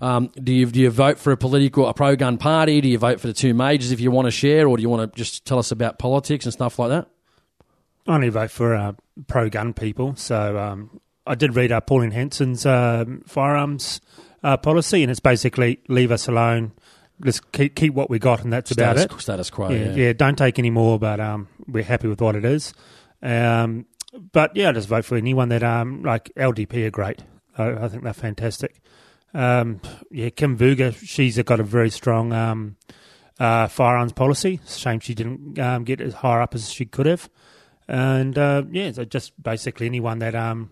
um, 0.00 0.32
do 0.42 0.52
you 0.52 0.66
do 0.66 0.80
you 0.80 0.90
vote 0.90 1.20
for 1.20 1.30
a 1.30 1.36
political 1.36 1.86
a 1.86 1.94
pro 1.94 2.16
gun 2.16 2.38
party? 2.38 2.80
Do 2.80 2.88
you 2.88 2.98
vote 2.98 3.20
for 3.20 3.28
the 3.28 3.32
two 3.32 3.54
majors 3.54 3.92
if 3.92 4.00
you 4.00 4.10
want 4.10 4.26
to 4.26 4.32
share, 4.32 4.66
or 4.66 4.76
do 4.76 4.82
you 4.82 4.88
want 4.88 5.12
to 5.12 5.16
just 5.16 5.44
tell 5.44 5.60
us 5.60 5.70
about 5.70 6.00
politics 6.00 6.44
and 6.44 6.52
stuff 6.52 6.80
like 6.80 6.88
that? 6.88 7.08
I 8.08 8.16
only 8.16 8.30
vote 8.30 8.50
for 8.50 8.74
uh, 8.74 8.94
pro 9.28 9.48
gun 9.48 9.74
people. 9.74 10.16
So 10.16 10.58
um, 10.58 11.00
I 11.24 11.36
did 11.36 11.54
read 11.54 11.70
uh, 11.70 11.80
Pauline 11.80 12.10
Hanson's 12.10 12.66
uh, 12.66 13.04
firearms 13.28 14.00
uh, 14.42 14.56
policy, 14.56 15.02
and 15.02 15.10
it's 15.10 15.20
basically 15.20 15.80
leave 15.88 16.10
us 16.12 16.28
alone. 16.28 16.72
Let's 17.20 17.40
keep 17.40 17.74
keep 17.76 17.94
what 17.94 18.10
we 18.10 18.18
got, 18.18 18.42
and 18.42 18.52
that's 18.52 18.70
Status- 18.70 19.04
about 19.04 19.18
it. 19.18 19.22
status 19.22 19.50
quo, 19.50 19.70
Yeah, 19.70 19.92
yeah. 19.94 20.12
don't 20.12 20.36
take 20.36 20.58
any 20.58 20.70
more, 20.70 20.98
but 20.98 21.20
um, 21.20 21.48
we're 21.66 21.84
happy 21.84 22.08
with 22.08 22.20
what 22.20 22.34
it 22.36 22.44
is. 22.44 22.74
Um, 23.22 23.86
but 24.32 24.54
yeah, 24.56 24.70
I 24.70 24.72
just 24.72 24.88
vote 24.88 25.04
for 25.04 25.16
anyone 25.16 25.48
that 25.50 25.62
um, 25.62 26.02
like 26.02 26.30
LDP 26.36 26.86
are 26.86 26.90
great. 26.90 27.22
I, 27.56 27.70
I 27.70 27.88
think 27.88 28.02
they're 28.02 28.12
fantastic. 28.12 28.80
Um, 29.34 29.80
yeah, 30.10 30.28
Kim 30.30 30.58
Vuga, 30.58 30.94
she's 30.94 31.40
got 31.42 31.60
a 31.60 31.62
very 31.62 31.88
strong 31.90 32.32
um, 32.32 32.76
uh, 33.38 33.68
firearms 33.68 34.12
policy. 34.12 34.60
Shame 34.66 35.00
she 35.00 35.14
didn't 35.14 35.58
um, 35.58 35.84
get 35.84 36.00
as 36.00 36.14
high 36.14 36.42
up 36.42 36.54
as 36.54 36.70
she 36.70 36.84
could 36.84 37.06
have. 37.06 37.30
And 37.88 38.36
uh, 38.36 38.64
yeah, 38.70 38.90
so 38.92 39.04
just 39.04 39.40
basically 39.42 39.86
anyone 39.86 40.18
that 40.18 40.34
um, 40.34 40.70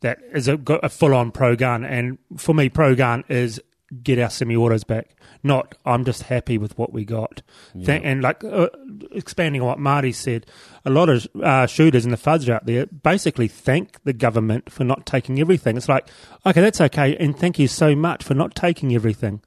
that 0.00 0.18
is 0.32 0.48
a, 0.48 0.58
a 0.82 0.88
full 0.88 1.14
on 1.14 1.30
pro 1.30 1.56
gun. 1.56 1.84
And 1.84 2.18
for 2.36 2.54
me, 2.54 2.68
pro 2.68 2.94
gun 2.94 3.24
is 3.28 3.60
get 4.02 4.18
our 4.18 4.30
semi 4.30 4.56
autos 4.56 4.84
back. 4.84 5.16
Not 5.42 5.74
I'm 5.84 6.04
just 6.04 6.24
happy 6.24 6.58
with 6.58 6.76
what 6.76 6.92
we 6.92 7.04
got. 7.04 7.42
Thank, 7.84 8.04
and 8.04 8.22
like 8.22 8.44
uh, 8.44 8.68
expanding 9.12 9.60
on 9.62 9.68
what 9.68 9.78
Marty 9.78 10.12
said, 10.12 10.46
a 10.84 10.90
lot 10.90 11.08
of 11.08 11.26
uh, 11.42 11.66
shooters 11.66 12.04
and 12.04 12.12
the 12.12 12.18
fudge 12.18 12.48
out 12.48 12.66
there 12.66 12.86
basically 12.86 13.48
thank 13.48 14.02
the 14.04 14.12
government 14.12 14.70
for 14.70 14.84
not 14.84 15.06
taking 15.06 15.40
everything. 15.40 15.76
It's 15.76 15.88
like, 15.88 16.08
okay, 16.44 16.60
that's 16.60 16.80
okay, 16.80 17.16
and 17.16 17.38
thank 17.38 17.58
you 17.58 17.68
so 17.68 17.94
much 17.94 18.24
for 18.24 18.34
not 18.34 18.54
taking 18.54 18.94
everything. 18.94 19.40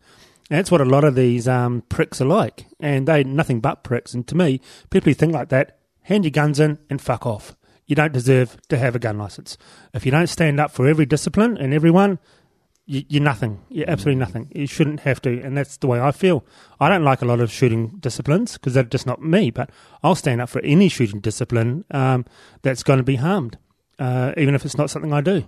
And 0.49 0.57
that's 0.57 0.71
what 0.71 0.81
a 0.81 0.85
lot 0.85 1.03
of 1.03 1.15
these 1.15 1.47
um, 1.47 1.83
pricks 1.89 2.19
are 2.21 2.25
like, 2.25 2.65
and 2.79 3.07
they 3.07 3.23
nothing 3.23 3.59
but 3.59 3.83
pricks. 3.83 4.13
And 4.13 4.27
to 4.27 4.35
me, 4.35 4.61
people 4.89 5.09
who 5.09 5.13
think 5.13 5.33
like 5.33 5.49
that, 5.49 5.77
hand 6.03 6.23
your 6.25 6.31
guns 6.31 6.59
in 6.59 6.79
and 6.89 7.01
fuck 7.01 7.25
off. 7.25 7.55
You 7.91 7.95
don't 7.95 8.13
deserve 8.13 8.55
to 8.69 8.77
have 8.77 8.95
a 8.95 8.99
gun 8.99 9.17
license. 9.17 9.57
If 9.93 10.05
you 10.05 10.13
don't 10.13 10.27
stand 10.27 10.61
up 10.61 10.71
for 10.71 10.87
every 10.87 11.05
discipline 11.05 11.57
and 11.57 11.73
everyone, 11.73 12.19
you, 12.85 13.03
you're 13.09 13.21
nothing. 13.21 13.59
You're 13.67 13.89
absolutely 13.89 14.17
nothing. 14.17 14.49
You 14.55 14.65
shouldn't 14.65 15.01
have 15.01 15.21
to, 15.23 15.41
and 15.41 15.57
that's 15.57 15.75
the 15.75 15.87
way 15.87 15.99
I 15.99 16.11
feel. 16.13 16.45
I 16.79 16.87
don't 16.87 17.03
like 17.03 17.21
a 17.21 17.25
lot 17.25 17.41
of 17.41 17.51
shooting 17.51 17.97
disciplines 17.99 18.53
because 18.53 18.75
they're 18.75 18.85
just 18.85 19.05
not 19.05 19.21
me. 19.21 19.51
But 19.51 19.71
I'll 20.03 20.15
stand 20.15 20.39
up 20.39 20.47
for 20.47 20.61
any 20.61 20.87
shooting 20.87 21.19
discipline 21.19 21.83
um, 21.91 22.23
that's 22.61 22.81
going 22.81 22.99
to 22.99 23.03
be 23.03 23.17
harmed, 23.17 23.57
uh, 23.99 24.31
even 24.37 24.55
if 24.55 24.63
it's 24.63 24.77
not 24.77 24.89
something 24.89 25.11
I 25.11 25.19
do. 25.19 25.43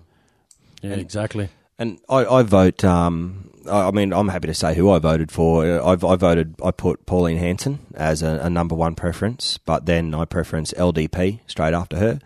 Yeah, 0.81 0.95
exactly. 0.95 1.47
And 1.79 2.01
I, 2.09 2.25
I 2.25 2.43
vote. 2.43 2.83
Um, 2.83 3.51
I 3.69 3.87
I 3.87 3.91
mean, 3.91 4.13
I'm 4.13 4.27
happy 4.29 4.47
to 4.47 4.53
say 4.53 4.75
who 4.75 4.89
I 4.89 4.99
voted 4.99 5.31
for. 5.31 5.65
I've, 5.81 6.03
I 6.03 6.15
voted. 6.15 6.55
I 6.63 6.71
put 6.71 7.05
Pauline 7.05 7.37
Hanson 7.37 7.79
as 7.95 8.21
a, 8.21 8.39
a 8.43 8.49
number 8.49 8.75
one 8.75 8.95
preference, 8.95 9.57
but 9.57 9.85
then 9.85 10.13
I 10.13 10.25
preference 10.25 10.73
LDP 10.73 11.39
straight 11.47 11.73
after 11.73 11.97
her. 11.97 12.19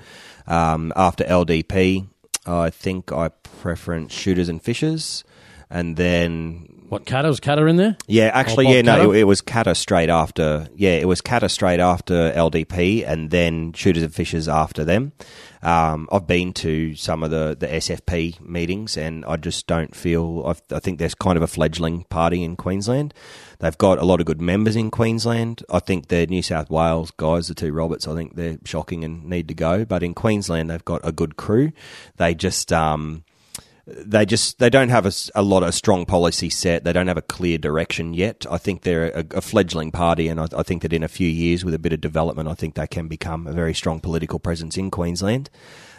Um, 0.48 0.94
after 0.96 1.24
LDP, 1.26 2.08
I 2.46 2.70
think 2.70 3.12
I 3.12 3.30
preference 3.30 4.14
shooters 4.14 4.50
and 4.50 4.62
fishers, 4.62 5.24
and 5.70 5.98
then 5.98 6.77
What 6.90 7.06
Katter 7.06 7.28
was 7.28 7.42
Katter 7.42 7.70
in 7.70 7.76
there? 7.76 7.98
yeah, 8.08 8.32
actually, 8.34 8.74
yeah, 8.74 8.82
no, 8.82 9.12
it, 9.12 9.20
it 9.20 9.24
was 9.26 9.42
Katter 9.42 9.76
straight 9.76 10.10
after. 10.10 10.70
Yeah, 10.74 10.92
it 10.92 11.08
was 11.08 11.22
Katter 11.22 11.52
straight 11.52 11.82
after 11.82 12.32
LDP, 12.32 13.06
and 13.06 13.30
then 13.30 13.74
Shooters 13.74 14.04
and 14.04 14.16
Fishers 14.16 14.48
after 14.48 14.86
them. 14.86 15.12
Um, 15.62 16.08
I've 16.14 16.28
been 16.28 16.54
to 16.54 16.96
some 16.96 17.24
of 17.24 17.32
the, 17.32 17.58
the 17.60 17.68
SFP 17.68 18.40
meetings, 18.40 18.96
and 18.96 19.26
I 19.26 19.36
just 19.36 19.68
don't 19.68 19.94
feel. 19.94 20.44
I've, 20.46 20.62
I 20.72 20.80
think 20.80 21.00
there's 21.00 21.16
kind 21.16 21.36
of 21.36 21.44
a 21.44 21.48
fledgling 21.48 22.06
party 22.06 22.42
in 22.42 22.56
Queensland. 22.56 23.14
They've 23.60 23.78
got 23.78 23.98
a 23.98 24.06
lot 24.06 24.22
of 24.22 24.26
good 24.26 24.40
members 24.40 24.78
in 24.78 24.90
Queensland. 24.90 25.64
I 25.70 25.80
think 25.80 26.08
the 26.08 26.26
New 26.28 26.42
South 26.42 26.70
Wales 26.70 27.12
guys, 27.12 27.50
the 27.50 27.56
two 27.56 27.74
Roberts, 27.74 28.08
I 28.08 28.16
think 28.16 28.36
they're 28.36 28.60
shocking 28.64 29.04
and 29.04 29.26
need 29.26 29.50
to 29.50 29.54
go. 29.54 29.84
But 29.84 30.04
in 30.04 30.14
Queensland, 30.14 30.70
they've 30.70 30.86
got 30.86 31.02
a 31.04 31.12
good 31.12 31.36
crew. 31.36 31.74
They 32.16 32.34
just. 32.34 32.72
Um, 32.72 33.26
they 33.88 34.26
just 34.26 34.60
they 34.60 34.70
don't 34.70 34.90
have 34.90 35.06
a 35.34 35.42
lot 35.42 35.64
of 35.64 35.74
strong 35.74 36.06
policy 36.06 36.50
set. 36.50 36.84
They 36.84 36.94
don't 36.94 37.08
have 37.08 37.18
a 37.18 37.22
clear 37.22 37.58
direction 37.58 38.14
yet. 38.14 38.46
I 38.50 38.58
think 38.58 38.82
they're 38.82 39.12
a, 39.12 39.26
a 39.32 39.42
fledgling 39.42 39.92
party, 39.92 40.28
and 40.28 40.40
I, 40.40 40.48
I 40.56 40.64
think 40.64 40.82
that 40.82 40.94
in 40.94 41.04
a 41.04 41.08
few 41.08 41.30
years, 41.30 41.64
with 41.64 41.74
a 41.74 41.80
bit 41.80 41.94
of 41.94 42.02
development, 42.02 42.50
I 42.50 42.54
think 42.54 42.76
they 42.76 42.88
can 42.88 43.08
become 43.08 43.48
a 43.48 43.54
very 43.54 43.74
strong 43.74 44.00
political 44.00 44.40
presence 44.40 44.78
in 44.78 44.92
Queensland. 44.92 45.50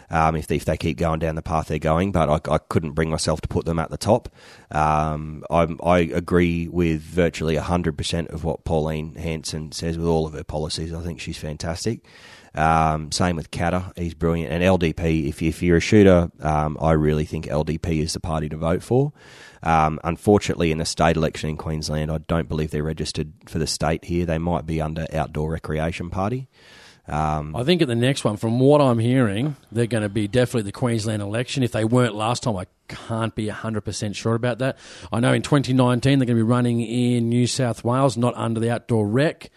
um, 0.09 0.35
if, 0.35 0.47
they, 0.47 0.55
if 0.55 0.65
they 0.65 0.77
keep 0.77 0.97
going 0.97 1.19
down 1.19 1.35
the 1.35 1.41
path 1.41 1.67
they're 1.67 1.79
going. 1.79 2.11
But 2.11 2.29
I, 2.29 2.53
I 2.53 2.57
couldn't 2.57 2.93
bring 2.93 3.09
myself 3.09 3.41
to 3.41 3.47
put 3.47 3.65
them 3.65 3.79
at 3.79 3.89
the 3.89 3.97
top. 3.97 4.29
Um, 4.71 5.43
I, 5.49 5.67
I 5.83 5.99
agree 5.99 6.67
with 6.67 7.01
virtually 7.01 7.55
100% 7.55 8.29
of 8.29 8.43
what 8.43 8.63
Pauline 8.63 9.15
Hanson 9.15 9.71
says 9.71 9.97
with 9.97 10.07
all 10.07 10.25
of 10.25 10.33
her 10.33 10.43
policies. 10.43 10.93
I 10.93 11.01
think 11.01 11.19
she's 11.19 11.37
fantastic. 11.37 12.05
Um, 12.55 13.11
same 13.11 13.35
with 13.35 13.51
Katter, 13.51 13.95
he's 13.97 14.13
brilliant. 14.13 14.51
And 14.51 14.63
LDP, 14.63 15.29
if, 15.29 15.41
if 15.41 15.61
you're 15.61 15.77
a 15.77 15.81
shooter, 15.81 16.31
um, 16.41 16.77
I 16.81 16.93
really 16.93 17.25
think 17.25 17.45
LDP 17.45 18.01
is 18.01 18.13
the 18.13 18.19
party 18.19 18.49
to 18.49 18.57
vote 18.57 18.83
for. 18.83 19.13
Um, 19.61 19.99
unfortunately, 20.03 20.71
in 20.71 20.77
the 20.77 20.85
state 20.85 21.17
election 21.17 21.49
in 21.49 21.57
Queensland, 21.57 22.11
I 22.11 22.19
don't 22.19 22.47
believe 22.47 22.71
they're 22.71 22.83
registered 22.83 23.33
for 23.45 23.59
the 23.59 23.67
state 23.67 24.05
here. 24.05 24.25
They 24.25 24.37
might 24.37 24.65
be 24.65 24.81
under 24.81 25.05
Outdoor 25.13 25.51
Recreation 25.51 26.09
Party. 26.09 26.47
Um, 27.07 27.55
I 27.55 27.63
think 27.63 27.81
at 27.81 27.87
the 27.87 27.95
next 27.95 28.23
one, 28.23 28.37
from 28.37 28.59
what 28.59 28.81
I'm 28.81 28.99
hearing, 28.99 29.55
they're 29.71 29.87
going 29.87 30.03
to 30.03 30.09
be 30.09 30.27
definitely 30.27 30.63
the 30.63 30.71
Queensland 30.71 31.21
election. 31.21 31.63
If 31.63 31.71
they 31.71 31.83
weren't 31.83 32.13
last 32.13 32.43
time, 32.43 32.55
I 32.55 32.67
can't 32.87 33.33
be 33.33 33.47
100% 33.47 34.15
sure 34.15 34.35
about 34.35 34.59
that. 34.59 34.77
I 35.11 35.19
know 35.19 35.33
in 35.33 35.41
2019 35.41 36.19
they're 36.19 36.25
going 36.25 36.37
to 36.37 36.43
be 36.43 36.47
running 36.47 36.81
in 36.81 37.27
New 37.27 37.47
South 37.47 37.83
Wales, 37.83 38.15
not 38.15 38.35
under 38.35 38.59
the 38.59 38.69
outdoor 38.69 39.07
rec 39.07 39.49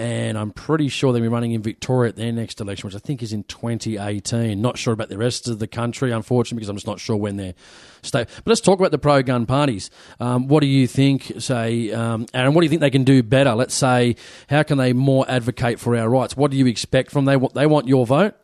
and 0.00 0.38
I'm 0.38 0.50
pretty 0.50 0.88
sure 0.88 1.12
they'll 1.12 1.20
be 1.20 1.28
running 1.28 1.52
in 1.52 1.60
Victoria 1.60 2.08
at 2.08 2.16
their 2.16 2.32
next 2.32 2.58
election, 2.58 2.86
which 2.86 2.96
I 2.96 3.00
think 3.00 3.22
is 3.22 3.34
in 3.34 3.44
2018. 3.44 4.58
Not 4.58 4.78
sure 4.78 4.94
about 4.94 5.10
the 5.10 5.18
rest 5.18 5.46
of 5.46 5.58
the 5.58 5.66
country, 5.66 6.10
unfortunately, 6.10 6.60
because 6.60 6.70
I'm 6.70 6.76
just 6.76 6.86
not 6.86 7.00
sure 7.00 7.16
when 7.16 7.36
they're 7.36 7.52
state. 8.00 8.26
But 8.36 8.46
let's 8.46 8.62
talk 8.62 8.78
about 8.78 8.92
the 8.92 8.98
pro 8.98 9.22
gun 9.22 9.44
parties. 9.44 9.90
Um, 10.18 10.48
what 10.48 10.60
do 10.60 10.66
you 10.68 10.86
think, 10.86 11.34
say, 11.38 11.92
um, 11.92 12.24
Aaron? 12.32 12.54
What 12.54 12.62
do 12.62 12.64
you 12.64 12.70
think 12.70 12.80
they 12.80 12.88
can 12.88 13.04
do 13.04 13.22
better? 13.22 13.54
Let's 13.54 13.74
say, 13.74 14.16
how 14.48 14.62
can 14.62 14.78
they 14.78 14.94
more 14.94 15.26
advocate 15.28 15.78
for 15.78 15.94
our 15.94 16.08
rights? 16.08 16.34
What 16.34 16.50
do 16.50 16.56
you 16.56 16.66
expect 16.66 17.10
from 17.10 17.26
them? 17.26 17.46
They 17.52 17.66
want 17.66 17.86
your 17.86 18.06
vote 18.06 18.34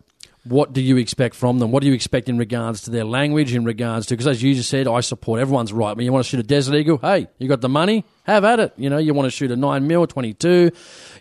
what 0.46 0.72
do 0.72 0.80
you 0.80 0.96
expect 0.96 1.34
from 1.34 1.58
them? 1.58 1.70
What 1.70 1.82
do 1.82 1.88
you 1.88 1.94
expect 1.94 2.28
in 2.28 2.38
regards 2.38 2.82
to 2.82 2.90
their 2.90 3.04
language, 3.04 3.54
in 3.54 3.64
regards 3.64 4.06
to, 4.06 4.14
because 4.14 4.26
as 4.26 4.42
you 4.42 4.54
just 4.54 4.70
said, 4.70 4.86
I 4.86 5.00
support 5.00 5.40
everyone's 5.40 5.72
right. 5.72 5.96
When 5.96 6.04
you 6.04 6.12
want 6.12 6.24
to 6.24 6.30
shoot 6.30 6.40
a 6.40 6.42
Desert 6.42 6.74
Eagle, 6.74 6.98
hey, 6.98 7.28
you 7.38 7.48
got 7.48 7.60
the 7.60 7.68
money, 7.68 8.04
have 8.24 8.44
at 8.44 8.60
it. 8.60 8.72
You 8.76 8.90
know, 8.90 8.98
you 8.98 9.14
want 9.14 9.26
to 9.26 9.30
shoot 9.30 9.50
a 9.50 9.56
9 9.56 9.86
mil 9.86 10.06
22, 10.06 10.70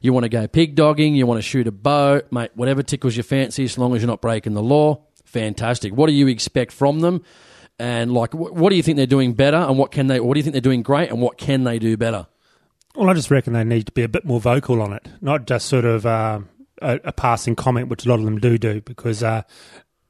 you 0.01 0.13
want 0.13 0.23
to 0.23 0.29
go 0.29 0.47
pig 0.47 0.75
dogging, 0.75 1.15
you 1.15 1.25
want 1.25 1.39
to 1.39 1.41
shoot 1.41 1.67
a 1.67 1.71
bow, 1.71 2.21
mate, 2.31 2.51
whatever 2.55 2.83
tickles 2.83 3.15
your 3.15 3.23
fancy, 3.23 3.63
as 3.63 3.77
long 3.77 3.95
as 3.95 4.01
you're 4.01 4.07
not 4.07 4.21
breaking 4.21 4.53
the 4.53 4.63
law, 4.63 5.01
fantastic. 5.23 5.93
What 5.93 6.07
do 6.07 6.13
you 6.13 6.27
expect 6.27 6.71
from 6.71 6.99
them? 7.01 7.23
And 7.77 8.13
like, 8.13 8.33
what 8.33 8.69
do 8.69 8.75
you 8.77 8.83
think 8.83 8.95
they're 8.95 9.05
doing 9.05 9.33
better, 9.33 9.57
and 9.57 9.77
what 9.77 9.91
can 9.91 10.07
they? 10.07 10.21
What 10.21 10.35
do 10.35 10.39
you 10.39 10.43
think 10.43 10.53
they're 10.53 10.61
doing 10.61 10.81
great, 10.81 11.09
and 11.09 11.21
what 11.21 11.37
can 11.37 11.65
they 11.65 11.77
do 11.77 11.97
better? 11.97 12.25
Well, 12.95 13.09
I 13.09 13.13
just 13.13 13.29
reckon 13.29 13.51
they 13.51 13.65
need 13.65 13.87
to 13.87 13.91
be 13.91 14.03
a 14.03 14.07
bit 14.07 14.23
more 14.23 14.39
vocal 14.39 14.81
on 14.81 14.93
it, 14.93 15.05
not 15.19 15.45
just 15.45 15.67
sort 15.67 15.83
of 15.83 16.05
uh, 16.05 16.39
a, 16.81 16.99
a, 17.03 17.11
passing 17.11 17.55
comment, 17.55 17.89
which 17.89 18.05
a 18.05 18.09
lot 18.09 18.19
of 18.19 18.25
them 18.25 18.39
do 18.39 18.57
do, 18.57 18.81
because 18.81 19.23
uh, 19.23 19.43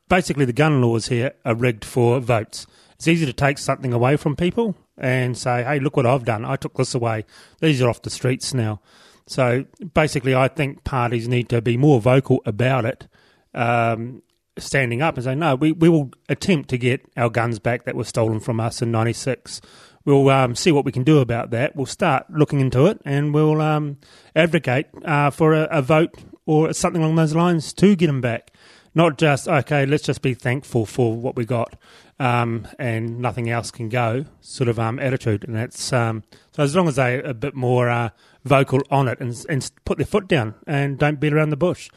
basically 0.09 0.45
the 0.45 0.53
gun 0.53 0.81
laws 0.81 1.07
here 1.07 1.33
are 1.43 1.55
rigged 1.55 1.85
for 1.85 2.19
votes. 2.19 2.67
It's 2.95 3.07
easy 3.07 3.25
to 3.25 3.33
take 3.33 3.57
something 3.57 3.93
away 3.93 4.17
from 4.17 4.35
people 4.35 4.75
and 4.97 5.37
say, 5.37 5.63
hey, 5.63 5.79
look 5.79 5.97
what 5.97 6.05
I've 6.05 6.25
done. 6.25 6.45
I 6.45 6.55
took 6.55 6.75
this 6.75 6.95
away. 6.95 7.25
These 7.59 7.81
are 7.81 7.89
off 7.89 8.01
the 8.01 8.09
streets 8.09 8.53
now. 8.53 8.81
So 9.27 9.65
basically, 9.93 10.35
I 10.35 10.47
think 10.47 10.83
parties 10.83 11.27
need 11.27 11.49
to 11.49 11.61
be 11.61 11.77
more 11.77 11.99
vocal 11.99 12.41
about 12.45 12.85
it, 12.85 13.07
um, 13.53 14.21
standing 14.57 15.01
up 15.01 15.15
and 15.15 15.23
saying, 15.23 15.39
no, 15.39 15.55
we, 15.55 15.71
we 15.71 15.89
will 15.89 16.11
attempt 16.29 16.69
to 16.69 16.77
get 16.77 17.01
our 17.17 17.29
guns 17.29 17.59
back 17.59 17.85
that 17.85 17.95
were 17.95 18.03
stolen 18.03 18.39
from 18.39 18.59
us 18.59 18.81
in 18.81 18.91
96. 18.91 19.61
We'll 20.05 20.29
um, 20.29 20.55
see 20.55 20.71
what 20.71 20.85
we 20.85 20.91
can 20.91 21.03
do 21.03 21.17
about 21.17 21.49
that. 21.49 21.75
We'll 21.75 21.87
start 21.87 22.29
looking 22.29 22.59
into 22.59 22.85
it 22.85 23.01
and 23.03 23.33
we'll 23.33 23.59
um, 23.59 23.97
advocate 24.35 24.85
uh, 25.03 25.31
for 25.31 25.53
a, 25.53 25.63
a 25.71 25.81
vote 25.81 26.15
or 26.45 26.73
something 26.73 27.01
along 27.01 27.15
those 27.15 27.35
lines 27.35 27.73
to 27.73 27.95
get 27.95 28.07
them 28.07 28.21
back. 28.21 28.51
Not 28.93 29.17
just 29.17 29.47
okay, 29.47 29.85
let's 29.85 30.03
just 30.03 30.21
be 30.21 30.33
thankful 30.33 30.85
for 30.85 31.13
what 31.13 31.35
we 31.35 31.43
got, 31.43 31.75
um, 32.17 32.65
and 32.79 33.19
nothing 33.19 33.49
else 33.49 33.69
can 33.69 33.89
go. 33.89 34.25
Sort 34.39 34.69
of 34.69 34.79
um, 34.79 34.99
attitude, 34.99 35.43
and 35.43 35.55
that's 35.55 35.91
um, 35.91 36.23
so. 36.53 36.63
As 36.63 36.75
long 36.75 36.87
as 36.87 36.95
they 36.95 37.17
are 37.17 37.21
a 37.21 37.33
bit 37.33 37.55
more 37.55 37.89
uh, 37.89 38.09
vocal 38.45 38.81
on 38.89 39.09
it 39.09 39.19
and, 39.19 39.45
and 39.49 39.69
put 39.83 39.97
their 39.97 40.05
foot 40.05 40.29
down 40.29 40.55
and 40.65 40.97
don't 40.97 41.19
beat 41.19 41.33
around 41.33 41.49
the 41.49 41.57
bush. 41.57 41.89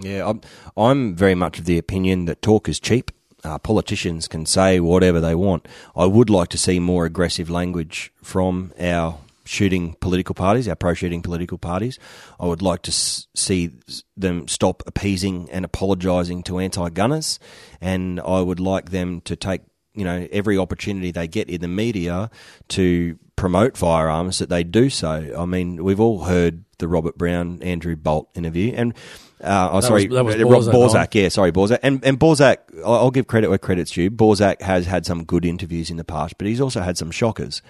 Yeah, 0.00 0.28
I'm, 0.28 0.40
I'm 0.76 1.14
very 1.14 1.34
much 1.34 1.58
of 1.58 1.64
the 1.64 1.78
opinion 1.78 2.26
that 2.26 2.40
talk 2.40 2.68
is 2.68 2.80
cheap. 2.80 3.10
Uh, 3.44 3.58
politicians 3.58 4.26
can 4.26 4.46
say 4.46 4.80
whatever 4.80 5.20
they 5.20 5.34
want. 5.34 5.68
I 5.94 6.06
would 6.06 6.30
like 6.30 6.48
to 6.48 6.58
see 6.58 6.78
more 6.78 7.04
aggressive 7.04 7.50
language 7.50 8.12
from 8.22 8.72
our 8.80 9.18
shooting 9.46 9.94
political 10.00 10.34
parties, 10.34 10.68
our 10.68 10.76
pro 10.76 10.94
shooting 10.94 11.22
political 11.22 11.58
parties. 11.58 11.98
I 12.38 12.46
would 12.46 12.62
like 12.62 12.82
to 12.82 12.90
s- 12.90 13.26
see 13.34 13.70
them 14.16 14.48
stop 14.48 14.82
appeasing 14.86 15.48
and 15.50 15.64
apologising 15.64 16.42
to 16.44 16.58
anti 16.58 16.90
gunners, 16.90 17.38
and 17.80 18.20
I 18.20 18.40
would 18.40 18.60
like 18.60 18.90
them 18.90 19.20
to 19.22 19.36
take 19.36 19.62
you 19.94 20.04
know 20.04 20.28
every 20.30 20.58
opportunity 20.58 21.10
they 21.10 21.28
get 21.28 21.48
in 21.48 21.60
the 21.60 21.68
media 21.68 22.30
to 22.68 23.18
promote 23.36 23.76
firearms 23.76 24.38
that 24.38 24.48
they 24.48 24.64
do 24.64 24.88
so. 24.90 25.34
I 25.38 25.44
mean, 25.44 25.82
we've 25.84 26.00
all 26.00 26.24
heard 26.24 26.64
the 26.78 26.88
Robert 26.88 27.16
Brown 27.16 27.62
Andrew 27.62 27.96
Bolt 27.96 28.28
interview, 28.34 28.72
and 28.74 28.94
uh, 29.42 29.68
oh, 29.72 29.80
sorry, 29.80 30.08
was, 30.08 30.36
was 30.36 30.68
Borsak, 30.68 30.72
Borsak 30.72 31.14
yeah, 31.14 31.28
sorry, 31.28 31.52
Borsak, 31.52 31.78
and 31.82 32.02
and 32.04 32.18
Borsak, 32.18 32.56
I'll 32.84 33.10
give 33.10 33.26
credit 33.26 33.48
where 33.48 33.58
credit's 33.58 33.90
due. 33.90 34.10
Borsak 34.10 34.62
has 34.62 34.86
had 34.86 35.04
some 35.04 35.24
good 35.24 35.44
interviews 35.44 35.90
in 35.90 35.98
the 35.98 36.04
past, 36.04 36.38
but 36.38 36.46
he's 36.46 36.60
also 36.60 36.80
had 36.80 36.96
some 36.96 37.10
shockers, 37.10 37.60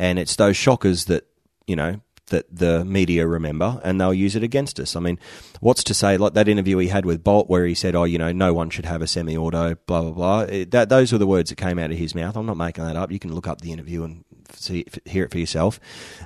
and 0.00 0.18
it's 0.18 0.34
those 0.36 0.56
shockers 0.56 1.04
that 1.04 1.26
you 1.66 1.76
know 1.76 2.00
that 2.28 2.46
the 2.54 2.84
media 2.84 3.26
remember 3.26 3.80
and 3.84 4.00
they'll 4.00 4.14
use 4.14 4.34
it 4.34 4.42
against 4.42 4.80
us. 4.80 4.96
I 4.96 5.00
mean, 5.00 5.18
what's 5.60 5.84
to 5.84 5.94
say, 5.94 6.16
like 6.16 6.34
that 6.34 6.48
interview 6.48 6.78
he 6.78 6.86
had 6.88 7.04
with 7.04 7.22
Bolt 7.22 7.50
where 7.50 7.66
he 7.66 7.74
said, 7.74 7.96
oh, 7.96 8.04
you 8.04 8.18
know, 8.18 8.30
no 8.30 8.54
one 8.54 8.70
should 8.70 8.86
have 8.86 9.02
a 9.02 9.08
semi 9.08 9.36
auto, 9.36 9.74
blah, 9.86 10.02
blah, 10.02 10.12
blah. 10.12 10.40
It, 10.42 10.70
that, 10.70 10.88
those 10.88 11.10
were 11.12 11.18
the 11.18 11.26
words 11.26 11.50
that 11.50 11.56
came 11.56 11.76
out 11.78 11.90
of 11.90 11.98
his 11.98 12.14
mouth. 12.14 12.36
I'm 12.36 12.46
not 12.46 12.56
making 12.56 12.84
that 12.84 12.94
up. 12.94 13.10
You 13.10 13.18
can 13.18 13.34
look 13.34 13.48
up 13.48 13.62
the 13.62 13.72
interview 13.72 14.04
and 14.04 14.24
see, 14.52 14.86
hear 15.04 15.24
it 15.24 15.32
for 15.32 15.38
yourself. 15.38 15.80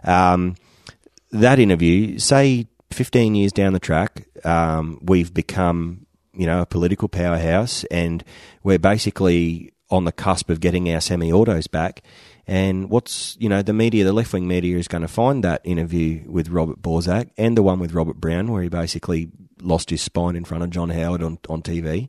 Um, 0.04 0.56
that 1.32 1.58
interview, 1.58 2.18
say 2.18 2.66
15 2.90 3.34
years 3.34 3.52
down 3.52 3.72
the 3.72 3.80
track, 3.80 4.28
um, 4.44 4.98
we've 5.02 5.32
become, 5.32 6.06
you 6.34 6.44
know, 6.46 6.60
a 6.60 6.66
political 6.66 7.08
powerhouse 7.08 7.84
and 7.84 8.22
we're 8.62 8.78
basically 8.78 9.72
on 9.88 10.04
the 10.04 10.12
cusp 10.12 10.50
of 10.50 10.60
getting 10.60 10.92
our 10.92 11.00
semi 11.00 11.32
autos 11.32 11.66
back 11.66 12.02
and 12.46 12.90
what's, 12.90 13.36
you 13.40 13.48
know, 13.48 13.62
the 13.62 13.72
media, 13.72 14.04
the 14.04 14.12
left 14.12 14.32
wing 14.32 14.46
media 14.46 14.76
is 14.76 14.88
going 14.88 15.02
to 15.02 15.08
find 15.08 15.42
that 15.44 15.60
interview 15.64 16.22
with 16.26 16.48
Robert 16.48 16.82
Borsak 16.82 17.30
and 17.36 17.56
the 17.56 17.62
one 17.62 17.78
with 17.78 17.92
Robert 17.92 18.16
Brown, 18.16 18.52
where 18.52 18.62
he 18.62 18.68
basically 18.68 19.30
lost 19.62 19.90
his 19.90 20.02
spine 20.02 20.36
in 20.36 20.44
front 20.44 20.62
of 20.62 20.70
John 20.70 20.90
Howard 20.90 21.22
on, 21.22 21.38
on 21.48 21.62
TV. 21.62 22.08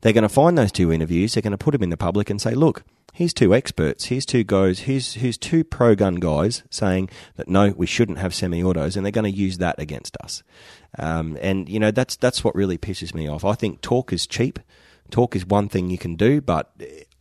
They're 0.00 0.12
going 0.12 0.22
to 0.22 0.28
find 0.28 0.58
those 0.58 0.72
two 0.72 0.92
interviews. 0.92 1.34
They're 1.34 1.42
going 1.42 1.52
to 1.52 1.58
put 1.58 1.72
them 1.72 1.82
in 1.82 1.90
the 1.90 1.96
public 1.96 2.30
and 2.30 2.40
say, 2.40 2.54
look, 2.54 2.82
here's 3.12 3.32
two 3.32 3.54
experts. 3.54 4.06
Here's 4.06 4.26
two 4.26 4.44
guys. 4.44 4.80
Here's, 4.80 5.14
here's 5.14 5.38
two 5.38 5.62
pro 5.62 5.94
gun 5.94 6.16
guys 6.16 6.64
saying 6.68 7.08
that 7.36 7.48
no, 7.48 7.72
we 7.76 7.86
shouldn't 7.86 8.18
have 8.18 8.34
semi 8.34 8.62
autos. 8.62 8.96
And 8.96 9.06
they're 9.06 9.12
going 9.12 9.32
to 9.32 9.38
use 9.38 9.58
that 9.58 9.78
against 9.78 10.16
us. 10.22 10.42
Um, 10.98 11.38
and, 11.40 11.68
you 11.68 11.78
know, 11.78 11.90
that's, 11.90 12.16
that's 12.16 12.42
what 12.42 12.54
really 12.54 12.78
pisses 12.78 13.14
me 13.14 13.28
off. 13.28 13.44
I 13.44 13.54
think 13.54 13.80
talk 13.80 14.12
is 14.12 14.26
cheap. 14.26 14.58
Talk 15.10 15.36
is 15.36 15.46
one 15.46 15.68
thing 15.68 15.90
you 15.90 15.98
can 15.98 16.16
do, 16.16 16.40
but 16.40 16.72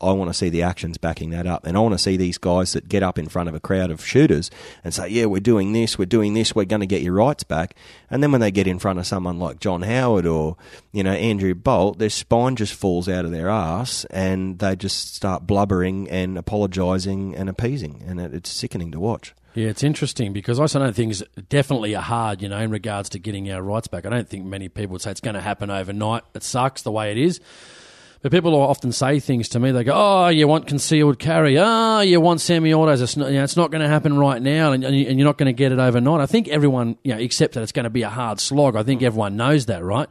I 0.01 0.11
want 0.11 0.29
to 0.29 0.33
see 0.33 0.49
the 0.49 0.61
actions 0.61 0.97
backing 0.97 1.29
that 1.29 1.47
up. 1.47 1.65
And 1.65 1.77
I 1.77 1.79
want 1.79 1.93
to 1.93 1.99
see 1.99 2.17
these 2.17 2.37
guys 2.37 2.73
that 2.73 2.89
get 2.89 3.01
up 3.01 3.17
in 3.17 3.29
front 3.29 3.47
of 3.47 3.55
a 3.55 3.59
crowd 3.59 3.91
of 3.91 4.05
shooters 4.05 4.51
and 4.83 4.93
say, 4.93 5.07
yeah, 5.07 5.25
we're 5.25 5.39
doing 5.39 5.71
this, 5.71 5.97
we're 5.97 6.05
doing 6.05 6.33
this, 6.33 6.53
we're 6.53 6.65
going 6.65 6.81
to 6.81 6.85
get 6.85 7.01
your 7.01 7.13
rights 7.13 7.43
back. 7.43 7.75
And 8.09 8.21
then 8.21 8.31
when 8.31 8.41
they 8.41 8.51
get 8.51 8.67
in 8.67 8.77
front 8.77 8.99
of 8.99 9.07
someone 9.07 9.39
like 9.39 9.59
John 9.59 9.83
Howard 9.83 10.25
or, 10.25 10.57
you 10.91 11.03
know, 11.03 11.13
Andrew 11.13 11.55
Bolt, 11.55 11.97
their 11.97 12.09
spine 12.09 12.55
just 12.55 12.73
falls 12.73 13.07
out 13.07 13.25
of 13.25 13.31
their 13.31 13.49
ass 13.49 14.05
and 14.11 14.59
they 14.59 14.75
just 14.75 15.15
start 15.15 15.47
blubbering 15.47 16.09
and 16.09 16.37
apologising 16.37 17.35
and 17.35 17.49
appeasing. 17.49 18.03
And 18.05 18.19
it's 18.19 18.51
sickening 18.51 18.91
to 18.91 18.99
watch. 18.99 19.33
Yeah, 19.53 19.69
it's 19.69 19.83
interesting 19.83 20.33
because 20.33 20.59
I 20.59 20.63
also 20.63 20.79
know 20.79 20.91
things 20.91 21.23
definitely 21.47 21.95
are 21.95 22.01
hard, 22.01 22.41
you 22.41 22.49
know, 22.49 22.59
in 22.59 22.71
regards 22.71 23.07
to 23.11 23.19
getting 23.19 23.49
our 23.49 23.61
rights 23.61 23.87
back. 23.87 24.05
I 24.05 24.09
don't 24.09 24.27
think 24.27 24.43
many 24.43 24.67
people 24.67 24.91
would 24.91 25.01
say 25.01 25.11
it's 25.11 25.21
going 25.21 25.35
to 25.35 25.41
happen 25.41 25.69
overnight. 25.69 26.23
It 26.33 26.43
sucks 26.43 26.81
the 26.81 26.91
way 26.91 27.11
it 27.11 27.17
is. 27.17 27.39
People 28.31 28.55
often 28.55 28.91
say 28.91 29.19
things 29.19 29.49
to 29.49 29.59
me. 29.59 29.71
They 29.71 29.83
go, 29.83 29.93
"Oh, 29.93 30.27
you 30.29 30.47
want 30.47 30.67
concealed 30.67 31.19
carry? 31.19 31.57
Oh, 31.59 31.99
you 31.99 32.19
want 32.19 32.41
semi-autos? 32.41 33.01
It's 33.01 33.15
not, 33.17 33.29
you 33.29 33.37
know, 33.37 33.43
it's 33.43 33.55
not 33.55 33.69
going 33.69 33.81
to 33.81 33.87
happen 33.87 34.17
right 34.17 34.41
now, 34.41 34.71
and, 34.71 34.83
and 34.83 34.95
you're 34.95 35.27
not 35.27 35.37
going 35.37 35.47
to 35.47 35.53
get 35.53 35.71
it 35.71 35.79
overnight." 35.79 36.21
I 36.21 36.25
think 36.25 36.47
everyone, 36.47 36.97
you 37.03 37.13
know, 37.13 37.19
accepts 37.19 37.53
that 37.53 37.61
it's 37.61 37.71
going 37.71 37.83
to 37.83 37.89
be 37.89 38.01
a 38.01 38.09
hard 38.09 38.39
slog. 38.39 38.75
I 38.75 38.83
think 38.83 39.03
everyone 39.03 39.35
knows 39.35 39.67
that, 39.67 39.83
right? 39.83 40.09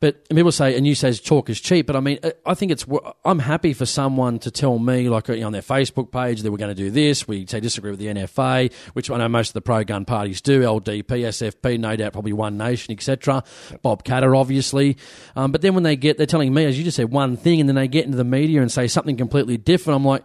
But 0.00 0.28
people 0.28 0.52
say, 0.52 0.76
and 0.76 0.86
you 0.86 0.94
say 0.94 1.12
talk 1.12 1.50
is 1.50 1.60
cheap, 1.60 1.86
but 1.86 1.96
I 1.96 2.00
mean, 2.00 2.18
I 2.44 2.54
think 2.54 2.72
it's. 2.72 2.86
I'm 3.24 3.38
happy 3.38 3.72
for 3.72 3.86
someone 3.86 4.38
to 4.40 4.50
tell 4.50 4.78
me, 4.78 5.08
like 5.08 5.28
you 5.28 5.36
know, 5.36 5.46
on 5.46 5.52
their 5.52 5.62
Facebook 5.62 6.10
page, 6.10 6.42
that 6.42 6.50
we're 6.50 6.58
going 6.58 6.74
to 6.74 6.82
do 6.82 6.90
this. 6.90 7.26
We 7.28 7.46
say 7.46 7.60
disagree 7.60 7.90
with 7.90 8.00
the 8.00 8.06
NFA, 8.06 8.72
which 8.94 9.10
I 9.10 9.16
know 9.18 9.28
most 9.28 9.50
of 9.50 9.54
the 9.54 9.62
pro 9.62 9.84
gun 9.84 10.04
parties 10.04 10.40
do. 10.40 10.62
LDP, 10.62 11.04
SFP, 11.04 11.78
no 11.78 11.96
doubt, 11.96 12.12
probably 12.12 12.32
One 12.32 12.56
Nation, 12.56 12.92
etc. 12.92 13.44
Bob 13.82 14.04
Katter, 14.04 14.38
obviously. 14.38 14.96
Um, 15.36 15.52
but 15.52 15.62
then 15.62 15.74
when 15.74 15.82
they 15.82 15.96
get, 15.96 16.16
they're 16.16 16.26
telling 16.26 16.52
me, 16.52 16.64
as 16.64 16.78
you 16.78 16.84
just 16.84 16.96
said, 16.96 17.10
one 17.10 17.36
thing, 17.36 17.60
and 17.60 17.68
then 17.68 17.76
they 17.76 17.88
get 17.88 18.04
into 18.04 18.16
the 18.16 18.24
media 18.24 18.60
and 18.60 18.70
say 18.70 18.86
something 18.86 19.16
completely 19.16 19.56
different. 19.56 19.96
I'm 19.96 20.04
like 20.04 20.24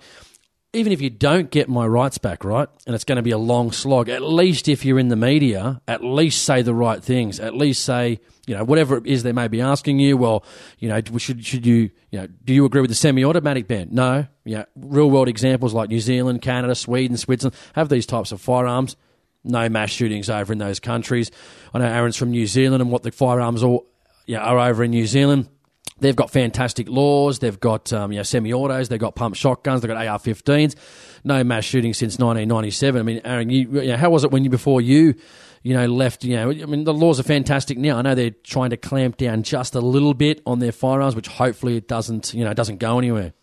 even 0.72 0.94
if 0.94 1.02
you 1.02 1.10
don't 1.10 1.50
get 1.50 1.68
my 1.68 1.86
rights 1.86 2.20
back, 2.20 2.44
right, 2.44 2.70
and 2.86 2.94
it's 2.94 3.04
going 3.04 3.16
to 3.16 3.24
be 3.24 3.32
a 3.32 3.38
long 3.38 3.72
slog, 3.72 4.08
at 4.08 4.22
least 4.22 4.68
if 4.68 4.86
you're 4.86 5.00
in 5.00 5.08
the 5.08 5.16
media, 5.16 5.82
at 5.88 6.04
least 6.04 6.44
say 6.44 6.62
the 6.62 6.76
right 6.76 7.04
things. 7.04 7.40
At 7.40 7.56
least 7.56 7.84
say, 7.84 8.20
you 8.46 8.56
know, 8.56 8.64
whatever 8.64 8.98
it 8.98 9.08
is 9.08 9.24
they 9.24 9.32
may 9.32 9.48
be 9.48 9.62
asking 9.62 10.00
you. 10.00 10.16
Well, 10.16 10.46
you 10.78 10.90
know, 10.90 11.02
should 11.18 11.44
should 11.44 11.66
you, 11.66 11.90
you 12.12 12.20
know, 12.20 12.28
do 12.28 12.54
you 12.54 12.66
agree 12.66 12.82
with 12.82 12.92
the 12.92 12.96
semi-automatic 12.96 13.68
ban? 13.68 13.90
No. 13.92 14.28
Yeah, 14.46 14.66
real 14.76 15.10
world 15.10 15.28
examples 15.28 15.74
like 15.74 15.90
New 15.90 16.00
Zealand, 16.00 16.42
Canada, 16.44 16.76
Sweden, 16.76 17.18
Switzerland 17.18 17.56
have 17.74 17.90
these 17.90 18.06
types 18.06 18.32
of 18.32 18.40
firearms. 18.40 18.96
No 19.44 19.70
mass 19.70 19.90
shootings 19.90 20.30
over 20.30 20.52
in 20.54 20.60
those 20.60 20.80
countries. 20.80 21.32
I 21.74 21.80
know 21.80 21.86
Aaron's 21.86 22.18
from 22.18 22.32
New 22.32 22.46
Zealand, 22.46 22.82
and 22.82 22.92
what 22.92 23.04
the 23.04 23.12
firearms 23.12 23.64
all 23.64 23.88
yeah, 24.26 24.42
are 24.42 24.60
over 24.60 24.84
in 24.84 24.92
New 24.92 25.08
Zealand. 25.08 25.50
They've 26.00 26.16
got 26.16 26.32
fantastic 26.32 26.88
laws. 26.90 27.40
They've 27.40 27.60
got 27.60 27.92
um, 27.92 28.12
you 28.12 28.18
know, 28.18 28.24
semi-autos. 28.24 28.90
They've 28.90 29.00
got 29.00 29.16
pump 29.16 29.36
shotguns. 29.36 29.82
They've 29.82 29.90
got 29.90 30.06
AR-15s. 30.06 30.76
No 31.24 31.44
mass 31.44 31.66
shooting 31.66 31.94
since 31.94 32.18
1997. 32.18 33.00
I 33.00 33.04
mean, 33.04 33.22
Aaron, 33.26 33.50
you, 33.50 33.82
you 33.82 33.88
know, 33.90 33.98
how 33.98 34.10
was 34.10 34.24
it 34.24 34.32
when 34.32 34.44
you 34.44 34.50
before 34.50 34.82
you, 34.82 35.16
you 35.64 35.74
know, 35.74 35.86
left? 35.86 36.24
You 36.24 36.36
know, 36.38 36.52
I 36.52 36.66
mean, 36.66 36.86
the 36.86 36.94
laws 36.94 37.20
are 37.20 37.24
fantastic 37.24 37.78
now. 37.78 37.98
I 37.98 38.02
know 38.02 38.16
they're 38.16 38.30
trying 38.30 38.70
to 38.70 38.78
clamp 38.78 39.18
down 39.18 39.44
just 39.44 39.76
a 39.76 39.82
little 39.82 40.14
bit 40.14 40.42
on 40.46 40.60
their 40.60 40.72
firearms, 40.72 41.16
which 41.16 41.28
hopefully 41.28 41.78
it 41.78 41.88
doesn't, 41.88 42.34
you 42.34 42.44
know, 42.44 42.54
doesn't 42.54 42.78
go 42.78 42.98
anywhere. 42.98 43.34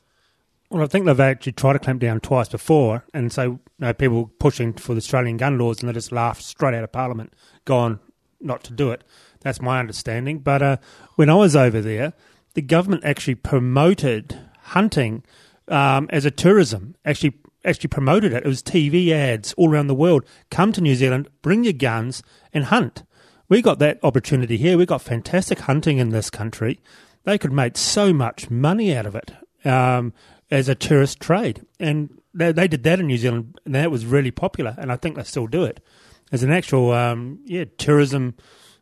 Well, 0.71 0.83
I 0.83 0.87
think 0.87 1.07
they've 1.07 1.21
actually 1.21 1.53
tried 1.53 1.75
to 1.75 1.79
clamp 1.79 2.01
down 2.01 2.19
twice 2.21 2.49
before, 2.49 3.05
and 3.15 3.33
so 3.33 3.43
you 3.43 3.61
know, 3.79 3.93
people 3.93 4.33
pushing 4.41 4.73
for 4.73 4.95
the 4.95 4.99
Australian 4.99 5.37
gun 5.37 5.59
laws, 5.59 5.81
and 5.81 5.89
they 5.89 5.93
just 5.93 6.11
laughed 6.11 6.43
straight 6.43 6.75
out 6.75 6.83
of 6.83 6.91
Parliament, 6.91 7.35
gone 7.65 8.01
not 8.41 8.65
to 8.65 8.73
do 8.73 8.91
it. 8.91 9.05
That's 9.41 9.61
my 9.61 9.79
understanding. 9.79 10.41
But 10.41 10.63
uh, 10.63 10.77
when 11.15 11.31
I 11.31 11.35
was 11.35 11.55
over 11.55 11.81
there, 11.81 12.15
the 12.57 12.63
government 12.63 13.05
actually 13.05 13.35
promoted 13.35 14.41
hunting 14.63 15.23
um, 15.69 16.09
as 16.11 16.25
a 16.25 16.31
tourism. 16.31 16.97
Actually, 17.05 17.35
actually 17.67 17.89
promoted 17.89 18.33
it. 18.33 18.45
It 18.45 18.49
was 18.49 18.63
TV 18.63 19.11
ads 19.11 19.53
all 19.59 19.71
around 19.71 19.89
the 19.89 19.95
world. 19.95 20.25
Come 20.51 20.73
to 20.73 20.81
New 20.81 20.95
Zealand, 20.95 21.29
bring 21.43 21.65
your 21.65 21.75
guns, 21.75 22.23
and 22.55 22.65
hunt. 22.65 23.03
We 23.51 23.61
got 23.61 23.79
that 23.81 23.99
opportunity 24.03 24.57
here. 24.57 24.79
We 24.79 24.87
got 24.87 25.03
fantastic 25.03 25.61
hunting 25.61 25.99
in 25.99 26.09
this 26.09 26.31
country. 26.31 26.81
They 27.25 27.37
could 27.37 27.53
make 27.53 27.77
so 27.77 28.15
much 28.15 28.51
money 28.51 28.97
out 28.97 29.05
of 29.05 29.15
it 29.15 29.33
um, 29.67 30.15
as 30.51 30.71
a 30.71 30.75
tourist 30.75 31.21
trade, 31.21 31.67
and 31.79 32.09
they, 32.33 32.53
they, 32.53 32.69
did 32.69 32.85
that 32.85 33.01
in 33.01 33.07
New 33.07 33.19
Zealand, 33.19 33.61
and 33.67 33.75
that 33.75 33.91
was 33.91 34.07
really 34.07 34.31
popular. 34.31 34.75
And 34.79 34.91
I 34.91 34.97
think 34.97 35.17
they 35.17 35.25
still 35.25 35.47
do 35.47 35.65
it 35.65 35.85
as 36.33 36.43
an 36.43 36.51
actual, 36.51 36.93
um, 36.93 37.39
yeah, 37.45 37.67
tourism, 37.77 38.35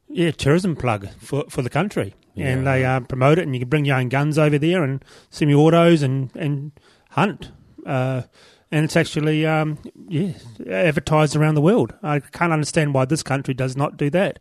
yeah, 0.09 0.31
tourism 0.31 0.77
plug 0.77 1.09
for 1.19 1.45
for 1.49 1.63
the 1.63 1.71
country 1.71 2.15
and 2.37 2.67
they 2.67 2.85
uh, 2.85 3.01
promote 3.01 3.39
it, 3.39 3.43
and 3.43 3.55
you 3.55 3.61
can 3.61 3.69
bring 3.69 3.85
your 3.85 3.97
own 3.97 4.09
guns 4.09 4.39
over 4.39 4.59
there 4.59 4.83
and 4.83 5.05
semi-autos 5.31 6.03
and 6.03 6.31
and 6.35 6.73
hunt. 7.11 7.51
Uh, 7.87 8.23
and 8.71 8.85
it's 8.85 8.97
actually 8.97 9.47
um, 9.47 9.79
yeah 10.09 10.33
advertised 10.69 11.37
around 11.37 11.55
the 11.55 11.61
world. 11.61 11.95
I 12.03 12.21
can't 12.21 12.53
understand 12.53 12.95
why 12.95 13.05
this 13.05 13.23
country 13.23 13.55
does 13.55 13.77
not 13.77 13.97
do 13.97 14.11
that. 14.11 14.41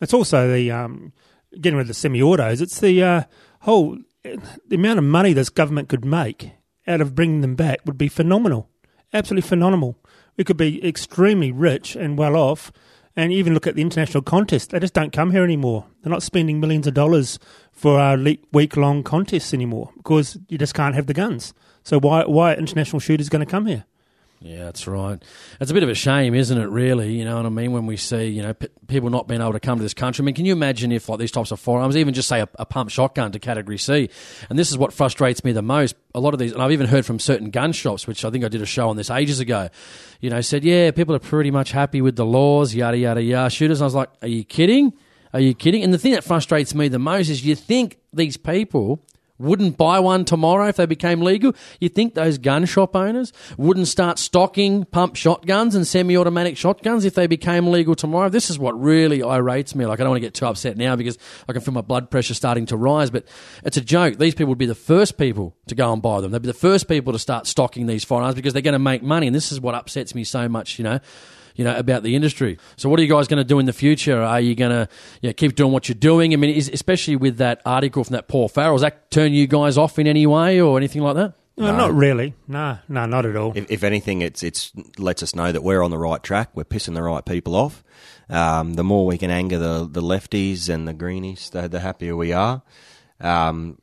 It's 0.00 0.14
also 0.14 0.52
the 0.52 0.70
um, 0.70 1.12
getting 1.60 1.76
rid 1.76 1.82
of 1.82 1.88
the 1.88 1.94
semi-autos. 1.94 2.60
It's 2.60 2.80
the 2.80 3.02
uh, 3.02 3.22
whole 3.60 3.98
the 4.22 4.76
amount 4.76 4.98
of 4.98 5.04
money 5.04 5.32
this 5.32 5.50
government 5.50 5.88
could 5.88 6.04
make 6.04 6.52
out 6.86 7.00
of 7.00 7.14
bringing 7.14 7.40
them 7.40 7.54
back 7.54 7.80
would 7.84 7.98
be 7.98 8.08
phenomenal, 8.08 8.68
absolutely 9.12 9.48
phenomenal. 9.48 9.96
We 10.36 10.44
could 10.44 10.56
be 10.56 10.86
extremely 10.86 11.52
rich 11.52 11.94
and 11.96 12.18
well 12.18 12.36
off 12.36 12.72
and 13.16 13.32
even 13.32 13.54
look 13.54 13.66
at 13.66 13.74
the 13.74 13.82
international 13.82 14.22
contests, 14.22 14.66
they 14.66 14.78
just 14.78 14.94
don't 14.94 15.12
come 15.12 15.30
here 15.32 15.44
anymore. 15.44 15.86
They're 16.02 16.10
not 16.10 16.22
spending 16.22 16.60
millions 16.60 16.86
of 16.86 16.94
dollars 16.94 17.38
for 17.72 17.98
our 17.98 18.16
week 18.52 18.76
long 18.76 19.02
contests 19.02 19.52
anymore 19.52 19.90
because 19.96 20.38
you 20.48 20.58
just 20.58 20.74
can't 20.74 20.94
have 20.94 21.06
the 21.06 21.14
guns. 21.14 21.52
So 21.82 21.98
why 21.98 22.24
why 22.24 22.52
are 22.52 22.56
international 22.56 23.00
shooters 23.00 23.28
going 23.28 23.44
to 23.44 23.50
come 23.50 23.66
here? 23.66 23.84
Yeah, 24.42 24.64
that's 24.64 24.86
right. 24.86 25.22
It's 25.60 25.70
a 25.70 25.74
bit 25.74 25.82
of 25.82 25.90
a 25.90 25.94
shame, 25.94 26.34
isn't 26.34 26.56
it? 26.56 26.64
Really, 26.64 27.12
you 27.12 27.26
know 27.26 27.36
what 27.36 27.44
I 27.44 27.50
mean? 27.50 27.72
When 27.72 27.84
we 27.84 27.98
see, 27.98 28.28
you 28.28 28.40
know, 28.40 28.54
p- 28.54 28.68
people 28.86 29.10
not 29.10 29.28
being 29.28 29.42
able 29.42 29.52
to 29.52 29.60
come 29.60 29.76
to 29.76 29.82
this 29.82 29.92
country. 29.92 30.22
I 30.22 30.24
mean, 30.24 30.34
can 30.34 30.46
you 30.46 30.54
imagine 30.54 30.92
if 30.92 31.10
like 31.10 31.18
these 31.18 31.30
types 31.30 31.50
of 31.50 31.60
firearms, 31.60 31.94
even 31.94 32.14
just 32.14 32.26
say 32.26 32.40
a, 32.40 32.48
a, 32.58 32.64
pump 32.64 32.88
shotgun 32.88 33.32
to 33.32 33.38
Category 33.38 33.76
C, 33.76 34.08
and 34.48 34.58
this 34.58 34.70
is 34.70 34.78
what 34.78 34.94
frustrates 34.94 35.44
me 35.44 35.52
the 35.52 35.60
most. 35.60 35.94
A 36.14 36.20
lot 36.20 36.32
of 36.32 36.40
these, 36.40 36.52
and 36.52 36.62
I've 36.62 36.72
even 36.72 36.86
heard 36.86 37.04
from 37.04 37.18
certain 37.18 37.50
gun 37.50 37.72
shops, 37.72 38.06
which 38.06 38.24
I 38.24 38.30
think 38.30 38.42
I 38.42 38.48
did 38.48 38.62
a 38.62 38.66
show 38.66 38.88
on 38.88 38.96
this 38.96 39.10
ages 39.10 39.40
ago. 39.40 39.68
You 40.20 40.30
know, 40.30 40.40
said, 40.40 40.64
yeah, 40.64 40.90
people 40.90 41.14
are 41.14 41.20
pretty 41.20 41.50
much 41.50 41.72
happy 41.72 42.00
with 42.00 42.16
the 42.16 42.24
laws, 42.24 42.74
yada 42.74 42.96
yada 42.96 43.22
yada. 43.22 43.50
Shooters, 43.50 43.82
I 43.82 43.84
was 43.84 43.94
like, 43.94 44.08
are 44.22 44.28
you 44.28 44.44
kidding? 44.44 44.94
Are 45.34 45.40
you 45.40 45.52
kidding? 45.52 45.84
And 45.84 45.92
the 45.92 45.98
thing 45.98 46.12
that 46.12 46.24
frustrates 46.24 46.74
me 46.74 46.88
the 46.88 46.98
most 46.98 47.28
is 47.28 47.44
you 47.44 47.54
think 47.54 47.98
these 48.10 48.38
people 48.38 49.04
wouldn't 49.40 49.76
buy 49.76 49.98
one 49.98 50.24
tomorrow 50.24 50.68
if 50.68 50.76
they 50.76 50.86
became 50.86 51.22
legal. 51.22 51.54
You 51.80 51.88
think 51.88 52.14
those 52.14 52.38
gun 52.38 52.66
shop 52.66 52.94
owners 52.94 53.32
wouldn't 53.56 53.88
start 53.88 54.18
stocking 54.18 54.84
pump 54.84 55.16
shotguns 55.16 55.74
and 55.74 55.86
semi-automatic 55.86 56.56
shotguns 56.56 57.04
if 57.04 57.14
they 57.14 57.26
became 57.26 57.68
legal 57.68 57.94
tomorrow? 57.94 58.28
This 58.28 58.50
is 58.50 58.58
what 58.58 58.80
really 58.80 59.22
irates 59.22 59.74
me. 59.74 59.86
Like 59.86 60.00
I 60.00 60.04
don't 60.04 60.10
want 60.10 60.22
to 60.22 60.26
get 60.26 60.34
too 60.34 60.46
upset 60.46 60.76
now 60.76 60.96
because 60.96 61.18
I 61.48 61.52
can 61.52 61.62
feel 61.62 61.74
my 61.74 61.80
blood 61.80 62.10
pressure 62.10 62.34
starting 62.34 62.66
to 62.66 62.76
rise, 62.76 63.10
but 63.10 63.26
it's 63.64 63.76
a 63.76 63.80
joke. 63.80 64.18
These 64.18 64.34
people 64.34 64.48
would 64.50 64.58
be 64.58 64.66
the 64.66 64.74
first 64.74 65.18
people 65.18 65.56
to 65.68 65.74
go 65.74 65.92
and 65.92 66.02
buy 66.02 66.20
them. 66.20 66.32
They'd 66.32 66.42
be 66.42 66.46
the 66.46 66.54
first 66.54 66.88
people 66.88 67.12
to 67.12 67.18
start 67.18 67.46
stocking 67.46 67.86
these 67.86 68.04
firearms 68.04 68.34
because 68.34 68.52
they're 68.52 68.62
going 68.62 68.72
to 68.72 68.78
make 68.78 69.02
money. 69.02 69.26
And 69.26 69.34
this 69.34 69.52
is 69.52 69.60
what 69.60 69.74
upsets 69.74 70.14
me 70.14 70.24
so 70.24 70.48
much, 70.48 70.78
you 70.78 70.84
know 70.84 71.00
you 71.60 71.64
know, 71.64 71.76
about 71.76 72.02
the 72.02 72.16
industry. 72.16 72.56
So, 72.78 72.88
what 72.88 72.98
are 72.98 73.02
you 73.02 73.08
guys 73.08 73.28
going 73.28 73.36
to 73.36 73.44
do 73.44 73.58
in 73.58 73.66
the 73.66 73.74
future? 73.74 74.22
Are 74.22 74.40
you 74.40 74.54
going 74.54 74.70
to 74.70 74.88
you 75.20 75.28
know, 75.28 75.34
keep 75.34 75.54
doing 75.56 75.72
what 75.72 75.90
you're 75.90 75.94
doing? 75.94 76.32
I 76.32 76.36
mean, 76.36 76.56
is, 76.56 76.70
especially 76.72 77.16
with 77.16 77.36
that 77.36 77.60
article 77.66 78.02
from 78.02 78.14
that 78.14 78.28
Paul 78.28 78.48
Farrell, 78.48 78.76
does 78.76 78.80
that 78.80 79.10
turn 79.10 79.34
you 79.34 79.46
guys 79.46 79.76
off 79.76 79.98
in 79.98 80.06
any 80.06 80.26
way 80.26 80.58
or 80.58 80.78
anything 80.78 81.02
like 81.02 81.16
that? 81.16 81.34
No, 81.58 81.76
not 81.76 81.92
really. 81.92 82.32
No, 82.48 82.78
no, 82.88 83.04
not 83.04 83.26
at 83.26 83.36
all. 83.36 83.52
If, 83.54 83.70
if, 83.70 83.84
anything, 83.84 84.22
it's 84.22 84.42
it's 84.42 84.72
lets 84.96 85.22
us 85.22 85.34
know 85.34 85.52
that 85.52 85.62
we're 85.62 85.82
on 85.82 85.90
the 85.90 85.98
right 85.98 86.22
track. 86.22 86.48
We're 86.54 86.64
pissing 86.64 86.94
the 86.94 87.02
right 87.02 87.26
people 87.26 87.54
off. 87.54 87.84
Um, 88.30 88.72
the 88.72 88.84
more 88.84 89.04
we 89.04 89.18
can 89.18 89.30
anger 89.30 89.58
the 89.58 89.86
the 89.86 90.00
lefties 90.00 90.70
and 90.70 90.88
the 90.88 90.94
greenies, 90.94 91.50
the, 91.50 91.68
the 91.68 91.80
happier 91.80 92.16
we 92.16 92.32
are. 92.32 92.62
Um, 93.20 93.76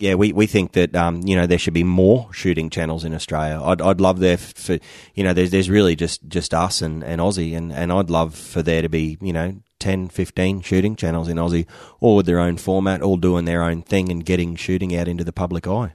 yeah, 0.00 0.14
we, 0.14 0.32
we 0.32 0.46
think 0.46 0.72
that 0.72 0.94
um, 0.94 1.22
you 1.22 1.36
know 1.36 1.46
there 1.46 1.58
should 1.58 1.74
be 1.74 1.84
more 1.84 2.32
shooting 2.32 2.70
channels 2.70 3.04
in 3.04 3.14
Australia. 3.14 3.60
I'd, 3.62 3.80
I'd 3.80 4.00
love 4.00 4.20
there 4.20 4.36
for 4.36 4.78
you 5.14 5.24
know 5.24 5.32
there's 5.32 5.50
there's 5.50 5.70
really 5.70 5.96
just, 5.96 6.26
just 6.28 6.54
us 6.54 6.82
and, 6.82 7.02
and 7.02 7.20
Aussie 7.20 7.56
and, 7.56 7.72
and 7.72 7.92
I'd 7.92 8.10
love 8.10 8.34
for 8.34 8.62
there 8.62 8.82
to 8.82 8.88
be 8.88 9.18
you 9.20 9.32
know 9.32 9.56
10, 9.78 10.08
15 10.08 10.62
shooting 10.62 10.96
channels 10.96 11.28
in 11.28 11.36
Aussie, 11.36 11.66
all 12.00 12.16
with 12.16 12.26
their 12.26 12.40
own 12.40 12.56
format, 12.56 13.02
all 13.02 13.16
doing 13.16 13.44
their 13.44 13.62
own 13.62 13.82
thing 13.82 14.10
and 14.10 14.24
getting 14.24 14.56
shooting 14.56 14.96
out 14.96 15.08
into 15.08 15.24
the 15.24 15.32
public 15.32 15.66
eye. 15.66 15.94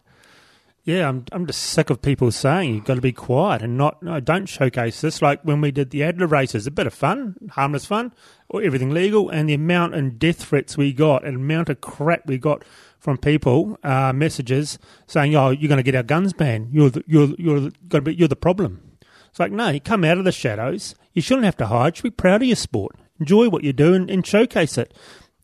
Yeah, 0.83 1.07
I'm 1.09 1.25
I'm 1.31 1.45
just 1.45 1.61
sick 1.61 1.91
of 1.91 2.01
people 2.01 2.31
saying 2.31 2.73
you've 2.73 2.85
got 2.85 2.95
to 2.95 3.01
be 3.01 3.11
quiet 3.11 3.61
and 3.61 3.77
not 3.77 4.01
no, 4.01 4.19
don't 4.19 4.47
showcase 4.47 5.01
this. 5.01 5.21
Like 5.21 5.41
when 5.43 5.61
we 5.61 5.69
did 5.69 5.91
the 5.91 6.03
Adler 6.03 6.25
races, 6.25 6.65
a 6.65 6.71
bit 6.71 6.87
of 6.87 6.93
fun, 6.93 7.35
harmless 7.51 7.85
fun, 7.85 8.13
or 8.49 8.63
everything 8.63 8.89
legal, 8.89 9.29
and 9.29 9.47
the 9.47 9.53
amount 9.53 9.93
and 9.93 10.17
death 10.17 10.43
threats 10.43 10.77
we 10.77 10.91
got, 10.91 11.23
and 11.23 11.35
amount 11.35 11.69
of 11.69 11.81
crap 11.81 12.25
we 12.25 12.39
got 12.39 12.63
from 13.01 13.17
people, 13.17 13.77
uh, 13.83 14.13
messages 14.13 14.79
saying, 15.07 15.35
"Oh, 15.35 15.49
you're 15.49 15.67
going 15.67 15.77
to 15.77 15.83
get 15.83 15.95
our 15.95 16.03
guns 16.03 16.31
banned. 16.31 16.69
You're 16.71 16.91
the, 16.91 17.03
you're 17.05 17.33
you're 17.37 17.59
going 17.59 17.71
to 17.89 18.01
be 18.01 18.15
you're 18.15 18.29
the 18.29 18.35
problem." 18.37 18.91
It's 19.31 19.39
like, 19.39 19.51
no, 19.51 19.69
you 19.69 19.79
come 19.79 20.03
out 20.03 20.17
of 20.17 20.25
the 20.25 20.31
shadows. 20.31 20.93
You 21.13 21.21
shouldn't 21.21 21.45
have 21.45 21.57
to 21.57 21.67
hide. 21.67 21.93
You 21.93 21.97
should 21.97 22.03
be 22.03 22.09
proud 22.11 22.41
of 22.41 22.47
your 22.47 22.57
sport. 22.57 22.97
Enjoy 23.19 23.49
what 23.49 23.63
you 23.63 23.71
do 23.71 23.93
and, 23.93 24.09
and 24.09 24.27
showcase 24.27 24.77
it. 24.77 24.93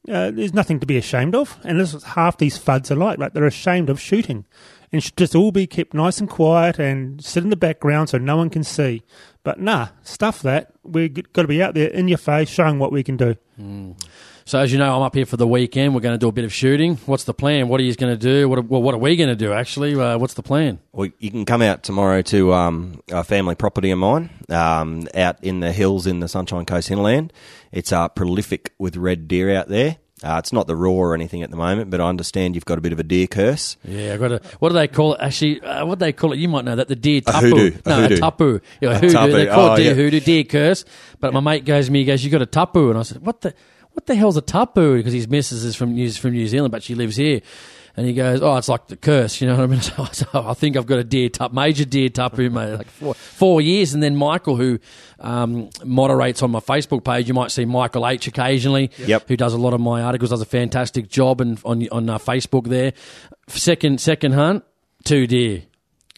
Uh, 0.10 0.32
there's 0.32 0.54
nothing 0.54 0.80
to 0.80 0.86
be 0.86 0.98
ashamed 0.98 1.36
of, 1.36 1.58
and 1.64 1.80
this 1.80 1.94
is 1.94 2.04
half 2.04 2.38
these 2.38 2.58
fuds 2.58 2.92
are 2.92 2.96
like. 2.96 3.18
Like 3.18 3.34
they're 3.34 3.46
ashamed 3.46 3.90
of 3.90 4.00
shooting, 4.00 4.46
and 4.92 5.04
should 5.04 5.18
just 5.18 5.36
all 5.36 5.52
be 5.52 5.68
kept 5.68 5.94
nice 5.94 6.20
and 6.20 6.30
quiet 6.30 6.80
and 6.80 7.24
sit 7.24 7.44
in 7.44 7.50
the 7.50 7.58
background 7.58 8.10
so 8.10 8.18
no 8.18 8.38
one 8.38 8.50
can 8.50 8.64
see. 8.64 9.04
But 9.44 9.60
nah, 9.60 9.90
stuff 10.04 10.42
that. 10.44 10.72
We've 10.84 11.14
got 11.34 11.42
to 11.42 11.48
be 11.48 11.62
out 11.62 11.74
there 11.74 11.90
in 11.90 12.08
your 12.08 12.18
face, 12.18 12.50
showing 12.50 12.80
what 12.80 12.94
we 12.94 13.04
can 13.04 13.18
do. 13.18 13.36
Mm. 13.60 14.02
So 14.48 14.60
as 14.60 14.72
you 14.72 14.80
know, 14.80 14.96
I'm 14.96 15.02
up 15.02 15.14
here 15.14 15.26
for 15.26 15.36
the 15.36 15.46
weekend. 15.46 15.94
We're 15.94 16.00
going 16.00 16.14
to 16.14 16.18
do 16.18 16.30
a 16.30 16.32
bit 16.32 16.46
of 16.46 16.54
shooting. 16.54 16.96
What's 17.06 17.26
the 17.26 17.34
plan? 17.34 17.68
What 17.68 17.82
are 17.82 17.84
you 17.84 17.94
going 17.96 18.18
to 18.18 18.18
do? 18.18 18.48
What, 18.48 18.64
well, 18.64 18.82
what 18.82 18.96
are 18.96 18.98
we 18.98 19.18
going 19.18 19.28
to 19.28 19.36
do? 19.36 19.52
Actually, 19.52 19.94
uh, 19.94 20.18
what's 20.18 20.36
the 20.36 20.42
plan? 20.42 20.80
Well, 20.94 21.10
you 21.20 21.32
can 21.32 21.44
come 21.44 21.62
out 21.62 21.84
tomorrow 21.84 22.22
to 22.22 22.54
um, 22.54 23.02
a 23.12 23.26
family 23.26 23.56
property 23.56 23.92
of 23.92 24.00
mine 24.00 24.30
um, 24.48 25.06
out 25.14 25.44
in 25.44 25.60
the 25.60 25.74
hills 25.74 26.08
in 26.08 26.22
the 26.22 26.30
Sunshine 26.30 26.64
Coast 26.64 26.88
hinterland. 26.88 27.34
It's 27.74 27.92
uh, 27.92 28.08
prolific 28.08 28.74
with 28.78 28.96
red 28.96 29.28
deer 29.28 29.54
out 29.54 29.68
there. 29.68 29.98
Uh, 30.24 30.38
it's 30.40 30.54
not 30.54 30.66
the 30.66 30.78
rut 30.78 30.94
or 30.94 31.14
anything 31.14 31.44
at 31.44 31.52
the 31.52 31.58
moment, 31.58 31.90
but 31.90 32.00
I 32.00 32.08
understand 32.08 32.56
you've 32.56 32.64
got 32.64 32.78
a 32.78 32.82
bit 32.82 32.94
of 32.94 33.00
a 33.00 33.04
deer 33.04 33.28
curse. 33.28 33.76
Yeah, 33.84 34.14
I've 34.14 34.20
got 34.22 34.32
a. 34.32 34.42
What 34.60 34.70
do 34.70 34.76
they 34.76 34.88
call 34.88 35.16
it? 35.16 35.20
Actually, 35.22 35.62
uh, 35.62 35.86
what 35.86 36.00
do 36.00 36.06
they 36.06 36.14
call 36.14 36.32
it? 36.32 36.40
You 36.40 36.48
might 36.48 36.64
know 36.64 36.76
that 36.78 36.88
the 36.88 36.96
deer 36.96 37.20
tapu. 37.20 37.38
A 37.38 37.50
hoodoo. 37.50 37.78
No, 37.86 37.98
a, 37.98 38.02
hoodoo. 38.02 38.16
a 38.16 38.18
tapu. 38.18 38.60
Yeah, 38.80 38.90
a 38.92 38.96
hoodoo. 38.96 39.14
tapu. 39.14 39.32
They 39.34 39.46
call 39.46 39.70
oh, 39.70 39.74
it 39.74 39.78
deer 39.78 39.88
yeah. 39.90 39.94
hoodoo, 39.94 40.20
deer 40.22 40.44
curse. 40.46 40.86
But 41.20 41.34
my 41.34 41.42
mate 41.42 41.66
goes 41.66 41.88
to 41.88 41.92
me, 41.92 42.00
he 42.00 42.06
goes, 42.06 42.24
"You 42.24 42.32
got 42.32 42.42
a 42.42 42.48
tapu?" 42.48 42.90
And 42.90 42.98
I 42.98 43.04
said, 43.04 43.24
"What 43.24 43.42
the?" 43.42 43.54
What 43.98 44.06
the 44.06 44.14
hell's 44.14 44.38
a 44.38 44.42
tapu? 44.42 44.98
Because 44.98 45.12
his 45.12 45.28
missus 45.28 45.64
is 45.64 45.76
from 45.76 45.96
New, 45.96 46.12
from 46.12 46.34
New 46.34 46.48
Zealand, 46.48 46.72
but 46.72 46.84
she 46.84 46.94
lives 46.94 47.16
here. 47.16 47.42
And 47.96 48.06
he 48.06 48.14
goes, 48.14 48.44
oh, 48.44 48.56
it's 48.58 48.70
like 48.70 48.86
the 48.90 48.96
curse, 48.96 49.42
you 49.42 49.48
know 49.48 49.56
what 49.56 49.64
I 49.64 49.66
mean? 49.66 49.82
So, 50.14 50.28
I 50.36 50.54
think 50.54 50.78
I've 50.78 50.86
got 50.86 51.00
a 51.00 51.04
deer 51.04 51.30
tup, 51.30 51.52
major 51.52 51.84
deer 51.84 52.10
tapu, 52.10 52.52
mate, 52.52 52.76
like 52.76 52.88
four, 52.92 53.16
four 53.16 53.60
years. 53.60 53.96
And 53.96 54.04
then 54.04 54.16
Michael, 54.16 54.56
who 54.56 54.78
um, 55.20 55.72
moderates 55.84 56.44
on 56.44 56.52
my 56.52 56.60
Facebook 56.60 57.04
page, 57.04 57.28
you 57.28 57.34
might 57.34 57.50
see 57.50 57.66
Michael 57.66 58.08
H 58.08 58.28
occasionally, 58.28 58.92
Yep. 59.00 59.28
who 59.28 59.36
does 59.36 59.54
a 59.54 59.58
lot 59.58 59.74
of 59.74 59.82
my 59.82 60.04
articles, 60.04 60.30
does 60.30 60.42
a 60.42 60.46
fantastic 60.46 61.10
job 61.10 61.42
and 61.42 61.60
on 61.66 61.88
on 61.92 62.08
uh, 62.08 62.20
Facebook 62.20 62.68
there. 62.68 62.94
Second 63.48 64.00
second 64.00 64.34
hunt, 64.34 64.64
two 65.04 65.26
deer. 65.26 65.64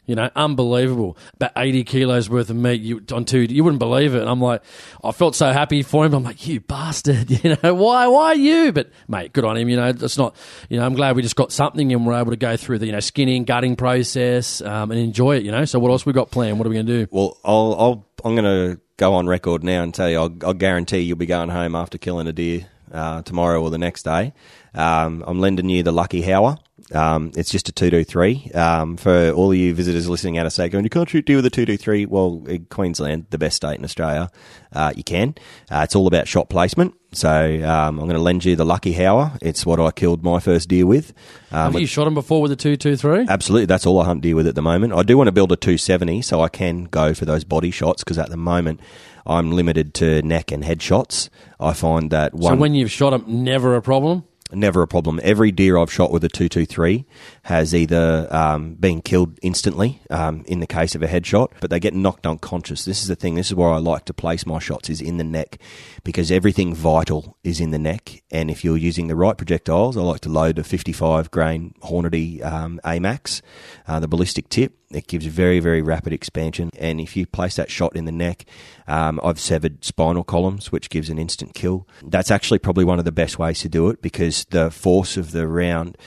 You 0.09 0.15
know, 0.15 0.27
unbelievable. 0.35 1.15
About 1.35 1.51
80 1.55 1.83
kilos 1.83 2.31
worth 2.31 2.49
of 2.49 2.55
meat 2.55 2.81
you, 2.81 2.99
on 3.11 3.25
two. 3.25 3.41
You 3.41 3.63
wouldn't 3.63 3.77
believe 3.77 4.15
it. 4.15 4.21
And 4.21 4.29
I'm 4.29 4.41
like, 4.41 4.63
I 5.03 5.11
felt 5.11 5.35
so 5.35 5.51
happy 5.51 5.83
for 5.83 6.03
him. 6.03 6.15
I'm 6.15 6.23
like, 6.23 6.47
you 6.47 6.59
bastard. 6.61 7.29
You 7.39 7.55
know, 7.63 7.73
why, 7.75 8.07
why 8.07 8.33
you? 8.33 8.71
But 8.71 8.89
mate, 9.07 9.33
good 9.33 9.45
on 9.45 9.55
him. 9.55 9.69
You 9.69 9.77
know, 9.77 9.87
it's 9.89 10.17
not, 10.17 10.35
you 10.67 10.77
know, 10.77 10.85
I'm 10.85 10.95
glad 10.95 11.15
we 11.15 11.21
just 11.21 11.35
got 11.35 11.51
something 11.51 11.93
and 11.93 12.05
we're 12.05 12.19
able 12.19 12.31
to 12.31 12.37
go 12.37 12.57
through 12.57 12.79
the, 12.79 12.87
you 12.87 12.91
know, 12.91 12.99
skinning, 12.99 13.43
gutting 13.45 13.75
process 13.75 14.61
um, 14.61 14.91
and 14.91 14.99
enjoy 14.99 15.37
it, 15.37 15.43
you 15.43 15.51
know. 15.51 15.63
So 15.65 15.79
what 15.79 15.91
else 15.91 16.05
we 16.05 16.11
got 16.11 16.31
planned? 16.31 16.57
What 16.57 16.65
are 16.65 16.69
we 16.71 16.75
going 16.75 16.87
to 16.87 17.05
do? 17.05 17.07
Well, 17.11 17.37
I'll, 17.45 17.75
I'll 17.79 18.09
I'm 18.25 18.35
going 18.35 18.45
to 18.45 18.81
go 18.97 19.13
on 19.13 19.27
record 19.27 19.63
now 19.63 19.83
and 19.83 19.93
tell 19.93 20.09
you 20.09 20.17
I'll, 20.17 20.35
I'll 20.43 20.53
guarantee 20.53 20.99
you'll 21.01 21.17
be 21.17 21.27
going 21.27 21.49
home 21.49 21.75
after 21.75 21.97
killing 21.97 22.27
a 22.27 22.33
deer 22.33 22.67
uh, 22.91 23.21
tomorrow 23.21 23.61
or 23.61 23.69
the 23.69 23.77
next 23.77 24.03
day. 24.03 24.33
Um, 24.73 25.23
I'm 25.25 25.39
lending 25.39 25.69
you 25.69 25.83
the 25.83 25.91
Lucky 25.91 26.31
Hour. 26.33 26.57
Um, 26.93 27.31
it's 27.35 27.49
just 27.51 27.69
a 27.69 27.71
223. 27.71 28.51
Um, 28.53 28.97
for 28.97 29.31
all 29.31 29.51
of 29.51 29.57
you 29.57 29.73
visitors 29.73 30.09
listening 30.09 30.37
out 30.37 30.45
of 30.45 30.53
state 30.53 30.71
going, 30.71 30.83
you 30.83 30.89
can't 30.89 31.09
deer 31.09 31.35
with 31.35 31.45
a 31.45 31.49
223. 31.49 32.05
Well, 32.05 32.43
in 32.47 32.65
Queensland, 32.65 33.27
the 33.29 33.37
best 33.37 33.57
state 33.57 33.77
in 33.77 33.83
Australia, 33.83 34.29
uh, 34.73 34.93
you 34.95 35.03
can. 35.03 35.35
Uh, 35.71 35.81
it's 35.83 35.95
all 35.95 36.07
about 36.07 36.27
shot 36.27 36.49
placement. 36.49 36.95
So 37.11 37.29
um, 37.29 37.99
I'm 37.99 38.05
going 38.05 38.11
to 38.15 38.19
lend 38.19 38.45
you 38.45 38.55
the 38.55 38.65
Lucky 38.65 39.03
Hour. 39.03 39.31
It's 39.41 39.65
what 39.65 39.79
I 39.79 39.89
killed 39.91 40.23
my 40.23 40.39
first 40.39 40.69
deer 40.69 40.85
with. 40.85 41.11
Um, 41.51 41.73
Have 41.73 41.81
you 41.81 41.87
shot 41.87 42.05
him 42.05 42.13
before 42.13 42.41
with 42.41 42.51
a 42.51 42.55
223? 42.55 43.25
Absolutely, 43.27 43.65
that's 43.65 43.85
all 43.85 43.99
I 43.99 44.05
hunt 44.05 44.21
deer 44.21 44.35
with 44.35 44.47
at 44.47 44.55
the 44.55 44.61
moment. 44.61 44.93
I 44.93 45.01
do 45.01 45.17
want 45.17 45.27
to 45.27 45.31
build 45.31 45.51
a 45.51 45.55
270 45.55 46.21
so 46.21 46.41
I 46.41 46.49
can 46.49 46.83
go 46.85 47.13
for 47.15 47.25
those 47.25 47.43
body 47.43 47.71
shots 47.71 48.03
because 48.03 48.19
at 48.19 48.29
the 48.29 48.37
moment 48.37 48.79
I'm 49.25 49.51
limited 49.51 49.93
to 49.95 50.21
neck 50.21 50.51
and 50.51 50.63
head 50.63 50.81
shots. 50.81 51.29
I 51.59 51.73
find 51.73 52.11
that 52.11 52.33
one. 52.33 52.53
So 52.53 52.59
when 52.59 52.75
you've 52.75 52.91
shot 52.91 53.13
him, 53.13 53.23
never 53.27 53.75
a 53.75 53.81
problem? 53.81 54.23
Never 54.51 54.81
a 54.81 54.87
problem. 54.87 55.19
Every 55.21 55.51
deer 55.51 55.77
I've 55.77 55.91
shot 55.91 56.11
with 56.11 56.23
a 56.23 56.29
223 56.29 57.05
has 57.49 57.73
either 57.73 58.27
um, 58.29 58.75
been 58.75 59.01
killed 59.01 59.39
instantly 59.41 59.99
um, 60.11 60.43
in 60.45 60.59
the 60.59 60.67
case 60.67 60.93
of 60.93 61.01
a 61.01 61.07
headshot, 61.07 61.47
but 61.59 61.71
they 61.71 61.79
get 61.79 61.95
knocked 61.95 62.27
unconscious. 62.27 62.85
This 62.85 63.01
is 63.01 63.07
the 63.07 63.15
thing. 63.15 63.33
This 63.33 63.47
is 63.47 63.55
where 63.55 63.69
I 63.69 63.79
like 63.79 64.05
to 64.05 64.13
place 64.13 64.45
my 64.45 64.59
shots 64.59 64.87
is 64.87 65.01
in 65.01 65.17
the 65.17 65.23
neck 65.23 65.57
because 66.03 66.29
everything 66.29 66.75
vital 66.75 67.39
is 67.43 67.59
in 67.59 67.71
the 67.71 67.79
neck. 67.79 68.21
And 68.29 68.51
if 68.51 68.63
you're 68.63 68.77
using 68.77 69.07
the 69.07 69.15
right 69.15 69.35
projectiles, 69.35 69.97
I 69.97 70.01
like 70.01 70.21
to 70.21 70.29
load 70.29 70.59
a 70.59 70.63
55 70.63 71.31
grain 71.31 71.73
Hornady 71.81 72.45
um, 72.45 72.79
AMAX, 72.85 73.41
uh, 73.87 73.99
the 73.99 74.07
ballistic 74.07 74.49
tip. 74.49 74.75
It 74.91 75.07
gives 75.07 75.25
very, 75.25 75.59
very 75.59 75.81
rapid 75.81 76.13
expansion. 76.13 76.69
And 76.77 77.01
if 77.01 77.17
you 77.17 77.25
place 77.25 77.55
that 77.55 77.71
shot 77.71 77.95
in 77.95 78.05
the 78.05 78.11
neck, 78.11 78.45
um, 78.87 79.19
I've 79.23 79.39
severed 79.39 79.83
spinal 79.83 80.23
columns, 80.23 80.71
which 80.71 80.91
gives 80.91 81.09
an 81.09 81.17
instant 81.17 81.55
kill. 81.55 81.87
That's 82.03 82.29
actually 82.29 82.59
probably 82.59 82.85
one 82.85 82.99
of 82.99 83.05
the 83.05 83.11
best 83.11 83.39
ways 83.39 83.59
to 83.61 83.69
do 83.69 83.89
it 83.89 84.03
because 84.03 84.45
the 84.51 84.69
force 84.69 85.17
of 85.17 85.31
the 85.31 85.47
round 85.47 85.97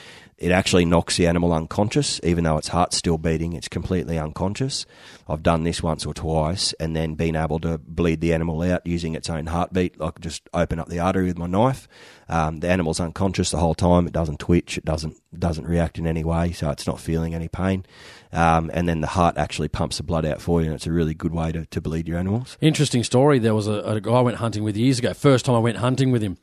it 0.43 0.51
actually 0.51 0.83
knocks 0.83 1.15
the 1.15 1.25
animal 1.25 1.53
unconscious, 1.53 2.19
even 2.21 2.43
though 2.43 2.57
its 2.57 2.67
heart's 2.67 2.97
still 2.97 3.17
beating. 3.17 3.53
It's 3.53 3.69
completely 3.69 4.19
unconscious. 4.19 4.85
I've 5.25 5.41
done 5.41 5.63
this 5.63 5.81
once 5.81 6.05
or 6.05 6.13
twice, 6.13 6.73
and 6.81 6.93
then 6.93 7.15
been 7.15 7.37
able 7.37 7.59
to 7.61 7.77
bleed 7.77 8.19
the 8.19 8.33
animal 8.33 8.61
out 8.61 8.85
using 8.85 9.15
its 9.15 9.29
own 9.29 9.45
heartbeat. 9.45 9.97
Could 9.97 10.21
just 10.21 10.49
open 10.53 10.79
up 10.79 10.89
the 10.89 10.99
artery 10.99 11.27
with 11.27 11.37
my 11.37 11.47
knife. 11.47 11.87
Um, 12.27 12.59
the 12.59 12.69
animal's 12.69 12.99
unconscious 12.99 13.51
the 13.51 13.57
whole 13.57 13.73
time. 13.73 14.05
It 14.05 14.11
doesn't 14.11 14.39
twitch. 14.39 14.77
It 14.77 14.83
doesn't 14.83 15.15
doesn't 15.39 15.65
react 15.65 15.97
in 15.97 16.05
any 16.05 16.25
way, 16.25 16.51
so 16.51 16.69
it's 16.71 16.85
not 16.85 16.99
feeling 16.99 17.33
any 17.33 17.47
pain. 17.47 17.85
Um, 18.33 18.69
and 18.73 18.89
then 18.89 18.99
the 18.99 19.07
heart 19.07 19.37
actually 19.37 19.69
pumps 19.69 19.97
the 19.97 20.03
blood 20.03 20.25
out 20.25 20.41
for 20.41 20.59
you, 20.59 20.67
and 20.67 20.75
it's 20.75 20.87
a 20.87 20.91
really 20.91 21.13
good 21.13 21.33
way 21.33 21.53
to, 21.53 21.65
to 21.67 21.79
bleed 21.79 22.07
your 22.07 22.17
animals. 22.17 22.57
Interesting 22.59 23.05
story. 23.05 23.39
There 23.39 23.55
was 23.55 23.67
a, 23.67 23.79
a 23.83 24.01
guy 24.01 24.11
I 24.11 24.21
went 24.21 24.37
hunting 24.37 24.63
with 24.63 24.75
years 24.75 24.99
ago. 24.99 25.13
First 25.13 25.45
time 25.45 25.55
I 25.55 25.59
went 25.59 25.77
hunting 25.77 26.11
with 26.11 26.21
him. 26.21 26.37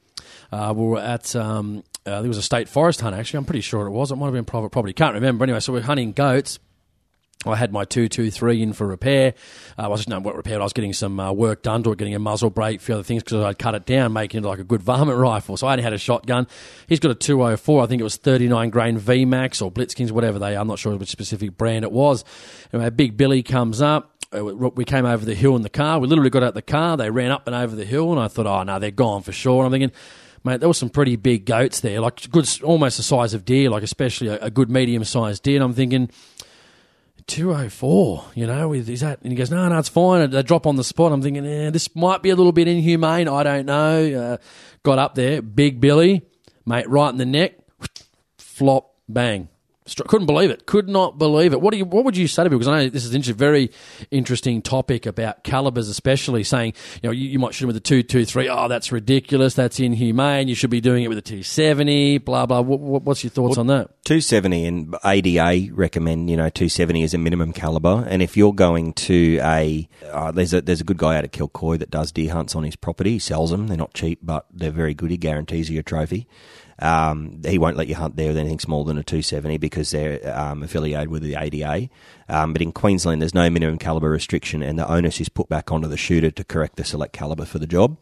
Uh, 0.52 0.72
we 0.76 0.84
were 0.84 0.98
at 0.98 1.34
um, 1.36 1.84
uh, 2.06 2.20
there 2.20 2.28
was 2.28 2.38
a 2.38 2.42
state 2.42 2.68
forest 2.68 3.00
hunt 3.00 3.14
actually. 3.14 3.38
I'm 3.38 3.44
pretty 3.44 3.60
sure 3.60 3.86
it 3.86 3.90
was. 3.90 4.10
It 4.10 4.16
might 4.16 4.26
have 4.26 4.34
been 4.34 4.44
private 4.44 4.70
property. 4.70 4.92
Can't 4.92 5.14
remember. 5.14 5.44
Anyway, 5.44 5.60
so 5.60 5.72
we're 5.72 5.82
hunting 5.82 6.12
goats. 6.12 6.58
I 7.46 7.56
had 7.56 7.72
my 7.72 7.86
two 7.86 8.06
two 8.08 8.30
three 8.30 8.62
in 8.62 8.74
for 8.74 8.86
repair. 8.86 9.32
Uh, 9.78 9.84
I 9.84 9.88
was 9.88 10.00
just 10.00 10.10
knowing 10.10 10.24
what. 10.24 10.46
I 10.46 10.58
was 10.58 10.74
getting 10.74 10.92
some 10.92 11.18
uh, 11.18 11.32
work 11.32 11.62
done 11.62 11.82
to 11.84 11.92
it, 11.92 11.98
getting 11.98 12.14
a 12.14 12.18
muzzle 12.18 12.50
brake, 12.50 12.80
a 12.80 12.82
few 12.82 12.94
other 12.94 13.02
things 13.02 13.22
because 13.22 13.42
I'd 13.42 13.58
cut 13.58 13.74
it 13.74 13.86
down, 13.86 14.12
making 14.12 14.44
it 14.44 14.46
like 14.46 14.58
a 14.58 14.64
good 14.64 14.82
varmint 14.82 15.18
rifle. 15.18 15.56
So 15.56 15.66
I 15.66 15.72
only 15.72 15.82
had 15.82 15.94
a 15.94 15.98
shotgun. 15.98 16.46
He's 16.86 17.00
got 17.00 17.12
a 17.12 17.14
204. 17.14 17.82
I 17.82 17.86
think 17.86 18.00
it 18.00 18.04
was 18.04 18.16
39 18.16 18.68
grain 18.68 19.00
VMAX 19.00 19.62
or 19.62 19.72
Blitzkings, 19.72 20.10
whatever 20.10 20.38
they. 20.38 20.54
are. 20.54 20.60
I'm 20.60 20.68
not 20.68 20.78
sure 20.78 20.94
which 20.96 21.08
specific 21.08 21.56
brand 21.56 21.84
it 21.84 21.92
was. 21.92 22.24
Anyway, 22.74 22.90
Big 22.90 23.16
Billy 23.16 23.42
comes 23.42 23.80
up. 23.80 24.22
Uh, 24.36 24.44
we 24.44 24.84
came 24.84 25.06
over 25.06 25.24
the 25.24 25.34
hill 25.34 25.56
in 25.56 25.62
the 25.62 25.70
car. 25.70 25.98
We 25.98 26.08
literally 26.08 26.30
got 26.30 26.42
out 26.42 26.52
the 26.52 26.60
car. 26.60 26.98
They 26.98 27.08
ran 27.08 27.30
up 27.30 27.46
and 27.46 27.56
over 27.56 27.74
the 27.74 27.86
hill, 27.86 28.12
and 28.12 28.20
I 28.20 28.28
thought, 28.28 28.46
oh 28.46 28.62
no, 28.64 28.78
they're 28.78 28.90
gone 28.90 29.22
for 29.22 29.32
sure. 29.32 29.64
And 29.64 29.66
I'm 29.66 29.80
thinking 29.80 29.92
mate, 30.44 30.60
there 30.60 30.68
were 30.68 30.74
some 30.74 30.90
pretty 30.90 31.16
big 31.16 31.46
goats 31.46 31.80
there, 31.80 32.00
like 32.00 32.30
good, 32.30 32.48
almost 32.62 32.96
the 32.96 33.02
size 33.02 33.34
of 33.34 33.44
deer, 33.44 33.70
like 33.70 33.82
especially 33.82 34.28
a, 34.28 34.38
a 34.38 34.50
good 34.50 34.70
medium 34.70 35.04
sized 35.04 35.42
deer. 35.42 35.56
And 35.56 35.64
I'm 35.64 35.74
thinking, 35.74 36.10
204, 37.26 38.24
you 38.34 38.46
know, 38.46 38.72
is 38.72 39.00
that? 39.00 39.20
And 39.22 39.32
he 39.32 39.36
goes, 39.36 39.50
no, 39.50 39.68
no, 39.68 39.78
it's 39.78 39.88
fine. 39.88 40.30
They 40.30 40.42
drop 40.42 40.66
on 40.66 40.76
the 40.76 40.84
spot. 40.84 41.12
I'm 41.12 41.22
thinking, 41.22 41.46
eh, 41.46 41.70
this 41.70 41.94
might 41.94 42.22
be 42.22 42.30
a 42.30 42.36
little 42.36 42.52
bit 42.52 42.68
inhumane. 42.68 43.28
I 43.28 43.42
don't 43.42 43.66
know. 43.66 44.12
Uh, 44.12 44.36
got 44.82 44.98
up 44.98 45.14
there, 45.14 45.40
big 45.42 45.80
Billy, 45.80 46.22
mate, 46.66 46.88
right 46.88 47.10
in 47.10 47.18
the 47.18 47.26
neck, 47.26 47.54
flop, 48.38 48.94
bang. 49.08 49.48
Couldn't 49.94 50.26
believe 50.26 50.50
it. 50.50 50.66
Could 50.66 50.88
not 50.88 51.18
believe 51.18 51.52
it. 51.52 51.60
What 51.60 51.72
do 51.72 51.78
you? 51.78 51.84
What 51.84 52.04
would 52.04 52.16
you 52.16 52.28
say 52.28 52.44
to 52.44 52.48
people? 52.48 52.58
Because 52.58 52.68
I 52.68 52.84
know 52.84 52.90
this 52.90 53.04
is 53.04 53.28
a 53.28 53.34
very 53.34 53.70
interesting 54.10 54.62
topic 54.62 55.06
about 55.06 55.44
calibers, 55.44 55.88
especially 55.88 56.44
saying 56.44 56.74
you 57.02 57.08
know 57.08 57.12
you, 57.12 57.28
you 57.28 57.38
might 57.38 57.54
shoot 57.54 57.66
them 57.66 57.68
with 57.68 57.76
a 57.76 57.80
two 57.80 58.02
two 58.02 58.24
three. 58.24 58.48
Oh, 58.48 58.68
that's 58.68 58.92
ridiculous. 58.92 59.54
That's 59.54 59.80
inhumane. 59.80 60.48
You 60.48 60.54
should 60.54 60.70
be 60.70 60.80
doing 60.80 61.04
it 61.04 61.08
with 61.08 61.18
a 61.18 61.22
two 61.22 61.42
seventy. 61.42 62.18
Blah 62.18 62.46
blah. 62.46 62.60
What, 62.60 63.02
what's 63.02 63.24
your 63.24 63.30
thoughts 63.30 63.56
well, 63.56 63.60
on 63.60 63.66
that? 63.68 64.04
Two 64.04 64.20
seventy 64.20 64.64
and 64.66 64.94
ADA 65.04 65.72
recommend 65.72 66.30
you 66.30 66.36
know 66.36 66.48
two 66.48 66.68
seventy 66.68 67.02
as 67.02 67.14
a 67.14 67.18
minimum 67.18 67.52
caliber. 67.52 68.06
And 68.08 68.22
if 68.22 68.36
you're 68.36 68.54
going 68.54 68.92
to 68.94 69.38
a 69.42 69.88
uh, 70.10 70.30
there's 70.30 70.54
a 70.54 70.60
there's 70.60 70.80
a 70.80 70.84
good 70.84 70.98
guy 70.98 71.16
out 71.16 71.24
at 71.24 71.32
Kilcoy 71.32 71.78
that 71.78 71.90
does 71.90 72.12
deer 72.12 72.32
hunts 72.32 72.54
on 72.54 72.64
his 72.64 72.76
property. 72.76 73.12
He 73.12 73.18
sells 73.18 73.50
them. 73.50 73.66
They're 73.66 73.76
not 73.76 73.94
cheap, 73.94 74.20
but 74.22 74.46
they're 74.52 74.70
very 74.70 74.94
good. 74.94 75.10
He 75.10 75.16
guarantees 75.16 75.70
you 75.70 75.78
a 75.80 75.82
trophy. 75.82 76.26
Um, 76.80 77.40
he 77.44 77.58
won't 77.58 77.76
let 77.76 77.88
you 77.88 77.94
hunt 77.94 78.16
there 78.16 78.28
with 78.28 78.38
anything 78.38 78.58
smaller 78.58 78.86
than 78.86 78.98
a 78.98 79.02
270 79.02 79.58
because 79.58 79.90
they're 79.90 80.36
um, 80.38 80.62
affiliated 80.62 81.08
with 81.08 81.22
the 81.22 81.36
ADA. 81.36 81.88
Um, 82.28 82.52
but 82.52 82.62
in 82.62 82.72
Queensland, 82.72 83.20
there's 83.20 83.34
no 83.34 83.48
minimum 83.50 83.78
caliber 83.78 84.10
restriction, 84.10 84.62
and 84.62 84.78
the 84.78 84.88
onus 84.90 85.20
is 85.20 85.28
put 85.28 85.48
back 85.48 85.70
onto 85.70 85.88
the 85.88 85.96
shooter 85.96 86.30
to 86.30 86.44
correct 86.44 86.76
the 86.76 86.84
select 86.84 87.12
caliber 87.12 87.44
for 87.44 87.58
the 87.58 87.66
job 87.66 87.98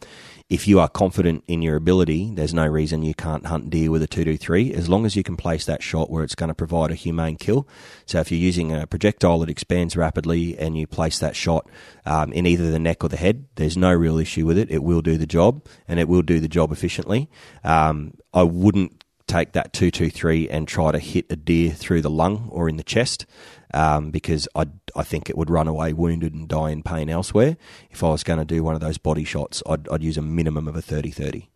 if 0.49 0.67
you 0.67 0.81
are 0.81 0.89
confident 0.89 1.45
in 1.47 1.61
your 1.61 1.77
ability, 1.77 2.31
there's 2.35 2.55
no 2.55 2.67
reason 2.67 3.03
you 3.03 3.15
can't 3.15 3.47
hunt 3.47 3.69
deer 3.69 3.91
with 3.91 4.03
a 4.03 4.07
223 4.07 4.73
as 4.73 4.89
long 4.89 5.05
as 5.05 5.15
you 5.15 5.23
can 5.23 5.37
place 5.37 5.67
that 5.67 5.83
shot 5.83 6.11
where 6.11 6.25
it's 6.25 6.35
going 6.35 6.49
to 6.49 6.55
provide 6.55 6.91
a 6.91 6.95
humane 6.95 7.37
kill. 7.37 7.69
So 8.07 8.21
if 8.21 8.33
you're 8.33 8.41
using 8.41 8.75
a 8.75 8.87
projectile 8.87 9.41
that 9.41 9.51
expands 9.51 9.95
rapidly 9.95 10.59
and 10.59 10.79
you 10.79 10.87
place 10.87 11.19
that 11.19 11.37
shot 11.37 11.69
um, 12.07 12.33
in 12.33 12.47
either 12.47 12.71
the 12.71 12.79
neck 12.79 13.05
or 13.05 13.09
the 13.09 13.19
head, 13.19 13.45
there's 13.57 13.77
no 13.77 13.93
real 13.93 14.17
issue 14.17 14.47
with 14.47 14.57
it. 14.57 14.71
It 14.71 14.83
will 14.83 15.03
do 15.03 15.19
the 15.19 15.27
job 15.27 15.67
and 15.87 16.01
it 16.01 16.09
will 16.09 16.23
do 16.23 16.41
the 16.41 16.49
job 16.49 16.73
efficiently. 16.73 17.29
Um, 17.63 18.15
I 18.33 18.43
wouldn't 18.43 18.98
take 19.29 19.53
that 19.53 19.73
223 19.73 20.49
and 20.49 20.67
try 20.67 20.91
to 20.91 20.99
hit 20.99 21.27
a 21.31 21.37
deer 21.37 21.71
through 21.71 22.03
the 22.03 22.11
lung 22.11 22.49
or 22.51 22.69
in 22.69 22.77
the 22.77 22.83
chest 22.83 23.27
um, 23.75 24.11
because 24.11 24.49
I 24.55 24.67
I 24.97 25.05
think 25.05 25.29
it 25.31 25.37
would 25.37 25.51
run 25.51 25.69
away 25.69 25.93
wounded 25.93 26.35
and 26.35 26.49
die 26.49 26.71
in 26.71 26.83
pain 26.83 27.09
elsewhere. 27.09 27.57
If 27.91 28.03
I 28.03 28.09
was 28.09 28.25
going 28.25 28.39
to 28.39 28.45
do 28.45 28.63
one 28.63 28.75
of 28.75 28.81
those 28.81 28.99
body 28.99 29.25
shots, 29.25 29.63
I'd, 29.67 29.89
I'd 29.89 30.03
use 30.03 30.17
a 30.17 30.23
minimum 30.23 30.67
of 30.67 30.75
a 30.75 30.83
30-30. 30.83 31.47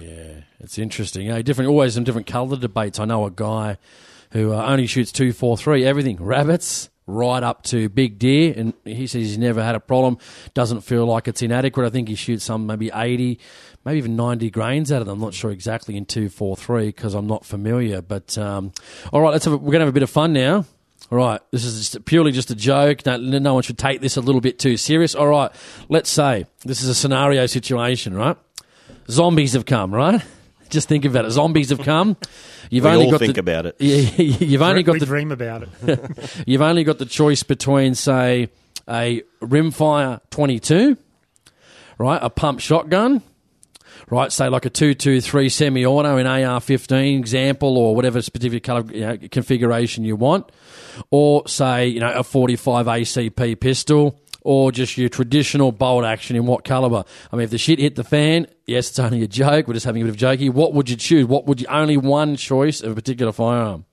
Yeah, 0.00 0.40
it's 0.60 0.78
interesting. 0.78 1.26
Yeah, 1.26 1.42
different, 1.42 1.68
always 1.68 1.94
some 1.94 2.04
different 2.04 2.26
caliber 2.26 2.56
debates. 2.56 2.98
I 2.98 3.04
know 3.04 3.26
a 3.26 3.30
guy 3.30 3.78
who 4.30 4.52
uh, 4.52 4.64
only 4.66 4.86
shoots 4.86 5.12
two, 5.12 5.32
four, 5.32 5.56
three, 5.56 5.84
everything 5.84 6.22
rabbits 6.22 6.90
right 7.06 7.42
up 7.42 7.62
to 7.62 7.88
big 7.88 8.18
deer, 8.18 8.52
and 8.56 8.74
he 8.84 9.06
says 9.06 9.22
he's 9.22 9.38
never 9.38 9.62
had 9.62 9.74
a 9.74 9.80
problem. 9.80 10.18
Doesn't 10.54 10.80
feel 10.80 11.06
like 11.06 11.28
it's 11.28 11.42
inadequate. 11.42 11.86
I 11.86 11.90
think 11.90 12.08
he 12.08 12.14
shoots 12.14 12.44
some 12.44 12.66
maybe 12.66 12.90
eighty, 12.94 13.38
maybe 13.84 13.98
even 13.98 14.16
ninety 14.16 14.50
grains 14.50 14.90
out 14.90 15.00
of 15.00 15.06
them. 15.06 15.18
I'm 15.18 15.24
not 15.24 15.34
sure 15.34 15.50
exactly 15.50 15.96
in 15.96 16.04
two, 16.04 16.28
four, 16.28 16.56
three 16.56 16.86
because 16.86 17.14
I'm 17.14 17.26
not 17.26 17.44
familiar. 17.44 18.02
But 18.02 18.36
um, 18.36 18.72
all 19.12 19.20
right, 19.20 19.30
let's 19.30 19.44
have 19.44 19.54
a, 19.54 19.56
we're 19.56 19.72
gonna 19.72 19.84
have 19.84 19.88
a 19.88 19.92
bit 19.92 20.02
of 20.02 20.10
fun 20.10 20.32
now. 20.32 20.64
All 21.10 21.18
right, 21.18 21.40
this 21.52 21.64
is 21.64 21.90
just 21.90 22.04
purely 22.04 22.32
just 22.32 22.50
a 22.50 22.56
joke. 22.56 23.06
No, 23.06 23.16
no 23.16 23.54
one 23.54 23.62
should 23.62 23.78
take 23.78 24.00
this 24.00 24.16
a 24.16 24.20
little 24.20 24.40
bit 24.40 24.58
too 24.58 24.76
serious. 24.76 25.14
All 25.14 25.28
right, 25.28 25.52
let's 25.88 26.10
say 26.10 26.46
this 26.64 26.82
is 26.82 26.88
a 26.88 26.94
scenario 26.94 27.46
situation, 27.46 28.14
right? 28.14 28.36
Zombies 29.08 29.52
have 29.52 29.66
come, 29.66 29.94
right? 29.94 30.20
Just 30.68 30.88
think 30.88 31.04
about 31.04 31.24
it. 31.24 31.30
Zombies 31.30 31.70
have 31.70 31.80
come. 31.80 32.16
You've 32.70 32.84
we 32.84 32.90
only 32.90 33.10
got 33.10 33.20
think 33.20 33.34
the, 33.34 33.40
about 33.40 33.66
it. 33.66 33.80
you've 33.80 34.62
only 34.62 34.82
got 34.82 34.94
we 34.94 34.98
the 34.98 35.06
dream 35.06 35.30
about 35.30 35.62
it. 35.62 36.42
you've 36.46 36.62
only 36.62 36.82
got 36.82 36.98
the 36.98 37.06
choice 37.06 37.44
between, 37.44 37.94
say, 37.94 38.48
a 38.88 39.22
rimfire 39.40 40.20
twenty-two, 40.30 40.96
right, 41.98 42.18
a 42.20 42.28
pump 42.28 42.58
shotgun, 42.58 43.22
right? 44.10 44.32
Say 44.32 44.48
like 44.48 44.64
a 44.64 44.70
two 44.70 44.94
two 44.94 45.20
three 45.20 45.48
semi-auto 45.48 46.16
in 46.16 46.26
AR 46.26 46.60
fifteen 46.60 47.20
example, 47.20 47.78
or 47.78 47.94
whatever 47.94 48.20
specific 48.20 48.64
color 48.64 48.84
you 48.92 49.00
know, 49.00 49.16
configuration 49.30 50.02
you 50.04 50.16
want, 50.16 50.50
or 51.12 51.46
say 51.46 51.86
you 51.86 52.00
know 52.00 52.10
a 52.10 52.24
forty 52.24 52.56
five 52.56 52.86
ACP 52.86 53.60
pistol. 53.60 54.20
Or 54.46 54.70
just 54.70 54.96
your 54.96 55.08
traditional 55.08 55.72
bolt 55.72 56.04
action 56.04 56.36
in 56.36 56.46
what 56.46 56.62
caliber? 56.62 57.02
I 57.32 57.36
mean, 57.36 57.42
if 57.42 57.50
the 57.50 57.58
shit 57.58 57.80
hit 57.80 57.96
the 57.96 58.04
fan, 58.04 58.46
yes, 58.64 58.90
it's 58.90 58.98
only 59.00 59.24
a 59.24 59.26
joke. 59.26 59.66
We're 59.66 59.74
just 59.74 59.86
having 59.86 60.02
a 60.02 60.04
bit 60.04 60.14
of 60.14 60.20
jokey. 60.20 60.50
What 60.50 60.72
would 60.72 60.88
you 60.88 60.94
choose? 60.94 61.26
What 61.26 61.46
would 61.46 61.60
you 61.60 61.66
only 61.66 61.96
one 61.96 62.36
choice 62.36 62.80
of 62.80 62.92
a 62.92 62.94
particular 62.94 63.32
firearm? 63.32 63.86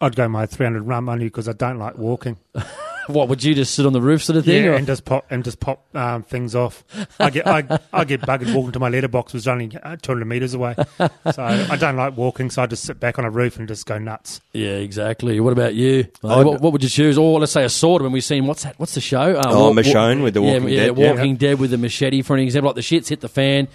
I'd 0.00 0.16
go 0.16 0.26
my 0.28 0.46
300 0.46 0.80
RUM 0.80 1.10
only 1.10 1.26
because 1.26 1.46
I 1.46 1.52
don't 1.52 1.78
like 1.78 1.98
walking. 1.98 2.38
What 3.12 3.28
would 3.28 3.42
you 3.44 3.54
just 3.54 3.74
sit 3.74 3.84
on 3.86 3.92
the 3.92 4.00
roof 4.00 4.22
sort 4.24 4.36
of 4.36 4.44
thing? 4.44 4.64
Yeah, 4.64 4.70
or- 4.70 4.74
and 4.74 4.86
just 4.86 5.04
pop 5.04 5.26
and 5.30 5.44
just 5.44 5.60
pop 5.60 5.84
um, 5.94 6.22
things 6.22 6.54
off. 6.54 6.84
I 7.18 7.30
get 7.30 7.46
I, 7.46 7.78
I 7.92 8.04
get 8.04 8.20
buggered 8.22 8.54
walking 8.54 8.72
to 8.72 8.78
my 8.78 8.88
letterbox, 8.88 9.32
which 9.32 9.40
is 9.40 9.48
only 9.48 9.70
uh, 9.82 9.96
200 9.96 10.24
meters 10.24 10.54
away. 10.54 10.74
So 10.98 11.42
I 11.42 11.76
don't 11.76 11.96
like 11.96 12.16
walking, 12.16 12.50
so 12.50 12.62
I 12.62 12.66
just 12.66 12.84
sit 12.84 12.98
back 13.00 13.18
on 13.18 13.24
a 13.24 13.30
roof 13.30 13.58
and 13.58 13.68
just 13.68 13.86
go 13.86 13.98
nuts. 13.98 14.40
Yeah, 14.52 14.70
exactly. 14.76 15.38
What 15.40 15.52
about 15.52 15.74
you? 15.74 16.06
Like, 16.22 16.44
what, 16.46 16.60
what 16.60 16.72
would 16.72 16.82
you 16.82 16.88
choose? 16.88 17.18
Or 17.18 17.38
let's 17.40 17.52
say 17.52 17.64
a 17.64 17.68
sword 17.68 18.02
when 18.02 18.12
we 18.12 18.20
seen 18.20 18.46
what's 18.46 18.62
that? 18.64 18.78
What's 18.78 18.94
the 18.94 19.00
show? 19.00 19.36
Um, 19.38 19.44
Oh, 19.46 19.72
Michonne 19.72 20.22
with 20.22 20.34
the 20.34 20.42
Walking 20.42 20.68
yeah, 20.68 20.86
Dead, 20.86 20.98
yeah. 20.98 21.10
Walking 21.12 21.36
Dead 21.36 21.58
with 21.58 21.70
the 21.70 21.78
machete, 21.78 22.22
for 22.22 22.34
an 22.36 22.42
example. 22.42 22.68
Like 22.68 22.76
the 22.76 22.80
shits 22.82 23.08
hit 23.08 23.20
the 23.20 23.28
fan. 23.28 23.68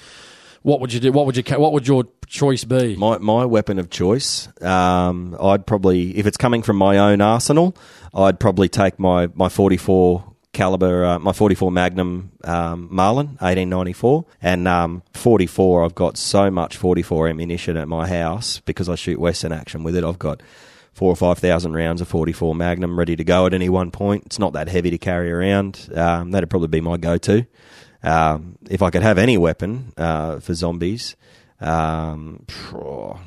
What 0.66 0.82
would 0.82 0.92
you 0.92 1.00
do? 1.00 1.12
What 1.12 1.28
would 1.28 1.38
you? 1.38 1.44
What 1.60 1.74
would 1.74 1.88
your 1.88 2.06
choice 2.26 2.64
be? 2.64 2.96
My 2.96 3.20
my 3.20 3.46
weapon 3.46 3.78
of 3.78 3.92
choice, 3.92 4.50
um, 4.64 5.38
I'd 5.40 5.68
probably, 5.68 6.18
if 6.18 6.26
it's 6.26 6.38
coming 6.38 6.64
from 6.64 6.76
my 6.78 6.98
own 6.98 7.22
arsenal, 7.22 7.78
I'd 8.16 8.40
probably 8.40 8.68
take 8.68 8.98
my 8.98 9.30
my 9.36 9.48
44 9.48 10.24
caliber, 10.54 11.06
uh, 11.06 11.20
my 11.20 11.34
44 11.34 11.72
Magnum 11.72 12.32
um, 12.46 12.88
Marlin, 12.90 13.28
1894, 13.42 14.26
and 14.42 14.68
um, 14.68 15.04
44. 15.14 15.86
I've 15.86 15.94
got 15.94 16.18
so 16.18 16.50
much 16.50 16.78
44 16.78 17.28
ammunition 17.28 17.78
at 17.78 17.88
my 17.88 18.08
house 18.08 18.60
because 18.62 18.90
I 18.90 18.96
shoot 18.96 19.20
Western 19.20 19.52
action 19.52 19.84
with 19.84 19.96
it. 19.96 20.04
I've 20.04 20.18
got 20.18 20.42
four 20.94 21.12
or 21.12 21.16
five 21.16 21.38
thousand 21.38 21.74
rounds 21.74 22.02
of 22.02 22.08
44 22.08 22.56
Magnum 22.56 22.98
ready 22.98 23.16
to 23.16 23.24
go 23.24 23.46
at 23.46 23.54
any 23.54 23.70
one 23.70 23.92
point. 23.92 24.24
It's 24.26 24.40
not 24.40 24.54
that 24.54 24.68
heavy 24.68 24.90
to 24.90 24.98
carry 24.98 25.32
around. 25.32 25.90
Um, 25.94 26.32
that'd 26.32 26.50
probably 26.50 26.70
be 26.70 26.82
my 26.82 26.98
go-to. 26.98 27.46
Um, 28.06 28.58
if 28.70 28.82
I 28.82 28.90
could 28.90 29.04
have 29.04 29.18
any 29.18 29.38
weapon 29.38 29.94
uh, 29.98 30.40
for 30.40 30.54
zombies, 30.54 31.16
um, 31.60 32.46
phew, 32.48 33.18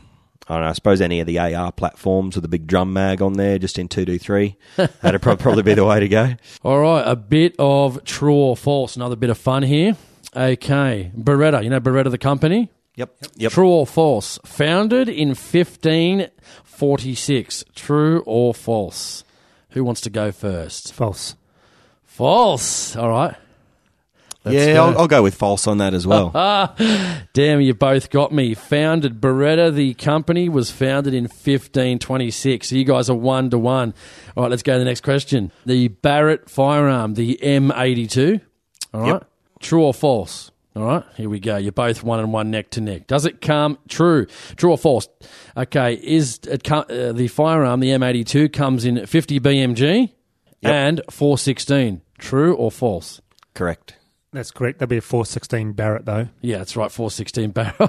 I 0.49 0.55
don't 0.55 0.63
know. 0.63 0.69
I 0.69 0.73
suppose 0.73 1.01
any 1.01 1.21
of 1.21 1.27
the 1.27 1.39
AR 1.39 1.73
platforms 1.73 2.37
with 2.37 2.45
a 2.45 2.49
big 2.49 2.67
drum 2.67 2.93
mag 2.93 3.21
on 3.21 3.35
there, 3.35 3.59
just 3.59 3.79
in 3.79 3.89
two 3.89 4.05
two 4.05 4.19
three, 4.19 4.57
that'd 4.77 5.21
probably 5.21 5.63
be 5.63 5.75
the 5.75 5.85
way 5.85 6.01
to 6.01 6.09
go. 6.09 6.35
All 6.63 6.81
right, 6.81 7.03
a 7.07 7.17
bit 7.17 7.55
of 7.59 8.05
true 8.05 8.35
or 8.35 8.57
false. 8.57 8.97
Another 8.97 9.17
bit 9.17 9.31
of 9.31 9.39
fun 9.39 9.63
here. 9.63 9.97
Okay, 10.35 11.11
Beretta. 11.17 11.63
You 11.65 11.71
know 11.71 11.81
Beretta, 11.81 12.11
the 12.11 12.19
company. 12.19 12.71
Yep. 12.97 13.17
Yep. 13.37 13.53
True 13.53 13.69
or 13.69 13.87
false? 13.87 14.41
Founded 14.45 15.09
in 15.09 15.29
1546. 15.29 17.65
True 17.77 18.25
or 18.27 18.53
false? 18.53 19.23
Who 19.71 19.85
wants 19.85 20.01
to 20.01 20.11
go 20.11 20.33
first? 20.33 20.93
False. 20.93 21.37
False. 22.05 22.97
All 22.97 23.09
right. 23.09 23.37
Let's 24.45 24.57
yeah, 24.57 24.75
go. 24.75 24.85
I'll, 24.87 24.99
I'll 25.01 25.09
go 25.09 25.23
with 25.23 25.35
false 25.35 25.67
on 25.67 25.79
that 25.79 25.95
as 25.95 26.07
well. 26.07 26.31
Damn, 27.33 27.61
you 27.61 27.75
both 27.75 28.11
got 28.11 28.33
me. 28.33 28.55
Founded 28.55 29.21
Beretta, 29.21 29.75
the 29.75 29.95
company 29.95 30.49
was 30.49 30.71
founded 30.71 31.13
in 31.13 31.25
1526. 31.25 32.69
So 32.69 32.77
you 32.77 32.85
guys 32.85 33.11
are 33.11 33.17
one 33.17 33.51
to 33.51 33.59
one. 33.59 33.95
All 34.37 34.45
right, 34.45 34.51
let's 34.51 34.63
go 34.63 34.75
to 34.75 34.79
the 34.79 34.85
next 34.85 35.03
question. 35.03 35.51
The 35.67 35.89
Barrett 35.89 36.49
firearm, 36.49 37.15
the 37.15 37.39
M82. 37.43 38.41
All 38.95 39.01
right. 39.01 39.09
Yep. 39.15 39.31
True 39.61 39.85
or 39.85 39.93
false? 39.93 40.51
All 40.77 40.85
right, 40.85 41.05
here 41.17 41.29
we 41.29 41.41
go. 41.41 41.57
You're 41.57 41.73
both 41.73 42.05
one 42.05 42.21
and 42.21 42.33
one 42.33 42.53
neck 42.53 42.71
to 42.71 42.81
neck. 42.81 43.09
Does 43.09 43.27
it 43.27 43.41
come 43.41 43.79
true? 43.89 44.27
True 44.55 44.71
or 44.71 44.79
false? 44.79 45.09
Okay, 45.57 45.95
is 45.95 46.39
it 46.49 46.71
uh, 46.71 46.85
the 47.13 47.27
firearm, 47.27 47.81
the 47.81 47.89
M82, 47.89 48.53
comes 48.53 48.85
in 48.85 49.05
50 49.05 49.41
BMG 49.41 50.13
Yep. 50.61 50.73
and 50.73 51.01
416? 51.11 52.03
True 52.19 52.55
or 52.55 52.71
false? 52.71 53.21
Correct. 53.55 53.97
That's 54.33 54.51
correct. 54.51 54.79
That'd 54.79 54.91
be 54.91 54.99
a 54.99 55.01
416 55.01 55.73
Barrett 55.73 56.05
though. 56.05 56.29
Yeah, 56.43 56.59
that's 56.59 56.77
right. 56.77 56.93
Four 56.93 57.11
sixteen 57.11 57.51
Barrett. 57.51 57.81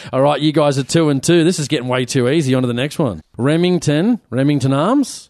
All 0.12 0.22
right, 0.22 0.40
you 0.40 0.52
guys 0.52 0.78
are 0.78 0.84
two 0.84 1.08
and 1.08 1.20
two. 1.22 1.42
This 1.42 1.58
is 1.58 1.66
getting 1.66 1.88
way 1.88 2.04
too 2.04 2.28
easy. 2.28 2.54
On 2.54 2.62
to 2.62 2.68
the 2.68 2.74
next 2.74 2.98
one. 3.00 3.20
Remington, 3.36 4.20
Remington 4.30 4.72
Arms, 4.72 5.28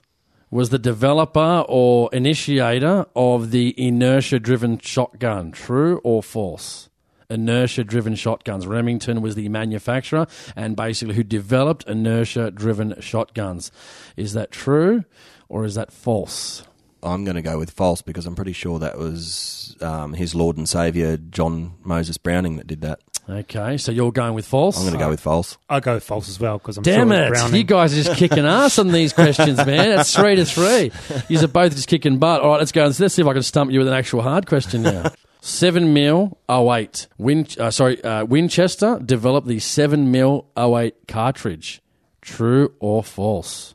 was 0.50 0.68
the 0.68 0.78
developer 0.78 1.64
or 1.68 2.10
initiator 2.12 3.06
of 3.16 3.50
the 3.50 3.74
inertia-driven 3.78 4.78
shotgun. 4.80 5.52
True 5.52 6.00
or 6.04 6.22
false? 6.22 6.88
Inertia-driven 7.30 8.14
shotguns. 8.14 8.66
Remington 8.66 9.20
was 9.20 9.34
the 9.34 9.48
manufacturer 9.48 10.26
and 10.56 10.76
basically 10.76 11.14
who 11.14 11.22
developed 11.22 11.84
inertia-driven 11.86 13.00
shotguns. 13.00 13.70
Is 14.16 14.32
that 14.34 14.50
true 14.50 15.04
or 15.48 15.64
is 15.64 15.74
that 15.74 15.92
false? 15.92 16.62
I'm 17.02 17.24
going 17.24 17.36
to 17.36 17.42
go 17.42 17.58
with 17.58 17.70
false 17.70 18.02
because 18.02 18.26
I'm 18.26 18.34
pretty 18.34 18.52
sure 18.52 18.78
that 18.78 18.98
was 18.98 19.76
um, 19.80 20.14
his 20.14 20.34
Lord 20.34 20.56
and 20.56 20.68
Savior 20.68 21.16
John 21.16 21.74
Moses 21.82 22.18
Browning 22.18 22.56
that 22.56 22.66
did 22.66 22.80
that. 22.82 23.00
Okay, 23.28 23.76
so 23.76 23.92
you're 23.92 24.10
going 24.10 24.32
with 24.32 24.46
false. 24.46 24.78
I'm 24.78 24.84
going 24.84 24.94
to 24.98 25.04
go 25.04 25.10
with 25.10 25.20
false. 25.20 25.58
I'll 25.68 25.82
go 25.82 25.94
with 25.94 26.04
false 26.04 26.30
as 26.30 26.40
well 26.40 26.56
because 26.56 26.78
I'm 26.78 26.82
Damn 26.82 27.08
sure 27.08 27.16
Damn 27.16 27.24
it! 27.24 27.28
Browning. 27.28 27.56
You 27.56 27.64
guys 27.64 27.92
are 27.92 28.02
just 28.02 28.18
kicking 28.18 28.46
ass 28.46 28.78
on 28.78 28.88
these 28.88 29.12
questions, 29.12 29.58
man. 29.58 30.00
It's 30.00 30.14
three 30.16 30.36
to 30.36 30.46
three. 30.46 30.90
You 31.28 31.38
are 31.44 31.46
both 31.46 31.74
just 31.74 31.88
kicking 31.88 32.18
butt. 32.18 32.40
All 32.40 32.52
right, 32.52 32.58
let's 32.58 32.72
go. 32.72 32.84
Let's 32.84 33.14
see 33.14 33.22
if 33.22 33.28
I 33.28 33.34
can 33.34 33.42
stump 33.42 33.70
you 33.70 33.80
with 33.80 33.88
an 33.88 33.94
actual 33.94 34.22
hard 34.22 34.46
question 34.46 34.82
now. 34.82 35.10
Seven 35.40 35.92
mil 35.92 36.38
08. 36.50 37.06
Win, 37.18 37.46
uh, 37.60 37.70
sorry, 37.70 38.02
uh, 38.02 38.24
Winchester 38.24 38.98
developed 39.04 39.46
the 39.46 39.58
seven 39.60 40.10
mil 40.10 40.46
08 40.58 40.94
cartridge. 41.06 41.80
True 42.20 42.74
or 42.80 43.04
false? 43.04 43.74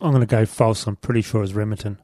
I'm 0.00 0.10
going 0.10 0.20
to 0.20 0.26
go 0.26 0.44
false. 0.44 0.86
I'm 0.86 0.96
pretty 0.96 1.22
sure 1.22 1.42
it's 1.44 1.52
Remington. 1.52 1.98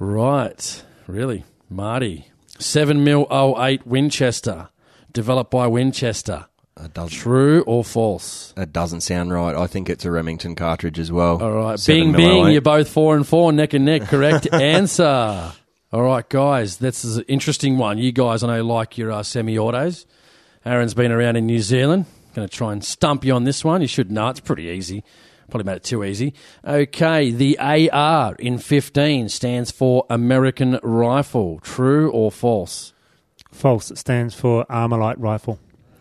Right, 0.00 0.82
really, 1.06 1.44
Marty. 1.68 2.30
Seven 2.58 3.04
mil 3.04 3.26
08 3.30 3.86
Winchester 3.86 4.70
developed 5.12 5.50
by 5.50 5.66
Winchester. 5.66 6.46
Doesn't, 6.94 7.10
True 7.18 7.62
or 7.66 7.84
false? 7.84 8.54
that 8.56 8.72
doesn't 8.72 9.02
sound 9.02 9.30
right. 9.30 9.54
I 9.54 9.66
think 9.66 9.90
it's 9.90 10.06
a 10.06 10.10
Remington 10.10 10.54
cartridge 10.54 10.98
as 10.98 11.12
well. 11.12 11.42
All 11.42 11.52
right, 11.52 11.78
Seven 11.78 12.12
bing 12.12 12.12
mil 12.12 12.36
bing. 12.36 12.46
08. 12.46 12.52
You're 12.52 12.62
both 12.62 12.88
four 12.88 13.14
and 13.16 13.26
four, 13.28 13.52
neck 13.52 13.74
and 13.74 13.84
neck. 13.84 14.02
Correct 14.08 14.48
answer. 14.54 15.52
All 15.92 16.02
right, 16.02 16.26
guys, 16.26 16.78
this 16.78 17.04
is 17.04 17.18
an 17.18 17.24
interesting 17.28 17.76
one. 17.76 17.98
You 17.98 18.12
guys, 18.12 18.42
I 18.42 18.46
know, 18.56 18.64
like 18.64 18.96
your 18.96 19.12
uh, 19.12 19.22
semi-autos. 19.22 20.06
Aaron's 20.64 20.94
been 20.94 21.12
around 21.12 21.36
in 21.36 21.44
New 21.44 21.58
Zealand. 21.60 22.06
Going 22.34 22.48
to 22.48 22.56
try 22.56 22.72
and 22.72 22.82
stump 22.82 23.24
you 23.26 23.34
on 23.34 23.44
this 23.44 23.62
one. 23.62 23.82
You 23.82 23.86
should 23.88 24.10
know 24.10 24.28
it's 24.30 24.40
pretty 24.40 24.64
easy. 24.64 25.04
Probably 25.50 25.64
made 25.64 25.76
it 25.76 25.84
too 25.84 26.04
easy. 26.04 26.34
Okay, 26.64 27.30
the 27.30 27.58
AR 27.58 28.34
in 28.36 28.58
15 28.58 29.28
stands 29.28 29.70
for 29.70 30.06
American 30.08 30.78
Rifle. 30.82 31.60
True 31.60 32.10
or 32.10 32.30
false? 32.30 32.92
False. 33.50 33.90
It 33.90 33.98
stands 33.98 34.34
for 34.34 34.64
Armalite 34.66 35.16
rifle. 35.18 35.58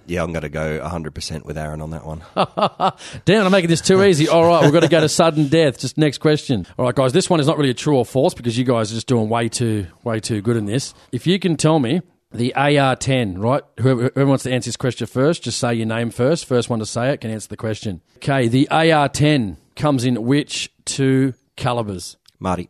Yeah, 0.09 0.23
I'm 0.23 0.31
going 0.31 0.41
to 0.41 0.49
go 0.49 0.79
100% 0.79 1.45
with 1.45 1.55
Aaron 1.55 1.81
on 1.81 1.91
that 1.91 2.03
one. 2.03 2.23
Damn, 3.25 3.45
I'm 3.45 3.51
making 3.51 3.69
this 3.69 3.81
too 3.81 4.03
easy. 4.03 4.27
All 4.27 4.43
right, 4.43 4.63
we've 4.63 4.73
got 4.73 4.79
to 4.79 4.87
go 4.87 5.01
to 5.01 5.09
sudden 5.09 5.49
death. 5.49 5.77
Just 5.77 5.99
next 5.99 6.17
question. 6.17 6.65
All 6.79 6.85
right, 6.85 6.95
guys, 6.95 7.13
this 7.13 7.29
one 7.29 7.39
is 7.39 7.45
not 7.45 7.57
really 7.57 7.69
a 7.69 7.75
true 7.75 7.95
or 7.95 8.05
false 8.05 8.33
because 8.33 8.57
you 8.57 8.65
guys 8.65 8.91
are 8.91 8.95
just 8.95 9.05
doing 9.05 9.29
way 9.29 9.49
too, 9.49 9.85
way 10.03 10.19
too 10.19 10.41
good 10.41 10.57
in 10.57 10.65
this. 10.65 10.95
If 11.11 11.27
you 11.27 11.37
can 11.37 11.57
tell 11.57 11.77
me 11.77 12.01
the 12.31 12.53
AR-10, 12.55 13.35
right? 13.37 13.63
Whoever, 13.79 14.11
whoever 14.13 14.25
wants 14.27 14.43
to 14.43 14.51
answer 14.51 14.67
this 14.67 14.77
question 14.77 15.07
first, 15.07 15.43
just 15.43 15.59
say 15.59 15.73
your 15.73 15.87
name 15.87 16.11
first. 16.11 16.45
First 16.45 16.69
one 16.69 16.79
to 16.79 16.85
say 16.85 17.11
it 17.11 17.21
can 17.21 17.31
answer 17.31 17.47
the 17.47 17.57
question. 17.57 18.01
Okay, 18.17 18.47
the 18.47 18.67
AR-10 18.69 19.57
comes 19.75 20.05
in 20.05 20.23
which 20.23 20.71
two 20.85 21.33
calibers? 21.55 22.17
Marty. 22.39 22.69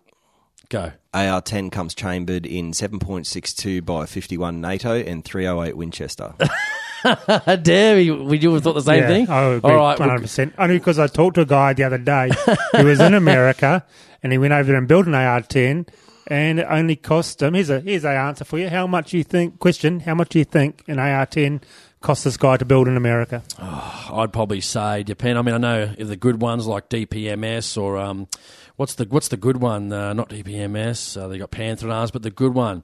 Go. 0.69 0.93
AR-10 1.13 1.71
comes 1.71 1.95
chambered 1.95 2.45
in 2.45 2.71
7.62 2.71 3.83
by 3.83 4.05
51 4.05 4.61
NATO 4.61 4.93
and 4.93 5.25
308 5.25 5.75
Winchester. 5.75 6.35
Damn, 7.63 7.99
you- 7.99 8.23
would 8.23 8.43
you 8.43 8.53
have 8.53 8.63
thought 8.63 8.73
the 8.73 8.81
same 8.81 9.01
yeah, 9.01 9.07
thing? 9.07 9.29
I 9.29 9.47
would 9.47 9.57
agree 9.57 9.71
All 9.71 9.77
right, 9.77 9.97
100%. 9.97 10.53
Only 10.57 10.77
because 10.77 10.99
I 10.99 11.07
talked 11.07 11.35
to 11.35 11.41
a 11.41 11.45
guy 11.45 11.73
the 11.73 11.83
other 11.83 11.97
day 11.97 12.29
who 12.75 12.85
was 12.85 12.99
in 12.99 13.13
America 13.15 13.85
and 14.21 14.31
he 14.31 14.37
went 14.37 14.53
over 14.53 14.65
there 14.65 14.77
and 14.77 14.87
built 14.87 15.07
an 15.07 15.15
AR-10 15.15 15.87
and 16.29 16.59
it 16.59 16.67
only 16.69 16.95
cost 16.95 17.41
him, 17.41 17.53
here's 17.53 17.69
a 17.69 17.79
here's 17.79 18.05
a 18.05 18.09
answer 18.09 18.45
for 18.45 18.57
you, 18.57 18.69
how 18.69 18.87
much 18.87 19.13
you 19.13 19.23
think, 19.23 19.59
question, 19.59 20.01
how 20.01 20.15
much 20.15 20.29
do 20.29 20.39
you 20.39 20.45
think 20.45 20.83
an 20.87 20.99
AR-10 20.99 21.61
cost 22.01 22.23
this 22.23 22.37
guy 22.37 22.57
to 22.57 22.65
build 22.65 22.87
in 22.87 22.95
America? 22.95 23.43
I'd 23.59 24.31
probably 24.31 24.61
say 24.61 25.03
depend. 25.03 25.37
I 25.37 25.41
mean, 25.41 25.55
I 25.55 25.57
know 25.57 25.85
the 25.87 26.15
good 26.15 26.41
ones 26.41 26.67
like 26.67 26.89
DPMS 26.89 27.81
or 27.81 27.97
um, 27.97 28.27
what's 28.75 28.95
the 28.95 29.05
what's 29.05 29.27
the 29.27 29.37
good 29.37 29.57
one? 29.57 29.91
Uh, 29.91 30.13
not 30.13 30.29
DPMS. 30.29 31.19
Uh, 31.19 31.27
they 31.27 31.37
got 31.37 31.51
Panther 31.51 31.89
arms, 31.89 32.11
but 32.11 32.23
the 32.23 32.31
good 32.31 32.53
one. 32.53 32.83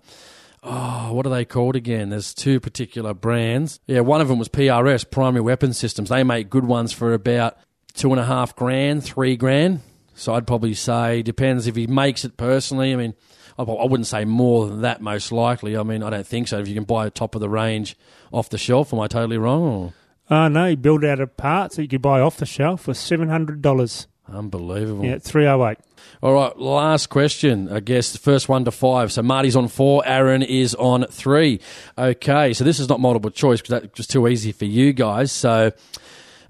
Oh, 0.68 1.14
what 1.14 1.28
are 1.28 1.30
they 1.30 1.46
called 1.46 1.76
again? 1.76 2.10
There's 2.10 2.34
two 2.34 2.60
particular 2.60 3.14
brands. 3.14 3.80
Yeah, 3.86 4.00
one 4.00 4.20
of 4.20 4.28
them 4.28 4.40
was 4.40 4.50
PRS, 4.50 5.10
Primary 5.10 5.42
Weapon 5.42 5.74
Systems. 5.74 6.10
They 6.10 6.24
make 6.24 6.50
good 6.50 6.66
ones 6.66 6.92
for 6.92 7.14
about 7.14 7.56
two 7.94 8.12
and 8.12 8.20
a 8.20 8.26
half 8.26 8.56
grand, 8.56 9.04
three 9.04 9.36
grand. 9.36 9.82
So 10.16 10.34
I'd 10.34 10.48
probably 10.48 10.74
say 10.74 11.22
depends 11.22 11.68
if 11.68 11.76
he 11.76 11.86
makes 11.88 12.26
it 12.26 12.36
personally. 12.36 12.94
I 12.94 12.96
mean, 12.96 13.14
I 13.58 13.64
I 13.64 13.86
wouldn't 13.86 14.08
say 14.08 14.26
more 14.26 14.68
than 14.68 14.82
that. 14.82 15.02
Most 15.02 15.32
likely. 15.32 15.78
I 15.78 15.84
mean, 15.84 16.04
I 16.04 16.10
don't 16.10 16.28
think 16.28 16.48
so. 16.48 16.60
If 16.60 16.68
you 16.68 16.76
can 16.76 16.84
buy 16.84 17.06
a 17.08 17.10
top 17.10 17.36
of 17.36 17.42
the 17.42 17.50
range 17.50 17.96
off 18.32 18.50
the 18.50 18.58
shelf, 18.58 18.94
am 18.94 19.00
I 19.00 19.08
totally 19.08 19.38
wrong? 19.38 19.62
Or? 19.62 19.94
Oh, 20.30 20.48
no, 20.48 20.70
he 20.70 20.76
built 20.76 21.04
out 21.04 21.20
of 21.20 21.38
parts 21.38 21.76
that 21.76 21.84
you 21.84 21.88
could 21.88 22.02
buy 22.02 22.20
off 22.20 22.38
the 22.38 22.48
shelf 22.48 22.82
for 22.82 22.94
$700. 22.94 24.08
Unbelievable. 24.28 25.06
Yeah, 25.06 25.20
308. 25.20 25.78
All 26.24 26.34
right, 26.34 26.58
last 26.58 27.08
question. 27.08 27.72
I 27.72 27.80
guess 27.80 28.12
the 28.12 28.18
first 28.18 28.50
one 28.50 28.66
to 28.66 28.72
five. 28.72 29.12
So 29.12 29.22
Marty's 29.22 29.56
on 29.56 29.68
four, 29.68 30.02
Aaron 30.06 30.42
is 30.42 30.74
on 30.74 31.06
three. 31.12 31.60
Okay, 31.96 32.54
so 32.54 32.64
this 32.64 32.80
is 32.80 32.90
not 32.90 33.00
multiple 33.00 33.30
choice 33.30 33.62
because 33.62 33.82
that 33.82 33.96
was 33.96 34.08
too 34.08 34.28
easy 34.28 34.52
for 34.52 34.66
you 34.66 34.94
guys. 34.94 35.32
So 35.32 35.72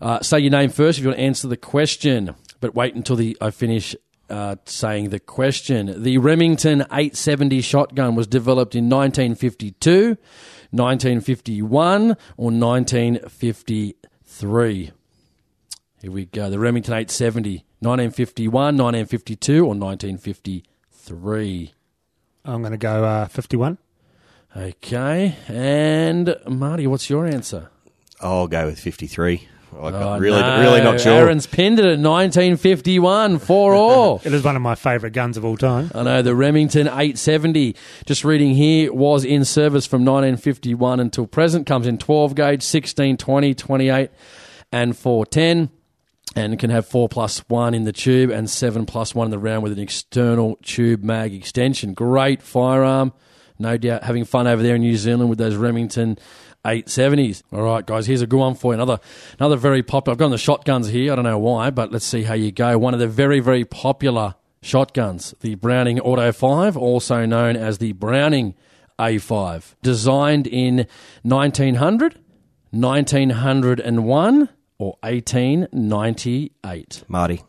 uh, 0.02 0.22
say 0.22 0.40
your 0.40 0.52
name 0.52 0.70
first 0.70 1.00
if 1.00 1.04
you 1.04 1.10
want 1.10 1.18
to 1.18 1.24
answer 1.26 1.50
the 1.50 1.58
question, 1.58 2.36
but 2.62 2.76
wait 2.76 2.96
until 2.96 3.18
the 3.18 3.38
I 3.42 3.52
finish 3.52 3.94
uh, 4.30 4.58
saying 4.66 5.10
the 5.10 5.20
question. 5.20 6.04
The 6.04 6.18
Remington 6.18 6.82
870 6.82 7.62
shotgun 7.62 8.16
was 8.16 8.28
developed 8.28 8.76
in 8.76 8.90
1952, 8.90 10.18
1951, 10.72 12.18
or 12.38 12.52
1953. 12.52 14.92
Here 16.02 16.12
we 16.12 16.26
go. 16.26 16.50
The 16.50 16.60
Remington 16.60 16.94
870, 16.94 17.64
1951, 17.80 18.78
1952, 18.78 19.66
or 19.66 19.76
1953. 19.76 21.74
I'm 22.44 22.62
going 22.62 22.72
to 22.72 22.78
go 22.78 23.04
uh, 23.04 23.28
51. 23.28 23.78
Okay. 24.56 25.36
And 25.48 26.36
Marty, 26.48 26.88
what's 26.88 27.10
your 27.10 27.26
answer? 27.26 27.70
I'll 28.22 28.48
go 28.48 28.68
with 28.68 28.80
53. 28.80 29.50
I'm 29.74 29.94
Oh, 29.94 30.18
really, 30.20 30.40
no. 30.40 30.62
really 30.62 30.82
not 30.82 31.02
sure. 31.02 31.14
Aaron's 31.14 31.48
pinned 31.48 31.80
it 31.80 31.86
at 31.86 32.00
1951, 32.00 33.40
four 33.40 33.74
all. 33.76 34.22
It 34.24 34.34
is 34.34 34.44
one 34.44 34.56
of 34.56 34.62
my 34.62 34.76
favourite 34.76 35.14
guns 35.14 35.36
of 35.38 35.44
all 35.46 35.58
time. 35.58 35.92
I 35.94 36.04
know 36.04 36.22
the 36.22 36.36
Remington 36.36 36.88
870. 36.88 37.76
Just 38.06 38.24
reading 38.24 38.54
here 38.56 38.94
was 38.94 39.26
in 39.26 39.44
service 39.44 39.86
from 39.86 40.06
1951 40.06 41.00
until 41.00 41.28
present. 41.28 41.66
Comes 41.68 41.88
in 41.88 41.98
12 41.98 42.36
gauge, 42.36 42.64
16, 42.64 43.18
20, 43.18 43.54
28, 43.54 44.10
and 44.72 44.98
410, 44.98 45.70
and 46.36 46.58
can 46.60 46.70
have 46.70 46.86
four 46.88 47.10
plus 47.10 47.40
one 47.50 47.74
in 47.74 47.84
the 47.84 47.94
tube 47.94 48.30
and 48.30 48.50
seven 48.50 48.86
plus 48.86 49.14
one 49.14 49.26
in 49.26 49.32
the 49.32 49.40
round 49.40 49.64
with 49.64 49.72
an 49.74 49.80
external 49.80 50.58
tube 50.64 51.04
mag 51.04 51.34
extension. 51.34 51.94
Great 51.94 52.42
firearm, 52.42 53.12
no 53.60 53.78
doubt. 53.78 54.04
Having 54.04 54.26
fun 54.26 54.48
over 54.48 54.64
there 54.64 54.76
in 54.76 54.82
New 54.82 54.96
Zealand 54.98 55.30
with 55.30 55.38
those 55.38 55.56
Remington 55.56 56.18
870s. 56.66 57.44
All 57.54 57.62
right, 57.62 57.86
guys, 57.86 58.08
here's 58.08 58.22
a 58.22 58.28
good 58.28 58.40
one 58.40 58.56
for 58.56 58.72
you. 58.72 58.76
Another, 58.76 59.00
another 59.40 59.56
very 59.56 59.84
popular. 59.84 60.14
I've 60.14 60.20
got 60.20 60.30
the 60.30 60.38
shotguns 60.38 60.90
here. 60.90 61.14
I 61.14 61.16
don't 61.16 61.24
know 61.24 61.38
why, 61.38 61.70
but 61.70 61.92
let's 61.92 62.06
see 62.06 62.24
how 62.24 62.34
you 62.34 62.52
go. 62.52 62.78
One 62.78 62.94
of 62.94 63.00
the 63.00 63.08
very, 63.08 63.40
very 63.40 63.64
popular 63.64 64.36
shotguns, 64.62 65.36
the 65.42 65.56
Browning 65.56 66.00
Auto 66.00 66.32
5, 66.32 66.76
also 66.76 67.26
known 67.26 67.56
as 67.56 67.78
the 67.78 67.94
Browning 67.94 68.56
A5. 69.00 69.76
Designed 69.84 70.48
in 70.48 70.88
1900, 71.24 72.20
1901, 72.72 74.50
or 74.78 74.98
1898. 75.04 77.04
Marty. 77.08 77.44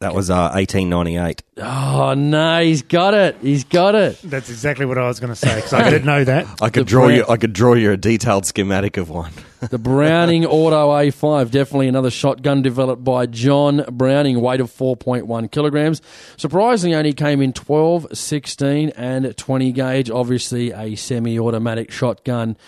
That 0.00 0.14
was 0.14 0.28
uh, 0.28 0.50
1898. 0.54 1.42
Oh, 1.56 2.12
no, 2.12 2.62
he's 2.62 2.82
got 2.82 3.14
it. 3.14 3.36
He's 3.40 3.64
got 3.64 3.94
it. 3.94 4.20
That's 4.22 4.50
exactly 4.50 4.84
what 4.84 4.98
I 4.98 5.06
was 5.08 5.20
going 5.20 5.30
to 5.32 5.36
say 5.36 5.54
because 5.56 5.72
I 5.72 5.88
didn't 5.88 6.04
know 6.04 6.22
that. 6.22 6.46
I 6.60 6.68
could 6.68 6.82
The 6.86 6.90
draw 6.90 7.06
Brown- 7.06 7.16
you. 7.16 7.24
I 7.30 7.36
could 7.38 7.54
draw 7.54 7.72
you 7.72 7.92
a 7.92 7.96
detailed 7.96 8.44
schematic 8.44 8.96
of 8.98 9.08
one. 9.08 9.32
The 9.70 9.78
Browning 9.78 10.44
Auto 10.44 10.90
A5, 10.92 11.50
definitely 11.50 11.88
another 11.88 12.10
shotgun 12.10 12.60
developed 12.60 13.02
by 13.02 13.24
John 13.24 13.86
Browning, 13.90 14.42
weight 14.42 14.60
of 14.60 14.70
4.1 14.70 15.50
kilograms. 15.50 16.02
Surprisingly, 16.36 16.94
only 16.94 17.14
came 17.14 17.40
in 17.40 17.54
12, 17.54 18.08
16, 18.16 18.90
and 18.90 19.34
20 19.34 19.72
gauge. 19.72 20.10
Obviously, 20.10 20.72
a 20.72 20.94
semi 20.94 21.38
automatic 21.40 21.90
shotgun. 21.90 22.58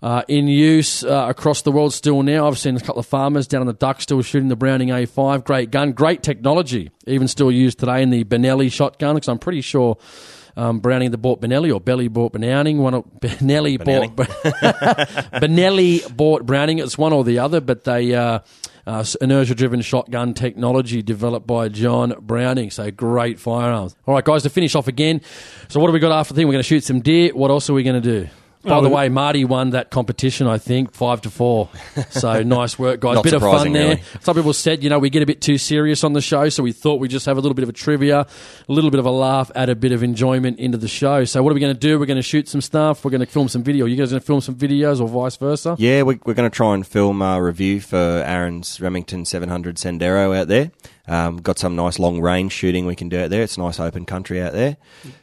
Uh, 0.00 0.22
in 0.28 0.46
use 0.46 1.02
uh, 1.02 1.26
across 1.28 1.62
the 1.62 1.72
world 1.72 1.92
still 1.92 2.22
now. 2.22 2.46
I've 2.46 2.56
seen 2.56 2.76
a 2.76 2.80
couple 2.80 3.00
of 3.00 3.06
farmers 3.06 3.48
down 3.48 3.62
on 3.62 3.66
the 3.66 3.72
duck 3.72 4.00
still 4.00 4.22
shooting 4.22 4.48
the 4.48 4.54
Browning 4.54 4.90
A5. 4.90 5.44
Great 5.44 5.72
gun, 5.72 5.90
great 5.90 6.22
technology. 6.22 6.92
Even 7.08 7.26
still 7.26 7.50
used 7.50 7.80
today 7.80 8.00
in 8.02 8.10
the 8.10 8.22
Benelli 8.22 8.70
shotgun, 8.70 9.16
because 9.16 9.28
I'm 9.28 9.40
pretty 9.40 9.60
sure 9.60 9.98
um, 10.56 10.80
Browning 10.80 11.10
that 11.12 11.18
bought 11.18 11.40
Benelli 11.40 11.74
or 11.74 11.80
Belly 11.80 12.08
bought 12.08 12.32
Browning. 12.32 12.78
One 12.78 12.94
of, 12.94 13.04
Benelli 13.20 13.76
bought 13.82 14.14
Benelli 15.40 16.16
bought 16.16 16.46
Browning. 16.46 16.78
It's 16.78 16.98
one 16.98 17.12
or 17.12 17.24
the 17.24 17.40
other, 17.40 17.60
but 17.60 17.84
they 17.84 18.14
uh, 18.14 18.40
uh, 18.86 19.04
inertia-driven 19.20 19.80
shotgun 19.82 20.34
technology 20.34 21.02
developed 21.02 21.46
by 21.46 21.68
John 21.68 22.14
Browning. 22.20 22.70
So 22.70 22.90
great 22.90 23.38
firearms. 23.38 23.94
All 24.06 24.14
right, 24.14 24.24
guys, 24.24 24.42
to 24.44 24.50
finish 24.50 24.74
off 24.74 24.88
again. 24.88 25.22
So 25.68 25.80
what 25.80 25.88
have 25.88 25.94
we 25.94 26.00
got 26.00 26.12
after 26.12 26.34
the 26.34 26.38
thing? 26.38 26.46
We're 26.46 26.54
going 26.54 26.62
to 26.62 26.68
shoot 26.68 26.84
some 26.84 27.00
deer. 27.00 27.34
What 27.34 27.50
else 27.50 27.68
are 27.70 27.74
we 27.74 27.82
going 27.82 28.00
to 28.00 28.22
do? 28.22 28.28
By 28.64 28.76
Oh, 28.76 28.82
the 28.82 28.88
way, 28.88 29.08
Marty 29.08 29.44
won 29.44 29.70
that 29.70 29.90
competition, 29.90 30.46
I 30.46 30.58
think, 30.58 30.92
five 30.92 31.20
to 31.22 31.30
four. 31.30 31.68
So 32.10 32.42
nice 32.42 32.78
work, 32.78 33.00
guys. 33.00 33.14
Not 33.14 33.24
bit 33.24 33.34
of 33.34 33.40
fun 33.40 33.72
there. 33.72 33.88
really. 33.90 34.02
Some 34.20 34.34
people 34.34 34.52
said, 34.52 34.82
you 34.82 34.90
know, 34.90 34.98
we 34.98 35.10
get 35.10 35.22
a 35.22 35.26
bit 35.26 35.40
too 35.40 35.58
serious 35.58 36.02
on 36.04 36.12
the 36.12 36.20
show, 36.20 36.48
so 36.48 36.62
we 36.62 36.72
thought 36.72 36.98
we'd 37.00 37.10
just 37.10 37.26
have 37.26 37.36
a 37.36 37.40
little 37.40 37.54
bit 37.54 37.62
of 37.62 37.68
a 37.68 37.72
trivia, 37.72 38.20
a 38.20 38.26
little 38.72 38.90
bit 38.90 38.98
of 39.00 39.06
a 39.06 39.10
laugh, 39.10 39.50
add 39.54 39.68
a 39.68 39.76
bit 39.76 39.92
of 39.92 40.02
enjoyment 40.02 40.58
into 40.58 40.76
the 40.76 40.88
show. 40.88 41.24
So 41.24 41.42
what 41.42 41.50
are 41.50 41.54
we 41.54 41.60
going 41.60 41.72
to 41.74 41.78
do? 41.78 41.98
We're 41.98 42.06
going 42.06 42.16
to 42.16 42.22
shoot 42.22 42.48
some 42.48 42.60
stuff. 42.60 43.04
We're 43.04 43.12
going 43.12 43.20
to 43.20 43.26
film 43.26 43.48
some 43.48 43.62
video. 43.62 43.86
You 43.86 43.96
guys 43.96 44.10
going 44.10 44.20
to 44.20 44.26
film 44.26 44.40
some 44.40 44.56
videos 44.56 45.00
or 45.00 45.06
vice 45.08 45.36
versa? 45.36 45.76
Yeah, 45.78 46.02
we, 46.02 46.18
we're 46.24 46.34
going 46.34 46.50
to 46.50 46.54
try 46.54 46.74
and 46.74 46.86
film 46.86 47.22
a 47.22 47.40
review 47.42 47.80
for 47.80 47.96
Aaron's 47.96 48.80
Remington 48.80 49.24
700 49.24 49.76
Sendero 49.76 50.36
out 50.36 50.48
there. 50.48 50.72
Um, 51.06 51.36
got 51.38 51.58
some 51.58 51.74
nice 51.76 51.98
long 51.98 52.20
range 52.20 52.52
shooting 52.52 52.84
we 52.86 52.94
can 52.96 53.08
do 53.08 53.18
out 53.20 53.30
there. 53.30 53.42
It's 53.42 53.56
nice 53.56 53.80
open 53.80 54.04
country 54.04 54.42
out 54.42 54.52
there. 54.52 54.76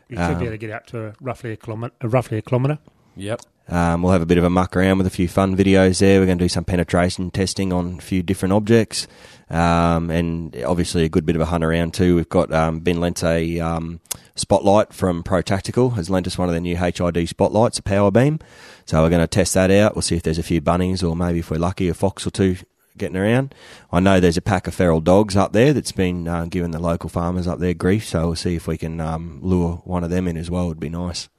You 0.09 0.15
should 0.17 0.19
Um, 0.19 0.39
be 0.39 0.45
able 0.45 0.53
to 0.53 0.57
get 0.57 0.71
up 0.71 0.87
to 0.87 1.13
roughly 1.21 1.51
a 1.51 1.57
kilometre. 1.57 1.93
Roughly 2.01 2.37
a 2.37 2.41
kilometre. 2.41 2.79
Yep. 3.15 3.41
Um, 3.67 4.03
we'll 4.03 4.11
have 4.11 4.21
a 4.21 4.27
bit 4.27 4.37
of 4.37 4.43
a 4.43 4.49
muck 4.49 4.77
around 4.77 4.99
with 4.99 5.07
a 5.07 5.11
few 5.11 5.27
fun 5.27 5.57
videos 5.57 5.99
there. 5.99 6.19
We're 6.19 6.27
going 6.27 6.37
to 6.37 6.45
do 6.45 6.49
some 6.49 6.65
penetration 6.65 7.31
testing 7.31 7.73
on 7.73 7.97
a 7.97 8.01
few 8.01 8.21
different 8.21 8.53
objects, 8.53 9.07
um, 9.49 10.11
and 10.11 10.55
obviously 10.63 11.03
a 11.03 11.09
good 11.09 11.25
bit 11.25 11.35
of 11.35 11.41
a 11.41 11.45
hunt 11.45 11.63
around 11.63 11.95
too. 11.95 12.15
We've 12.15 12.29
got 12.29 12.53
um, 12.53 12.81
Ben 12.81 12.99
lent 12.99 13.23
a 13.23 13.59
um, 13.59 14.01
spotlight 14.35 14.93
from 14.93 15.23
Pro 15.23 15.41
Tactical 15.41 15.91
has 15.91 16.09
lent 16.09 16.27
us 16.27 16.37
one 16.37 16.47
of 16.47 16.53
their 16.53 16.61
new 16.61 16.77
HID 16.77 17.27
spotlights, 17.27 17.79
a 17.79 17.83
power 17.83 18.11
beam. 18.11 18.39
So 18.85 19.01
we're 19.01 19.09
going 19.09 19.21
to 19.21 19.27
test 19.27 19.55
that 19.55 19.71
out. 19.71 19.95
We'll 19.95 20.03
see 20.03 20.15
if 20.15 20.23
there's 20.23 20.37
a 20.37 20.43
few 20.43 20.61
bunnies, 20.61 21.01
or 21.01 21.15
maybe 21.15 21.39
if 21.39 21.49
we're 21.49 21.57
lucky, 21.57 21.87
a 21.87 21.95
fox 21.95 22.27
or 22.27 22.31
two 22.31 22.57
getting 22.97 23.17
around. 23.17 23.55
I 23.91 23.99
know 23.99 24.19
there's 24.19 24.37
a 24.37 24.41
pack 24.41 24.67
of 24.67 24.75
feral 24.75 25.01
dogs 25.01 25.35
up 25.35 25.53
there 25.53 25.73
that's 25.73 25.91
been 25.91 26.27
uh, 26.27 26.45
giving 26.45 26.71
the 26.71 26.79
local 26.79 27.09
farmers 27.09 27.47
up 27.47 27.59
there 27.59 27.73
grief. 27.73 28.05
So 28.05 28.27
we'll 28.27 28.35
see 28.35 28.55
if 28.55 28.67
we 28.67 28.77
can 28.77 29.01
um, 29.01 29.39
lure 29.41 29.81
one 29.85 30.03
of 30.03 30.11
them 30.11 30.27
in 30.27 30.37
as 30.37 30.51
well. 30.51 30.67
Would 30.67 30.79
be 30.79 30.89
nice. 30.89 31.29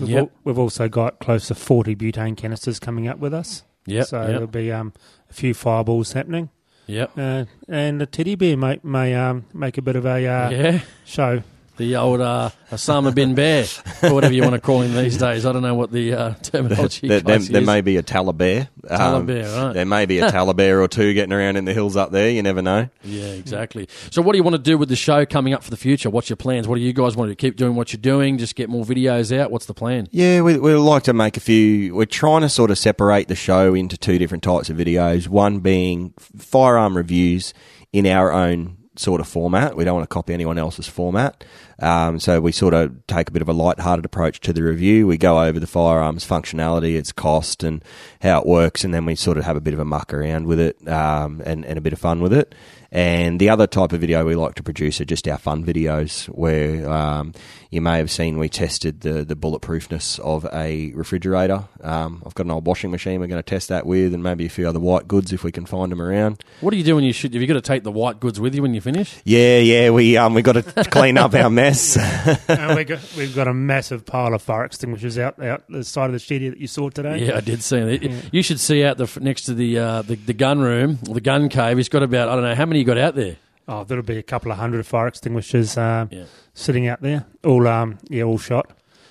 We've, 0.00 0.10
Yep. 0.10 0.18
al- 0.20 0.30
we've 0.44 0.58
also 0.58 0.88
got 0.88 1.18
close 1.20 1.48
to 1.48 1.54
40 1.54 1.94
butane 1.96 2.36
canisters 2.36 2.78
coming 2.78 3.08
up 3.08 3.18
with 3.18 3.34
us. 3.34 3.62
Yep, 3.86 4.06
So 4.06 4.18
yep. 4.20 4.26
there'll 4.28 4.46
be 4.46 4.70
um, 4.72 4.92
a 5.30 5.32
few 5.32 5.54
fireballs 5.54 6.12
happening. 6.12 6.50
Yep. 6.86 7.10
Uh, 7.16 7.44
and 7.68 8.00
the 8.00 8.06
teddy 8.06 8.34
bear 8.34 8.56
may, 8.56 8.80
may 8.82 9.14
um, 9.14 9.44
make 9.54 9.78
a 9.78 9.82
bit 9.82 9.96
of 9.96 10.04
a 10.06 10.26
uh, 10.26 10.50
Yeah. 10.50 10.80
show. 11.04 11.42
The 11.78 11.96
old 11.96 12.20
uh, 12.20 12.50
Osama 12.70 13.14
bin 13.14 13.34
Bear, 13.34 13.64
or 14.02 14.12
whatever 14.14 14.34
you 14.34 14.42
want 14.42 14.54
to 14.54 14.60
call 14.60 14.82
him 14.82 14.94
these 14.94 15.16
days. 15.16 15.46
I 15.46 15.52
don't 15.52 15.62
know 15.62 15.74
what 15.74 15.90
the 15.90 16.12
uh, 16.12 16.34
terminology 16.42 17.08
There, 17.08 17.20
there, 17.20 17.38
there 17.38 17.62
may 17.62 17.80
be 17.80 17.96
a 17.96 18.02
Talabear. 18.02 18.68
Um, 18.90 19.26
right. 19.26 19.72
There 19.72 19.86
may 19.86 20.04
be 20.04 20.18
a 20.18 20.30
Talabear 20.30 20.82
or 20.82 20.88
two 20.88 21.14
getting 21.14 21.32
around 21.32 21.56
in 21.56 21.64
the 21.64 21.72
hills 21.72 21.96
up 21.96 22.10
there. 22.10 22.30
You 22.30 22.42
never 22.42 22.60
know. 22.60 22.90
Yeah, 23.02 23.24
exactly. 23.24 23.88
So, 24.10 24.20
what 24.20 24.32
do 24.32 24.38
you 24.38 24.44
want 24.44 24.56
to 24.56 24.62
do 24.62 24.76
with 24.76 24.90
the 24.90 24.96
show 24.96 25.24
coming 25.24 25.54
up 25.54 25.64
for 25.64 25.70
the 25.70 25.78
future? 25.78 26.10
What's 26.10 26.28
your 26.28 26.36
plans? 26.36 26.68
What 26.68 26.76
do 26.76 26.82
you 26.82 26.92
guys 26.92 27.16
want 27.16 27.30
to 27.30 27.36
keep 27.36 27.56
doing? 27.56 27.74
What 27.74 27.92
you're 27.92 28.00
doing? 28.00 28.36
Just 28.36 28.54
get 28.54 28.68
more 28.68 28.84
videos 28.84 29.36
out. 29.36 29.50
What's 29.50 29.66
the 29.66 29.74
plan? 29.74 30.08
Yeah, 30.10 30.42
we, 30.42 30.58
we'd 30.58 30.74
like 30.74 31.04
to 31.04 31.14
make 31.14 31.38
a 31.38 31.40
few. 31.40 31.94
We're 31.94 32.04
trying 32.04 32.42
to 32.42 32.50
sort 32.50 32.70
of 32.70 32.78
separate 32.78 33.28
the 33.28 33.34
show 33.34 33.74
into 33.74 33.96
two 33.96 34.18
different 34.18 34.42
types 34.42 34.68
of 34.68 34.76
videos. 34.76 35.26
One 35.26 35.60
being 35.60 36.12
firearm 36.36 36.96
reviews 36.96 37.54
in 37.92 38.06
our 38.06 38.30
own 38.30 38.76
sort 38.96 39.20
of 39.20 39.28
format. 39.28 39.76
We 39.76 39.84
don't 39.84 39.94
want 39.94 40.08
to 40.08 40.12
copy 40.12 40.34
anyone 40.34 40.58
else's 40.58 40.86
format. 40.86 41.44
Um, 41.82 42.20
so 42.20 42.40
we 42.40 42.52
sort 42.52 42.74
of 42.74 43.06
take 43.06 43.28
a 43.28 43.32
bit 43.32 43.42
of 43.42 43.48
a 43.48 43.52
light-hearted 43.52 44.04
approach 44.04 44.40
to 44.40 44.52
the 44.52 44.62
review. 44.62 45.06
We 45.06 45.18
go 45.18 45.42
over 45.42 45.58
the 45.58 45.66
firearms 45.66 46.26
functionality, 46.26 46.96
its 46.96 47.12
cost, 47.12 47.62
and 47.62 47.84
how 48.20 48.40
it 48.40 48.46
works, 48.46 48.84
and 48.84 48.94
then 48.94 49.04
we 49.04 49.16
sort 49.16 49.36
of 49.36 49.44
have 49.44 49.56
a 49.56 49.60
bit 49.60 49.74
of 49.74 49.80
a 49.80 49.84
muck 49.84 50.14
around 50.14 50.46
with 50.46 50.60
it 50.60 50.88
um, 50.88 51.42
and, 51.44 51.64
and 51.64 51.76
a 51.76 51.80
bit 51.80 51.92
of 51.92 51.98
fun 51.98 52.20
with 52.20 52.32
it. 52.32 52.54
And 52.94 53.40
the 53.40 53.48
other 53.48 53.66
type 53.66 53.92
of 53.92 54.02
video 54.02 54.22
we 54.26 54.34
like 54.34 54.54
to 54.56 54.62
produce 54.62 55.00
are 55.00 55.06
just 55.06 55.26
our 55.26 55.38
fun 55.38 55.64
videos, 55.64 56.26
where 56.26 56.86
um, 56.90 57.32
you 57.70 57.80
may 57.80 57.96
have 57.96 58.10
seen 58.10 58.38
we 58.38 58.50
tested 58.50 59.00
the, 59.00 59.24
the 59.24 59.34
bulletproofness 59.34 60.20
of 60.20 60.46
a 60.52 60.92
refrigerator. 60.92 61.64
Um, 61.80 62.22
I've 62.26 62.34
got 62.34 62.44
an 62.44 62.52
old 62.52 62.66
washing 62.66 62.90
machine 62.90 63.18
we're 63.18 63.28
going 63.28 63.42
to 63.42 63.42
test 63.42 63.70
that 63.70 63.86
with, 63.86 64.12
and 64.12 64.22
maybe 64.22 64.44
a 64.44 64.50
few 64.50 64.68
other 64.68 64.78
white 64.78 65.08
goods 65.08 65.32
if 65.32 65.42
we 65.42 65.50
can 65.50 65.64
find 65.64 65.90
them 65.90 66.02
around. 66.02 66.44
What 66.60 66.72
do 66.72 66.76
you 66.76 66.84
do 66.84 66.94
when 66.94 67.04
you 67.04 67.14
shoot? 67.14 67.32
Have 67.32 67.40
you 67.40 67.48
got 67.48 67.54
to 67.54 67.62
take 67.62 67.82
the 67.82 67.90
white 67.90 68.20
goods 68.20 68.38
with 68.38 68.54
you 68.54 68.60
when 68.60 68.74
you 68.74 68.82
finish? 68.82 69.22
Yeah, 69.24 69.58
yeah, 69.60 69.88
we 69.88 70.18
um 70.18 70.34
we 70.34 70.42
got 70.42 70.62
to 70.62 70.62
clean 70.90 71.16
up 71.16 71.32
our 71.32 71.48
mess. 71.48 71.71
and 72.48 72.76
we 72.76 72.84
got, 72.84 73.00
we've 73.16 73.34
got 73.34 73.48
a 73.48 73.54
massive 73.54 74.04
pile 74.06 74.34
of 74.34 74.42
fire 74.42 74.64
extinguishers 74.64 75.18
out 75.18 75.42
out 75.42 75.64
the 75.68 75.84
side 75.84 76.06
of 76.06 76.12
the 76.12 76.18
studio 76.18 76.50
that 76.50 76.58
you 76.58 76.66
saw 76.66 76.88
today. 76.90 77.26
Yeah, 77.26 77.36
I 77.36 77.40
did 77.40 77.62
see 77.62 77.80
that. 77.80 78.24
You 78.32 78.42
should 78.42 78.60
see 78.60 78.84
out 78.84 78.96
the 78.98 79.10
next 79.20 79.42
to 79.44 79.54
the, 79.54 79.78
uh, 79.78 80.02
the 80.02 80.16
the 80.16 80.34
gun 80.34 80.60
room, 80.60 80.98
the 81.02 81.20
gun 81.20 81.48
cave. 81.48 81.76
He's 81.76 81.88
got 81.88 82.02
about 82.02 82.28
I 82.28 82.34
don't 82.34 82.44
know 82.44 82.54
how 82.54 82.66
many 82.66 82.80
you 82.80 82.84
got 82.84 82.98
out 82.98 83.14
there. 83.14 83.36
Oh, 83.68 83.84
there'll 83.84 84.02
be 84.04 84.18
a 84.18 84.22
couple 84.22 84.50
of 84.50 84.58
hundred 84.58 84.84
fire 84.86 85.06
extinguishers 85.06 85.76
um, 85.78 86.08
Yeah. 86.10 86.24
sitting 86.54 86.88
out 86.88 87.00
there, 87.00 87.26
all 87.44 87.66
um, 87.68 87.98
yeah, 88.08 88.24
all 88.24 88.38
shot. 88.38 88.70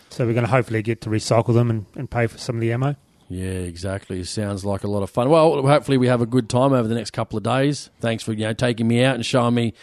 So 0.09 0.25
we're 0.25 0.33
going 0.33 0.45
to 0.45 0.51
hopefully 0.51 0.81
get 0.81 0.99
to 1.01 1.09
recycle 1.09 1.53
them 1.53 1.69
and, 1.69 1.85
and 1.95 2.11
pay 2.11 2.27
for 2.27 2.37
some 2.37 2.55
of 2.55 2.61
the 2.61 2.73
ammo. 2.73 2.97
Yeah, 3.29 3.47
exactly. 3.47 4.21
Sounds 4.25 4.65
like 4.65 4.83
a 4.83 4.89
lot 4.89 5.03
of 5.03 5.09
fun. 5.09 5.29
Well, 5.29 5.65
hopefully 5.65 5.97
we 5.97 6.07
have 6.07 6.19
a 6.21 6.25
good 6.25 6.49
time 6.49 6.73
over 6.73 6.85
the 6.85 6.95
next 6.95 7.11
couple 7.11 7.37
of 7.37 7.43
days. 7.43 7.89
Thanks 8.01 8.23
for 8.25 8.33
you 8.33 8.45
know 8.45 8.51
taking 8.53 8.89
me 8.89 9.03
out 9.05 9.15
and 9.15 9.25
showing 9.25 9.55
me. 9.55 9.73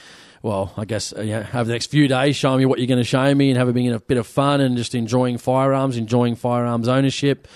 Well, 0.42 0.72
I 0.76 0.84
guess 0.84 1.12
you 1.16 1.24
know, 1.26 1.46
over 1.52 1.64
the 1.64 1.72
next 1.72 1.86
few 1.86 2.06
days, 2.08 2.36
showing 2.36 2.58
me 2.58 2.66
what 2.66 2.78
you're 2.78 2.86
going 2.86 2.98
to 2.98 3.04
show 3.04 3.34
me 3.34 3.50
and 3.50 3.58
having 3.58 3.90
a 3.92 3.98
bit 3.98 4.18
of 4.18 4.26
fun 4.26 4.60
and 4.60 4.76
just 4.76 4.94
enjoying 4.94 5.38
firearms, 5.38 5.96
enjoying 5.96 6.36
firearms 6.36 6.86
ownership. 6.88 7.48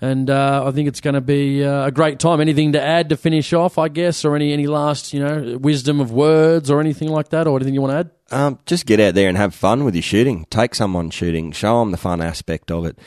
and 0.00 0.28
uh, 0.28 0.64
I 0.66 0.72
think 0.72 0.88
it's 0.88 1.00
going 1.00 1.14
to 1.14 1.20
be 1.20 1.64
uh, 1.64 1.86
a 1.86 1.90
great 1.90 2.18
time. 2.18 2.40
Anything 2.40 2.72
to 2.72 2.82
add 2.82 3.08
to 3.10 3.16
finish 3.16 3.52
off, 3.52 3.78
I 3.78 3.88
guess, 3.88 4.24
or 4.24 4.34
any 4.36 4.52
any 4.52 4.66
last 4.66 5.14
you 5.14 5.20
know 5.20 5.56
wisdom 5.58 6.00
of 6.00 6.10
words 6.10 6.70
or 6.70 6.80
anything 6.80 7.08
like 7.08 7.30
that, 7.30 7.46
or 7.46 7.56
anything 7.56 7.74
you 7.74 7.80
want 7.80 7.92
to 7.92 7.98
add? 7.98 8.10
Um, 8.30 8.58
just 8.66 8.86
get 8.86 8.98
out 8.98 9.14
there 9.14 9.28
and 9.28 9.36
have 9.36 9.54
fun 9.54 9.84
with 9.84 9.94
your 9.94 10.02
shooting. 10.02 10.46
Take 10.50 10.74
someone 10.74 11.10
shooting. 11.10 11.52
Show 11.52 11.80
them 11.80 11.92
the 11.92 11.96
fun 11.96 12.20
aspect 12.20 12.70
of 12.70 12.84
it. 12.84 12.98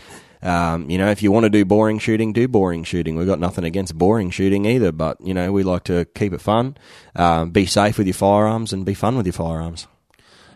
Um, 0.41 0.89
you 0.89 0.97
know, 0.97 1.09
if 1.09 1.21
you 1.21 1.31
want 1.31 1.43
to 1.43 1.49
do 1.49 1.65
boring 1.65 1.99
shooting, 1.99 2.31
do 2.31 2.47
boring 2.47 2.83
shooting. 2.83 3.15
We've 3.15 3.27
got 3.27 3.39
nothing 3.39 3.65
against 3.65 3.97
boring 3.97 4.29
shooting 4.29 4.65
either, 4.65 4.91
but 4.91 5.19
you 5.21 5.33
know, 5.33 5.51
we 5.51 5.63
like 5.63 5.83
to 5.85 6.05
keep 6.15 6.33
it 6.33 6.41
fun. 6.41 6.77
Um, 7.15 7.51
be 7.51 7.65
safe 7.65 7.97
with 7.97 8.07
your 8.07 8.13
firearms 8.13 8.71
and 8.71 8.85
be 8.85 8.93
fun 8.93 9.17
with 9.17 9.25
your 9.25 9.33
firearms. 9.33 9.87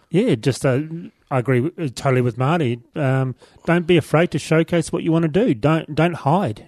Yeah, 0.10 0.36
just 0.36 0.66
uh, 0.66 0.80
I 1.32 1.40
agree 1.40 1.72
uh, 1.78 1.88
totally 1.96 2.22
with 2.22 2.38
Marty. 2.38 2.80
Um, 2.96 3.36
don't 3.66 3.88
be 3.88 3.98
afraid 3.98 4.30
to 4.32 4.40
showcase 4.40 4.92
what 4.92 5.02
you 5.02 5.12
want 5.12 5.24
to 5.24 5.28
do. 5.28 5.56
Don't 5.56 5.96
don't 5.96 6.14
hide. 6.14 6.68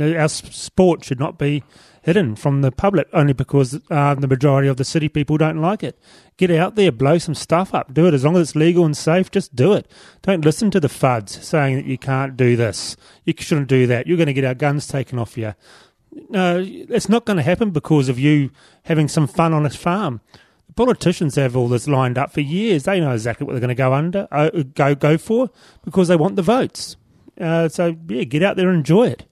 Our 0.00 0.28
sport 0.28 1.04
should 1.04 1.20
not 1.20 1.38
be 1.38 1.62
hidden 2.06 2.36
from 2.36 2.62
the 2.62 2.70
public 2.70 3.08
only 3.12 3.32
because 3.32 3.80
uh, 3.90 4.14
the 4.14 4.28
majority 4.28 4.68
of 4.68 4.76
the 4.76 4.84
city 4.84 5.08
people 5.08 5.36
don't 5.36 5.60
like 5.60 5.82
it. 5.82 5.98
Get 6.36 6.52
out 6.52 6.76
there, 6.76 6.92
blow 6.92 7.18
some 7.18 7.34
stuff 7.34 7.74
up. 7.74 7.92
Do 7.92 8.06
it 8.06 8.14
as 8.14 8.24
long 8.24 8.36
as 8.36 8.42
it's 8.42 8.56
legal 8.56 8.84
and 8.84 8.96
safe. 8.96 9.28
Just 9.28 9.56
do 9.56 9.72
it. 9.72 9.90
Don't 10.22 10.44
listen 10.44 10.70
to 10.70 10.78
the 10.78 10.86
fuds 10.86 11.30
saying 11.30 11.74
that 11.74 11.84
you 11.84 11.98
can't 11.98 12.36
do 12.36 12.54
this. 12.54 12.96
You 13.24 13.34
shouldn't 13.36 13.66
do 13.66 13.88
that. 13.88 14.06
You're 14.06 14.16
going 14.16 14.28
to 14.28 14.32
get 14.32 14.44
our 14.44 14.54
guns 14.54 14.86
taken 14.86 15.18
off 15.18 15.36
you. 15.36 15.54
No, 16.30 16.64
it's 16.64 17.08
not 17.08 17.24
going 17.24 17.38
to 17.38 17.42
happen 17.42 17.70
because 17.70 18.08
of 18.08 18.20
you 18.20 18.50
having 18.84 19.08
some 19.08 19.26
fun 19.26 19.52
on 19.52 19.66
a 19.66 19.70
farm. 19.70 20.20
The 20.68 20.74
politicians 20.74 21.34
have 21.34 21.56
all 21.56 21.66
this 21.66 21.88
lined 21.88 22.18
up 22.18 22.30
for 22.30 22.40
years. 22.40 22.84
They 22.84 23.00
know 23.00 23.14
exactly 23.14 23.44
what 23.44 23.54
they're 23.54 23.60
going 23.60 23.68
to 23.68 23.74
go 23.74 23.92
under, 23.92 24.28
uh, 24.30 24.50
go 24.74 24.94
go 24.94 25.18
for, 25.18 25.50
because 25.84 26.06
they 26.06 26.16
want 26.16 26.36
the 26.36 26.42
votes. 26.42 26.96
Uh, 27.40 27.68
so 27.68 27.96
yeah, 28.08 28.22
get 28.22 28.44
out 28.44 28.56
there 28.56 28.68
and 28.68 28.78
enjoy 28.78 29.08
it. 29.08 29.26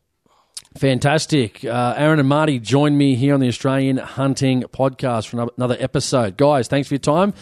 Fantastic. 0.76 1.64
Uh, 1.64 1.94
Aaron 1.96 2.18
and 2.18 2.28
Marty 2.28 2.58
join 2.58 2.96
me 2.98 3.14
here 3.14 3.34
on 3.34 3.40
the 3.40 3.48
Australian 3.48 3.96
Hunting 3.96 4.62
Podcast 4.64 5.28
for 5.28 5.48
another 5.56 5.76
episode. 5.78 6.36
Guys, 6.36 6.66
thanks 6.68 6.88
for 6.88 6.94
your 6.94 6.98
time. 7.00 7.32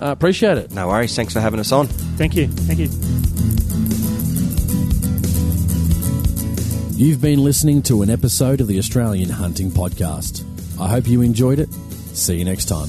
Uh, 0.00 0.06
appreciate 0.12 0.56
it. 0.56 0.72
No 0.72 0.88
worries. 0.88 1.14
Thanks 1.14 1.34
for 1.34 1.40
having 1.40 1.60
us 1.60 1.72
on. 1.72 1.86
Thank 1.86 2.34
you. 2.34 2.48
Thank 2.48 2.78
you. 2.78 2.88
You've 6.96 7.20
been 7.20 7.42
listening 7.42 7.82
to 7.84 8.02
an 8.02 8.10
episode 8.10 8.60
of 8.60 8.66
the 8.66 8.78
Australian 8.78 9.30
Hunting 9.30 9.70
Podcast. 9.70 10.44
I 10.78 10.88
hope 10.88 11.06
you 11.06 11.22
enjoyed 11.22 11.58
it. 11.58 11.72
See 12.14 12.36
you 12.36 12.44
next 12.44 12.66
time. 12.66 12.88